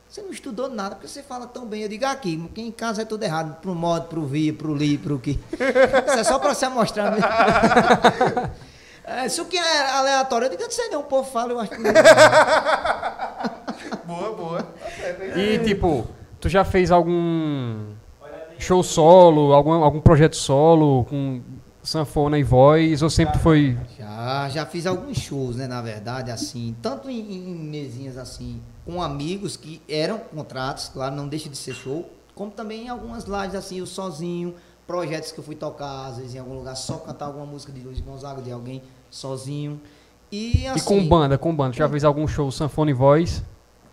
Você 0.07 0.21
não 0.21 0.31
estudou 0.31 0.69
nada, 0.69 0.95
porque 0.95 1.09
você 1.09 1.21
fala 1.21 1.45
tão 1.45 1.65
bem. 1.65 1.81
Eu 1.81 1.89
digo: 1.89 2.05
Aqui, 2.05 2.37
porque 2.37 2.61
em 2.61 2.71
casa 2.71 3.01
é 3.01 3.05
tudo 3.05 3.23
errado. 3.23 3.59
Pro 3.59 3.75
modo, 3.75 4.07
pro 4.07 4.25
via, 4.25 4.53
pro 4.53 4.73
li, 4.73 4.97
pro 4.97 5.19
que. 5.19 5.31
Isso 5.51 6.19
é 6.19 6.23
só 6.23 6.39
pra 6.39 6.53
se 6.53 6.63
amostrar 6.63 7.11
mesmo. 7.11 7.27
É, 9.07 9.29
se 9.29 9.39
o 9.39 9.45
que 9.45 9.55
é 9.55 9.91
aleatório, 9.91 10.45
eu 10.45 10.49
digo: 10.49 10.63
Eu 10.63 10.67
não 10.67 10.73
sei 10.73 10.89
não, 10.89 11.01
o 11.01 11.03
povo 11.03 11.29
fala, 11.29 11.51
eu 11.51 11.59
acho 11.59 11.69
que. 11.69 11.77
Boa, 14.03 14.35
boa. 14.35 14.67
E 15.35 15.59
tipo, 15.59 16.07
tu 16.39 16.49
já 16.49 16.65
fez 16.65 16.89
algum 16.89 17.93
show 18.57 18.83
solo, 18.83 19.53
algum, 19.53 19.71
algum 19.71 19.99
projeto 19.99 20.35
solo 20.35 21.05
com 21.05 21.41
sanfona 21.83 22.37
e 22.37 22.43
voz, 22.43 23.01
ou 23.01 23.09
sempre 23.09 23.37
foi. 23.39 23.77
Já, 23.97 24.49
já 24.49 24.65
fiz 24.65 24.85
alguns 24.85 25.17
shows, 25.17 25.55
né, 25.55 25.67
na 25.67 25.81
verdade, 25.81 26.31
assim, 26.31 26.75
tanto 26.81 27.09
em, 27.09 27.19
em 27.19 27.55
mesinhas 27.55 28.17
assim, 28.17 28.61
com 28.85 29.01
amigos 29.01 29.55
que 29.55 29.81
eram 29.87 30.17
contratos, 30.17 30.89
claro, 30.89 31.15
não 31.15 31.27
deixa 31.27 31.47
de 31.47 31.57
ser 31.57 31.73
show, 31.73 32.09
como 32.33 32.51
também 32.51 32.85
em 32.85 32.89
algumas 32.89 33.25
lives 33.25 33.55
assim, 33.55 33.79
eu 33.79 33.85
sozinho, 33.85 34.55
projetos 34.87 35.31
que 35.31 35.39
eu 35.39 35.43
fui 35.43 35.55
tocar, 35.55 36.07
às 36.07 36.17
vezes 36.17 36.35
em 36.35 36.39
algum 36.39 36.55
lugar, 36.55 36.75
só 36.75 36.97
cantar 36.97 37.25
alguma 37.25 37.45
música 37.45 37.71
de 37.71 37.81
Luiz 37.81 37.99
Gonzaga, 38.01 38.41
de 38.41 38.51
alguém, 38.51 38.81
sozinho. 39.09 39.79
E 40.31 40.67
assim. 40.67 40.79
E 40.79 40.81
com 40.81 41.07
banda, 41.07 41.37
com 41.37 41.55
banda. 41.55 41.73
Já 41.73 41.87
fez 41.87 42.03
algum 42.03 42.27
show 42.27 42.51
sanfona 42.51 42.91
e 42.91 42.93
voz? 42.93 43.43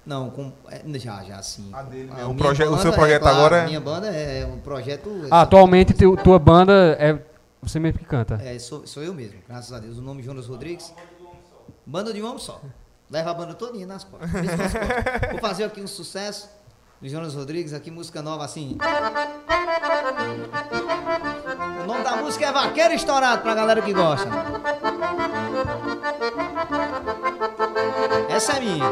Não, 0.05 0.31
com, 0.31 0.53
é, 0.69 0.83
já, 0.99 1.23
já, 1.23 1.41
sim. 1.43 1.70
A 1.73 1.83
dele 1.83 2.11
A. 2.20 2.27
O 2.27 2.35
proje- 2.35 2.65
o 2.65 2.70
banda, 2.70 2.83
seu 2.83 2.93
projeto 2.93 3.23
claro, 3.23 3.37
agora 3.37 3.57
é- 3.59 3.61
A 3.62 3.66
minha 3.66 3.81
banda 3.81 4.09
é 4.09 4.45
um 4.47 4.59
projeto. 4.59 5.29
Ah, 5.31 5.43
atualmente 5.43 5.95
tu- 5.95 6.16
tua 6.16 6.39
banda 6.41 6.97
é 6.99 7.19
você 7.62 7.79
mesmo 7.79 8.01
que 8.01 8.05
canta. 8.05 8.35
É, 8.43 8.59
sou, 8.59 8.85
sou 8.87 9.03
eu 9.03 9.15
mesmo, 9.15 9.39
graças 9.49 9.73
a 9.73 9.79
Deus. 9.79 9.99
O 9.99 10.03
nome 10.03 10.20
é 10.20 10.24
Jonas 10.24 10.47
Rodrigues. 10.49 10.93
Banda 11.87 12.12
de 12.12 12.20
um 12.20 12.27
homem 12.27 12.39
só. 12.41 12.61
Leva 13.09 13.31
a 13.31 13.35
banda 13.35 13.55
todinha 13.55 13.87
nas 13.87 14.03
costas. 14.03 14.33
mesmo 14.33 14.57
nas 14.57 14.73
costas. 14.73 15.31
Vou 15.31 15.41
fazer 15.41 15.65
aqui 15.65 15.81
um 15.81 15.87
sucesso 15.87 16.49
do 17.01 17.09
Jonas 17.09 17.35
Rodrigues, 17.35 17.73
aqui 17.73 17.91
música 17.91 18.20
nova 18.23 18.45
assim. 18.45 18.77
O 21.83 21.87
nome 21.87 22.03
da 22.03 22.16
música 22.16 22.47
é 22.47 22.53
Vaqueiro 22.53 22.95
Estourado 22.95 23.43
pra 23.43 23.55
galera 23.55 23.81
que 23.83 23.93
gosta. 23.93 24.29
Essa 28.33 28.55
é 28.55 28.61
minha. 28.61 28.87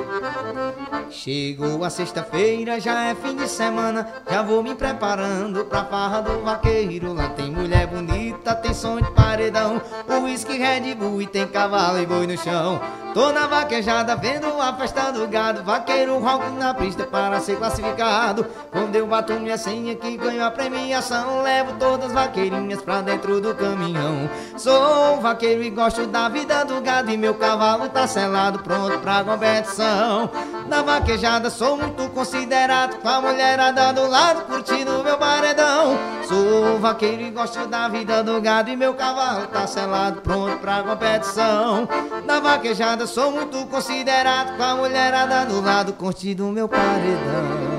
Chegou 1.11 1.83
a 1.83 1.89
sexta-feira, 1.89 2.79
já 2.79 3.07
é 3.07 3.15
fim 3.15 3.35
de 3.35 3.49
semana. 3.49 4.07
Já 4.31 4.43
vou 4.43 4.63
me 4.63 4.75
preparando 4.75 5.65
pra 5.65 5.85
farra 5.85 6.21
do 6.21 6.43
vaqueiro. 6.43 7.15
Lá 7.15 7.31
tem 7.31 7.51
mulher 7.51 7.87
bonita, 7.87 8.55
tem 8.55 8.75
som 8.75 9.01
de 9.01 9.11
paredão. 9.13 9.81
Whisky 10.23 10.59
Red 10.59 10.95
Bull 10.95 11.23
e 11.23 11.27
tem 11.27 11.47
cavalo 11.47 11.99
e 11.99 12.07
boi 12.07 12.27
no 12.27 12.37
chão. 12.37 12.81
Tô 13.15 13.33
na 13.33 13.49
vaquejada 13.49 14.15
vendo 14.15 14.47
a 14.61 14.73
festa 14.75 15.11
do 15.11 15.27
gado. 15.27 15.65
Vaqueiro 15.65 16.19
rock 16.21 16.49
na 16.53 16.73
pista 16.73 17.03
para 17.05 17.41
ser 17.41 17.57
classificado. 17.57 18.47
Quando 18.71 18.95
eu 18.95 19.07
bato 19.07 19.33
minha 19.33 19.59
senha 19.59 19.97
que 19.97 20.17
ganho 20.17 20.45
a 20.45 20.51
premiação, 20.51 21.43
levo 21.43 21.73
todas 21.79 22.07
as 22.07 22.13
vaqueirinhas 22.13 22.83
pra 22.83 23.01
dentro 23.01 23.41
do 23.41 23.53
caminhão. 23.55 24.31
Sou 24.57 25.21
vaqueiro 25.21 25.63
e 25.63 25.71
gosto 25.71 26.07
da 26.07 26.29
vida 26.29 26.65
do 26.65 26.81
gado. 26.81 27.11
E 27.11 27.17
meu 27.17 27.35
cavalo 27.35 27.89
tá 27.89 28.07
selado, 28.07 28.61
pronto 28.61 28.99
pra 29.01 29.25
competição. 29.31 30.31
Na 30.69 30.83
vaquejada 30.83 31.51
sou 31.51 31.77
muito 31.77 32.09
considerado. 32.11 32.97
Com 33.01 33.09
a 33.09 33.21
mulherada 33.21 33.93
do 33.93 34.09
lado, 34.09 34.45
curtindo 34.47 35.03
meu 35.05 35.17
paredão. 35.19 35.97
Sou 36.27 36.79
vaqueiro 36.79 37.23
e 37.23 37.31
gosto 37.31 37.67
da 37.69 37.89
vida 37.89 38.23
do 38.23 38.41
gado. 38.41 38.71
E 38.71 38.77
meu 38.77 38.95
cavalo 38.95 39.47
tá 39.47 39.67
selado, 39.67 40.21
pronto 40.21 40.59
pra 40.59 40.83
competição. 40.83 41.89
Na 42.25 42.41
vaquejada 42.41 43.07
sou 43.07 43.31
muito 43.31 43.67
considerado. 43.67 44.57
Com 44.57 44.63
a 44.63 44.75
mulherada 44.77 45.47
do 45.47 45.61
lado, 45.61 45.93
curtindo 45.93 46.45
meu 46.47 46.69
paredão. 46.69 47.71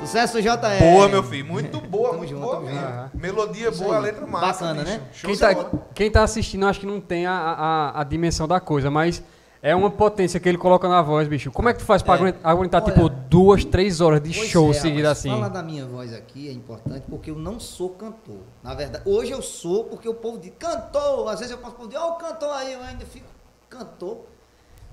Sucesso 0.00 0.42
JR. 0.42 0.56
Boa, 0.80 1.08
meu 1.08 1.22
filho. 1.22 1.46
Muito 1.46 1.78
boa, 1.86 2.06
Tamo 2.08 2.18
muito 2.18 2.30
junto, 2.30 2.42
boa 2.42 2.60
mesmo. 2.60 2.80
junto. 2.80 3.10
Melodia 3.16 3.68
Isso 3.68 3.82
boa, 3.84 3.96
aí. 3.98 4.02
letra 4.02 4.26
massa. 4.26 4.46
Bacana, 4.66 4.82
bicho. 4.82 4.96
né? 4.96 5.00
Quem 5.22 5.36
tá, 5.38 5.54
quem 5.94 6.10
tá 6.10 6.22
assistindo, 6.24 6.66
acho 6.66 6.80
que 6.80 6.86
não 6.86 7.00
tem 7.00 7.24
a, 7.24 7.32
a, 7.32 8.00
a 8.00 8.04
dimensão 8.04 8.48
da 8.48 8.58
coisa, 8.58 8.90
mas 8.90 9.22
é 9.62 9.74
uma 9.76 9.90
potência 9.90 10.40
que 10.40 10.48
ele 10.48 10.58
coloca 10.58 10.88
na 10.88 11.00
voz, 11.00 11.28
bicho. 11.28 11.50
Como 11.52 11.68
é 11.68 11.72
que 11.72 11.78
tu 11.78 11.84
faz 11.84 12.02
pra 12.02 12.14
É. 12.28 12.34
aguentar, 12.42 12.82
Olha, 12.82 12.92
tipo, 12.92 13.08
duas, 13.08 13.64
três 13.64 14.00
horas 14.00 14.20
de 14.20 14.32
show 14.32 14.70
é, 14.70 14.74
seguido 14.74 15.06
assim? 15.08 15.30
Falar 15.30 15.48
da 15.48 15.62
minha 15.62 15.86
voz 15.86 16.12
aqui 16.12 16.48
é 16.48 16.52
importante 16.52 17.04
porque 17.08 17.30
eu 17.30 17.36
não 17.36 17.60
sou 17.60 17.90
cantor. 17.90 18.40
Na 18.62 18.74
verdade, 18.74 19.08
hoje 19.08 19.30
eu 19.30 19.40
sou 19.40 19.84
porque 19.84 20.08
o 20.08 20.14
povo 20.14 20.36
diz 20.38 20.52
cantor. 20.58 21.28
Às 21.28 21.38
vezes 21.38 21.52
eu 21.52 21.58
posso 21.58 21.76
dizer, 21.86 21.98
ó, 21.98 22.10
o 22.10 22.16
cantor 22.16 22.50
aí, 22.54 22.72
eu 22.72 22.82
ainda 22.82 23.06
fico 23.06 23.26
cantor. 23.70 24.18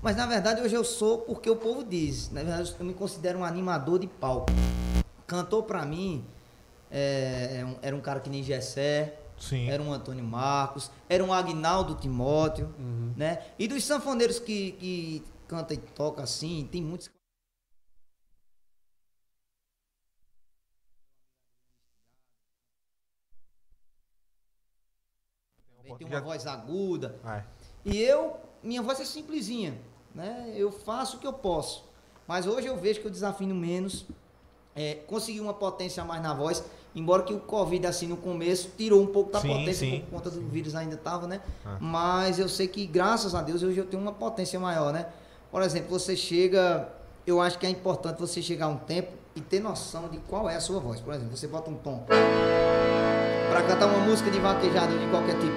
Mas 0.00 0.16
na 0.16 0.24
verdade 0.24 0.62
hoje 0.62 0.74
eu 0.74 0.84
sou 0.84 1.18
porque 1.18 1.50
o 1.50 1.56
povo 1.56 1.84
diz. 1.84 2.30
Na 2.30 2.42
verdade, 2.42 2.74
eu 2.78 2.86
me 2.86 2.94
considero 2.94 3.40
um 3.40 3.44
animador 3.44 3.98
de 3.98 4.06
palco. 4.06 4.50
Cantor 5.26 5.64
pra 5.64 5.84
mim 5.84 6.24
é, 6.90 7.58
é 7.60 7.64
um- 7.64 7.76
era 7.82 7.94
um 7.94 8.00
cara 8.00 8.18
que 8.20 8.30
nem 8.30 8.42
Gessé, 8.42 9.14
Sim. 9.40 9.68
era 9.68 9.82
um 9.82 9.92
Antônio 9.92 10.22
Marcos, 10.24 10.90
era 11.08 11.24
um 11.24 11.32
Agnaldo 11.32 11.94
Timóteo, 11.96 12.72
Uhum. 12.78 13.12
né? 13.16 13.42
E 13.58 13.66
dos 13.66 13.82
sanfoneiros 13.84 14.38
que, 14.38 14.72
que 14.72 15.24
canta 15.48 15.74
e 15.74 15.78
toca 15.78 16.22
assim, 16.22 16.68
tem 16.70 16.80
muitos. 16.82 17.10
Tem 25.98 26.06
uma 26.06 26.16
Já- 26.16 26.20
voz 26.20 26.46
aguda. 26.46 27.18
Vai. 27.22 27.44
E 27.84 27.96
eu, 27.98 28.36
minha 28.62 28.82
voz 28.82 29.00
é 29.00 29.04
simplesinha, 29.04 29.80
né? 30.14 30.52
Eu 30.54 30.70
faço 30.70 31.16
o 31.16 31.20
que 31.20 31.26
eu 31.26 31.32
posso. 31.32 31.84
Mas 32.28 32.46
hoje 32.46 32.66
eu 32.68 32.76
vejo 32.76 33.00
que 33.00 33.06
eu 33.06 33.10
desafino 33.10 33.54
menos, 33.54 34.06
é, 34.74 34.94
consegui 35.06 35.40
uma 35.40 35.54
potência 35.54 36.02
a 36.02 36.06
mais 36.06 36.22
na 36.22 36.32
voz, 36.32 36.62
embora 36.94 37.22
que 37.22 37.32
o 37.32 37.38
Covid, 37.38 37.86
assim, 37.86 38.06
no 38.06 38.16
começo, 38.16 38.70
tirou 38.76 39.00
um 39.00 39.06
pouco 39.06 39.32
da 39.32 39.40
Sim, 39.40 39.48
potência, 39.48 39.88
sim, 39.88 40.00
por 40.00 40.16
conta 40.16 40.30
do 40.30 40.40
vírus 40.40 40.74
ainda 40.74 40.94
estava, 40.94 41.26
né? 41.26 41.40
Ah. 41.64 41.76
Mas 41.80 42.38
eu 42.38 42.48
sei 42.48 42.66
que, 42.66 42.86
graças 42.86 43.34
a 43.34 43.42
Deus, 43.42 43.62
hoje 43.62 43.78
eu 43.78 43.86
tenho 43.86 44.02
uma 44.02 44.12
potência 44.12 44.58
maior, 44.58 44.92
né? 44.92 45.06
Por 45.50 45.62
exemplo, 45.62 45.90
você 45.90 46.16
chega, 46.16 46.88
eu 47.26 47.40
acho 47.40 47.58
que 47.58 47.66
é 47.66 47.70
importante 47.70 48.18
você 48.18 48.40
chegar 48.40 48.66
a 48.66 48.68
um 48.68 48.76
tempo 48.76 49.12
e 49.34 49.40
ter 49.40 49.60
noção 49.60 50.08
de 50.08 50.18
qual 50.18 50.48
é 50.48 50.56
a 50.56 50.60
sua 50.60 50.80
voz. 50.80 51.00
Por 51.00 51.14
exemplo, 51.14 51.36
você 51.36 51.46
bota 51.46 51.70
um 51.70 51.74
tom 51.74 52.04
para 52.06 53.62
cantar 53.62 53.86
uma 53.86 53.98
música 53.98 54.30
de 54.30 54.38
vaquejada 54.38 54.96
de 54.96 55.06
qualquer 55.08 55.38
tipo. 55.38 55.56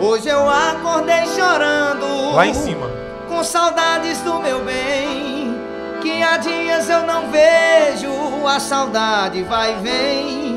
Hoje 0.00 0.28
eu 0.28 0.48
acordei 0.48 1.26
chorando. 1.26 2.34
Lá 2.34 2.46
em 2.46 2.54
cima. 2.54 2.88
Com 3.28 3.42
saudades 3.44 4.20
do 4.22 4.40
meu 4.40 4.64
bem, 4.64 5.54
que 6.00 6.22
há 6.22 6.36
dias 6.36 6.88
eu 6.88 7.06
não 7.06 7.30
vejo, 7.30 8.46
a 8.46 8.58
saudade 8.58 9.42
vai 9.44 9.78
e 9.78 9.82
vem. 9.82 10.51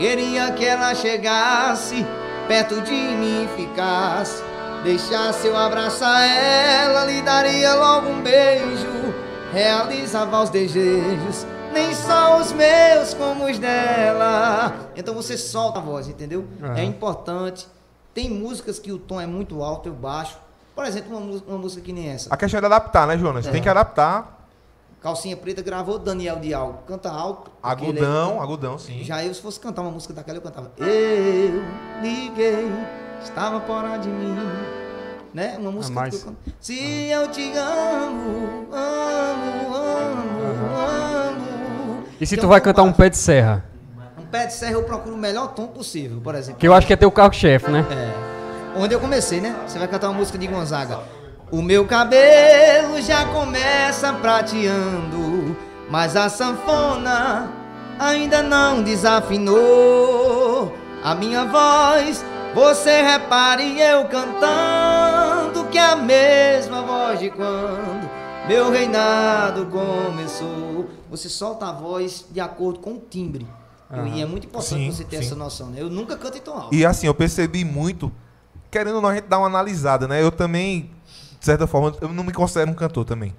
Queria 0.00 0.50
que 0.52 0.64
ela 0.64 0.94
chegasse 0.94 2.06
perto 2.48 2.80
de 2.80 2.90
mim 2.90 3.44
e 3.44 3.48
ficasse. 3.54 4.42
Deixasse 4.82 5.46
eu 5.46 5.54
abraçar 5.54 6.22
ela, 6.26 7.04
lhe 7.04 7.20
daria 7.20 7.74
logo 7.74 8.08
um 8.08 8.22
beijo. 8.22 8.88
Realizava 9.52 10.40
os 10.42 10.48
desejos, 10.48 11.46
nem 11.70 11.94
só 11.94 12.38
os 12.40 12.50
meus 12.52 13.12
como 13.12 13.44
os 13.44 13.58
dela. 13.58 14.72
Então 14.96 15.12
você 15.12 15.36
solta 15.36 15.80
a 15.80 15.82
voz, 15.82 16.08
entendeu? 16.08 16.46
Aham. 16.62 16.76
É 16.78 16.84
importante. 16.84 17.68
Tem 18.14 18.30
músicas 18.30 18.78
que 18.78 18.90
o 18.90 18.98
tom 18.98 19.20
é 19.20 19.26
muito 19.26 19.62
alto, 19.62 19.90
eu 19.90 19.92
baixo. 19.92 20.38
Por 20.74 20.86
exemplo, 20.86 21.10
uma, 21.14 21.20
música- 21.20 21.50
uma 21.50 21.58
música 21.58 21.82
que 21.82 21.92
nem 21.92 22.08
essa. 22.08 22.32
A 22.32 22.38
questão 22.38 22.56
é 22.56 22.60
de 22.62 22.66
adaptar, 22.66 23.06
né, 23.06 23.18
Jonas? 23.18 23.46
É. 23.46 23.50
Tem 23.50 23.60
que 23.60 23.68
adaptar. 23.68 24.39
Calcinha 25.00 25.34
Preta 25.36 25.62
gravou 25.62 25.98
Daniel 25.98 26.36
Dial. 26.40 26.84
Canta 26.86 27.10
alto. 27.10 27.50
ele 27.50 27.98
é- 27.98 28.02
Agudão, 28.04 28.42
agudão, 28.42 28.78
sim. 28.78 29.02
Já 29.02 29.24
eu, 29.24 29.32
se 29.32 29.40
fosse 29.40 29.58
cantar 29.58 29.80
uma 29.82 29.90
música 29.90 30.12
daquela, 30.12 30.36
eu 30.38 30.42
cantava. 30.42 30.70
Eu 30.76 31.62
liguei, 32.02 32.70
estava 33.22 33.60
fora 33.62 33.96
de 33.96 34.08
mim. 34.08 34.36
Né? 35.32 35.56
Uma 35.58 35.70
música 35.70 35.94
mas- 35.94 36.10
que 36.16 36.20
eu 36.20 36.26
canto. 36.26 36.38
Se 36.60 37.06
eu 37.08 37.28
te 37.30 37.52
amo, 37.56 38.66
amo, 38.72 39.74
amo, 39.74 40.76
amo. 40.76 42.02
E 42.20 42.26
se 42.26 42.36
tu 42.36 42.46
vai 42.46 42.60
cantar 42.60 42.82
um 42.82 42.92
pé 42.92 43.08
de 43.08 43.16
serra? 43.16 43.64
Um 44.18 44.26
pé 44.26 44.46
de 44.46 44.52
serra 44.52 44.72
eu 44.72 44.82
procuro 44.82 45.14
o 45.14 45.18
melhor 45.18 45.54
tom 45.54 45.66
possível, 45.68 46.20
por 46.20 46.34
exemplo. 46.34 46.60
Que 46.60 46.68
eu 46.68 46.74
acho 46.74 46.86
que 46.86 46.92
é 46.92 46.96
teu 46.96 47.10
carro-chefe, 47.10 47.70
né? 47.70 47.86
É. 47.90 48.78
Onde 48.78 48.94
eu 48.94 49.00
comecei, 49.00 49.40
né? 49.40 49.56
Você 49.66 49.78
vai 49.78 49.88
cantar 49.88 50.08
uma 50.10 50.18
música 50.18 50.36
de 50.36 50.46
Gonzaga. 50.46 50.98
O 51.50 51.62
meu 51.62 51.86
cabelo 51.86 53.00
já 53.02 53.24
começa 53.26 54.12
prateando, 54.12 55.56
mas 55.90 56.16
a 56.16 56.28
sanfona 56.28 57.50
ainda 57.98 58.42
não 58.42 58.82
desafinou. 58.82 60.72
A 61.02 61.14
minha 61.14 61.44
voz, 61.46 62.24
você 62.54 63.02
repare 63.02 63.80
eu 63.80 64.04
cantando, 64.06 65.64
que 65.70 65.78
é 65.78 65.84
a 65.84 65.96
mesma 65.96 66.82
voz 66.82 67.18
de 67.18 67.30
quando 67.30 68.20
meu 68.50 68.70
reinado 68.70 69.66
começou. 69.66 70.88
Você 71.08 71.28
solta 71.28 71.66
a 71.66 71.72
voz 71.72 72.26
de 72.30 72.40
acordo 72.40 72.80
com 72.80 72.94
o 72.94 72.98
timbre. 72.98 73.46
E 74.14 74.20
é 74.20 74.26
muito 74.26 74.46
importante 74.46 74.84
Sim, 74.84 74.90
você 74.90 75.04
ter 75.04 75.18
sim. 75.18 75.26
essa 75.26 75.34
noção, 75.34 75.68
né? 75.68 75.80
Eu 75.80 75.90
nunca 75.90 76.16
canto 76.16 76.38
em 76.38 76.40
tom 76.40 76.52
alto. 76.52 76.74
E 76.74 76.84
assim, 76.86 77.06
eu 77.08 77.14
percebi 77.14 77.64
muito, 77.64 78.10
querendo 78.70 78.96
ou 78.96 79.02
não, 79.02 79.08
a 79.08 79.14
gente 79.14 79.26
dar 79.26 79.38
uma 79.38 79.46
analisada, 79.46 80.06
né? 80.06 80.22
Eu 80.22 80.30
também, 80.30 80.90
de 81.40 81.46
certa 81.46 81.66
forma, 81.66 81.96
eu 82.00 82.08
não 82.10 82.22
me 82.22 82.32
considero 82.32 82.70
um 82.70 82.74
cantor 82.74 83.04
também. 83.04 83.34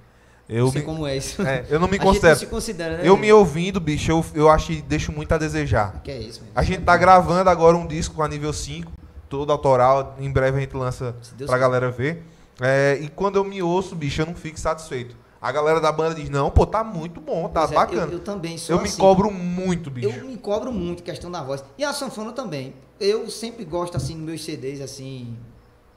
Eu, 0.50 0.66
Não 0.66 0.72
sei 0.74 0.82
me, 0.82 0.86
como 0.86 1.08
é 1.08 1.16
isso. 1.16 1.42
é, 1.44 1.66
eu 1.70 1.80
não 1.80 1.88
me 1.88 1.96
não 1.98 2.06
considero. 2.06 2.38
se 2.38 2.46
considera, 2.48 2.98
né? 2.98 3.04
Eu 3.08 3.16
me 3.16 3.32
ouvindo, 3.32 3.80
bicho, 3.80 4.12
eu, 4.12 4.26
eu 4.34 4.50
acho 4.50 4.68
que 4.68 4.82
deixo 4.82 5.10
muito 5.14 5.32
a 5.32 5.38
desejar. 5.38 6.02
Que 6.04 6.12
é 6.12 6.18
isso, 6.18 6.42
mesmo. 6.42 6.48
A 6.54 6.64
gente 6.64 6.82
tá 6.82 6.98
gravando 6.98 7.50
agora 7.50 7.78
um 7.78 7.88
disco 7.88 8.22
a 8.22 8.28
nível 8.28 8.52
5, 8.52 8.92
todo 9.30 9.50
autoral. 9.52 10.18
Em 10.20 10.30
breve 10.30 10.58
a 10.58 10.60
gente 10.60 10.76
lança 10.76 11.16
pra 11.38 11.38
quiser. 11.38 11.58
galera 11.60 11.90
ver. 11.90 12.24
É, 12.60 12.98
e 13.02 13.08
quando 13.08 13.38
eu 13.38 13.46
me 13.46 13.62
ouço, 13.64 13.96
bicho, 13.96 14.22
eu 14.24 14.26
não 14.26 14.36
fico 14.36 14.60
satisfeito. 14.60 15.16
A 15.42 15.52
galera 15.54 15.80
da 15.80 15.92
banda 15.92 16.16
diz: 16.16 16.30
Não, 16.30 16.52
pô, 16.52 16.66
tá 16.66 16.84
muito 16.84 17.22
bom, 17.22 17.48
tá 17.48 17.62
Pois 17.62 17.72
é, 17.72 17.76
bacana. 17.76 18.08
Eu, 18.08 18.18
eu 18.18 18.20
também 18.20 18.58
sou 18.58 18.76
Eu 18.76 18.82
me 18.82 18.90
assim. 18.90 18.98
cobro 19.00 19.32
muito, 19.32 19.90
bicho. 19.90 20.10
Eu 20.10 20.26
me 20.26 20.36
cobro 20.38 20.72
muito 20.72 21.02
questão 21.02 21.32
da 21.32 21.42
voz. 21.44 21.64
E 21.78 21.84
a 21.86 21.94
sanfona 21.94 22.34
também. 22.34 22.74
Eu 23.00 23.30
sempre 23.30 23.64
gosto, 23.64 23.96
assim, 23.96 24.16
nos 24.16 24.26
meus 24.26 24.44
CDs, 24.44 24.82
assim... 24.82 25.38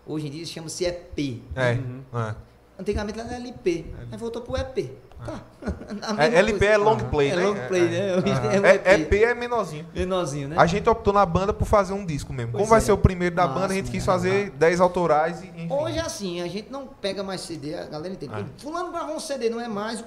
Hoje 0.07 0.27
em 0.27 0.31
dia 0.31 0.45
chama-se 0.47 0.85
EP. 0.85 1.43
É, 1.55 1.73
Uhum. 1.73 2.03
é. 2.15 2.35
Antigamente 2.79 3.19
era 3.21 3.35
LP. 3.37 3.87
Aí 4.11 4.19
voltou 4.19 4.43
pro 4.43 4.57
EP. 4.57 4.91
Tá. 5.25 5.41
A 6.03 6.13
mesma 6.13 6.25
É, 6.25 6.39
LP 6.39 6.67
é 6.67 6.75
coisa. 6.77 6.91
long 6.91 6.97
play, 6.99 7.31
É 7.31 7.37
né? 7.37 7.45
long 7.47 7.55
play, 7.69 7.89
né? 7.89 7.97
É, 7.97 8.57
é 8.57 8.61
um 8.61 8.67
é, 8.67 8.75
EP. 8.75 8.87
EP 9.15 9.23
é 9.25 9.35
menorzinho. 9.35 9.87
Menorzinho, 9.95 10.49
né? 10.49 10.57
A 10.59 10.67
gente 10.67 10.87
optou 10.91 11.13
na 11.15 11.25
banda 11.25 11.55
por 11.55 11.65
fazer 11.67 11.95
um 11.95 12.05
disco 12.05 12.33
mesmo. 12.33 12.51
Pois 12.53 12.61
Como 12.61 12.69
vai 12.71 12.79
é. 12.79 12.83
ser 12.83 12.93
o 12.93 12.99
primeiro 12.99 13.35
da 13.35 13.47
Massa, 13.47 13.61
banda, 13.61 13.73
a 13.73 13.77
gente 13.77 13.87
né? 13.87 13.93
quis 13.93 14.05
fazer 14.05 14.51
10 14.51 14.81
autorais 14.81 15.43
e 15.43 15.47
enfim. 15.47 15.73
Hoje 15.73 15.99
é 15.99 16.03
assim, 16.03 16.43
a 16.43 16.49
gente 16.49 16.71
não 16.71 16.87
pega 16.89 17.23
mais 17.23 17.41
CD, 17.43 17.75
a 17.75 17.85
galera 17.87 18.13
entende. 18.13 18.35
É. 18.35 18.45
Fulano 18.59 18.91
gravou 18.91 19.15
um 19.17 19.21
CD, 19.21 19.49
não 19.49 19.61
é 19.61 19.69
mais 19.69 20.01
o 20.01 20.05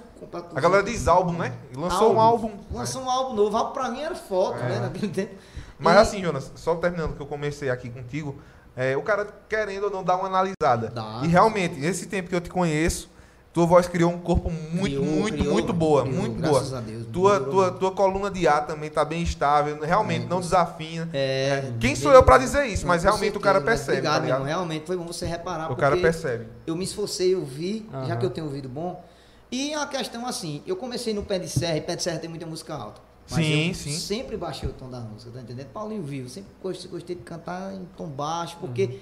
A 0.54 0.60
galera 0.62 0.84
diz 0.84 1.08
álbum, 1.08 1.32
né? 1.34 1.54
Lançou 1.76 2.14
um 2.14 2.20
álbum. 2.20 2.52
Lançou 2.72 3.02
um 3.02 3.10
álbum 3.10 3.34
novo. 3.34 3.56
Álbum 3.58 3.72
pra 3.74 3.90
mim 3.90 4.02
era 4.02 4.14
foto, 4.14 4.60
É. 4.60 4.70
né? 4.70 4.80
Naquele 4.82 5.08
tempo. 5.12 5.34
Mas 5.80 5.96
E- 5.96 6.00
assim, 6.00 6.22
Jonas, 6.22 6.52
só 6.56 6.76
terminando 6.76 7.16
que 7.16 7.22
eu 7.22 7.28
comecei 7.28 7.70
aqui 7.70 7.90
contigo, 7.90 8.36
é, 8.78 8.96
o 8.96 9.02
cara 9.02 9.28
querendo 9.50 9.86
ou 9.86 9.90
não 9.90 10.04
dar 10.04 10.16
uma 10.18 10.28
analisada. 10.28 10.90
Dá. 10.94 11.22
E 11.24 11.28
realmente, 11.28 11.84
esse 11.84 12.06
tempo 12.06 12.30
que 12.30 12.36
eu 12.36 12.40
te 12.42 12.50
conheço, 12.50 13.10
tua 13.52 13.66
voz 13.66 13.88
criou 13.88 14.12
um 14.12 14.20
corpo 14.20 14.52
muito, 14.52 14.98
Criou, 14.98 15.04
muito, 15.04 15.34
criou, 15.38 15.54
muito 15.54 15.74
boa, 15.74 16.04
criou, 16.04 16.20
muito 16.22 16.40
graças 16.40 16.70
boa. 16.70 16.78
a 16.78 16.82
Deus, 16.82 17.08
tua, 17.12 17.34
melhorou 17.40 17.52
tua, 17.54 17.72
tua 17.72 17.92
coluna 17.92 18.30
de 18.30 18.48
ar 18.48 18.68
também 18.68 18.88
tá 18.90 19.04
bem 19.04 19.24
estável, 19.24 19.80
realmente 19.82 20.26
É, 20.26 20.30
não 20.30 20.40
desafina. 20.40 21.10
É, 21.12 21.72
Quem 21.80 21.96
sou 21.96 22.12
eu 22.12 22.22
pra 22.22 22.38
dizer 22.38 22.68
isso? 22.68 22.86
Mas 22.86 23.02
realmente 23.04 23.36
o 23.36 23.40
cara 23.40 23.60
certeza, 23.60 23.86
percebe, 23.86 24.08
tá 24.08 24.18
Obrigado, 24.18 24.22
ligado? 24.24 24.38
irmão. 24.42 24.48
Realmente 24.48 24.86
foi 24.86 24.96
bom 24.96 25.08
você 25.08 25.26
reparar. 25.26 25.72
O 25.72 25.76
cara 25.76 25.98
percebe. 25.98 26.46
Eu 26.68 26.76
me 26.76 26.84
esforcei, 26.84 27.34
eu 27.34 27.44
vi, 27.44 27.90
já 27.92 27.98
Aham. 28.14 28.18
que 28.18 28.26
eu 28.28 28.30
tenho 28.30 28.46
ouvido 28.46 28.70
bom. 28.70 29.04
E 29.52 29.74
a 29.74 29.88
questão 29.88 30.28
assim, 30.28 30.62
eu 30.68 30.76
comecei 30.76 31.14
no 31.14 31.24
pé 31.24 31.40
de 31.40 31.50
serra, 31.50 31.78
e 31.78 31.82
pé 31.82 31.96
de 31.96 32.04
serra 32.04 32.20
tem 32.20 32.30
muita 32.30 32.46
música 32.46 32.76
alta. 32.76 33.02
Mas 33.30 33.46
Sim, 33.46 33.68
eu 33.70 33.74
sim. 33.74 33.92
sempre 33.92 34.38
baixei 34.38 34.70
o 34.70 34.74
tom 34.74 34.90
da 34.90 35.00
música, 35.02 35.32
tá 35.32 35.42
entendendo? 35.42 35.68
Paulinho 35.68 36.02
Vivo, 36.04 36.30
sempre 36.30 36.50
gostei, 36.64 36.90
gostei 36.90 37.16
de 37.16 37.24
cantar 37.24 37.74
em 37.74 37.86
tom 37.98 38.08
baixo, 38.08 38.58
porque 38.60 38.86
Uhum. 38.86 39.00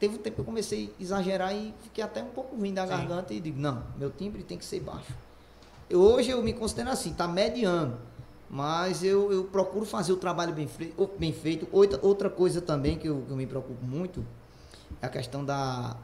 teve 0.00 0.14
um 0.14 0.18
tempo 0.18 0.36
que 0.36 0.40
eu 0.40 0.44
comecei 0.44 0.92
a 0.98 1.02
exagerar 1.02 1.54
e 1.54 1.74
fiquei 1.82 2.02
até 2.02 2.22
um 2.22 2.30
pouco 2.30 2.56
ruim 2.56 2.72
da 2.72 2.86
garganta 2.86 3.34
e 3.34 3.40
digo, 3.40 3.60
não, 3.60 3.82
meu 3.98 4.10
timbre 4.10 4.42
tem 4.42 4.56
que 4.56 4.64
ser 4.64 4.80
baixo. 4.80 5.12
Eu- 5.88 6.00
hoje 6.00 6.30
eu 6.30 6.42
me 6.42 6.52
considero 6.54 6.90
assim, 6.90 7.12
tá 7.12 7.28
mediano. 7.28 7.98
Mas 8.48 9.02
eu, 9.02 9.32
eu 9.32 9.44
procuro 9.44 9.84
fazer 9.84 10.12
o 10.12 10.16
trabalho 10.16 10.54
bem, 10.54 10.68
bem 11.18 11.32
feito. 11.32 11.66
Outra, 11.72 11.98
outra 12.00 12.30
coisa 12.30 12.60
também 12.60 12.96
que 12.96 13.08
eu, 13.08 13.22
que 13.26 13.30
eu 13.32 13.36
me 13.36 13.46
preocupo 13.46 13.84
muito 13.84 14.24
é 15.02 15.06
a 15.06 15.08
questão 15.08 15.44
da, 15.44 15.96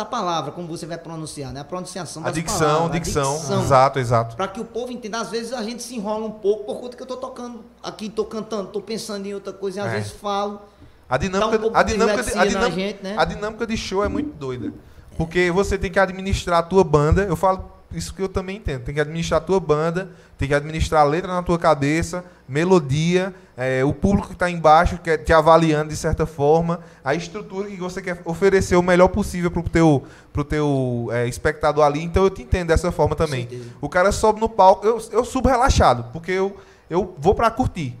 da 0.00 0.04
palavra, 0.04 0.50
como 0.52 0.66
você 0.66 0.86
vai 0.86 0.96
pronunciar, 0.98 1.52
né? 1.52 1.60
A 1.60 1.64
pronunciação 1.64 2.22
A 2.22 2.26
das 2.26 2.34
dicção, 2.34 2.58
palavras, 2.58 2.92
dicção. 3.02 3.36
dicção. 3.36 3.62
Exato, 3.62 3.98
exato. 3.98 4.36
Para 4.36 4.48
que 4.48 4.60
o 4.60 4.64
povo 4.64 4.90
entenda, 4.92 5.20
às 5.20 5.30
vezes 5.30 5.52
a 5.52 5.62
gente 5.62 5.82
se 5.82 5.94
enrola 5.94 6.26
um 6.26 6.30
pouco 6.30 6.64
por 6.64 6.80
conta 6.80 6.96
que 6.96 7.02
eu 7.02 7.06
tô 7.06 7.16
tocando 7.16 7.64
aqui, 7.82 8.08
tô 8.08 8.24
cantando, 8.24 8.68
tô 8.68 8.80
pensando 8.80 9.26
em 9.26 9.34
outra 9.34 9.52
coisa, 9.52 9.80
e 9.80 9.82
às 9.82 9.88
É. 9.92 9.96
vezes 9.96 10.12
falo. 10.12 10.60
A 11.08 11.16
dinâmica, 11.16 11.66
um 11.66 11.70
a 11.76 11.82
dinâmica, 11.82 12.22
de, 12.22 12.38
a, 12.38 12.44
dinâmica, 12.46 12.70
gente, 12.70 13.02
né? 13.02 13.14
a 13.18 13.24
dinâmica 13.24 13.66
de 13.66 13.76
show 13.76 14.04
é 14.04 14.08
muito 14.08 14.32
doida. 14.36 14.72
Porque 15.16 15.50
você 15.50 15.76
tem 15.76 15.90
que 15.90 15.98
administrar 15.98 16.60
a 16.60 16.62
tua 16.62 16.82
banda. 16.84 17.22
Eu 17.24 17.36
falo 17.36 17.70
isso 17.92 18.14
que 18.14 18.22
eu 18.22 18.28
também 18.28 18.56
entendo. 18.56 18.82
Tem 18.82 18.94
que 18.94 19.00
administrar 19.00 19.40
a 19.40 19.44
tua 19.44 19.58
banda, 19.58 20.10
tem 20.38 20.48
que 20.48 20.54
administrar 20.54 21.02
a 21.02 21.04
letra 21.04 21.32
na 21.32 21.42
tua 21.42 21.58
cabeça, 21.58 22.24
melodia, 22.48 23.34
é, 23.56 23.84
o 23.84 23.92
público 23.92 24.28
que 24.28 24.32
está 24.34 24.50
embaixo 24.50 24.98
que 24.98 25.10
é 25.10 25.18
te 25.18 25.32
avaliando 25.32 25.90
de 25.90 25.96
certa 25.96 26.24
forma, 26.24 26.80
a 27.04 27.14
estrutura 27.14 27.68
que 27.68 27.76
você 27.76 28.00
quer 28.00 28.20
oferecer 28.24 28.76
o 28.76 28.82
melhor 28.82 29.08
possível 29.08 29.50
pro 29.50 29.62
teu, 29.62 30.04
pro 30.32 30.44
teu 30.44 31.08
é, 31.12 31.28
espectador 31.28 31.84
ali. 31.84 32.02
Então 32.02 32.24
eu 32.24 32.30
te 32.30 32.42
entendo 32.42 32.68
dessa 32.68 32.90
forma 32.90 33.14
também. 33.14 33.48
O 33.80 33.88
cara 33.88 34.12
sobe 34.12 34.40
no 34.40 34.48
palco, 34.48 34.86
eu, 34.86 34.98
eu 35.12 35.24
subo 35.24 35.48
relaxado, 35.48 36.10
porque 36.12 36.32
eu, 36.32 36.56
eu 36.88 37.14
vou 37.18 37.34
pra 37.34 37.50
curtir. 37.50 37.96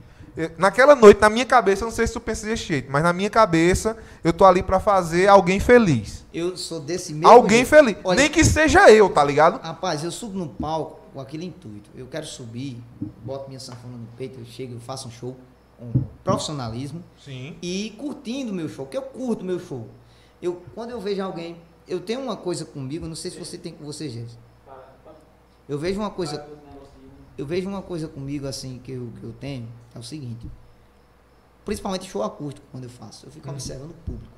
Naquela 0.56 0.94
noite, 0.94 1.20
na 1.20 1.28
minha 1.28 1.44
cabeça, 1.44 1.82
eu 1.82 1.86
não 1.86 1.94
sei 1.94 2.06
se 2.06 2.12
tu 2.12 2.20
pensa 2.20 2.46
desse 2.46 2.64
jeito, 2.64 2.90
mas 2.90 3.02
na 3.02 3.12
minha 3.12 3.30
cabeça, 3.30 3.96
eu 4.22 4.32
tô 4.32 4.44
ali 4.44 4.62
pra 4.62 4.78
fazer 4.80 5.28
alguém 5.28 5.58
feliz. 5.60 6.24
Eu 6.32 6.56
sou 6.56 6.80
desse 6.80 7.12
mesmo. 7.12 7.28
alguém 7.28 7.64
jeito. 7.64 7.68
feliz. 7.68 7.96
Olha, 8.04 8.16
Nem 8.16 8.30
que 8.30 8.44
seja 8.44 8.90
eu, 8.90 9.08
tá 9.10 9.24
ligado? 9.24 9.60
Rapaz, 9.60 10.04
eu 10.04 10.10
subo 10.10 10.38
no 10.38 10.48
palco 10.48 11.00
com 11.12 11.20
aquele 11.20 11.44
intuito. 11.44 11.90
Eu 11.94 12.06
quero 12.06 12.26
subir, 12.26 12.80
boto 13.24 13.48
minha 13.48 13.60
sanfona 13.60 13.96
no 13.96 14.06
peito, 14.16 14.38
eu 14.38 14.46
chego, 14.46 14.74
eu 14.74 14.80
faço 14.80 15.08
um 15.08 15.10
show 15.10 15.36
com 15.78 16.04
profissionalismo 16.22 17.02
Sim. 17.24 17.56
e 17.60 17.94
curtindo 17.98 18.52
o 18.52 18.54
meu 18.54 18.68
show, 18.68 18.84
porque 18.84 18.98
eu 18.98 19.02
curto 19.02 19.44
meu 19.44 19.58
show. 19.58 19.88
Eu, 20.40 20.62
quando 20.74 20.90
eu 20.90 21.00
vejo 21.00 21.22
alguém, 21.22 21.56
eu 21.88 22.00
tenho 22.00 22.20
uma 22.20 22.36
coisa 22.36 22.64
comigo, 22.64 23.06
não 23.06 23.16
sei 23.16 23.30
se 23.30 23.38
você 23.38 23.58
tem 23.58 23.72
com 23.72 23.84
você, 23.84 24.08
gente. 24.08 24.38
Eu 25.68 25.78
vejo 25.78 26.00
uma 26.00 26.10
coisa, 26.10 26.46
eu 27.40 27.46
vejo 27.46 27.66
uma 27.66 27.80
coisa 27.80 28.06
comigo 28.06 28.46
assim 28.46 28.78
que 28.78 28.92
eu, 28.92 29.10
que 29.18 29.24
eu 29.24 29.32
tenho, 29.32 29.66
é 29.94 29.98
o 29.98 30.02
seguinte. 30.02 30.46
Principalmente 31.64 32.06
show 32.06 32.22
acústico, 32.22 32.66
quando 32.70 32.84
eu 32.84 32.90
faço. 32.90 33.24
Eu 33.26 33.32
fico 33.32 33.48
observando 33.48 33.92
o 33.92 33.94
público. 33.94 34.32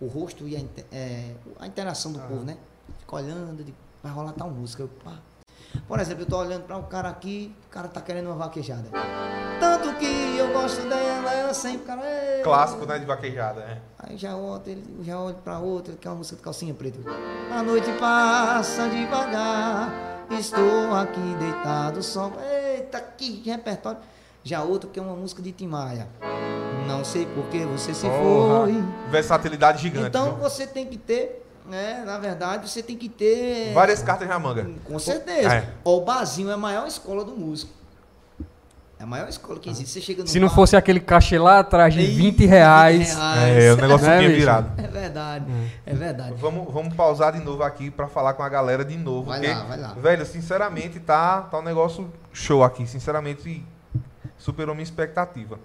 O 0.00 0.06
rosto 0.06 0.48
e 0.48 0.56
a, 0.56 0.60
é, 0.90 1.34
a 1.58 1.66
interação 1.66 2.12
do 2.12 2.18
povo, 2.20 2.42
né? 2.42 2.56
Fico 2.98 3.14
olhando, 3.14 3.62
digo, 3.62 3.76
vai 4.02 4.10
rolar 4.10 4.32
tal 4.32 4.50
música. 4.50 4.82
Eu, 4.82 4.88
pá. 4.88 5.20
Por 5.86 5.98
exemplo, 6.00 6.22
eu 6.22 6.26
tô 6.26 6.38
olhando 6.38 6.62
para 6.64 6.76
um 6.76 6.82
cara 6.82 7.08
aqui, 7.08 7.54
o 7.66 7.70
cara 7.70 7.88
tá 7.88 8.00
querendo 8.00 8.26
uma 8.26 8.36
vaquejada. 8.36 8.84
Tanto 9.60 9.94
que 9.96 10.36
eu 10.38 10.52
gosto 10.52 10.82
dela, 10.88 11.32
ela 11.32 11.54
sempre, 11.54 11.86
cara. 11.86 12.02
"Ei". 12.04 12.42
Clássico, 12.42 12.86
né, 12.86 12.98
de 12.98 13.04
vaquejada, 13.04 13.60
né? 13.60 13.78
Aí 13.98 14.16
já 14.16 14.34
outro, 14.34 14.70
ele 14.70 14.84
já 15.02 15.18
olha 15.18 15.34
pra 15.34 15.58
outro, 15.58 15.92
ele 15.92 15.98
quer 15.98 16.08
uma 16.10 16.16
música 16.16 16.36
de 16.36 16.42
calcinha 16.42 16.74
preta. 16.74 16.98
A 17.52 17.62
noite 17.62 17.90
passa 17.98 18.88
devagar, 18.88 20.24
estou 20.30 20.94
aqui 20.94 21.36
deitado 21.38 22.02
só. 22.02 22.30
Eita, 22.74 23.00
que 23.00 23.42
repertório. 23.48 23.98
Já 24.42 24.62
outro 24.62 24.90
quer 24.90 25.00
uma 25.00 25.16
música 25.16 25.40
de 25.40 25.52
Tim 25.52 25.68
Maia. 25.68 26.06
Não 26.86 27.02
sei 27.02 27.24
por 27.24 27.44
que 27.46 27.64
você 27.64 27.94
se 27.94 28.06
foi. 28.06 28.74
Versatilidade 29.10 29.80
gigante. 29.80 30.08
Então 30.08 30.34
viu? 30.34 30.42
você 30.42 30.66
tem 30.66 30.86
que 30.86 30.98
ter, 30.98 31.43
né? 31.68 32.02
Na 32.04 32.18
verdade, 32.18 32.68
você 32.68 32.82
tem 32.82 32.96
que 32.96 33.08
ter. 33.08 33.72
Várias 33.72 34.02
cartas 34.02 34.28
na 34.28 34.38
manga. 34.38 34.66
Com 34.84 34.98
certeza. 34.98 35.54
É. 35.54 35.68
Ó, 35.84 35.96
O 35.98 36.00
barzinho 36.04 36.50
é 36.50 36.54
a 36.54 36.56
maior 36.56 36.86
escola 36.86 37.24
do 37.24 37.32
músico. 37.36 37.72
É 38.98 39.02
a 39.02 39.06
maior 39.06 39.28
escola 39.28 39.58
que 39.58 39.68
existe. 39.68 39.90
Você 39.92 40.00
chega 40.00 40.22
no 40.22 40.28
Se 40.28 40.38
não 40.38 40.46
bar- 40.48 40.54
fosse 40.54 40.76
aquele 40.76 41.00
cachê 41.00 41.36
lá 41.38 41.58
atrás 41.58 41.92
de 41.92 42.00
Ei, 42.00 42.14
20 42.14 42.46
reais. 42.46 43.16
É, 43.48 43.72
o 43.72 43.76
negócio 43.76 44.06
tinha 44.06 44.18
bicho? 44.20 44.32
virado. 44.40 44.72
É 44.82 44.86
verdade, 44.86 45.44
é 45.84 45.94
verdade. 45.94 46.34
Vamos, 46.38 46.72
vamos 46.72 46.94
pausar 46.94 47.32
de 47.32 47.40
novo 47.40 47.62
aqui 47.64 47.90
pra 47.90 48.06
falar 48.06 48.34
com 48.34 48.42
a 48.44 48.48
galera 48.48 48.84
de 48.84 48.96
novo. 48.96 49.28
Vai 49.30 49.40
porque, 49.40 49.52
lá, 49.54 49.62
vai 49.64 49.78
lá. 49.80 49.88
Velho, 49.94 50.24
sinceramente, 50.24 51.00
tá, 51.00 51.42
tá 51.42 51.58
um 51.58 51.62
negócio 51.62 52.10
show 52.32 52.62
aqui. 52.62 52.86
Sinceramente, 52.86 53.64
superou 54.38 54.74
minha 54.74 54.84
expectativa. 54.84 55.58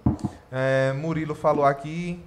É, 0.50 0.92
Murilo 0.94 1.34
falou 1.34 1.64
aqui. 1.64 2.20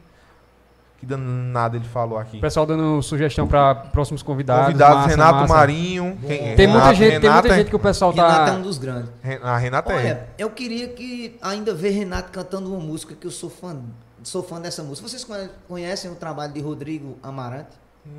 Que 1.04 1.08
danado 1.08 1.76
ele 1.76 1.84
falou 1.84 2.18
aqui. 2.18 2.38
O 2.38 2.40
pessoal 2.40 2.66
dando 2.66 3.02
sugestão 3.02 3.46
para 3.46 3.76
próximos 3.76 4.24
convidados. 4.24 4.68
Convidados, 4.68 4.96
massa, 4.96 5.10
Renato 5.10 5.40
massa. 5.42 5.54
Marinho. 5.54 6.18
quem- 6.26 6.56
Tem 6.56 6.66
muita 6.66 6.80
Renato- 6.86 6.94
gente, 6.96 7.10
tem 7.12 7.20
muita 7.20 7.28
Renata- 7.42 7.56
gente 7.56 7.70
que 7.70 7.76
o 7.76 7.80
pessoal 7.80 8.12
Renato 8.12 8.46
tá. 8.46 8.48
é 8.48 8.52
um 8.58 8.62
dos 8.62 8.78
grandes. 8.78 9.12
A 9.44 9.58
Renata 9.58 9.92
é. 9.92 9.96
Olha, 9.98 10.28
eu 10.38 10.50
queria 10.50 10.88
que 10.88 11.38
ainda 11.42 11.74
ver 11.74 11.90
Renato 11.90 12.32
cantando 12.32 12.72
uma 12.74 12.80
música 12.80 13.14
que 13.16 13.28
eu 13.28 13.32
sou 13.32 13.50
fã, 13.50 13.76
sou 14.24 14.42
fã 14.42 14.62
dessa 14.62 14.82
música. 14.82 15.06
Vocês 15.10 15.26
conhe- 15.26 15.50
conhecem 15.68 16.10
o 16.10 16.16
trabalho 16.16 16.54
de 16.54 16.62
Rodrigo 16.62 17.18
Amarante? 17.22 17.72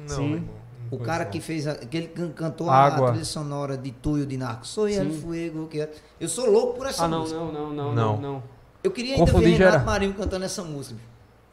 Não, 0.06 0.16
Sim. 0.16 0.46
O 0.90 0.98
cara 0.98 1.24
que 1.24 1.40
fez, 1.40 1.66
a- 1.66 1.76
que 1.76 1.96
ele 1.96 2.08
can- 2.08 2.32
cantou 2.32 2.68
Água. 2.68 3.08
a 3.08 3.10
trilha 3.12 3.24
sonora 3.24 3.78
de 3.78 3.92
Tuyo 3.92 4.26
de 4.26 4.36
Narco. 4.36 4.66
Sou 4.66 4.86
Sim. 4.90 5.10
fuego 5.22 5.66
que 5.68 5.80
é- 5.80 5.90
Eu 6.20 6.28
sou 6.28 6.50
louco 6.50 6.74
por 6.74 6.86
essa 6.86 7.06
Ah, 7.06 7.08
não, 7.08 7.20
música. 7.20 7.40
não, 7.40 7.50
não, 7.50 7.72
não, 7.72 7.94
Não. 7.94 8.12
não, 8.16 8.20
não. 8.20 8.42
Eu 8.82 8.90
queria 8.90 9.14
ainda 9.14 9.24
Confundi 9.32 9.52
ver 9.56 9.64
Renato. 9.64 9.86
Marinho 9.86 10.12
cantando 10.12 10.44
essa 10.44 10.62
música. 10.62 11.00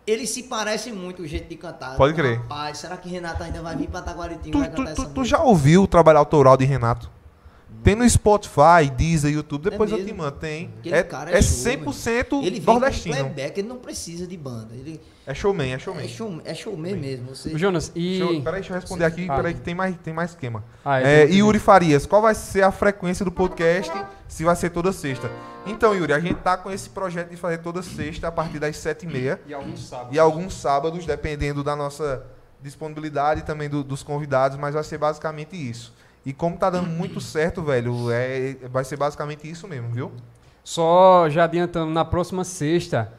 Ele 0.08 0.26
se 0.26 0.44
parece 0.44 0.92
muito 0.92 1.22
o 1.22 1.28
jeito 1.28 1.48
de 1.48 1.56
cantar. 1.56 1.96
Pode 1.96 2.14
crer. 2.14 2.38
Rapaz, 2.40 2.80
será 2.80 2.98
que 2.98 3.08
Renato 3.08 3.44
ainda 3.44 3.62
vai 3.62 3.76
vir 3.76 3.88
pra 3.88 4.02
Taguaritinga 4.02 4.50
e 4.50 4.52
Tu, 4.52 4.58
vai 4.60 4.70
tu, 4.70 4.76
cantar 4.78 4.94
tu, 4.96 5.02
essa 5.02 5.10
tu 5.12 5.20
música? 5.20 5.38
já 5.38 5.44
ouviu 5.44 5.84
o 5.84 5.88
trabalho 5.88 6.18
autoral 6.18 6.58
de 6.58 6.66
Renato? 6.66 7.10
Tem 7.84 7.96
no 7.96 8.08
Spotify, 8.08 8.92
Deezer, 8.96 9.32
YouTube, 9.34 9.70
depois 9.72 9.92
É 9.92 9.96
eu 9.96 10.06
te 10.06 10.14
mando. 10.14 10.34
Tem. 10.38 10.70
Aquele 10.80 10.96
É, 10.96 11.02
cara 11.04 11.32
é, 11.32 11.38
é 11.38 11.42
show, 11.42 11.72
100% 11.72 12.44
Ele 12.46 12.60
nordestino. 12.60 13.16
playback, 13.16 13.60
ele 13.60 13.68
não 13.68 13.78
precisa 13.78 14.28
de 14.28 14.38
banda. 14.38 14.74
Ele 14.76 15.02
É 15.26 15.34
showman, 15.34 15.72
é 15.74 15.80
showman. 15.80 16.06
é, 16.06 16.08
show, 16.08 16.42
é 16.46 16.54
showman 16.54 16.96
mesmo. 16.96 17.34
Você... 17.36 17.58
Jonas, 17.58 17.92
e. 17.96 18.20
Deixa 18.20 18.24
eu, 18.36 18.42
peraí, 18.44 18.60
deixa 18.62 18.74
eu 18.74 18.80
responder 18.80 19.06
aqui, 19.06 19.26
Ah. 19.28 19.36
peraí 19.36 19.54
que 19.56 19.62
tem 19.62 19.74
mais, 19.74 19.96
tem 20.04 20.14
mais 20.14 20.32
esquema. 20.32 20.64
Ah, 20.86 21.00
É, 21.00 21.26
tem- 21.26 21.38
Yuri 21.38 21.58
Farias, 21.58 22.06
qual 22.06 22.22
vai 22.22 22.36
ser 22.36 22.64
a 22.64 22.72
frequência 22.72 23.24
do 23.26 23.32
podcast? 23.32 23.92
Se 24.32 24.46
vai 24.46 24.56
ser 24.56 24.70
toda 24.70 24.94
sexta. 24.94 25.30
Então, 25.66 25.94
Yuri, 25.94 26.14
a 26.14 26.20
gente 26.20 26.36
tá 26.36 26.56
com 26.56 26.72
esse 26.72 26.90
projeto 26.90 27.30
de 27.32 27.36
fazer 27.36 27.58
toda 27.58 27.84
sexta 27.84 28.30
a 28.30 28.32
partir 28.32 28.60
das 28.60 28.78
sete 28.78 29.06
e 29.06 29.10
meia. 29.10 29.42
E 29.46 29.54
alguns 29.54 29.86
sábados. 29.90 30.16
E 30.16 30.20
alguns 30.20 30.54
sábados, 30.54 31.06
dependendo 31.06 31.62
da 31.66 31.76
nossa 31.76 32.24
disponibilidade 32.62 33.42
e 33.42 33.44
também 33.44 33.68
do- 33.68 33.84
dos 33.84 34.02
convidados, 34.04 34.58
mas 34.58 34.74
vai 34.74 34.86
ser 34.86 34.98
basicamente 34.98 35.56
isso. 35.58 35.94
E 36.26 36.32
como 36.32 36.56
tá 36.58 36.70
dando 36.70 36.88
muito 36.88 37.20
certo, 37.22 37.62
velho, 37.62 38.10
é, 38.10 38.56
vai 38.72 38.86
ser 38.86 38.96
basicamente 38.96 39.50
isso 39.52 39.68
mesmo, 39.68 39.90
viu? 39.92 40.12
Só 40.64 41.28
já 41.30 41.44
adiantando, 41.44 41.92
na 41.92 42.06
próxima 42.06 42.46
sexta, 42.46 43.12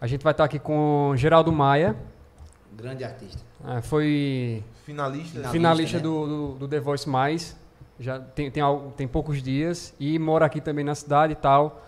a 0.00 0.08
gente 0.08 0.24
vai 0.24 0.32
estar 0.32 0.42
aqui 0.42 0.58
com 0.58 1.12
Geraldo 1.14 1.52
Maia. 1.52 1.94
Grande 2.72 3.04
artista. 3.04 3.40
Ah, 3.64 3.80
foi 3.80 4.64
Finalista. 4.84 5.28
Finalista, 5.30 5.50
finalista 5.52 5.96
né? 5.98 6.02
do, 6.02 6.26
do, 6.26 6.54
do 6.58 6.68
The 6.68 6.80
Voice 6.80 7.08
Mais. 7.08 7.56
Já 7.98 8.20
tem, 8.20 8.50
tem, 8.50 8.62
tem 8.96 9.08
poucos 9.08 9.42
dias. 9.42 9.92
E 9.98 10.18
mora 10.18 10.46
aqui 10.46 10.60
também 10.60 10.84
na 10.84 10.94
cidade 10.94 11.32
e 11.32 11.36
tal. 11.36 11.84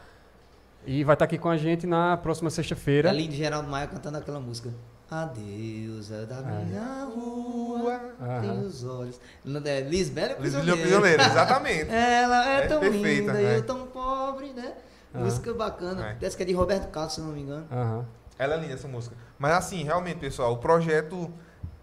E 0.86 1.04
vai 1.04 1.14
estar 1.14 1.24
aqui 1.26 1.38
com 1.38 1.48
a 1.48 1.56
gente 1.56 1.86
na 1.86 2.16
próxima 2.16 2.50
sexta-feira. 2.50 3.10
É 3.10 3.12
lindo 3.12 3.34
Geraldo 3.34 3.68
Maia 3.68 3.86
cantando 3.86 4.18
aquela 4.18 4.40
música. 4.40 4.70
Adeus, 5.10 6.12
é 6.12 6.24
da 6.24 6.40
minha 6.40 7.04
rua, 7.04 8.00
Aham. 8.20 8.40
tem 8.40 8.60
os 8.60 8.84
olhos. 8.84 9.20
É 9.44 9.48
Lisbela 9.48 9.68
é 9.68 9.80
Lisbela 9.80 10.34
prisioneira. 10.36 10.80
Prisioneira, 10.80 11.26
exatamente. 11.26 11.90
Ela 11.90 12.48
é, 12.48 12.64
É 12.64 12.68
tão 12.68 12.78
perfeita, 12.80 13.32
linda 13.32 13.42
e 13.42 13.44
é. 13.44 13.56
eu 13.56 13.66
tão 13.66 13.86
pobre, 13.88 14.52
né? 14.52 14.72
Aham. 15.12 15.24
Música 15.24 15.52
bacana. 15.52 16.06
É. 16.10 16.14
Parece 16.14 16.36
que 16.36 16.42
é 16.44 16.46
de 16.46 16.52
Roberto 16.52 16.88
Carlos, 16.90 17.14
se 17.14 17.20
não 17.20 17.32
me 17.32 17.40
engano. 17.40 17.66
Aham. 17.72 18.06
Ela 18.38 18.54
é 18.54 18.58
linda 18.58 18.74
essa 18.74 18.86
música. 18.86 19.16
Mas 19.36 19.52
assim, 19.52 19.82
realmente, 19.82 20.18
pessoal, 20.18 20.52
o 20.52 20.58
projeto 20.58 21.28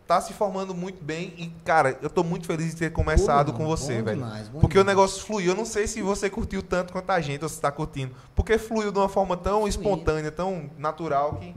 tá 0.08 0.22
se 0.22 0.32
formando 0.34 0.74
muito 0.74 1.04
bem 1.04 1.34
e, 1.38 1.48
cara, 1.66 1.98
eu 2.02 2.10
tô 2.10 2.24
muito 2.24 2.48
feliz 2.48 2.72
de 2.72 2.78
ter 2.78 2.92
começado 2.92 3.52
Bom, 3.52 3.58
com 3.60 3.66
você, 3.66 3.98
bom 4.00 4.04
velho. 4.06 4.18
demais, 4.24 4.48
bom 4.48 4.60
Porque 4.60 4.78
o 4.78 4.82
demais. 4.82 4.98
negócio 4.98 5.24
fluiu. 5.26 5.52
Eu 5.52 5.56
não 5.56 5.66
sei 5.66 5.86
se 5.88 6.02
você 6.02 6.30
curtiu 6.30 6.64
tanto 6.64 6.94
quanto 6.94 7.10
a 7.12 7.20
gente, 7.20 7.44
ou 7.44 7.50
se 7.50 7.60
tá 7.60 7.70
curtindo. 7.72 8.14
Porque 8.36 8.58
fluiu 8.58 8.92
de 8.92 8.98
uma 8.98 9.10
forma 9.10 9.36
tão 9.36 9.68
espontânea, 9.68 10.32
tão 10.32 10.70
natural 10.78 11.36
que. 11.36 11.54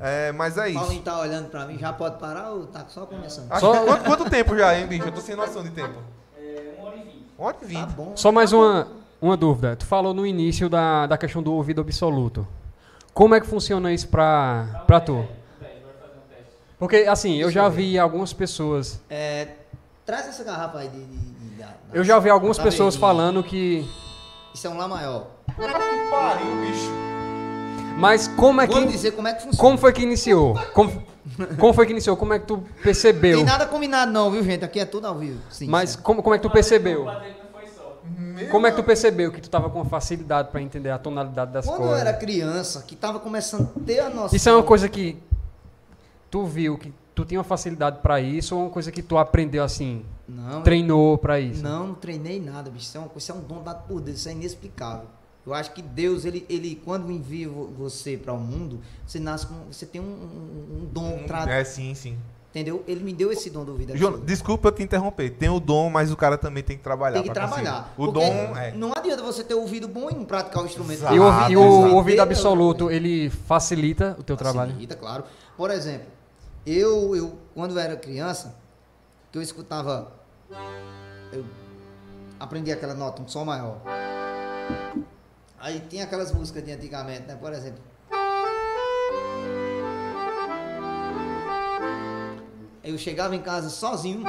É, 0.00 0.30
mas 0.32 0.56
é 0.58 0.68
isso. 0.68 0.78
Paulinho 0.78 1.02
tá 1.02 1.18
olhando 1.18 1.48
pra 1.48 1.66
mim, 1.66 1.76
já 1.78 1.92
pode 1.92 2.18
parar 2.18 2.50
ou 2.52 2.66
tá 2.66 2.84
só 2.88 3.04
começando? 3.06 3.48
Só- 3.58 3.84
quanto, 3.84 4.04
quanto 4.04 4.30
tempo 4.30 4.56
já, 4.56 4.78
hein, 4.78 4.86
bicho? 4.86 5.06
Eu 5.08 5.12
tô 5.12 5.20
sem 5.20 5.34
noção 5.34 5.62
de 5.64 5.70
tempo. 5.70 5.98
É, 6.38 6.74
uma 6.78 6.86
hora 6.88 6.96
e 6.96 7.00
vinte. 7.02 7.26
Uma 7.36 7.46
hora 7.48 7.56
e 7.56 7.60
Tá 7.60 7.66
vinte. 7.66 7.90
bom. 7.96 8.12
Só 8.14 8.30
mais 8.30 8.52
uma, 8.52 8.86
uma 9.20 9.36
dúvida. 9.36 9.74
Tu 9.74 9.84
falou 9.86 10.14
no 10.14 10.24
início 10.24 10.68
da, 10.68 11.06
da 11.06 11.18
questão 11.18 11.42
do 11.42 11.52
ouvido 11.52 11.80
absoluto. 11.80 12.46
Como 13.12 13.34
é 13.34 13.40
que 13.40 13.46
funciona 13.48 13.92
isso 13.92 14.06
pra, 14.06 14.84
pra 14.86 15.00
tu? 15.00 15.14
Um 15.14 15.22
teste, 15.24 15.34
vai 15.58 15.94
fazer 16.00 16.14
um 16.14 16.28
teste. 16.36 16.52
Porque, 16.78 16.96
assim, 17.08 17.36
eu 17.36 17.50
já 17.50 17.68
vi 17.68 17.98
algumas 17.98 18.32
pessoas. 18.32 19.00
É, 19.10 19.48
traz 20.06 20.28
essa 20.28 20.44
garrafa 20.44 20.78
aí 20.78 20.88
de. 20.88 21.04
de- 21.04 21.16
de- 21.16 21.54
da- 21.56 21.74
Eu 21.92 22.04
já 22.04 22.18
vi 22.18 22.30
algumas 22.30 22.56
pessoas 22.58 22.94
verdinha. 22.94 23.00
falando 23.00 23.42
que. 23.42 23.88
Isso 24.54 24.66
é 24.66 24.70
um 24.70 24.76
lá 24.76 24.86
maior. 24.88 25.26
Que 25.46 26.10
pariu, 26.10 26.56
bicho. 26.66 26.90
Mas 27.98 28.28
como 28.28 28.60
é 28.60 28.66
Vou 28.66 28.76
que. 28.76 28.86
dizer 28.86 29.10
como 29.12 29.26
é 29.26 29.32
que 29.34 29.42
funciona. 29.42 29.60
Como 29.60 29.76
foi 29.78 29.92
que 29.92 30.02
iniciou? 30.02 30.54
Como, 30.72 31.02
como 31.58 31.72
foi 31.74 31.84
que 31.86 31.92
iniciou? 31.92 32.16
Como 32.16 32.32
é 32.32 32.38
que 32.38 32.46
tu 32.46 32.62
percebeu? 32.82 33.38
Tem 33.38 33.44
nada 33.44 33.66
combinado 33.66 34.12
não, 34.12 34.30
viu, 34.30 34.42
gente? 34.44 34.64
Aqui 34.64 34.78
é 34.78 34.84
tudo 34.84 35.06
ao 35.08 35.16
vivo. 35.16 35.40
Sim, 35.50 35.66
Mas 35.66 35.90
sim. 35.90 35.98
como, 36.02 36.22
como 36.22 36.34
é 36.34 36.38
que 36.38 36.42
tu 36.48 36.50
percebeu? 36.52 37.02
O 37.02 37.06
padrinho 37.06 37.34
não 37.42 37.60
foi 37.60 37.68
só. 37.68 38.50
Como 38.52 38.66
é 38.68 38.70
que 38.70 38.76
tu 38.76 38.84
percebeu 38.84 39.32
que 39.32 39.40
tu 39.40 39.50
tava 39.50 39.68
com 39.68 39.84
facilidade 39.84 40.50
pra 40.52 40.62
entender 40.62 40.90
a 40.90 40.98
tonalidade 40.98 41.50
das 41.52 41.66
Quando 41.66 41.80
eu 41.82 41.88
coisas? 41.88 42.06
era 42.06 42.12
criança, 42.16 42.84
que 42.86 42.94
tava 42.94 43.18
começando 43.18 43.68
a 43.76 43.80
ter 43.84 43.98
a 43.98 44.08
noção... 44.10 44.36
Isso 44.36 44.48
é 44.48 44.52
uma 44.52 44.62
coisa 44.62 44.88
que 44.88 45.20
tu 46.30 46.44
viu 46.44 46.76
que 46.78 46.92
tu 47.14 47.24
tinha 47.24 47.38
uma 47.38 47.44
facilidade 47.44 47.98
pra 48.00 48.20
isso 48.20 48.54
ou 48.56 48.62
uma 48.62 48.70
coisa 48.70 48.92
que 48.92 49.02
tu 49.02 49.18
aprendeu 49.18 49.64
assim, 49.64 50.04
Não, 50.28 50.62
treinou 50.62 51.18
pra 51.18 51.40
isso? 51.40 51.62
Não, 51.62 51.88
não 51.88 51.94
treinei 51.94 52.40
nada, 52.40 52.70
bicho. 52.70 52.84
Isso 52.86 52.96
é, 52.96 53.00
uma, 53.00 53.08
coisa- 53.08 53.18
isso 53.24 53.32
é 53.32 53.34
um 53.34 53.40
dom 53.46 53.62
dado 53.62 53.86
por 53.88 54.00
Deus, 54.00 54.18
isso 54.18 54.28
é 54.28 54.32
inexplicável. 54.32 55.06
Eu 55.46 55.54
acho 55.54 55.72
que 55.72 55.80
Deus, 55.80 56.24
ele, 56.26 56.44
ele 56.48 56.80
quando 56.84 57.10
envia 57.10 57.48
vo- 57.48 57.68
você 57.78 58.16
para 58.18 58.32
o 58.34 58.38
mundo, 58.38 58.80
você 59.06 59.18
nasce 59.18 59.46
com. 59.46 59.54
Você 59.72 59.86
tem 59.86 60.00
um, 60.00 60.04
um- 60.04 60.82
um 60.82 60.84
dom. 60.92 61.24
tra- 61.26 61.50
É, 61.50 61.64
sim, 61.64 61.94
sim. 61.94 62.18
Entendeu? 62.50 62.82
Ele 62.86 63.02
me 63.04 63.12
deu 63.12 63.30
esse 63.32 63.48
dom 63.50 63.64
do 63.64 63.72
ouvido 63.72 63.88
Jonas, 63.90 64.02
absoluto. 64.06 64.26
desculpa 64.26 64.68
eu 64.68 64.72
te 64.72 64.82
interromper. 64.82 65.30
Tem 65.30 65.48
o 65.48 65.60
dom, 65.60 65.90
mas 65.90 66.10
o 66.10 66.16
cara 66.16 66.36
também 66.36 66.62
tem 66.62 66.76
que 66.76 66.82
trabalhar. 66.82 67.14
Tem 67.14 67.22
que 67.22 67.30
trabalhar. 67.34 67.92
O 67.96 68.06
Porque 68.06 68.20
dom 68.20 68.56
é. 68.56 68.72
Não 68.72 68.92
adianta 68.94 69.22
você 69.22 69.42
ter 69.44 69.54
ouvido 69.54 69.86
bom 69.88 70.08
e 70.10 70.14
não 70.14 70.24
praticar 70.24 70.62
o 70.62 70.66
instrumento. 70.66 70.98
Exato. 71.00 71.14
E 71.14 71.18
o, 71.20 71.50
e 71.50 71.56
o 71.56 71.94
ouvido 71.94 72.20
absoluto, 72.20 72.90
ele 72.90 73.28
facilita 73.30 74.16
o 74.18 74.22
teu 74.22 74.36
trabalho. 74.36 74.70
Facilita, 74.70 74.96
claro. 74.96 75.24
Por 75.56 75.70
exemplo, 75.70 76.06
eu, 76.70 77.16
eu 77.16 77.38
quando 77.54 77.72
eu 77.72 77.78
era 77.78 77.96
criança, 77.96 78.56
que 79.32 79.38
eu 79.38 79.42
escutava. 79.42 80.12
Eu 81.32 81.44
aprendi 82.38 82.72
aquela 82.72 82.94
nota, 82.94 83.22
um 83.22 83.28
som 83.28 83.44
maior. 83.44 83.80
Aí 85.58 85.80
tinha 85.88 86.04
aquelas 86.04 86.32
músicas 86.32 86.64
de 86.64 86.72
antigamente, 86.72 87.26
né? 87.26 87.36
Por 87.36 87.52
exemplo. 87.52 87.82
Eu 92.82 92.96
chegava 92.96 93.34
em 93.34 93.42
casa 93.42 93.68
sozinho. 93.68 94.24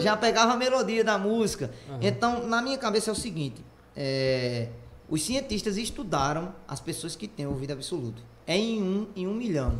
Já 0.00 0.16
pegava 0.16 0.52
a 0.52 0.56
melodia 0.56 1.02
da 1.02 1.18
música. 1.18 1.70
Então, 2.00 2.46
na 2.46 2.62
minha 2.62 2.78
cabeça 2.78 3.10
é 3.10 3.12
o 3.12 3.16
seguinte: 3.16 3.64
é, 3.96 4.68
os 5.08 5.22
cientistas 5.22 5.76
estudaram 5.76 6.54
as 6.66 6.80
pessoas 6.80 7.14
que 7.16 7.26
têm 7.28 7.46
ouvido 7.46 7.72
absoluto. 7.72 8.22
É 8.46 8.56
em 8.56 8.82
um, 8.82 9.06
em 9.16 9.26
um 9.26 9.34
milhão 9.34 9.76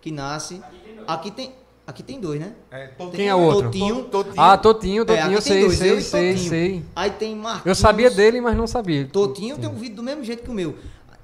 que 0.00 0.10
nasce. 0.10 0.60
Aqui 1.06 1.30
tem, 1.30 1.52
aqui 1.86 2.02
tem 2.02 2.20
dois, 2.20 2.40
né? 2.40 2.54
É, 2.70 2.86
tô- 2.88 3.10
Quem 3.10 3.28
é 3.28 3.34
o 3.34 3.40
outro? 3.40 3.64
Totinho. 3.70 4.04
Totinho. 4.04 4.34
Ah, 4.36 4.56
Totinho, 4.58 5.02
É, 5.02 5.04
Totinho, 5.06 5.32
tem 5.32 5.40
sei, 5.42 5.60
dois, 5.60 5.72
eu 5.72 5.78
sei, 5.78 6.00
sei, 6.02 6.32
Totinho. 6.34 6.48
sei. 6.50 6.84
Aí 6.96 7.10
tem 7.10 7.34
Marquinhos. 7.36 7.66
Eu 7.66 7.74
sabia 7.74 8.10
dele, 8.10 8.40
mas 8.40 8.56
não 8.56 8.66
sabia. 8.66 9.06
Totinho 9.06 9.58
tem 9.58 9.68
um 9.68 9.74
vídeo 9.74 9.96
do 9.96 10.02
mesmo 10.02 10.24
jeito 10.24 10.42
que 10.42 10.50
o 10.50 10.54
meu. 10.54 10.76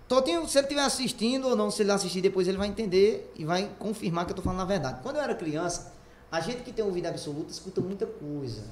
Totinho, 0.07 0.47
se 0.49 0.57
ele 0.59 0.67
estiver 0.67 0.83
assistindo 0.85 1.49
ou 1.49 1.57
não, 1.57 1.71
se 1.71 1.83
ele 1.83 1.91
assistir 1.93 2.21
depois, 2.23 2.49
ele 2.49 2.57
vai 2.57 2.67
entender 2.69 3.31
e 3.37 3.45
vai 3.45 3.69
confirmar 3.79 4.25
que 4.25 4.33
eu 4.33 4.37
tô 4.37 4.43
falando 4.43 4.61
a 4.63 4.65
verdade. 4.65 5.01
Quando 5.03 5.17
eu 5.17 5.23
era 5.23 5.35
criança, 5.35 5.93
a 6.33 6.41
gente 6.41 6.63
que 6.63 6.73
tem 6.73 6.85
ouvido 6.85 7.07
absoluto 7.07 7.51
escuta 7.51 7.81
muita 7.81 8.07
coisa 8.07 8.63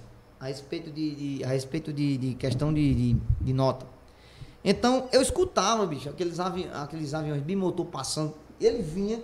a 0.41 0.47
respeito 0.47 0.91
de, 0.91 1.15
de- 1.39 1.45
a 1.45 1.49
respeito 1.49 1.93
de, 1.93 2.17
de 2.17 2.35
questão 2.35 2.73
de, 2.73 2.95
de, 2.95 3.17
de 3.41 3.53
nota. 3.53 3.87
Então, 4.69 5.09
eu 5.13 5.23
escutava, 5.23 5.87
bicho, 5.87 6.09
aqueles, 6.09 6.41
avi, 6.41 6.69
aqueles 6.75 7.15
aviões 7.15 7.41
bimotor 7.41 7.87
passando. 7.87 8.35
Ele 8.61 8.83
vinha, 8.83 9.23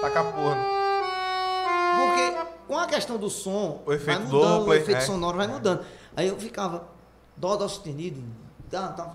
Taca 0.00 0.20
a 0.20 0.24
porra. 0.24 0.56
porque 1.98 2.46
com 2.66 2.78
a 2.78 2.86
questão 2.86 3.18
do 3.18 3.28
som, 3.28 3.82
O 3.84 3.92
efeito 3.92 4.20
vai 4.20 4.26
mudando, 4.26 4.66
o 4.66 4.74
efeito 4.74 4.98
é. 4.98 5.00
sonoro 5.02 5.36
vai 5.36 5.46
mudando. 5.46 5.84
Aí 6.16 6.28
eu 6.28 6.38
ficava, 6.38 6.88
dó, 7.36 7.56
dó 7.56 7.68
sustenido, 7.68 8.22
tá, 8.70 8.88
tá. 8.88 9.14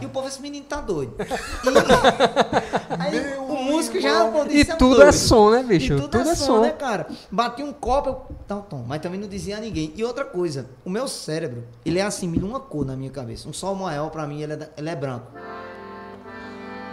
E 0.00 0.06
o 0.06 0.08
povo, 0.08 0.28
esse 0.28 0.40
menino 0.40 0.64
tá 0.66 0.80
doido. 0.80 1.14
E, 1.18 1.22
aí 3.00 3.36
o 3.38 3.54
músico 3.62 4.00
já 4.00 4.26
pô, 4.30 4.44
E 4.44 4.64
tudo 4.64 4.96
doido. 4.96 5.02
é 5.08 5.12
som, 5.12 5.50
né, 5.50 5.62
bicho? 5.62 5.94
E 5.94 5.96
tudo, 5.96 6.08
Tudo 6.08 6.28
é, 6.28 6.32
é 6.32 6.34
som, 6.34 6.46
som. 6.46 6.60
né, 6.60 6.70
cara? 6.70 7.06
Bati 7.30 7.62
um 7.62 7.72
copo, 7.72 8.08
eu, 8.10 8.36
tá, 8.46 8.56
tom, 8.56 8.84
mas 8.86 9.00
também 9.00 9.18
não 9.18 9.28
dizia 9.28 9.56
a 9.56 9.60
ninguém. 9.60 9.92
E 9.96 10.04
outra 10.04 10.24
coisa, 10.24 10.66
o 10.84 10.90
meu 10.90 11.08
cérebro, 11.08 11.64
ele 11.84 12.00
assimila 12.00 12.46
uma 12.46 12.60
cor 12.60 12.84
na 12.84 12.96
minha 12.96 13.10
cabeça. 13.10 13.48
Um 13.48 13.52
sol 13.52 13.74
maior, 13.74 14.10
pra 14.10 14.26
mim, 14.26 14.42
ele 14.42 14.52
é, 14.54 14.70
ele 14.76 14.88
é 14.90 14.96
branco. 14.96 15.26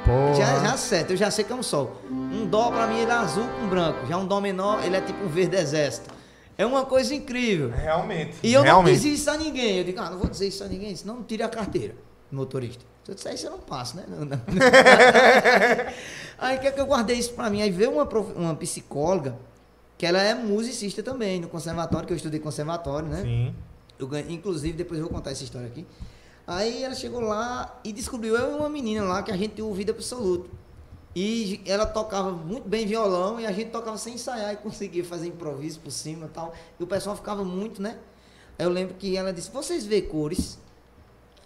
Porra. 0.06 0.36
Já, 0.36 0.60
já 0.60 0.77
certo, 0.77 1.11
eu 1.11 1.18
já 1.18 1.32
sei 1.32 1.44
que 1.44 1.52
é 1.52 1.56
um 1.56 1.64
sol. 1.64 1.99
Um 2.11 2.45
dó 2.45 2.69
pra 2.72 2.86
mim 2.88 2.99
ele 2.99 3.10
é 3.11 3.15
azul 3.15 3.45
com 3.60 3.68
branco. 3.68 4.06
Já 4.07 4.18
um 4.18 4.26
dó 4.26 4.40
menor, 4.40 4.84
ele 4.86 4.95
é 4.95 5.02
tipo 5.02 5.23
um 5.23 5.27
verde 5.27 5.56
exército. 5.57 6.14
É 6.57 6.65
uma 6.65 6.86
coisa 6.86 7.14
incrível. 7.14 7.69
Realmente. 7.69 8.38
E 8.44 8.53
eu 8.53 8.61
realmente. 8.61 8.95
não 8.95 9.02
disse 9.03 9.14
isso 9.14 9.30
a 9.30 9.38
ninguém. 9.38 9.77
Eu 9.80 9.84
digo, 9.84 9.99
ah, 9.99 10.10
não 10.10 10.18
vou 10.19 10.30
dizer 10.30 10.48
isso 10.48 10.64
a 10.64 10.68
ninguém, 10.68 10.95
senão 10.95 11.15
não 11.18 11.23
tire 11.23 11.44
a 11.44 11.49
carteira, 11.49 11.95
motorista. 12.32 12.84
Se 13.03 13.11
eu 13.11 13.15
disser 13.15 13.34
isso, 13.34 13.45
eu 13.48 13.52
não 13.52 13.60
passo, 13.60 13.98
né? 13.98 14.03
Não, 14.07 14.26
não. 14.26 14.41
Aí 16.38 16.57
o 16.57 16.60
que 16.60 16.68
é 16.68 16.72
que 16.72 16.80
eu 16.80 16.86
guardei 16.86 17.18
isso 17.18 17.34
pra 17.34 17.49
mim? 17.49 17.61
Aí 17.61 17.69
veio 17.69 17.91
uma, 17.91 18.06
prof- 18.06 18.34
uma 18.36 18.56
psicóloga, 18.56 19.38
que 19.98 20.06
ela 20.06 20.22
é 20.22 20.34
musicista 20.34 21.02
também, 21.03 21.40
no 21.40 21.48
conservatório, 21.48 22.06
que 22.07 22.14
eu 22.14 22.18
estudei 22.18 22.40
conservatório, 22.40 23.07
né? 23.07 23.22
Sim. 23.22 23.56
Eu 23.98 24.07
ganhei, 24.07 24.34
inclusive, 24.34 24.76
depois 24.76 24.99
eu 24.99 25.06
vou 25.07 25.14
contar 25.15 25.32
essa 25.32 25.44
história 25.44 25.68
aqui. 25.68 25.86
Aí 26.48 26.84
ela 26.84 26.94
chegou 26.94 27.22
lá 27.22 27.80
e 27.84 27.91
descobriu 27.94 28.36
eu 28.36 28.52
e 28.52 28.56
uma 28.60 28.69
menina 28.69 29.03
lá 29.03 29.23
que 29.23 29.32
a 29.32 29.38
gente 29.38 29.56
tinha 29.56 29.65
ouvido 29.65 29.91
absoluto. 29.91 30.49
E 31.16 31.62
ela 31.66 31.86
tocava 31.86 32.30
muito 32.32 32.68
bem 32.68 32.86
violão 32.86 33.40
e 33.40 33.46
a 33.46 33.52
gente 33.52 33.72
tocava 33.72 33.98
sem 33.98 34.16
ensaiar 34.16 34.54
e 34.54 34.58
conseguia 34.58 35.04
fazer 35.06 35.28
improviso 35.28 35.80
por 35.80 35.90
cima 35.92 36.26
e 36.26 36.30
tal. 36.30 36.54
E 36.78 36.84
o 36.84 36.88
pessoal 36.88 37.16
ficava 37.16 37.44
muito, 37.46 37.82
né? 37.82 37.98
Aí 38.60 38.66
eu 38.66 38.70
lembro 38.70 38.96
que 38.96 39.16
ela 39.16 39.32
disse, 39.32 39.50
vocês 39.50 39.86
vê 39.86 40.02
cores? 40.02 40.60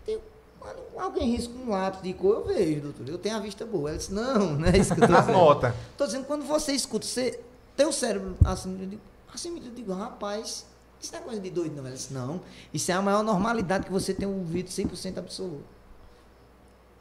Eu 0.08 0.16
digo, 0.16 0.24
"Mano, 0.60 0.80
alguém 0.98 1.36
risca 1.36 1.54
um 1.54 1.70
lápis 1.70 2.02
de 2.02 2.14
cor, 2.14 2.38
eu 2.38 2.46
vejo, 2.46 2.82
doutor. 2.82 3.08
Eu 3.08 3.20
tenho 3.20 3.36
a 3.36 3.40
vista 3.40 3.64
boa. 3.64 3.90
Ela 3.90 3.98
disse, 4.00 4.12
não, 4.14 4.54
não 4.56 4.68
é 4.68 4.76
isso 4.76 4.96
que 4.96 5.04
eu 5.04 5.08
tô 5.08 5.14
dizendo. 5.20 5.34
nota. 5.34 5.76
Tô 5.96 6.06
dizendo, 6.08 6.26
quando 6.26 6.46
você 6.46 6.72
escuta, 6.72 7.06
você 7.06 7.40
tem 7.78 7.86
o 7.86 7.94
cérebro 7.94 8.36
assim, 8.44 8.76
eu 8.82 8.88
digo, 8.88 9.02
assim, 9.32 9.56
eu 9.64 9.72
digo, 9.72 9.94
rapaz, 9.94 10.66
isso 11.00 11.12
não 11.14 11.20
é 11.20 11.24
coisa 11.24 11.40
de 11.40 11.50
doido, 11.52 11.76
não. 11.76 11.86
Ela 11.86 11.96
disse, 11.96 12.12
não, 12.12 12.42
isso 12.74 12.92
é 12.92 12.96
a 12.96 13.02
maior 13.04 13.22
normalidade 13.24 13.86
que 13.86 13.92
você 13.92 14.16
tem 14.16 14.28
um 14.28 14.40
ouvido 14.40 14.68
100% 14.68 15.20
absoluto. 15.20 15.64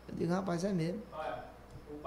Eu 0.08 0.14
digo, 0.16 0.32
rapaz, 0.32 0.64
é 0.64 0.72
mesmo. 0.72 1.02
Olha, 1.12 1.47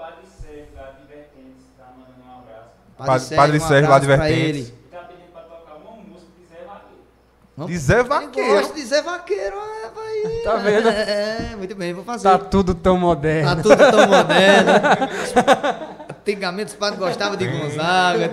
Padre 0.02 0.24
Sérgio 0.40 0.66
lá 0.76 0.90
de 0.98 1.06
Vertentes 1.06 1.62
tá 1.78 1.84
mandando 1.96 2.28
um 2.28 2.38
abraço. 2.38 2.70
Padre- 2.98 3.36
Padre 3.36 3.60
Sérgio 3.60 3.90
lá 3.90 3.98
de 3.98 4.06
Vertentes. 4.06 4.68
Ele 4.68 4.74
tá 4.90 4.98
pedindo 4.98 5.32
pra 5.32 5.42
tocar 5.42 5.74
uma 5.76 5.92
música 6.02 6.32
de 6.38 6.46
Zé 6.46 6.64
Vaqueiro. 6.66 7.66
De 7.68 7.78
Zé 7.78 8.02
Vaqueiro. 8.02 8.54
gosta 8.60 8.74
de 8.74 8.84
Zé 8.84 9.02
Vaqueiro, 9.02 9.56
é, 9.56 9.90
vai. 9.94 10.12
Tá 10.44 10.56
vendo? 10.56 10.88
É, 10.88 11.54
muito 11.56 11.74
bem, 11.76 11.92
vou 11.92 12.02
fazer. 12.04 12.24
Tá 12.28 12.36
tudo 12.38 12.74
tão 12.74 12.98
moderno. 12.98 13.56
Tá 13.56 13.62
tudo 13.62 13.76
tão 13.76 14.08
moderno. 14.08 14.72
Antigamente 16.22 16.68
os 16.70 16.74
padres 16.76 16.98
gostavam 17.00 17.36
de 17.36 17.46
Gonzaga. 17.46 18.30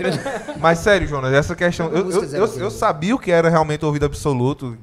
Mas 0.59 0.79
sério, 0.79 1.07
Jonas, 1.07 1.33
essa 1.33 1.55
questão. 1.55 1.87
Eu, 1.89 2.09
eu, 2.11 2.23
eu, 2.23 2.47
eu 2.59 2.71
sabia 2.71 3.15
o 3.15 3.19
que 3.19 3.31
era 3.31 3.49
realmente 3.49 3.83
ouvido 3.85 4.05
absoluto. 4.05 4.77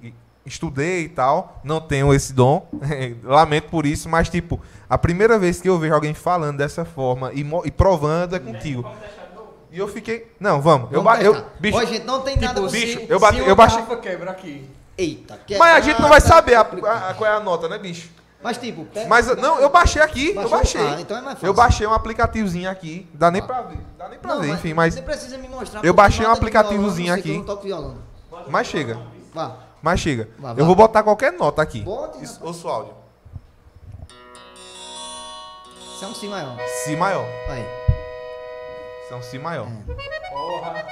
Estudei 0.45 1.03
e 1.05 1.09
tal. 1.09 1.61
Não 1.65 1.81
tenho 1.81 2.13
esse 2.15 2.33
dom. 2.33 2.69
Lamento 3.23 3.69
por 3.69 3.87
isso, 3.87 4.09
mas 4.09 4.29
tipo, 4.29 4.61
a 4.89 4.97
primeira 4.99 5.39
vez 5.39 5.61
que 5.61 5.69
eu 5.69 5.79
vejo 5.79 5.95
alguém 5.95 6.15
falando 6.15 6.59
dessa 6.59 6.85
forma 6.85 7.33
e, 7.33 7.47
e 7.65 7.71
provando 7.71 8.37
é 8.37 8.39
contigo. 8.39 8.89
E 9.71 9.79
eu 9.79 9.89
fiquei. 9.89 10.31
Não, 10.41 10.61
vamos. 10.63 10.91
Eu, 10.93 11.03
Vamos 11.03 11.21
eu, 11.25 11.35
testar. 11.35 11.51
bicho, 11.61 11.77
Ó, 11.79 11.85
gente, 11.85 12.05
não 12.05 12.21
tem 12.23 12.37
nada 12.37 12.55
tipo, 12.55 12.63
você- 12.63 12.81
bicho, 12.81 12.99
eu, 13.01 13.07
Se 13.07 13.13
eu 13.13 13.19
uma 13.49 13.55
baixei. 13.57 13.79
garrafa 13.83 13.97
quebra 13.99 14.31
aqui. 14.31 14.71
Eita, 14.97 15.39
Mas 15.59 15.75
a 15.75 15.81
gente 15.81 16.01
não 16.01 16.09
vai 16.09 16.21
quebrada, 16.21 16.35
saber 16.41 16.55
a- 16.55 16.65
complicado. 16.65 17.11
a- 17.11 17.15
qual 17.15 17.31
é 17.31 17.35
a 17.37 17.41
nota, 17.41 17.69
né, 17.69 17.77
bicho? 17.79 18.09
Mas 18.43 18.57
tipo, 18.59 18.85
pega- 18.87 19.09
Mas 19.09 19.27
não, 19.37 19.59
eu 19.61 19.69
baixei 19.69 20.01
aqui, 20.01 20.29
eu 20.29 20.35
Baixou? 20.37 20.51
baixei. 20.53 20.81
Ah, 20.87 20.97
então 21.01 21.17
é 21.17 21.21
mais 21.21 21.35
fácil. 21.35 21.47
Eu 21.49 21.53
baixei 21.55 21.87
um 21.87 21.93
aplicativozinho 21.93 22.71
aqui. 22.71 23.07
Dá 23.13 23.31
nem 23.31 23.43
Ah. 23.43 23.45
pra 23.45 23.63
ver. 23.63 23.79
Dá 23.99 24.09
nem 24.09 24.19
pra 24.19 24.35
Não, 24.35 24.41
ver, 24.41 24.51
enfim, 24.51 24.73
mas. 24.73 24.95
Você 24.95 25.03
precisa 25.03 25.37
me 25.37 25.49
mostrar. 25.49 25.85
Eu 25.85 25.93
baixei 25.93 26.25
um 26.27 26.31
aplicativozinho 26.31 27.07
violão, 27.07 27.17
eu 27.17 27.21
aqui. 27.21 27.23
que 27.29 27.35
Eu 27.35 27.39
não 27.39 27.45
toco 27.45 27.63
violão. 27.65 27.97
Mas 28.49 28.67
chega. 28.69 28.99
Vá. 29.35 29.57
Mas 29.83 30.01
chega. 30.01 30.29
Vai, 30.39 30.55
vai. 30.55 30.63
Eu 30.63 30.67
vou 30.67 30.75
botar 30.77 31.03
qualquer 31.03 31.33
nota 31.33 31.61
aqui. 31.61 31.81
Bote, 31.83 32.23
Isso, 32.25 32.39
ouço 32.43 32.67
o 32.67 32.71
áudio. 32.71 32.95
Isso 35.97 36.05
é 36.05 36.09
um 36.09 36.15
Si 36.15 36.29
maior. 36.29 36.57
Si 36.85 36.95
maior. 36.97 37.27
Aí. 37.49 37.65
Isso 39.05 39.15
é 39.15 39.17
um 39.17 39.23
Si 39.23 39.39
maior. 39.39 39.67
Porra. 40.31 40.85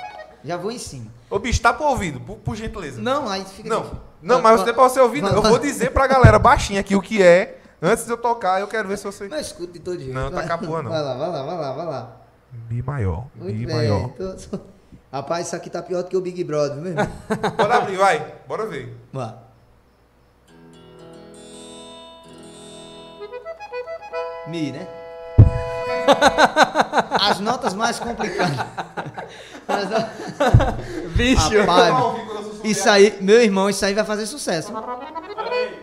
Já 0.43 0.56
vou 0.56 0.70
em 0.70 0.78
cima. 0.78 1.10
Ô, 1.31 1.39
bicho, 1.39 1.60
tá 1.60 1.72
pro 1.72 1.86
ouvido, 1.86 2.20
por, 2.20 2.36
por 2.36 2.56
gentileza. 2.56 3.01
Não, 3.01 3.28
aí 3.28 3.44
fica. 3.44 3.68
Não, 3.68 3.81
difícil. 3.82 4.01
não, 4.22 4.35
Vai, 4.36 4.43
mas 4.52 4.56
vai. 4.60 4.66
você 4.68 4.72
pra 4.72 4.82
você 4.85 5.01
ouvir, 5.01 5.22
não. 5.22 5.31
Eu 5.32 5.43
vai. 5.43 5.51
vou 5.51 5.59
dizer 5.60 5.90
pra 5.90 6.06
galera 6.06 6.39
baixinha 6.39 6.81
aqui 6.81 6.94
o 6.97 7.01
que 7.02 7.22
é. 7.22 7.59
Antes 7.82 8.06
de 8.06 8.10
eu 8.12 8.16
tocar, 8.16 8.60
eu 8.60 8.66
quero 8.68 8.89
ver 8.89 8.97
se 8.97 9.05
você. 9.05 9.28
Não 9.28 9.39
escuta 9.39 9.72
de 9.74 9.78
todo 9.78 9.98
jeito. 9.98 10.14
Não, 10.14 10.31
tá 10.31 10.36
Vai. 10.36 10.47
capua, 10.48 10.82
não. 10.82 10.90
Vai 10.90 11.02
lá, 11.02 11.14
vai 11.16 11.28
lá, 11.31 11.43
vai 11.43 11.56
lá, 11.56 11.72
vai 11.72 11.86
lá. 11.86 12.16
Mi 12.70 12.82
maior. 12.82 13.26
Muito 13.35 13.56
Mi 13.59 13.66
bem. 13.66 13.76
maior. 13.76 14.09
Tô- 14.10 14.59
Rapaz, 15.12 15.47
isso 15.47 15.56
aqui 15.56 15.68
tá 15.70 15.82
pior 15.82 16.02
do 16.02 16.09
que 16.09 16.16
o 16.16 16.20
Big 16.20 16.43
Brother, 16.44 16.76
mesmo. 16.78 16.97
Bora 17.56 17.76
abrir, 17.76 17.97
vai. 17.97 18.35
Bora 18.48 18.66
ver. 18.66 18.97
Vá. 19.12 19.39
Mi, 24.46 24.72
né? 24.72 24.86
As 27.20 27.40
notas 27.40 27.74
mais 27.74 27.98
complicadas. 27.98 28.58
As 29.66 29.90
no- 29.90 31.08
Bicho. 31.14 31.58
Rapaz, 31.60 31.94
isso 32.64 32.88
aí, 32.88 33.16
meu 33.22 33.40
irmão, 33.42 33.68
isso 33.70 33.84
aí 33.84 33.94
vai 33.94 34.04
fazer 34.04 34.26
sucesso. 34.26 34.72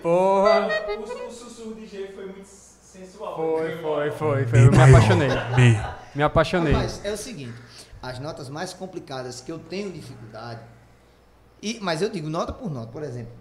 Porra. 0.01 0.67
O, 0.97 1.27
o 1.27 1.31
sussurro 1.31 1.75
de 1.75 1.87
G 1.87 2.11
foi 2.13 2.25
muito 2.27 2.47
sensual. 2.47 3.35
Foi, 3.35 3.77
foi, 3.77 4.11
foi, 4.11 4.45
foi. 4.47 4.59
Eu 4.67 4.71
me 4.71 4.81
apaixonei. 4.81 5.29
Me 6.13 6.23
apaixonei. 6.23 6.73
Rapaz, 6.73 7.01
é 7.03 7.11
o 7.11 7.17
seguinte, 7.17 7.57
as 8.01 8.19
notas 8.19 8.49
mais 8.49 8.73
complicadas 8.73 9.41
que 9.41 9.51
eu 9.51 9.57
tenho 9.59 9.91
dificuldade, 9.91 10.59
e, 11.61 11.79
mas 11.81 12.01
eu 12.01 12.09
digo 12.09 12.29
nota 12.29 12.51
por 12.51 12.69
nota, 12.71 12.91
por 12.91 13.03
exemplo, 13.03 13.31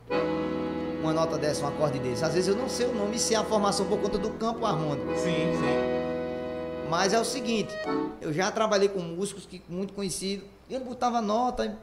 uma 1.01 1.13
nota 1.13 1.39
dessa, 1.39 1.65
um 1.65 1.69
acorde 1.69 1.99
desse, 1.99 2.25
às 2.25 2.35
vezes 2.35 2.49
eu 2.49 2.57
não 2.57 2.69
sei 2.69 2.87
o 2.87 2.95
nome 2.95 3.17
e 3.17 3.19
sei 3.19 3.37
a 3.37 3.45
formação 3.45 3.87
por 3.87 3.99
conta 4.01 4.19
do 4.19 4.31
campo 4.33 4.65
harmônico. 4.67 5.09
Sim, 5.17 5.53
sim. 5.55 6.89
Mas 6.89 7.13
é 7.13 7.21
o 7.21 7.25
seguinte, 7.25 7.73
eu 8.21 8.33
já 8.33 8.51
trabalhei 8.51 8.89
com 8.89 9.01
músicos 9.01 9.47
que 9.47 9.63
muito 9.69 9.93
conhecidos, 9.95 10.47
e 10.69 10.75
ele 10.75 10.85
botava 10.85 11.21
nota, 11.21 11.79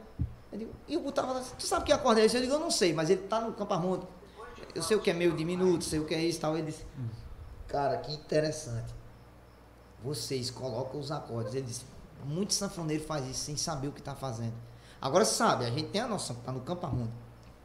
eu 0.52 0.58
digo, 0.58 0.70
e 0.86 0.94
eu 0.94 1.00
botava, 1.00 1.40
tu 1.58 1.66
sabe 1.66 1.84
que 1.84 1.92
acorde 1.92 2.20
é 2.20 2.24
esse? 2.24 2.36
Eu 2.36 2.42
digo, 2.42 2.54
eu 2.54 2.60
não 2.60 2.70
sei, 2.70 2.92
mas 2.92 3.10
ele 3.10 3.22
tá 3.22 3.40
no 3.40 3.52
campo 3.52 3.74
harmônico. 3.74 4.08
Eu 4.74 4.82
sei 4.82 4.96
o 4.96 5.00
que 5.00 5.10
é 5.10 5.14
meio 5.14 5.32
diminuto, 5.34 5.84
sei 5.84 5.98
o 5.98 6.04
que 6.04 6.14
é 6.14 6.22
isso 6.22 6.38
e 6.38 6.40
tal. 6.40 6.56
Ele 6.56 6.66
disse, 6.66 6.86
cara, 7.66 7.96
que 7.98 8.12
interessante. 8.12 8.94
vocês 10.02 10.50
colocam 10.50 11.00
os 11.00 11.10
acordes. 11.10 11.54
Ele 11.54 11.66
disse, 11.66 11.84
muito 12.24 12.54
sanfoneiro 12.54 13.04
faz 13.04 13.26
isso 13.26 13.40
sem 13.40 13.56
saber 13.56 13.88
o 13.88 13.92
que 13.92 14.00
está 14.00 14.14
fazendo. 14.14 14.54
Agora 15.00 15.24
sabe, 15.24 15.64
a 15.64 15.70
gente 15.70 15.90
tem 15.90 16.00
a 16.00 16.08
noção, 16.08 16.36
tá 16.44 16.52
no 16.52 16.60
campo 16.60 16.86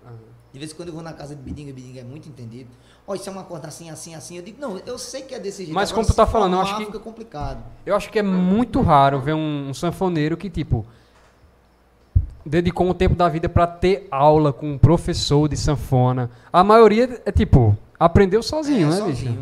arrundo. 0.05 0.34
De 0.51 0.59
vez 0.59 0.71
em 0.71 0.75
quando 0.75 0.89
eu 0.89 0.93
vou 0.93 1.03
na 1.03 1.13
casa 1.13 1.35
de 1.35 1.41
Bidinga, 1.41 1.73
Bidinga 1.73 2.01
é 2.01 2.03
muito 2.03 2.30
entendido. 2.30 2.69
Ó, 3.07 3.15
isso 3.15 3.27
é 3.27 3.31
uma 3.31 3.41
acorde 3.41 3.65
assim, 3.65 3.89
assim, 3.89 4.13
assim. 4.13 4.38
Eu 4.38 4.43
digo, 4.43 4.61
não, 4.61 4.77
eu 4.85 4.97
sei 4.99 5.23
que 5.23 5.34
é 5.34 5.39
desse 5.39 5.63
jeito. 5.63 5.73
Mas 5.73 5.89
Agora, 5.91 6.05
como 6.05 6.13
tu 6.13 6.15
tá 6.15 6.25
falando, 6.27 6.53
eu 6.53 6.59
acho 6.61 6.77
que- 6.77 6.85
fica 6.85 6.99
complicado. 6.99 7.63
Eu 7.85 7.95
acho 7.95 8.11
que 8.11 8.19
é 8.19 8.21
muito 8.23 8.81
raro 8.81 9.19
ver 9.19 9.34
um, 9.34 9.69
um 9.69 9.73
sanfoneiro 9.73 10.38
que, 10.38 10.49
tipo, 10.49 10.85
dedicou 12.45 12.88
um 12.88 12.93
tempo 12.93 13.15
da 13.15 13.27
vida 13.30 13.47
pra 13.49 13.65
ter 13.65 14.07
aula 14.11 14.51
com 14.53 14.73
um 14.73 14.77
professor 14.77 15.47
de 15.47 15.57
sanfona. 15.57 16.30
A 16.51 16.63
maioria 16.63 17.21
é, 17.25 17.31
tipo, 17.31 17.77
aprendeu 17.99 18.43
sozinho, 18.43 18.91
É, 18.93 18.99
né, 18.99 19.05
bicho? 19.07 19.38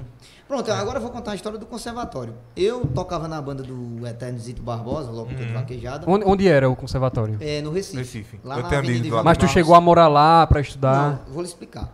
Pronto, 0.52 0.70
agora 0.70 0.98
eu 0.98 1.02
vou 1.02 1.12
contar 1.12 1.32
a 1.32 1.36
história 1.36 1.58
do 1.58 1.66
conservatório. 1.66 2.34
Eu 2.58 2.86
tocava 2.86 3.26
na 3.26 3.42
banda 3.42 3.64
do 3.64 4.06
Eterno 4.06 4.38
Zito 4.38 4.62
Barbosa, 4.62 5.10
logo 5.10 5.34
de 5.34 5.46
vaquejada, 5.46 6.04
Onde, 6.06 6.26
onde 6.26 6.46
era 6.46 6.70
o 6.70 6.76
conservatório? 6.76 7.38
é, 7.40 7.62
no 7.62 7.72
Recife. 7.72 7.98
Recife. 8.00 8.40
Lá 8.44 8.58
Eu 8.58 8.64
na 8.64 8.68
tenho 8.68 8.82
Avenida. 8.82 9.24
Mas 9.24 9.38
tu 9.38 9.48
chegou 9.48 9.74
a 9.74 9.80
morar 9.80 10.10
lá 10.10 10.46
pra 10.46 10.60
estudar? 10.60 11.22
Não, 11.26 11.34
vou 11.34 11.42
lhe 11.42 11.48
explicar. 11.48 11.90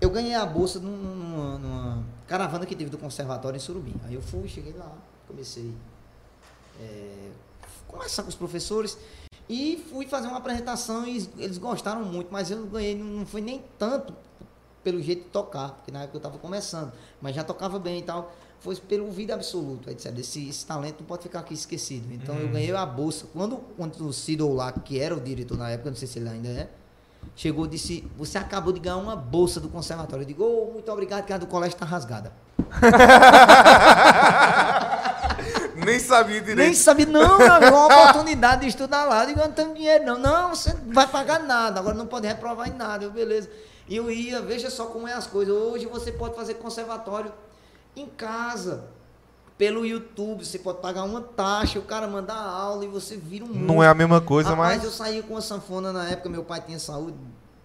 Eu 0.00 0.10
ganhei 0.10 0.34
a 0.34 0.44
bolsa 0.44 0.80
num- 0.80 0.96
numa, 0.96 1.58
numa 1.58 2.02
caravana 2.26 2.66
que 2.66 2.74
teve 2.74 2.90
do 2.90 2.98
conservatório 2.98 3.56
em 3.56 3.60
Surubim. 3.60 3.94
Aí 4.04 4.14
eu 4.14 4.20
fui, 4.20 4.48
cheguei 4.48 4.72
lá, 4.76 4.90
comecei 5.28 5.72
é, 6.82 7.28
conversar 7.86 8.24
com 8.24 8.30
os 8.30 8.34
professores 8.34 8.98
e 9.48 9.80
fui 9.92 10.06
fazer 10.08 10.26
uma 10.26 10.38
apresentação 10.38 11.06
e 11.06 11.30
eles 11.38 11.58
gostaram 11.58 12.04
muito, 12.04 12.32
mas 12.32 12.50
eu 12.50 12.66
ganhei, 12.66 12.98
não 12.98 13.06
não 13.18 13.26
foi 13.26 13.40
nem 13.40 13.62
tanto 13.78 14.12
pelo 14.84 15.02
jeito 15.02 15.24
de 15.24 15.30
tocar, 15.30 15.70
porque 15.70 15.90
na 15.90 16.02
época 16.02 16.16
eu 16.16 16.18
estava 16.18 16.38
começando, 16.38 16.92
mas 17.20 17.34
já 17.34 17.42
tocava 17.42 17.78
bem 17.78 18.00
e 18.00 18.02
tal. 18.02 18.32
Foi 18.60 18.76
pelo 18.76 19.06
ouvido 19.06 19.32
absoluto. 19.32 19.88
Aí 19.88 19.94
disseram, 19.94 20.18
esse, 20.18 20.48
esse 20.48 20.64
talento 20.64 21.00
não 21.00 21.06
pode 21.06 21.24
ficar 21.24 21.40
aqui 21.40 21.52
esquecido. 21.52 22.12
Então 22.12 22.34
eu 22.36 22.48
ganhei 22.48 22.74
a 22.74 22.86
bolsa. 22.86 23.26
Quando, 23.32 23.56
quando 23.76 24.06
o 24.06 24.12
Cido 24.12 24.50
lá, 24.52 24.72
que 24.72 25.00
era 25.00 25.14
o 25.14 25.20
diretor 25.20 25.58
na 25.58 25.70
época, 25.70 25.90
não 25.90 25.96
sei 25.96 26.08
se 26.08 26.18
ele 26.18 26.28
ainda 26.28 26.48
é, 26.48 26.68
chegou 27.36 27.66
e 27.66 27.68
disse: 27.68 28.08
Você 28.16 28.38
acabou 28.38 28.72
de 28.72 28.80
ganhar 28.80 28.96
uma 28.96 29.16
bolsa 29.16 29.60
do 29.60 29.68
conservatório. 29.68 30.22
Eu 30.22 30.26
digo: 30.26 30.44
oh, 30.44 30.72
Muito 30.72 30.90
obrigado, 30.90 31.26
que 31.26 31.32
a 31.32 31.38
do 31.38 31.46
colégio 31.46 31.74
está 31.74 31.84
rasgada. 31.84 32.32
Nem 35.84 35.98
sabia 35.98 36.40
direito. 36.40 36.58
Nem 36.58 36.74
sabia, 36.74 37.04
não, 37.04 37.38
meu 37.38 37.52
amigo, 37.52 37.76
uma 37.76 37.86
oportunidade 37.86 38.62
de 38.62 38.68
estudar 38.68 39.04
lá. 39.04 39.22
Eu 39.22 39.26
digo: 39.26 39.40
não 39.40 39.52
tenho 39.52 39.74
dinheiro, 39.74 40.04
não. 40.04 40.18
Não, 40.18 40.54
você 40.54 40.72
não 40.72 40.94
vai 40.94 41.06
pagar 41.06 41.40
nada. 41.40 41.80
Agora 41.80 41.94
não 41.94 42.06
pode 42.06 42.26
reprovar 42.26 42.68
em 42.68 42.72
nada. 42.72 43.04
Eu, 43.04 43.10
beleza. 43.10 43.50
E 43.88 43.96
eu 43.96 44.10
ia, 44.10 44.40
veja 44.40 44.70
só 44.70 44.86
como 44.86 45.06
é 45.06 45.12
as 45.12 45.26
coisas. 45.26 45.54
Hoje 45.54 45.86
você 45.86 46.10
pode 46.10 46.34
fazer 46.34 46.54
conservatório 46.54 47.32
em 47.94 48.06
casa. 48.06 48.88
Pelo 49.56 49.86
YouTube, 49.86 50.44
você 50.44 50.58
pode 50.58 50.80
pagar 50.80 51.04
uma 51.04 51.20
taxa, 51.20 51.78
o 51.78 51.82
cara 51.82 52.08
manda 52.08 52.32
a 52.32 52.50
aula 52.50 52.84
e 52.84 52.88
você 52.88 53.16
vira 53.16 53.44
um 53.44 53.48
Não 53.48 53.80
é 53.80 53.86
a 53.86 53.94
mesma 53.94 54.20
coisa, 54.20 54.50
Rapaz, 54.50 54.78
mas. 54.78 54.84
eu 54.84 54.90
saía 54.90 55.22
com 55.22 55.36
a 55.36 55.40
sanfona 55.40 55.92
na 55.92 56.08
época, 56.10 56.28
meu 56.28 56.42
pai 56.42 56.60
tinha 56.60 56.78
saúde 56.78 57.16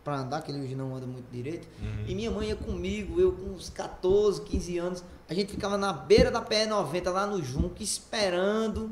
pra 0.03 0.17
andar, 0.19 0.43
que 0.43 0.51
ele 0.51 0.61
hoje 0.63 0.75
não 0.75 0.95
anda 0.95 1.07
muito 1.07 1.25
direito. 1.31 1.67
Uhum. 1.81 2.05
E 2.07 2.13
minha 2.13 2.29
mãe 2.29 2.49
ia 2.49 2.55
comigo, 2.55 3.19
eu 3.19 3.31
com 3.31 3.55
uns 3.55 3.69
14, 3.69 4.41
15 4.41 4.77
anos. 4.77 5.03
A 5.27 5.33
gente 5.33 5.51
ficava 5.51 5.79
na 5.79 5.91
beira 5.91 6.29
da 6.29 6.43
PE90, 6.43 7.09
lá 7.11 7.25
no 7.25 7.43
Junco, 7.43 7.81
esperando 7.81 8.91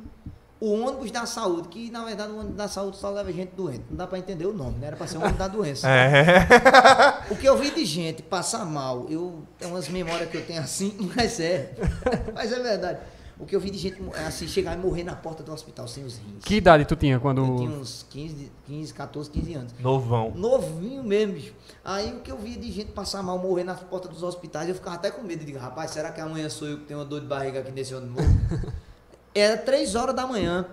o 0.60 0.74
ônibus 0.74 1.12
da 1.12 1.26
saúde, 1.26 1.68
que 1.68 1.92
na 1.92 2.04
verdade 2.04 2.32
o 2.32 2.40
ônibus 2.40 2.56
da 2.56 2.68
saúde 2.68 2.98
só 2.98 3.10
leva 3.10 3.32
gente 3.32 3.52
doente. 3.56 3.84
Não 3.90 3.98
dá 3.98 4.08
pra 4.08 4.18
entender 4.18 4.46
o 4.46 4.54
nome, 4.54 4.80
né? 4.80 4.88
Era 4.88 4.96
pra 4.96 5.06
ser 5.06 5.18
o 5.18 5.22
ônibus 5.22 5.38
da 5.38 5.48
doença. 5.48 5.88
É. 5.98 7.32
O 7.32 7.36
que 7.36 7.48
eu 7.48 7.58
vi 7.58 7.72
de 7.72 7.86
gente 7.86 8.22
passar 8.22 8.66
mal, 8.66 9.06
eu 9.10 9.44
tem 9.58 9.68
umas 9.68 9.88
memórias 9.90 10.30
que 10.30 10.38
eu 10.38 10.46
tenho 10.46 10.62
assim, 10.62 10.96
mas 11.16 11.40
é. 11.40 11.76
Mas 12.34 12.52
é 12.52 12.60
verdade. 12.60 13.00
O 13.40 13.46
que 13.46 13.56
eu 13.56 13.60
vi 13.60 13.70
de 13.70 13.78
gente 13.78 14.02
assim, 14.26 14.48
chegar 14.48 14.76
e 14.76 14.80
morrer 14.80 15.04
na 15.04 15.16
porta 15.16 15.44
do 15.44 15.54
hospital 15.54 15.88
sem 15.88 16.04
os 16.04 16.18
rins. 16.18 16.44
Que 16.44 16.56
idade 16.56 16.86
tu 16.86 16.96
tinha 16.96 17.20
quando. 17.20 17.46
Eu 17.46 17.56
tinha 17.58 17.70
uns 17.70 18.06
15, 18.10 18.52
15, 18.66 18.94
14, 18.94 19.30
15 19.30 19.54
anos. 19.54 19.74
Novão. 19.80 20.32
Novinho 20.36 21.04
mesmo, 21.04 21.34
bicho. 21.34 21.54
Aí 21.86 22.14
o 22.14 22.22
que 22.22 22.32
eu 22.32 22.38
via 22.38 22.58
de 22.58 22.72
gente 22.72 22.92
passar 22.94 23.22
mal, 23.22 23.38
morrer 23.38 23.64
nas 23.64 23.80
portas 23.82 24.12
dos 24.12 24.24
hospitais, 24.24 24.68
eu 24.70 24.76
ficava 24.76 24.96
até 24.96 25.12
com 25.12 25.22
medo. 25.22 25.44
Eu 25.44 25.46
digo, 25.46 25.60
rapaz, 25.60 25.92
será 25.92 26.12
que 26.12 26.20
amanhã 26.20 26.50
sou 26.50 26.68
eu 26.68 26.80
que 26.80 26.86
tenho 26.86 27.00
uma 27.00 27.06
dor 27.06 27.22
de 27.22 27.28
barriga 27.28 27.60
aqui 27.60 27.72
nesse 27.72 27.94
ônibus? 27.94 28.26
Era 29.34 29.58
3 29.58 29.96
horas 29.96 30.16
da 30.16 30.26
manhã. 30.26 30.66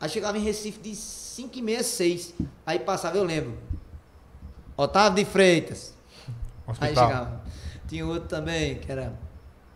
Aí 0.00 0.08
chegava 0.08 0.36
em 0.38 0.42
Recife 0.42 0.78
de 0.80 0.94
5 0.94 1.58
e 1.58 1.62
meia, 1.62 1.82
6. 1.82 2.34
Aí 2.64 2.78
passava, 2.78 3.16
eu 3.16 3.24
lembro. 3.24 3.58
Otávio 4.76 5.24
de 5.24 5.30
Freitas. 5.30 5.94
Aí 6.66 6.72
Hospital. 6.92 7.08
chegava. 7.08 7.40
Tinha 7.88 8.06
outro 8.06 8.28
também, 8.28 8.76
que 8.76 8.90
era 8.90 9.12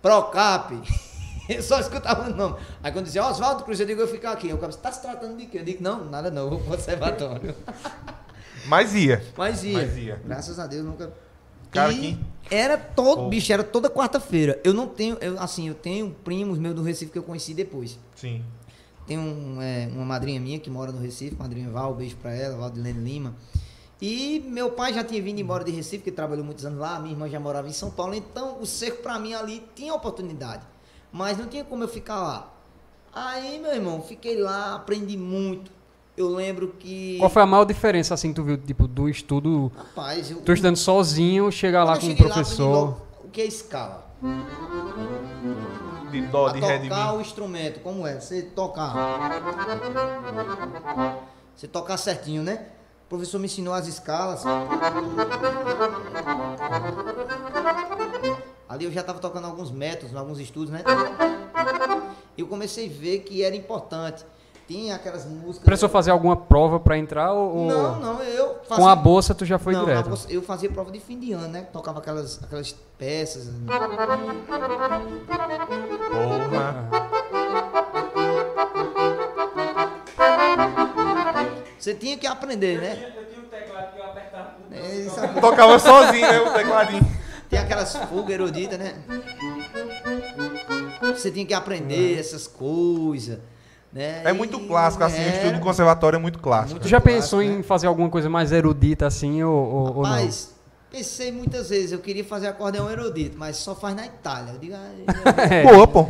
Procap. 0.01 0.73
Eu 1.47 1.62
só 1.62 1.78
escutava 1.78 2.31
o 2.31 2.35
nome. 2.35 2.56
Aí 2.82 2.90
quando 2.90 3.05
dizia 3.05 3.23
Oswaldo 3.27 3.65
Cruz, 3.65 3.78
eu 3.78 3.85
digo, 3.85 4.01
eu 4.01 4.09
ficar 4.09 4.32
aqui. 4.32 4.48
Eu 4.48 4.56
você 4.56 4.78
tá 4.78 4.90
se 4.90 5.02
tratando 5.02 5.36
de 5.36 5.44
quê? 5.44 5.59
Eu 5.59 5.65
digo, 5.65 5.82
não, 5.82 6.02
nada 6.06 6.31
não, 6.31 6.48
vou 6.48 6.59
pro 6.65 6.70
conservatório. 6.70 7.55
Mas 8.66 8.94
ia. 8.94 9.23
Mas 9.36 9.62
ia. 9.62 9.74
Mas 9.78 9.97
ia. 9.98 10.20
Graças 10.24 10.59
a 10.59 10.66
Deus 10.66 10.86
nunca. 10.86 11.12
Cara, 11.70 11.93
e 11.93 12.15
que- 12.15 12.24
era 12.51 12.77
todo, 12.77 13.23
Pô. 13.23 13.29
bicho, 13.29 13.53
era 13.53 13.65
toda 13.65 13.89
quarta-feira. 13.91 14.61
Eu 14.65 14.75
não 14.75 14.87
tenho, 14.87 15.16
eu, 15.21 15.39
assim, 15.41 15.69
eu 15.69 15.75
tenho 15.75 16.11
primos 16.25 16.59
meus 16.59 16.75
do 16.75 16.83
Recife 16.83 17.12
que 17.12 17.19
eu 17.19 17.23
conheci 17.23 17.55
depois. 17.55 17.99
Sim. 18.15 18.43
Tem 19.07 19.19
um, 19.19 19.61
é, 19.61 19.89
uma 19.93 20.05
madrinha 20.05 20.41
minha 20.41 20.59
que 20.59 20.71
mora 20.71 20.91
no 20.91 20.99
Recife, 20.99 21.37
madrinha 21.37 21.71
Val, 21.71 21.95
beijo 21.95 22.16
pra 22.16 22.33
ela, 22.33 22.57
Valdilene 22.57 23.01
Lima. 23.01 23.35
E 24.01 24.45
meu 24.49 24.73
pai 24.73 24.93
já 24.93 25.05
tinha 25.05 25.23
vindo 25.23 25.41
embora 25.41 25.65
de 25.65 25.71
Recife, 25.71 26.05
que 26.05 26.11
trabalhou 26.11 26.45
muitos 26.45 26.65
anos 26.65 26.79
lá, 26.79 26.99
minha 26.99 27.15
irmã 27.15 27.29
já 27.29 27.39
morava 27.39 27.69
em 27.69 27.73
São 27.73 27.91
Paulo, 27.91 28.15
então 28.15 28.61
o 28.61 28.66
cerco 28.66 29.03
pra 29.03 29.19
mim 29.19 29.35
ali 29.35 29.62
tinha 29.75 29.95
oportunidade. 29.95 30.66
Mas 31.12 31.39
não 31.39 31.47
tinha 31.47 31.65
como 31.65 31.85
eu 31.85 31.89
ficar 31.89 32.21
lá. 32.21 32.53
Aí, 33.12 33.59
meu 33.61 33.73
irmão, 33.73 34.03
fiquei 34.03 34.37
lá, 34.37 34.75
aprendi 34.75 35.16
muito. 35.16 35.71
Eu 36.16 36.28
lembro 36.28 36.69
que. 36.78 37.19
Qual 37.19 37.28
foi 37.28 37.43
a 37.43 37.47
maior 37.47 37.65
diferença, 37.65 38.15
assim, 38.15 38.28
que 38.28 38.35
tu 38.35 38.45
viu, 38.45 38.57
tipo, 38.57 38.86
do 38.86 39.09
estudo. 39.09 39.73
Rapaz, 39.77 40.31
eu. 40.31 40.41
Tu 40.41 40.53
estudando 40.53 40.77
sozinho, 40.77 41.51
chegar 41.51 41.82
lá 41.85 41.99
com 41.99 42.07
um 42.07 42.09
lá, 42.09 42.15
aprendi 42.15 42.32
professor. 42.32 42.70
logo 42.70 43.05
o 43.24 43.28
que 43.28 43.41
é 43.41 43.47
escala? 43.47 44.07
De 46.11 46.20
dó, 46.23 46.51
de 46.51 46.61
ré 46.61 46.78
de 46.78 46.89
tocar 46.89 47.16
o 47.16 47.20
instrumento, 47.20 47.81
como 47.81 48.07
é? 48.07 48.20
Você 48.20 48.43
tocar. 48.43 48.95
Você 51.57 51.66
tocar 51.66 51.97
certinho, 51.97 52.43
né? 52.43 52.66
O 53.07 53.09
professor 53.09 53.39
me 53.41 53.47
ensinou 53.47 53.74
as 53.74 53.89
escalas. 53.89 54.45
Ali 58.69 58.85
eu 58.85 58.93
já 58.93 59.01
estava 59.01 59.19
tocando 59.19 59.47
alguns 59.47 59.70
métodos, 59.73 60.15
alguns 60.15 60.39
estudos, 60.39 60.70
né? 60.70 60.82
E 62.36 62.41
eu 62.41 62.47
comecei 62.47 62.86
a 62.86 62.93
ver 62.93 63.20
que 63.20 63.43
era 63.43 63.55
importante. 63.55 64.24
Tinha 64.66 64.95
aquelas 64.95 65.27
músicas. 65.27 65.65
Precisou 65.65 65.91
fazer 65.91 66.11
alguma 66.11 66.36
prova 66.36 66.81
pra 66.81 66.97
entrar 66.97 67.32
ou. 67.35 67.55
ou 67.55 67.66
Não, 67.69 68.01
não, 68.01 68.23
eu 68.23 68.55
fazia. 68.66 68.77
Com 68.77 68.89
a 68.89 68.97
bolsa 68.97 69.35
tu 69.35 69.45
já 69.45 69.59
foi 69.59 69.74
Não, 69.74 69.85
direto? 69.85 70.09
bolsa- 70.09 70.27
eu 70.31 70.41
fazia 70.43 70.70
prova 70.70 70.91
de 70.91 71.01
fim 71.01 71.19
de 71.19 71.32
ano, 71.32 71.49
né? 71.49 71.66
Tocava 71.70 71.99
aquelas, 71.99 72.43
aquelas 72.43 72.74
peças. 72.99 73.51
Porra. 76.11 76.89
Você 81.78 81.95
tinha 81.95 82.16
que 82.16 82.27
aprender, 82.27 82.81
né? 82.81 83.12
Eu 83.16 83.24
tinha 83.27 83.41
um 83.41 83.49
teclado 83.49 83.93
que 83.93 83.99
eu 83.99 84.05
apertava 84.05 84.51
por 84.53 84.74
É. 85.36 85.41
Tocava 85.41 85.78
sozinho, 85.78 86.27
né? 86.27 86.41
O 86.41 86.53
tecladinho. 86.55 87.07
Tem 87.51 87.59
aquelas 87.59 87.95
fugas 87.97 88.31
eruditas, 88.31 88.78
né? 88.78 88.95
Você 91.03 91.31
tinha 91.31 91.45
que 91.45 91.53
aprender 91.53 92.19
essas 92.19 92.47
coisas, 92.47 93.39
né? 93.95 94.23
É 94.25 94.33
muito 94.33 94.59
E 94.59 94.66
clássico, 94.66 95.05
assim. 95.05 95.19
O 95.21 95.23
era- 95.23 95.37
estudo 95.37 95.55
do 95.55 95.61
conservatório 95.61 96.16
é 96.16 96.21
muito 96.21 96.39
clássico. 96.41 96.73
Muito 96.73 96.83
Tu 96.83 96.89
já 96.89 97.01
clássico, 97.01 97.23
pensou 97.23 97.43
em 97.43 97.59
né? 97.59 97.62
fazer 97.62 97.87
alguma 97.87 98.11
coisa 98.11 98.29
mais 98.29 98.51
erudita 98.53 99.07
assim 99.07 99.43
ou, 99.43 99.55
ou, 99.55 99.87
ou 99.99 100.03
não? 100.03 100.11
Rapaz, 100.11 100.53
pensei 100.91 101.33
muitas 101.33 101.71
vezes, 101.71 101.91
eu 101.93 101.99
queria 102.01 102.25
fazer 102.25 102.47
acordeão 102.49 102.91
erudito, 102.91 103.37
mas 103.39 103.57
só 103.57 103.75
faz 103.75 103.95
na 103.97 104.05
Itália. 104.07 104.53
Eu 104.53 104.59
digo, 104.59 104.75
ah, 104.75 105.43
É. 105.55 105.62
Boa, 105.73 105.87
pô. 105.87 106.09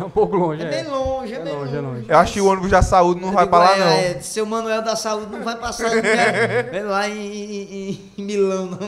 É 0.00 0.02
um 0.04 0.10
pouco 0.10 0.36
longe, 0.36 0.62
é 0.62 0.66
é. 0.66 0.70
bem 0.70 0.84
longe, 0.90 1.34
é, 1.34 1.36
É 1.36 1.40
bem 1.42 1.52
longe, 1.52 1.64
longe. 1.64 1.76
é 1.76 1.80
longe. 1.80 2.04
Eu 2.08 2.18
acho 2.18 2.32
que 2.32 2.40
o 2.40 2.46
ônibus 2.46 2.70
da 2.70 2.82
saúde 2.82 3.20
não 3.20 3.28
Eu 3.28 3.34
vai 3.34 3.44
digo, 3.44 3.56
pra 3.56 3.64
lá, 3.64 3.76
é, 3.76 3.78
não. 3.80 3.86
é, 3.88 4.20
seu 4.20 4.46
Manuel 4.46 4.82
da 4.82 4.94
Saúde 4.96 5.32
não 5.32 5.42
vai 5.42 5.56
passar 5.56 5.90
né? 5.90 6.00
É 6.72 6.82
lá 6.82 7.08
em, 7.08 7.16
em- 7.92 8.10
em 8.18 8.22
Milão, 8.24 8.66
não. 8.66 8.78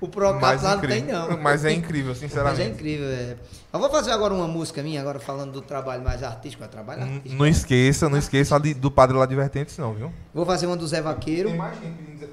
O 0.00 0.06
Procap 0.06 0.40
Mas 0.40 0.62
lá 0.62 0.76
não 0.76 0.82
tem, 0.82 1.02
não. 1.04 1.36
Mas 1.42 1.64
é 1.64 1.72
incrível, 1.72 2.10
Mas 2.14 2.22
é 2.22 2.28
sinceramente. 2.28 2.70
incrível, 2.70 3.06
é. 3.08 3.36
Eu 3.72 3.80
vou 3.80 3.90
fazer 3.90 4.12
agora 4.12 4.32
uma 4.32 4.46
música 4.46 4.80
minha, 4.82 5.00
agora 5.00 5.18
falando 5.18 5.50
do 5.52 5.60
trabalho 5.60 6.04
mais 6.04 6.22
artístico. 6.22 6.62
É 6.62 6.68
trabalho 6.68 7.02
artístico. 7.02 7.34
Não 7.34 7.46
esqueça, 7.46 8.08
não 8.08 8.16
esqueça 8.16 8.58
de- 8.60 8.74
do 8.74 8.90
Padre 8.92 9.16
lá 9.16 9.26
de 9.26 9.34
Vertentes, 9.34 9.76
não, 9.76 9.92
viu? 9.94 10.12
Vou 10.32 10.46
fazer 10.46 10.66
uma 10.66 10.76
do 10.76 10.86
Zé 10.86 11.02
Vaqueiro. 11.02 11.50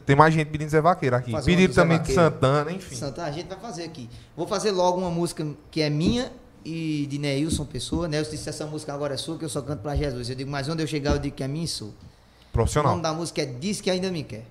Tem 0.06 0.16
mais 0.16 0.34
gente 0.34 0.48
pedindo 0.50 0.70
Zé 0.70 0.80
Vaqueiro 0.80 1.16
aqui. 1.16 1.32
Fazer 1.32 1.50
uma 1.52 1.56
Pedido 1.58 1.72
do 1.72 1.76
Zé 1.76 1.82
também 1.82 1.98
de 1.98 2.04
Vaqueiro. 2.04 2.22
Santana, 2.22 2.72
enfim. 2.72 2.96
Santa, 2.96 3.24
a 3.24 3.32
gente 3.32 3.48
vai 3.48 3.60
fazer 3.60 3.84
aqui. 3.84 4.10
Vou 4.38 4.46
fazer 4.46 4.70
logo 4.72 5.00
uma 5.00 5.10
música 5.10 5.46
que 5.72 5.82
é 5.82 5.90
minha 5.90 6.32
e 6.64 7.08
de 7.10 7.18
Neilson 7.18 7.66
Pessoa. 7.66 8.08
Neilson 8.08 8.30
disse 8.32 8.48
essa 8.48 8.66
música 8.68 8.94
agora 8.94 9.16
é 9.16 9.18
sua, 9.18 9.38
que 9.40 9.46
eu 9.46 9.50
só 9.50 9.62
canto 9.64 9.80
pra 9.82 9.96
Jesus. 9.96 10.30
Eu 10.30 10.36
digo, 10.36 10.52
mas 10.52 10.70
onde 10.70 10.84
eu 10.84 10.88
chegar 10.88 11.14
eu 11.14 11.20
digo 11.20 11.36
que 11.36 11.44
é 11.44 11.48
minha 11.48 11.66
e. 11.66 11.88
O 11.90 12.54
Profissional. 12.54 12.92
nome 12.92 13.02
da 13.04 13.12
música 13.12 13.42
é 13.42 13.46
Diz 13.46 13.82
que 13.82 13.90
ainda 13.90 14.10
me 14.12 14.24
quer. 14.24 14.46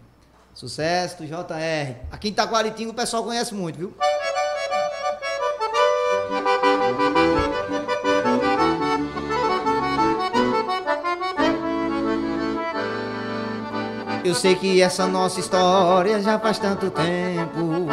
Sucesso 0.54 1.18
do 1.18 1.26
JR. 1.26 1.96
Aqui 2.12 2.28
em 2.28 2.32
Taquaritinga 2.32 2.92
o 2.92 2.94
pessoal 2.94 3.24
conhece 3.24 3.52
muito, 3.52 3.76
viu? 3.76 3.94
Eu 14.24 14.34
sei 14.34 14.54
que 14.54 14.80
essa 14.80 15.06
nossa 15.08 15.40
história 15.40 16.22
já 16.22 16.38
faz 16.38 16.58
tanto 16.58 16.88
tempo. 16.90 17.88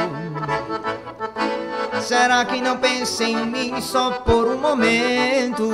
Será 2.01 2.45
que 2.45 2.61
não 2.61 2.77
pensa 2.77 3.23
em 3.23 3.45
mim 3.45 3.81
só 3.81 4.11
por 4.11 4.47
um 4.47 4.57
momento? 4.57 5.69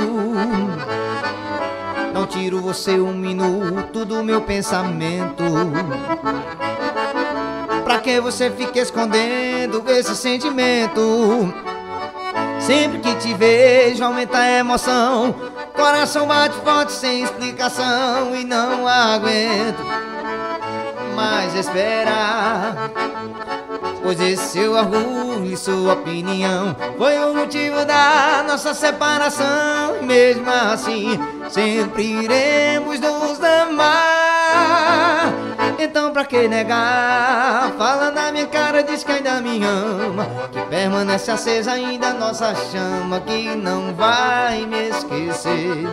Não 2.17 2.25
tiro 2.25 2.59
você 2.59 2.99
um 2.99 3.13
minuto 3.13 4.03
do 4.03 4.23
meu 4.23 4.41
pensamento. 4.41 5.43
Pra 7.83 7.99
que 7.99 8.19
você 8.19 8.49
fica 8.49 8.79
escondendo 8.79 9.83
esse 9.91 10.15
sentimento? 10.15 11.53
Sempre 12.59 12.97
que 13.01 13.13
te 13.17 13.35
vejo 13.35 14.03
aumenta 14.03 14.39
a 14.39 14.49
emoção 14.49 15.35
Coração 15.75 16.27
bate 16.27 16.55
forte 16.55 16.91
sem 16.91 17.23
explicação 17.23 18.35
E 18.35 18.43
não 18.43 18.87
aguento 18.87 19.85
mais 21.15 21.53
esperar 21.55 22.89
Pois 24.07 24.21
esse 24.21 24.51
seu 24.53 24.71
orgulho 24.71 25.43
e 25.43 25.57
sua 25.57 25.91
opinião. 25.91 26.73
Foi 26.97 27.17
o 27.17 27.33
motivo 27.33 27.83
da 27.83 28.41
nossa 28.47 28.73
separação. 28.73 29.97
E 30.01 30.05
mesmo 30.05 30.49
assim 30.49 31.19
sempre 31.49 32.23
iremos 32.23 33.01
nos 33.01 33.43
amar. 33.43 35.33
Então 35.77 36.13
pra 36.13 36.23
que 36.23 36.47
negar? 36.47 37.73
Fala 37.77 38.09
na 38.09 38.31
minha 38.31 38.47
cara, 38.47 38.81
diz 38.81 39.03
que 39.03 39.11
ainda 39.11 39.41
me 39.41 39.61
ama. 39.61 40.25
Que 40.53 40.61
permanece 40.61 41.29
acesa 41.29 41.73
ainda 41.73 42.13
nossa 42.13 42.55
chama 42.55 43.19
Que 43.19 43.57
não 43.57 43.93
vai 43.93 44.65
me 44.65 44.87
esquecer 44.87 45.85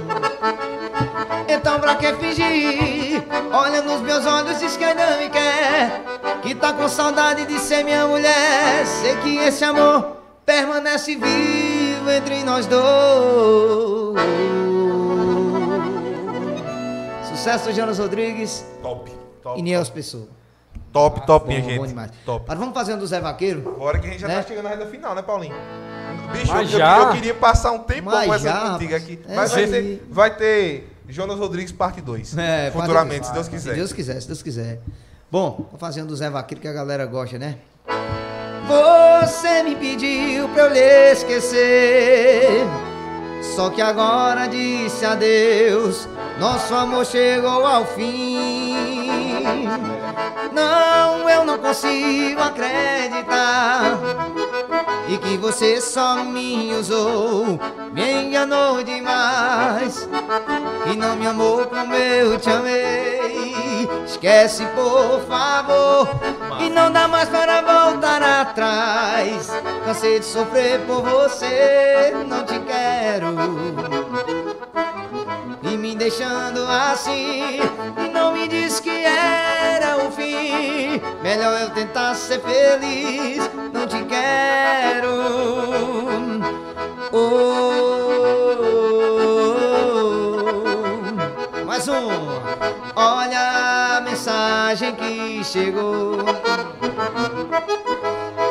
então 1.48 1.78
pra 1.80 1.94
que 1.96 2.12
fingir? 2.14 3.22
Olha 3.52 3.82
nos 3.82 4.00
meus 4.00 4.24
olhos, 4.26 4.58
diz 4.58 4.76
que 4.76 4.84
ainda 4.84 5.16
me 5.16 5.28
quer 5.28 6.02
Que 6.42 6.54
tá 6.54 6.72
com 6.72 6.88
saudade 6.88 7.46
de 7.46 7.58
ser 7.58 7.84
minha 7.84 8.06
mulher 8.06 8.84
Sei 8.86 9.16
que 9.16 9.36
esse 9.38 9.64
amor 9.64 10.16
permanece 10.44 11.14
vivo 11.16 12.10
entre 12.10 12.42
nós 12.44 12.66
dois 12.66 14.20
Sucesso, 17.28 17.72
Jonas 17.72 17.98
Rodrigues 17.98 18.64
Top, 18.82 19.10
top. 19.42 19.58
e 19.58 19.62
Niels 19.62 19.88
Pessoa 19.90 20.28
Top, 20.92 21.26
top, 21.26 21.46
Bom, 21.46 21.48
minha 21.52 21.60
bom 21.60 21.68
gente. 21.82 21.88
demais. 21.88 22.10
Top. 22.24 22.44
Mas 22.46 22.56
vamos 22.56 22.72
fazer 22.72 22.94
um 22.94 22.98
do 22.98 23.06
Zé 23.06 23.20
Vaqueiro? 23.20 23.62
Bora 23.76 23.98
que 23.98 24.06
a 24.06 24.10
gente 24.10 24.20
já 24.20 24.28
Né? 24.28 24.36
tá 24.36 24.42
chegando 24.46 24.62
na 24.64 24.70
reta 24.70 24.86
final, 24.86 25.12
né, 25.12 25.22
Paulinho? 25.22 25.52
Bicho, 26.30 26.54
eu, 26.54 26.64
já? 26.66 26.98
eu 27.00 27.10
queria 27.10 27.34
passar 27.34 27.72
um 27.72 27.80
tempo 27.80 28.08
com 28.12 28.16
essa 28.16 28.38
já, 28.38 28.70
contigo 28.70 28.94
aqui. 28.94 29.20
É 29.28 29.34
Mas 29.34 29.50
vai 29.50 29.62
isso 29.64 29.72
ter, 29.72 30.06
vai 30.08 30.36
ter 30.36 30.93
Jonas 31.08 31.38
Rodrigues 31.38 31.72
parte 31.72 32.00
2. 32.00 32.36
É, 32.38 32.70
futuramente, 32.70 33.20
parte 33.20 33.28
se 33.28 33.34
Deus 33.34 33.48
quiser. 33.48 33.70
Se 33.70 33.76
Deus 33.76 33.92
quiser, 33.92 34.20
se 34.20 34.26
Deus 34.26 34.42
quiser. 34.42 34.80
Bom, 35.30 35.66
vou 35.70 35.78
fazer 35.78 36.02
um 36.02 36.06
do 36.06 36.16
Zé 36.16 36.30
Vaqueiro 36.30 36.60
que 36.60 36.68
a 36.68 36.72
galera 36.72 37.04
gosta, 37.06 37.38
né? 37.38 37.58
Você 38.66 39.62
me 39.62 39.76
pediu 39.76 40.48
pra 40.50 40.64
eu 40.64 40.72
lhe 40.72 41.12
esquecer. 41.12 42.64
Só 43.54 43.70
que 43.70 43.82
agora 43.82 44.46
disse 44.46 45.04
adeus. 45.04 46.08
Nosso 46.40 46.74
amor 46.74 47.04
chegou 47.04 47.66
ao 47.66 47.86
fim. 47.86 48.74
Não, 50.52 51.28
eu 51.28 51.44
não 51.44 51.58
consigo 51.58 52.40
acreditar. 52.40 53.98
E 55.08 55.18
que 55.18 55.36
você 55.36 55.80
só 55.80 56.16
me 56.24 56.72
usou, 56.74 57.58
me 57.92 58.22
enganou 58.22 58.82
demais. 58.82 60.08
E 60.90 60.96
não 60.96 61.16
me 61.16 61.26
amou 61.26 61.66
como 61.66 61.94
eu 61.94 62.38
te 62.38 62.50
amei. 62.50 63.88
Esquece, 64.06 64.64
por 64.74 65.20
favor. 65.28 66.08
E 66.60 66.70
não 66.70 66.90
dá 66.90 67.06
mais 67.08 67.28
para 67.28 67.60
voltar 67.60 68.22
atrás. 68.22 69.50
Cansei 69.84 70.20
de 70.20 70.24
sofrer 70.24 70.80
por 70.86 71.02
você, 71.02 72.14
não 72.26 72.44
te 72.44 72.58
quero. 72.60 73.26
E 75.62 75.76
me 75.76 75.94
deixando 75.94 76.66
assim. 76.68 77.60
E 77.98 78.08
não 78.12 78.32
me 78.32 78.44
o 78.44 78.48
Melhor 81.22 81.60
eu 81.60 81.70
tentar 81.70 82.14
ser 82.14 82.40
feliz. 82.40 83.50
Não 83.72 83.86
te 83.86 84.02
quero. 84.04 85.10
Oh, 87.12 87.64
mais 91.64 91.88
um. 91.88 92.10
Olha 92.96 93.96
a 93.96 94.00
mensagem 94.00 94.94
que 94.94 95.42
chegou. 95.44 96.18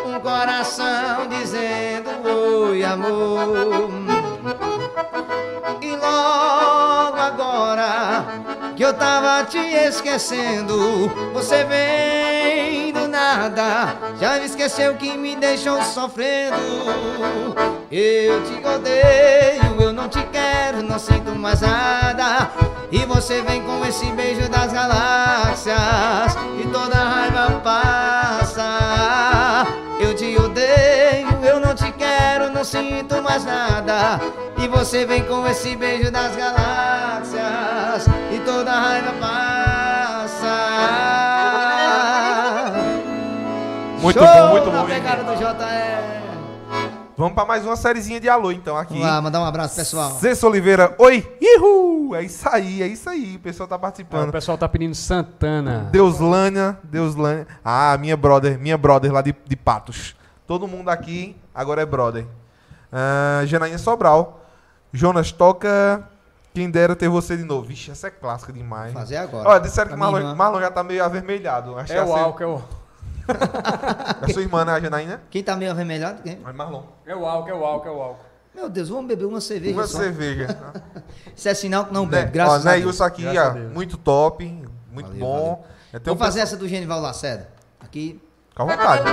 Um 0.06 0.20
coração 0.20 1.28
dizendo 1.30 2.10
oi, 2.70 2.84
amor. 2.84 3.90
E 5.82 5.91
logo 5.95 7.18
agora 7.18 8.52
que 8.76 8.84
eu 8.84 8.94
tava 8.94 9.45
te 9.45 9.58
esquecendo, 9.58 11.08
você 11.34 11.64
vem 11.64 12.91
do 12.91 13.08
nada, 13.08 13.95
já 14.20 14.40
me 14.40 14.45
esqueceu 14.45 14.95
que 14.95 15.16
me 15.18 15.36
deixou 15.36 15.82
sofrendo. 15.82 16.56
Eu 17.91 18.44
te 18.44 18.66
odeio, 18.66 19.82
eu 19.82 19.94
não 19.94 20.10
te 20.10 20.24
quero, 20.32 20.82
não 20.82 20.98
sinto 20.98 21.36
mais 21.36 21.62
nada. 21.62 22.50
E 22.91 23.06
você 23.06 23.41
vem 23.41 23.62
com 23.64 23.86
esse 23.86 24.06
beijo 24.14 24.50
das 24.50 24.72
galáxias 24.74 25.78
e 26.60 26.68
toda 26.72 26.95
a 26.95 27.04
raiva 27.04 27.62
passa. 27.64 28.32
Não 32.64 32.65
sinto 32.65 33.22
mais 33.22 33.44
nada. 33.44 34.22
E 34.57 34.68
você 34.69 35.06
vem 35.06 35.26
com 35.26 35.45
esse 35.45 35.76
beijo 35.76 36.10
das 36.10 36.34
galáxias 36.34 38.06
e 38.31 38.40
toda 38.45 38.72
a 38.72 38.80
raiva 38.80 39.11
passa. 39.19 40.53
Muito 44.02 44.18
Show 44.19 44.27
bom, 44.27 44.49
muito 44.52 44.72
bom, 44.72 44.85
pegada 44.85 45.23
do 45.23 45.35
JR. 45.35 46.23
Vamos 47.18 47.34
pra 47.34 47.45
mais 47.45 47.65
uma 47.65 47.76
sériezinha 47.76 48.19
de 48.19 48.27
alô, 48.30 48.52
então, 48.52 48.76
aqui. 48.77 48.94
Vamos 48.94 49.07
lá, 49.07 49.22
mandar 49.22 49.41
um 49.41 49.45
abraço, 49.45 49.76
pessoal. 49.76 50.11
Cessa 50.11 50.48
Oliveira, 50.48 50.95
oi! 50.98 51.38
Ihu! 51.41 52.15
É 52.15 52.23
isso 52.23 52.48
aí, 52.49 52.81
é 52.81 52.88
isso 52.88 53.10
aí. 53.10 53.35
O 53.35 53.40
pessoal 53.40 53.68
tá 53.68 53.76
Ah, 53.76 53.77
o 53.77 53.81
participando. 53.81 54.31
pessoal 54.31 54.57
tá 54.57 54.68
pedindo 54.69 54.95
Santana. 54.95 55.90
Deuslânia, 55.91 56.77
Deuslânia. 56.84 57.45
Ah, 57.64 57.95
minha 57.99 58.15
brother, 58.18 58.57
minha 58.57 58.77
brother 58.77 59.11
lá 59.11 59.22
de, 59.22 59.35
de 59.45 59.56
Patos. 59.56 60.15
Todo 60.48 60.68
mundo 60.68 60.90
aqui 60.90 61.35
agora 61.53 61.81
é 61.81 61.85
brother. 61.85 62.26
Ah, 62.94 63.41
Janaína 63.45 63.78
Sobral. 63.80 64.40
Jonas, 64.94 65.32
toca 65.32 66.07
Quem 66.53 66.70
Dera 66.70 66.95
Ter 66.95 67.10
Você 67.10 67.36
de 67.36 67.44
Novo. 67.44 67.68
Vixe, 67.68 67.90
essa 67.90 68.07
é 68.07 68.11
clássica 68.11 68.53
demais. 68.53 68.94
Vou 68.94 69.02
fazer 69.02 69.18
agora. 69.18 69.49
Olha, 69.49 69.60
disseram 69.60 69.90
que 69.91 69.98
Marlon. 69.98 70.36
Marlon 70.36 70.60
já 70.61 70.70
tá 70.70 70.84
meio 70.84 71.03
avermelhado. 71.03 71.76
Acho 71.80 71.91
É 71.94 72.03
o 72.03 72.07
ser- 72.07 72.14
álcool, 72.20 72.44
é 72.44 72.45
o, 72.48 72.61
A 74.22 74.28
sua 74.32 74.41
irmã, 74.44 74.64
né, 74.64 74.74
a 74.74 74.80
Janaína? 74.80 75.22
Quem 75.32 75.44
tá 75.44 75.56
meio 75.56 75.72
avermelhado? 75.72 76.22
Quem? 76.22 76.38
Mas 76.44 76.56
Marlon. 76.56 76.84
é 77.06 77.15
o 77.15 77.26
álcool, 77.26 77.49
é 77.49 77.53
o 77.56 77.65
álcool, 77.65 77.88
é 77.88 77.91
o 77.91 78.02
álcool. 78.02 78.26
Meu 78.53 78.70
Deus, 78.70 78.90
vamos 78.90 79.07
beber 79.07 79.26
uma 79.26 79.41
cerveja 79.41 79.74
Uma 79.74 79.88
só. 79.88 79.98
cerveja. 79.98 80.56
Isso 81.36 81.49
é 81.49 81.53
sinal 81.56 81.86
que 81.86 81.94
não 81.94 82.06
né? 82.06 82.20
bebe, 82.20 82.32
graças 82.34 82.52
Ó, 82.65 82.70
a 82.70 82.72
Deus. 82.74 82.84
Neilson 82.84 83.03
aqui, 83.03 83.26
ó, 83.36 83.53
muito 83.74 83.98
top, 83.98 84.45
muito 84.91 85.07
Valeu, 85.07 85.20
bom. 85.20 85.40
valeu. 85.56 85.65
É, 85.91 85.98
tem 85.99 86.14
um 86.14 86.15
Vamos 86.15 86.28
fazer 86.28 86.41
essa 86.41 86.56
do 86.56 86.68
Genival 86.68 87.02
Lacerda. 87.02 87.49
Aqui. 87.80 88.22
Fica 88.52 88.61
à 88.61 88.65
vontade. 88.68 89.03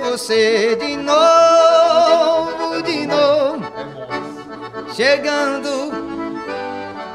Você 0.00 0.76
de 0.76 0.96
novo, 0.96 2.82
de 2.82 3.06
novo. 3.06 3.64
Chegando. 4.94 6.06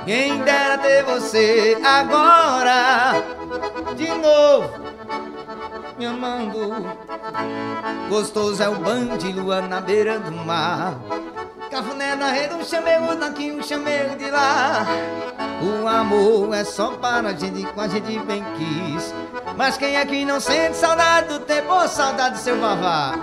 Quem 0.06 0.41
dera 0.41 0.78
ter 0.78 1.03
você 1.03 1.78
agora, 1.84 3.14
de 3.95 4.08
novo. 4.08 4.70
Me 5.98 6.06
amando. 6.06 6.98
Gostoso 8.10 8.64
é 8.64 8.70
o 8.70 8.76
banho 8.76 9.18
de 9.18 9.32
lua 9.32 9.62
na 9.62 9.80
beira 9.80 10.20
do 10.20 10.32
mar. 10.32 10.98
Cafuné 11.72 12.15
na 12.15 12.31
rede, 12.34 12.53
um 12.53 12.65
chamego 12.65 13.15
daqui, 13.15 13.49
um 13.49 13.64
chamego 13.64 14.18
de 14.18 14.30
lá. 14.30 14.85
O 15.61 15.88
amor 15.88 16.53
é 16.53 16.65
só 16.65 16.98
para 16.98 17.30
a 17.30 17.34
gente, 17.34 17.65
com 17.72 17.80
a 17.80 17.88
gente 17.88 18.19
bem 18.26 18.43
quis. 18.57 19.14
Mas 19.56 19.77
quem 19.77 19.95
aqui 19.95 20.26
não 20.26 20.41
sente 20.41 20.76
saudade 20.76 21.30
do 21.30 21.39
tempo 21.39 21.88
saudade 21.88 22.35
do 22.35 22.41
seu 22.41 22.60
vavá? 22.60 23.14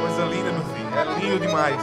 Coisa 0.00 0.24
linda, 0.24 0.50
meu 0.50 0.62
filho. 0.62 0.98
É 0.98 1.20
lindo 1.20 1.40
demais. 1.40 1.82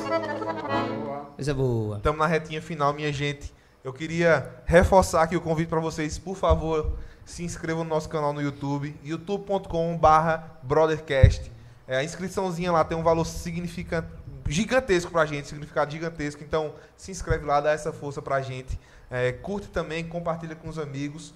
Coisa 1.36 1.54
boa. 1.54 1.98
Estamos 1.98 2.18
na 2.18 2.26
retinha 2.26 2.64
final, 2.64 2.94
minha 2.94 3.14
gente. 3.14 3.54
Eu 3.88 3.94
queria 3.94 4.52
reforçar 4.66 5.24
aqui 5.24 5.38
o 5.38 5.42
convite 5.42 5.70
para 5.70 5.80
vocês, 5.80 6.20
por 6.20 6.36
favor, 6.36 6.98
se 7.24 7.46
inscrevam 7.46 7.86
no 7.86 7.90
nosso 7.90 8.10
canal 8.10 8.34
no 8.34 8.42
YouTube, 8.42 8.94
youtube.com/brothercast. 9.02 11.50
É, 11.88 11.96
a 11.96 12.04
inscriçãozinha 12.04 12.70
lá 12.70 12.84
tem 12.84 12.98
um 12.98 13.02
valor 13.02 13.24
significante, 13.24 14.10
gigantesco 14.50 15.10
pra 15.10 15.26
gente, 15.26 15.48
significado 15.48 15.90
gigantesco. 15.90 16.44
Então, 16.44 16.74
se 16.98 17.12
inscreve 17.12 17.46
lá, 17.46 17.62
dá 17.62 17.72
essa 17.72 17.94
força 17.94 18.22
pra 18.22 18.42
gente. 18.42 18.78
É, 19.10 19.32
curte 19.32 19.70
também, 19.70 20.06
compartilha 20.06 20.54
com 20.54 20.68
os 20.68 20.78
amigos. 20.78 21.34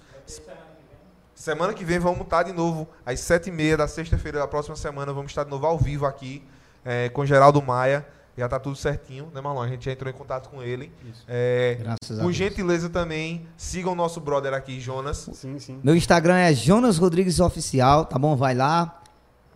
Semana 1.34 1.72
que 1.72 1.86
vem 1.86 1.98
vamos 1.98 2.20
estar 2.20 2.42
de 2.42 2.52
novo 2.52 2.86
às 3.06 3.18
sete 3.20 3.48
e 3.48 3.50
meia 3.50 3.78
da 3.78 3.88
sexta-feira 3.88 4.40
da 4.40 4.46
próxima 4.46 4.76
semana. 4.76 5.10
Vamos 5.10 5.32
estar 5.32 5.44
de 5.44 5.50
novo 5.50 5.64
ao 5.64 5.78
vivo 5.78 6.04
aqui 6.04 6.46
é, 6.84 7.08
com 7.08 7.24
Geraldo 7.24 7.62
Maia. 7.62 8.06
Já 8.36 8.48
tá 8.48 8.58
tudo 8.58 8.76
certinho, 8.76 9.28
né, 9.34 9.40
Marlon? 9.40 9.62
A 9.62 9.68
gente 9.68 9.84
já 9.84 9.92
entrou 9.92 10.10
em 10.10 10.14
contato 10.16 10.48
com 10.48 10.62
ele. 10.62 10.90
É, 11.28 11.76
Graças 11.78 12.18
a 12.18 12.22
por 12.22 12.28
Deus. 12.32 12.36
gentileza 12.36 12.88
também, 12.88 13.46
sigam 13.56 13.92
o 13.92 13.94
nosso 13.94 14.20
brother 14.20 14.54
aqui, 14.54 14.80
Jonas. 14.80 15.28
Sim, 15.34 15.58
sim. 15.58 15.78
Meu 15.82 15.94
Instagram 15.94 16.36
é 16.36 16.54
Jonas 16.54 16.96
Rodrigues 16.96 17.40
Oficial, 17.40 18.06
tá 18.06 18.18
bom? 18.18 18.34
Vai 18.34 18.54
lá. 18.54 19.02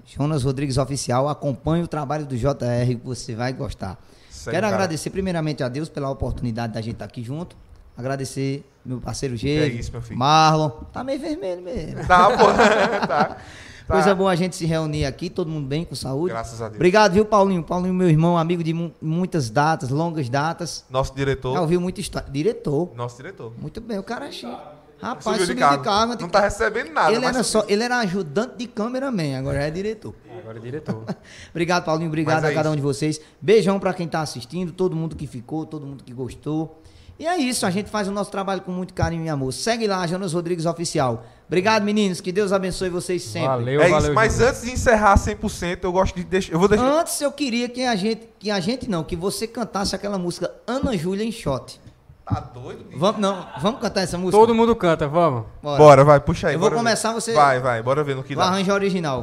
Jonas 0.05 0.44
Rodrigues 0.44 0.77
Oficial, 0.77 1.28
acompanhe 1.28 1.82
o 1.82 1.89
trabalho 1.89 2.27
do 2.27 2.36
JR 2.36 2.55
que 2.86 3.01
você 3.03 3.35
vai 3.35 3.53
gostar. 3.53 3.98
Segue, 4.31 4.55
Quero 4.55 4.66
cara. 4.66 4.77
agradecer 4.77 5.11
primeiramente 5.11 5.62
a 5.65 5.69
Deus 5.69 5.89
pela 5.89 6.11
oportunidade 6.11 6.74
da 6.74 6.81
gente 6.81 6.94
estar 6.94 7.07
aqui 7.07 7.24
junto. 7.24 7.57
Agradecer 7.97 8.62
meu 8.85 9.01
parceiro 9.01 9.36
G, 9.36 9.48
é 9.48 9.66
isso, 9.69 9.90
meu 9.90 10.03
filho. 10.03 10.19
Marlon. 10.19 10.69
Tá 10.93 11.03
meio 11.03 11.19
vermelho 11.19 11.62
mesmo. 11.62 12.07
Tá, 12.07 12.28
pô. 12.36 12.44
tá. 13.09 13.39
Tá. 13.87 13.95
Coisa 13.95 14.15
boa 14.15 14.33
a 14.33 14.35
gente 14.37 14.57
se 14.57 14.67
reunir 14.67 15.05
aqui, 15.05 15.31
todo 15.31 15.49
mundo 15.49 15.67
bem, 15.69 15.85
com 15.85 15.95
saúde. 15.95 16.33
Graças 16.33 16.61
a 16.61 16.65
Deus. 16.67 16.75
Obrigado, 16.77 17.13
viu, 17.13 17.25
Paulinho? 17.25 17.63
Paulinho, 17.63 17.95
meu 17.95 18.09
irmão, 18.09 18.37
amigo 18.37 18.65
de 18.65 18.73
mu- 18.73 18.93
muitas 19.01 19.49
datas, 19.49 19.91
longas 19.91 20.29
datas. 20.29 20.85
Nosso 20.91 21.11
Já 21.11 21.17
diretor. 21.17 21.57
ouviu 21.61 21.81
muita 21.81 22.01
história. 22.01 22.29
Diretor. 22.31 22.91
Nosso 22.97 23.17
diretor. 23.17 23.53
Muito 23.61 23.81
bem, 23.81 23.99
o 23.99 24.03
cara 24.03 24.27
é 24.27 24.33
chique. 24.33 24.57
Rapaz, 24.99 25.25
Subiu 25.25 25.41
subiu, 25.47 25.69
de 25.69 25.77
de 25.79 25.85
cargo. 25.85 26.17
Não 26.23 26.29
tá 26.29 26.41
recebendo 26.41 26.91
nada. 26.91 27.13
ele, 27.13 27.21
mas 27.21 27.35
era 27.35 27.45
só, 27.45 27.65
ele 27.69 27.83
era 27.83 27.99
ajudante 27.99 28.55
de 28.57 28.67
cameraman, 28.67 29.37
agora 29.37 29.63
é 29.63 29.71
diretor. 29.71 30.15
Agora 30.39 30.59
é 30.59 30.61
diretor. 30.61 31.05
Obrigado, 31.51 31.85
Paulinho. 31.85 32.09
Obrigado 32.09 32.45
é 32.45 32.51
a 32.51 32.55
cada 32.55 32.71
um 32.71 32.73
isso. 32.73 32.77
de 32.77 32.83
vocês. 32.83 33.21
Beijão 33.41 33.79
pra 33.81 33.93
quem 33.93 34.07
tá 34.09 34.21
assistindo, 34.21 34.73
todo 34.73 34.95
mundo 34.97 35.15
que 35.17 35.27
ficou, 35.27 35.67
todo 35.67 35.85
mundo 35.87 36.03
que 36.05 36.13
gostou. 36.13 36.81
E 37.19 37.27
é 37.27 37.37
isso, 37.39 37.65
a 37.65 37.71
gente 37.71 37.89
faz 37.89 38.07
o 38.09 38.13
nosso 38.13 38.31
trabalho 38.31 38.61
com 38.61 38.71
muito 38.71 38.93
carinho 38.93 39.25
e 39.25 39.29
amor. 39.29 39.51
Segue 39.53 39.87
lá, 39.87 40.07
Jonas 40.07 40.35
Rodrigues 40.35 40.67
Oficial. 40.67 41.25
Obrigado, 41.47 41.83
meninos. 41.83 42.21
Que 42.21 42.31
Deus 42.31 42.53
abençoe 42.53 42.91
vocês 42.91 43.23
sempre. 43.23 43.49
Valeu, 43.49 43.81
É 43.81 43.89
valeu. 43.89 43.99
isso, 44.07 44.15
mas 44.15 44.41
antes 44.41 44.63
de 44.63 44.73
encerrar 44.73 45.17
100%, 45.17 45.79
eu 45.85 45.93
gosto 45.93 46.15
de 46.15 46.25
deixar. 46.25 46.53
Eu 46.53 46.59
vou 46.59 46.69
deixar. 46.69 46.85
Antes 46.85 47.19
eu 47.23 47.33
queria 47.33 47.69
que 47.71 47.85
a 47.85 47.97
gente, 47.97 48.29
que 48.39 48.51
a 48.51 48.61
gente 48.61 48.91
não, 48.91 49.03
que 49.03 49.17
você 49.17 49.47
cantasse 49.47 49.95
aquela 49.97 50.19
música 50.19 50.53
Ana 50.67 50.95
Júlia 50.97 51.25
em 51.25 51.33
shot. 51.33 51.81
Tá 52.29 52.41
doido? 52.41 52.85
bicho? 52.85 52.99
Vamos, 52.99 53.21
não, 53.21 53.47
vamos 53.63 53.81
cantar 53.81 54.03
essa 54.03 54.19
música? 54.19 54.37
Todo 54.37 54.55
mundo 54.55 54.75
canta, 54.77 55.07
vamos. 55.09 55.45
Bora. 55.63 55.79
Bora, 55.79 56.05
vai, 56.05 56.21
puxa 56.21 56.49
aí. 56.49 56.55
Eu 56.55 56.61
vou 56.61 56.69
ver. 56.69 56.77
começar, 56.77 57.13
você- 57.15 57.33
Vai, 57.33 57.61
vai, 57.61 57.81
bora 57.83 58.03
ver 58.05 58.17
no 58.17 58.23
que 58.25 58.35
dá. 58.35 58.43
arranjo 58.43 58.73
original. 58.73 59.23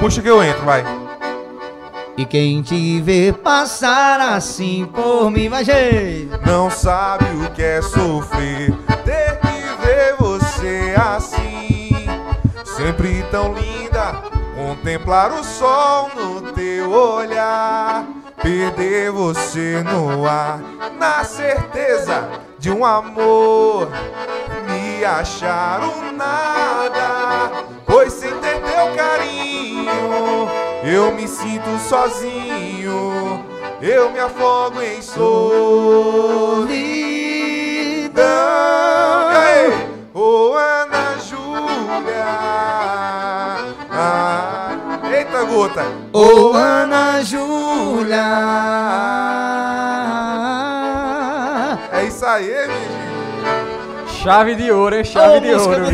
Puxa 0.00 0.20
que 0.22 0.28
eu 0.28 0.42
entro, 0.42 0.64
vai. 0.64 0.82
E 2.16 2.24
quem 2.24 2.62
te 2.62 3.00
vê 3.00 3.32
passar 3.32 4.20
assim 4.20 4.86
por 4.86 5.30
mim, 5.30 5.48
vai 5.48 5.64
gente. 5.64 6.30
Não 6.46 6.70
sabe 6.70 7.24
o 7.44 7.50
que 7.50 7.62
é 7.62 7.82
sofrer, 7.82 8.72
ter 9.04 9.40
que 9.40 9.84
ver 9.84 10.14
você 10.16 10.94
assim, 10.96 12.06
sempre 12.64 13.24
tão 13.30 13.52
linda. 13.52 14.22
Contemplar 14.54 15.32
o 15.32 15.42
sol 15.42 16.10
no 16.14 16.52
teu 16.52 16.92
olhar, 16.92 18.06
perder 18.40 19.10
você 19.10 19.82
no 19.82 20.24
ar, 20.24 20.60
na 20.96 21.24
certeza 21.24 22.28
de 22.58 22.70
um 22.70 22.84
amor, 22.84 23.88
me 24.68 25.04
achar 25.04 25.80
um 25.82 26.12
nada, 26.12 27.50
pois 27.84 28.12
sem 28.12 28.30
ter 28.36 28.60
teu 28.60 28.94
carinho, 28.96 30.48
eu 30.84 31.12
me 31.12 31.26
sinto 31.26 31.78
sozinho, 31.88 33.44
eu 33.80 34.10
me 34.10 34.18
afogo 34.20 34.80
em 34.82 35.00
solidão. 35.02 36.64
Ei, 39.32 39.72
Ô 40.12 40.54
Ana 40.54 41.16
Júlia, 41.18 42.24
ah, 43.90 44.76
eita 45.12 45.44
gota, 45.44 45.84
Ô 46.12 46.52
Ana 46.52 47.22
Júlia. 47.22 48.24
é 51.92 52.04
isso 52.04 52.24
aí, 52.26 52.44
minha 52.44 52.66
gente. 52.66 52.94
Chave 54.22 54.54
de 54.54 54.70
ouro, 54.70 54.96
hein? 54.96 55.04
Chave 55.04 55.36
Ô, 55.36 55.40
de 55.40 55.52
ouro. 55.54 55.84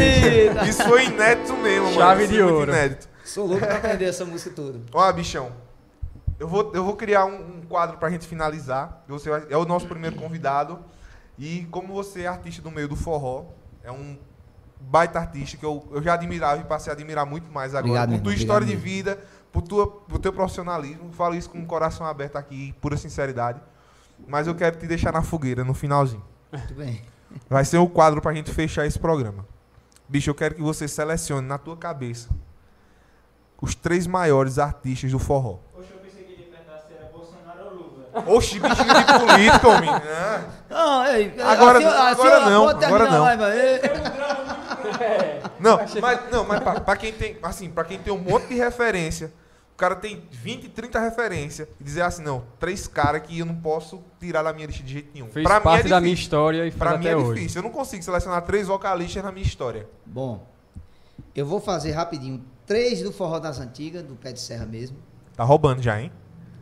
Isso 0.68 0.84
foi 0.84 1.04
inédito 1.06 1.52
mesmo, 1.54 1.86
mano. 1.86 1.96
Chave 1.96 2.26
de 2.28 2.40
ouro. 2.42 2.70
Inédito. 2.70 3.09
Sou 3.30 3.46
louco 3.46 3.64
pra 3.64 3.76
aprender 3.76 4.06
essa 4.06 4.24
música 4.24 4.50
toda. 4.54 4.80
Ó, 4.92 5.12
bichão. 5.12 5.52
Eu 6.38 6.48
vou, 6.48 6.72
eu 6.74 6.84
vou 6.84 6.96
criar 6.96 7.26
um, 7.26 7.58
um 7.58 7.62
quadro 7.68 7.98
pra 7.98 8.10
gente 8.10 8.26
finalizar. 8.26 9.04
Você 9.08 9.28
vai- 9.30 9.46
é 9.48 9.56
o 9.56 9.64
nosso 9.64 9.86
primeiro 9.86 10.16
convidado. 10.16 10.78
E 11.38 11.66
como 11.70 11.92
você 11.92 12.22
é 12.22 12.26
artista 12.26 12.60
do 12.62 12.70
meio 12.70 12.88
do 12.88 12.96
forró, 12.96 13.44
é 13.84 13.90
um 13.92 14.18
baita 14.80 15.18
artista 15.18 15.56
que 15.56 15.64
eu, 15.64 15.86
eu 15.92 16.02
já 16.02 16.14
admirava 16.14 16.60
e 16.60 16.64
passei 16.64 16.90
a 16.90 16.94
admirar 16.94 17.24
muito 17.26 17.50
mais 17.52 17.74
agora. 17.74 18.02
Obrigado, 18.02 18.18
por 18.18 18.22
tua 18.24 18.34
história 18.34 18.66
de 18.66 18.74
vida, 18.76 19.18
por, 19.52 19.62
tua, 19.62 19.86
por 19.86 20.18
teu 20.18 20.32
profissionalismo. 20.32 21.12
Falo 21.12 21.34
isso 21.34 21.48
com 21.50 21.58
o 21.60 21.66
coração 21.66 22.06
aberto 22.06 22.36
aqui, 22.36 22.74
pura 22.80 22.96
sinceridade. 22.96 23.60
Mas 24.26 24.46
eu 24.46 24.54
quero 24.54 24.76
te 24.76 24.86
deixar 24.86 25.12
na 25.12 25.22
fogueira 25.22 25.62
no 25.64 25.72
finalzinho. 25.74 26.22
Muito 26.52 26.74
bem. 26.74 27.02
Vai 27.48 27.64
ser 27.64 27.78
o 27.78 27.88
quadro 27.88 28.20
pra 28.20 28.34
gente 28.34 28.50
fechar 28.50 28.84
esse 28.86 28.98
programa. 28.98 29.46
Bicho, 30.08 30.30
eu 30.30 30.34
quero 30.34 30.54
que 30.56 30.60
você 30.62 30.88
selecione 30.88 31.46
na 31.46 31.58
tua 31.58 31.76
cabeça 31.76 32.28
os 33.60 33.74
três 33.74 34.06
maiores 34.06 34.58
artistas 34.58 35.10
do 35.12 35.18
forró. 35.18 35.58
Poxa, 35.74 35.88
eu 35.94 35.98
pensei 36.00 36.24
que 36.24 36.32
ele 36.32 36.42
ia 36.42 36.48
perguntar 36.48 36.78
se 36.86 36.92
era 36.94 37.06
Bolsonaro 37.12 37.66
ou 37.66 38.22
Lula. 38.22 38.36
Oxi, 38.36 38.60
bichinho 38.60 38.94
de 38.94 39.04
político, 39.26 39.68
homem. 39.68 39.90
Ah, 39.90 40.40
Não, 40.70 41.06
ei, 41.06 41.34
Agora 41.40 41.78
assim, 41.78 41.86
assim, 41.88 41.96
agora 42.10 42.40
não, 42.50 42.68
agora 42.68 43.10
não. 43.10 43.20
vai. 43.24 43.58
Ei, 43.58 43.80
Não, 45.58 45.78
mas, 46.00 46.30
não, 46.30 46.44
mas 46.44 46.60
pra, 46.60 46.80
pra 46.80 46.96
quem 46.96 47.12
tem, 47.12 47.36
assim, 47.42 47.70
pra 47.70 47.84
quem 47.84 47.98
tem 47.98 48.12
um 48.12 48.18
monte 48.18 48.48
de 48.48 48.54
referência, 48.54 49.32
o 49.74 49.76
cara 49.76 49.94
tem 49.94 50.22
20, 50.30 50.68
30 50.70 50.98
referências, 51.00 51.68
e 51.80 51.84
dizer 51.84 52.02
assim, 52.02 52.22
não, 52.22 52.44
três 52.58 52.86
caras 52.86 53.22
que 53.22 53.38
eu 53.38 53.46
não 53.46 53.54
posso 53.56 54.00
tirar 54.18 54.42
da 54.42 54.52
minha 54.52 54.66
lista 54.66 54.82
de 54.82 54.92
jeito 54.92 55.10
nenhum. 55.12 55.28
Fez 55.28 55.46
pra 55.46 55.60
parte 55.60 55.84
mim 55.84 55.88
é 55.88 55.90
da 55.90 56.00
minha 56.00 56.10
difícil. 56.14 56.24
história 56.26 56.66
e 56.66 56.70
Pra 56.70 56.92
mim 56.92 56.96
até 57.06 57.10
é 57.10 57.16
hoje. 57.16 57.34
difícil. 57.34 57.58
Eu 57.58 57.62
não 57.64 57.70
consigo 57.70 58.02
selecionar 58.02 58.42
três 58.42 58.66
vocalistas 58.68 59.22
na 59.22 59.30
minha 59.32 59.44
história. 59.46 59.86
Bom, 60.06 60.46
eu 61.34 61.44
vou 61.46 61.60
fazer 61.60 61.92
rapidinho 61.92 62.42
três 62.70 63.02
do 63.02 63.10
forró 63.12 63.40
das 63.40 63.58
antigas, 63.58 64.04
do 64.04 64.14
pé 64.14 64.30
de 64.30 64.38
serra 64.38 64.64
mesmo, 64.64 64.96
Tá 65.36 65.42
roubando 65.42 65.82
já, 65.82 66.00
hein? 66.00 66.12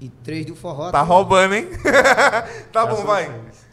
e 0.00 0.08
três 0.08 0.46
do 0.46 0.54
forró. 0.56 0.90
Tá 0.90 1.02
atual. 1.02 1.18
roubando, 1.18 1.54
hein? 1.54 1.68
tá 2.72 2.86
bom, 2.86 3.04
vai. 3.04 3.30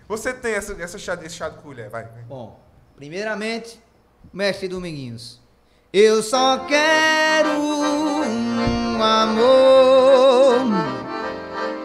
Você 0.10 0.34
tem 0.34 0.54
essa, 0.54 0.74
essa 0.82 0.98
chá, 0.98 1.18
esse 1.24 1.36
chá 1.36 1.48
de 1.48 1.60
colher, 1.60 1.90
vai. 1.90 2.10
Bom, 2.28 2.60
primeiramente, 2.98 3.80
mestre 4.34 4.68
Dominguinhos. 4.68 5.40
Eu 5.94 6.22
só 6.22 6.60
quero 6.66 7.52
um 7.58 9.02
amor 9.02 10.66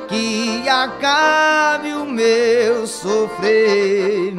que 0.09 0.69
acabe 0.69 1.93
o 1.93 2.05
meu 2.07 2.89
sofrer. 2.89 4.35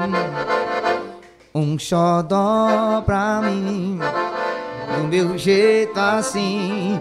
Um 1.56 1.78
xodó 1.80 3.02
pra 3.06 3.42
mim, 3.42 4.00
do 4.98 5.08
meu 5.08 5.38
jeito 5.38 6.00
assim, 6.00 7.00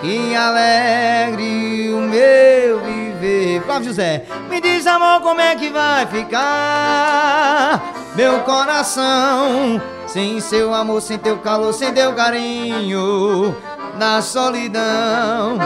que 0.00 0.34
alegre 0.34 1.90
o 1.92 2.00
meu 2.00 2.80
viver. 2.80 3.62
Flávio 3.62 3.88
José, 3.88 4.26
me 4.48 4.60
diz 4.60 4.86
amor 4.86 5.20
como 5.20 5.40
é 5.40 5.56
que 5.56 5.70
vai 5.70 6.06
ficar 6.06 7.82
meu 8.14 8.40
coração 8.40 9.80
sem 10.06 10.40
seu 10.40 10.72
amor, 10.72 11.00
sem 11.02 11.18
teu 11.18 11.38
calor, 11.38 11.72
sem 11.72 11.92
teu 11.92 12.12
carinho, 12.12 13.56
na 13.98 14.22
solidão. 14.22 15.58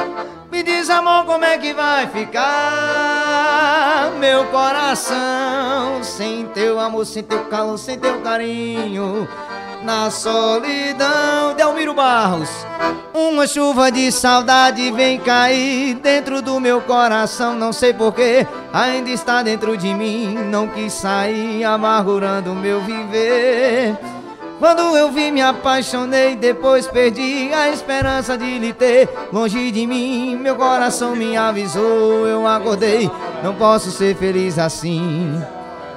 Me 0.51 0.62
diz 0.62 0.89
amor 0.89 1.27
como 1.27 1.45
é 1.45 1.59
que 1.59 1.74
vai 1.74 2.07
ficar 2.07 2.49
meu 4.19 4.47
coração 4.47 6.03
sem 6.03 6.47
teu 6.47 6.81
amor, 6.81 7.05
sem 7.05 7.23
teu 7.23 7.45
calor, 7.45 7.77
sem 7.78 7.99
teu 7.99 8.20
carinho 8.20 9.28
na 9.83 10.11
solidão. 10.11 11.55
Delmiro 11.57 11.95
Barros, 11.95 12.49
uma 13.13 13.47
chuva 13.47 13.91
de 13.91 14.11
saudade 14.13 14.91
vem 14.93 15.19
cair 15.19 15.95
dentro 15.95 16.41
do 16.41 16.61
meu 16.61 16.81
coração, 16.81 17.55
não 17.55 17.73
sei 17.73 17.93
porquê, 17.93 18.47
ainda 18.73 19.11
está 19.11 19.43
dentro 19.43 19.77
de 19.77 19.93
mim, 19.95 20.35
não 20.51 20.69
quis 20.69 20.93
sair, 20.93 21.65
amargurando 21.65 22.55
meu 22.55 22.81
viver. 22.81 23.97
Quando 24.59 24.97
eu 24.97 25.11
vi, 25.13 25.31
me 25.31 25.41
apaixonei, 25.41 26.35
depois 26.35 26.89
perdi 26.89 27.53
a 27.55 27.69
esperança 27.71 28.37
de 28.37 28.59
lhe 28.59 28.73
ter 28.73 29.09
longe 29.33 29.71
de 29.71 29.87
mim. 29.87 30.37
Meu 30.37 30.57
coração 30.57 31.15
me 31.15 31.37
avisou, 31.37 32.27
eu 32.27 32.45
acordei 32.45 33.09
não 33.43 33.55
posso 33.55 33.91
ser 33.91 34.17
feliz 34.17 34.59
assim. 34.59 35.41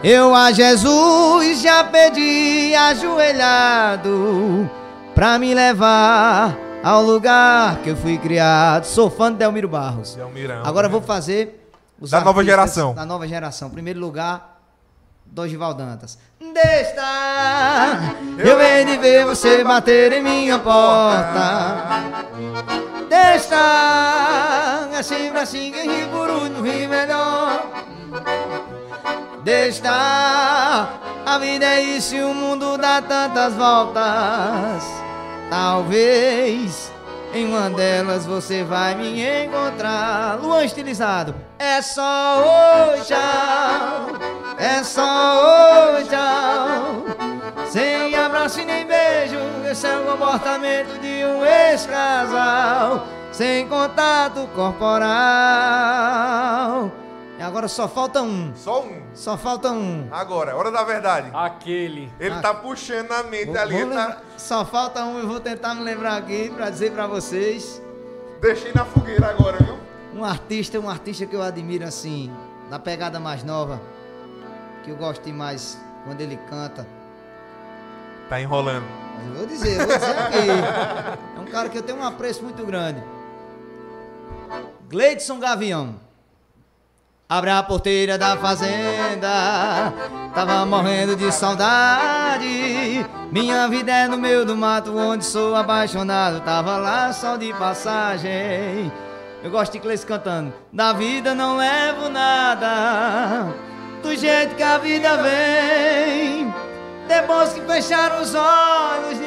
Eu 0.03 0.33
a 0.33 0.51
Jesus 0.51 1.61
já 1.61 1.83
pedi 1.83 2.73
ajoelhado 2.73 4.67
pra 5.13 5.37
me 5.37 5.53
levar 5.53 6.57
ao 6.83 7.03
lugar 7.03 7.77
que 7.83 7.91
eu 7.91 7.95
fui 7.95 8.17
criado. 8.17 8.85
Sou 8.85 9.11
fã 9.11 9.31
de 9.31 9.37
Delmiro 9.37 9.67
Barros. 9.67 10.15
Delmirão. 10.15 10.65
Agora 10.65 10.87
eu 10.87 10.91
vou 10.91 11.03
fazer 11.03 11.69
os 11.99 12.09
Da 12.09 12.21
nova 12.21 12.43
geração. 12.43 12.95
Da 12.95 13.05
nova 13.05 13.27
geração. 13.27 13.69
Primeiro 13.69 13.99
lugar, 13.99 14.59
Dorival 15.23 15.75
Dantas. 15.75 16.17
Desta, 16.51 18.15
eu 18.39 18.57
venho 18.57 18.87
de 18.87 18.97
ver 18.97 19.23
você 19.23 19.63
bater 19.63 20.13
em 20.13 20.23
minha 20.23 20.57
porta. 20.57 21.77
Desta, 23.07 24.89
é 24.97 25.03
sempre 25.03 25.39
assim 25.39 25.71
quem 25.71 25.87
ri 25.87 26.07
por 26.07 26.27
último 26.27 26.63
ri 26.63 26.87
melhor. 26.87 27.67
Desta, 29.43 30.89
a 31.25 31.37
vida 31.39 31.65
é 31.65 31.81
isso 31.81 32.15
e 32.15 32.21
o 32.21 32.31
mundo 32.31 32.77
dá 32.77 33.01
tantas 33.01 33.55
voltas. 33.55 34.83
Talvez 35.49 36.91
em 37.33 37.47
uma 37.47 37.69
delas 37.69 38.25
você 38.25 38.63
vai 38.63 38.93
me 38.93 39.19
encontrar. 39.45 40.37
Luan 40.39 40.63
estilizado. 40.63 41.33
É 41.57 41.81
só 41.81 42.37
hoje. 42.37 43.15
É 44.59 44.83
só 44.83 45.95
hoje. 45.95 46.09
Sem 47.69 48.15
abraço 48.15 48.59
e 48.59 48.65
nem 48.65 48.85
beijo. 48.85 49.39
Esse 49.69 49.87
é 49.87 49.97
o 49.97 50.03
comportamento 50.03 50.99
de 51.01 51.25
um 51.25 51.43
ex-casal. 51.43 53.07
Sem 53.31 53.67
contato 53.67 54.47
corporal. 54.53 55.01
E 57.41 57.43
agora 57.43 57.67
só 57.67 57.87
falta 57.87 58.21
um. 58.21 58.53
Só 58.55 58.83
um. 58.83 59.01
Só 59.15 59.35
falta 59.35 59.71
um. 59.71 60.07
Agora, 60.11 60.55
hora 60.55 60.69
da 60.69 60.83
verdade. 60.83 61.31
Aquele. 61.33 62.07
Ele 62.19 62.35
Ah. 62.35 62.39
tá 62.39 62.53
puxando 62.53 63.09
na 63.09 63.23
mente 63.23 63.47
Vou- 63.47 63.57
ali. 63.59 63.83
vou 63.83 63.91
tá... 63.95 64.17
Só 64.37 64.63
falta 64.63 65.03
um, 65.03 65.17
eu 65.17 65.27
vou 65.27 65.39
tentar 65.39 65.73
me 65.73 65.81
lembrar 65.81 66.17
aqui 66.17 66.51
pra 66.55 66.69
dizer 66.69 66.91
pra 66.91 67.07
vocês. 67.07 67.81
Deixei 68.39 68.71
na 68.75 68.85
fogueira 68.85 69.25
agora, 69.31 69.57
viu? 69.57 69.75
Um 70.13 70.23
artista, 70.23 70.79
um 70.79 70.87
artista 70.87 71.25
que 71.25 71.35
eu 71.35 71.41
admiro 71.41 71.83
assim, 71.83 72.31
na 72.69 72.77
pegada 72.77 73.19
mais 73.19 73.43
nova, 73.43 73.81
que 74.83 74.91
eu 74.91 74.95
gosto 74.95 75.23
demais 75.23 75.79
quando 76.05 76.21
ele 76.21 76.37
canta. 76.47 76.85
Tá 78.29 78.39
enrolando. 78.39 78.85
Mas 79.17 79.25
eu 79.29 79.33
vou 79.33 79.45
dizer, 79.47 79.81
eu 79.81 79.87
vou 79.87 79.97
dizer 79.97 80.15
aqui. 80.19 81.37
É 81.37 81.39
um 81.39 81.45
cara 81.45 81.69
que 81.69 81.77
eu 81.79 81.81
tenho 81.81 81.97
um 81.97 82.03
apreço 82.05 82.43
muito 82.43 82.63
grande. 82.63 83.01
Gleidson 84.87 85.39
Gavião. 85.39 85.95
Abre 87.31 87.49
a 87.49 87.63
porteira 87.63 88.17
da 88.17 88.35
fazenda. 88.35 89.93
Tava 90.35 90.65
morrendo 90.65 91.15
de 91.15 91.31
saudade. 91.31 93.05
Minha 93.31 93.69
vida 93.69 93.89
é 93.89 94.05
no 94.05 94.17
meio 94.17 94.43
do 94.43 94.53
mato 94.53 94.93
onde 94.93 95.23
sou 95.23 95.55
apaixonado. 95.55 96.41
Tava 96.41 96.75
lá 96.75 97.13
só 97.13 97.37
de 97.37 97.53
passagem. 97.53 98.91
Eu 99.41 99.49
gosto 99.49 99.71
de 99.71 99.79
Gleice 99.79 100.05
cantando. 100.05 100.53
Da 100.73 100.91
vida 100.91 101.33
não 101.33 101.55
levo 101.55 102.09
nada. 102.09 103.47
Do 104.03 104.13
jeito 104.13 104.53
que 104.55 104.63
a 104.63 104.77
vida 104.77 105.15
vem. 105.15 106.53
Depois 107.07 107.53
que 107.53 107.61
fecharam 107.61 108.21
os 108.21 108.35
olhos, 108.35 109.21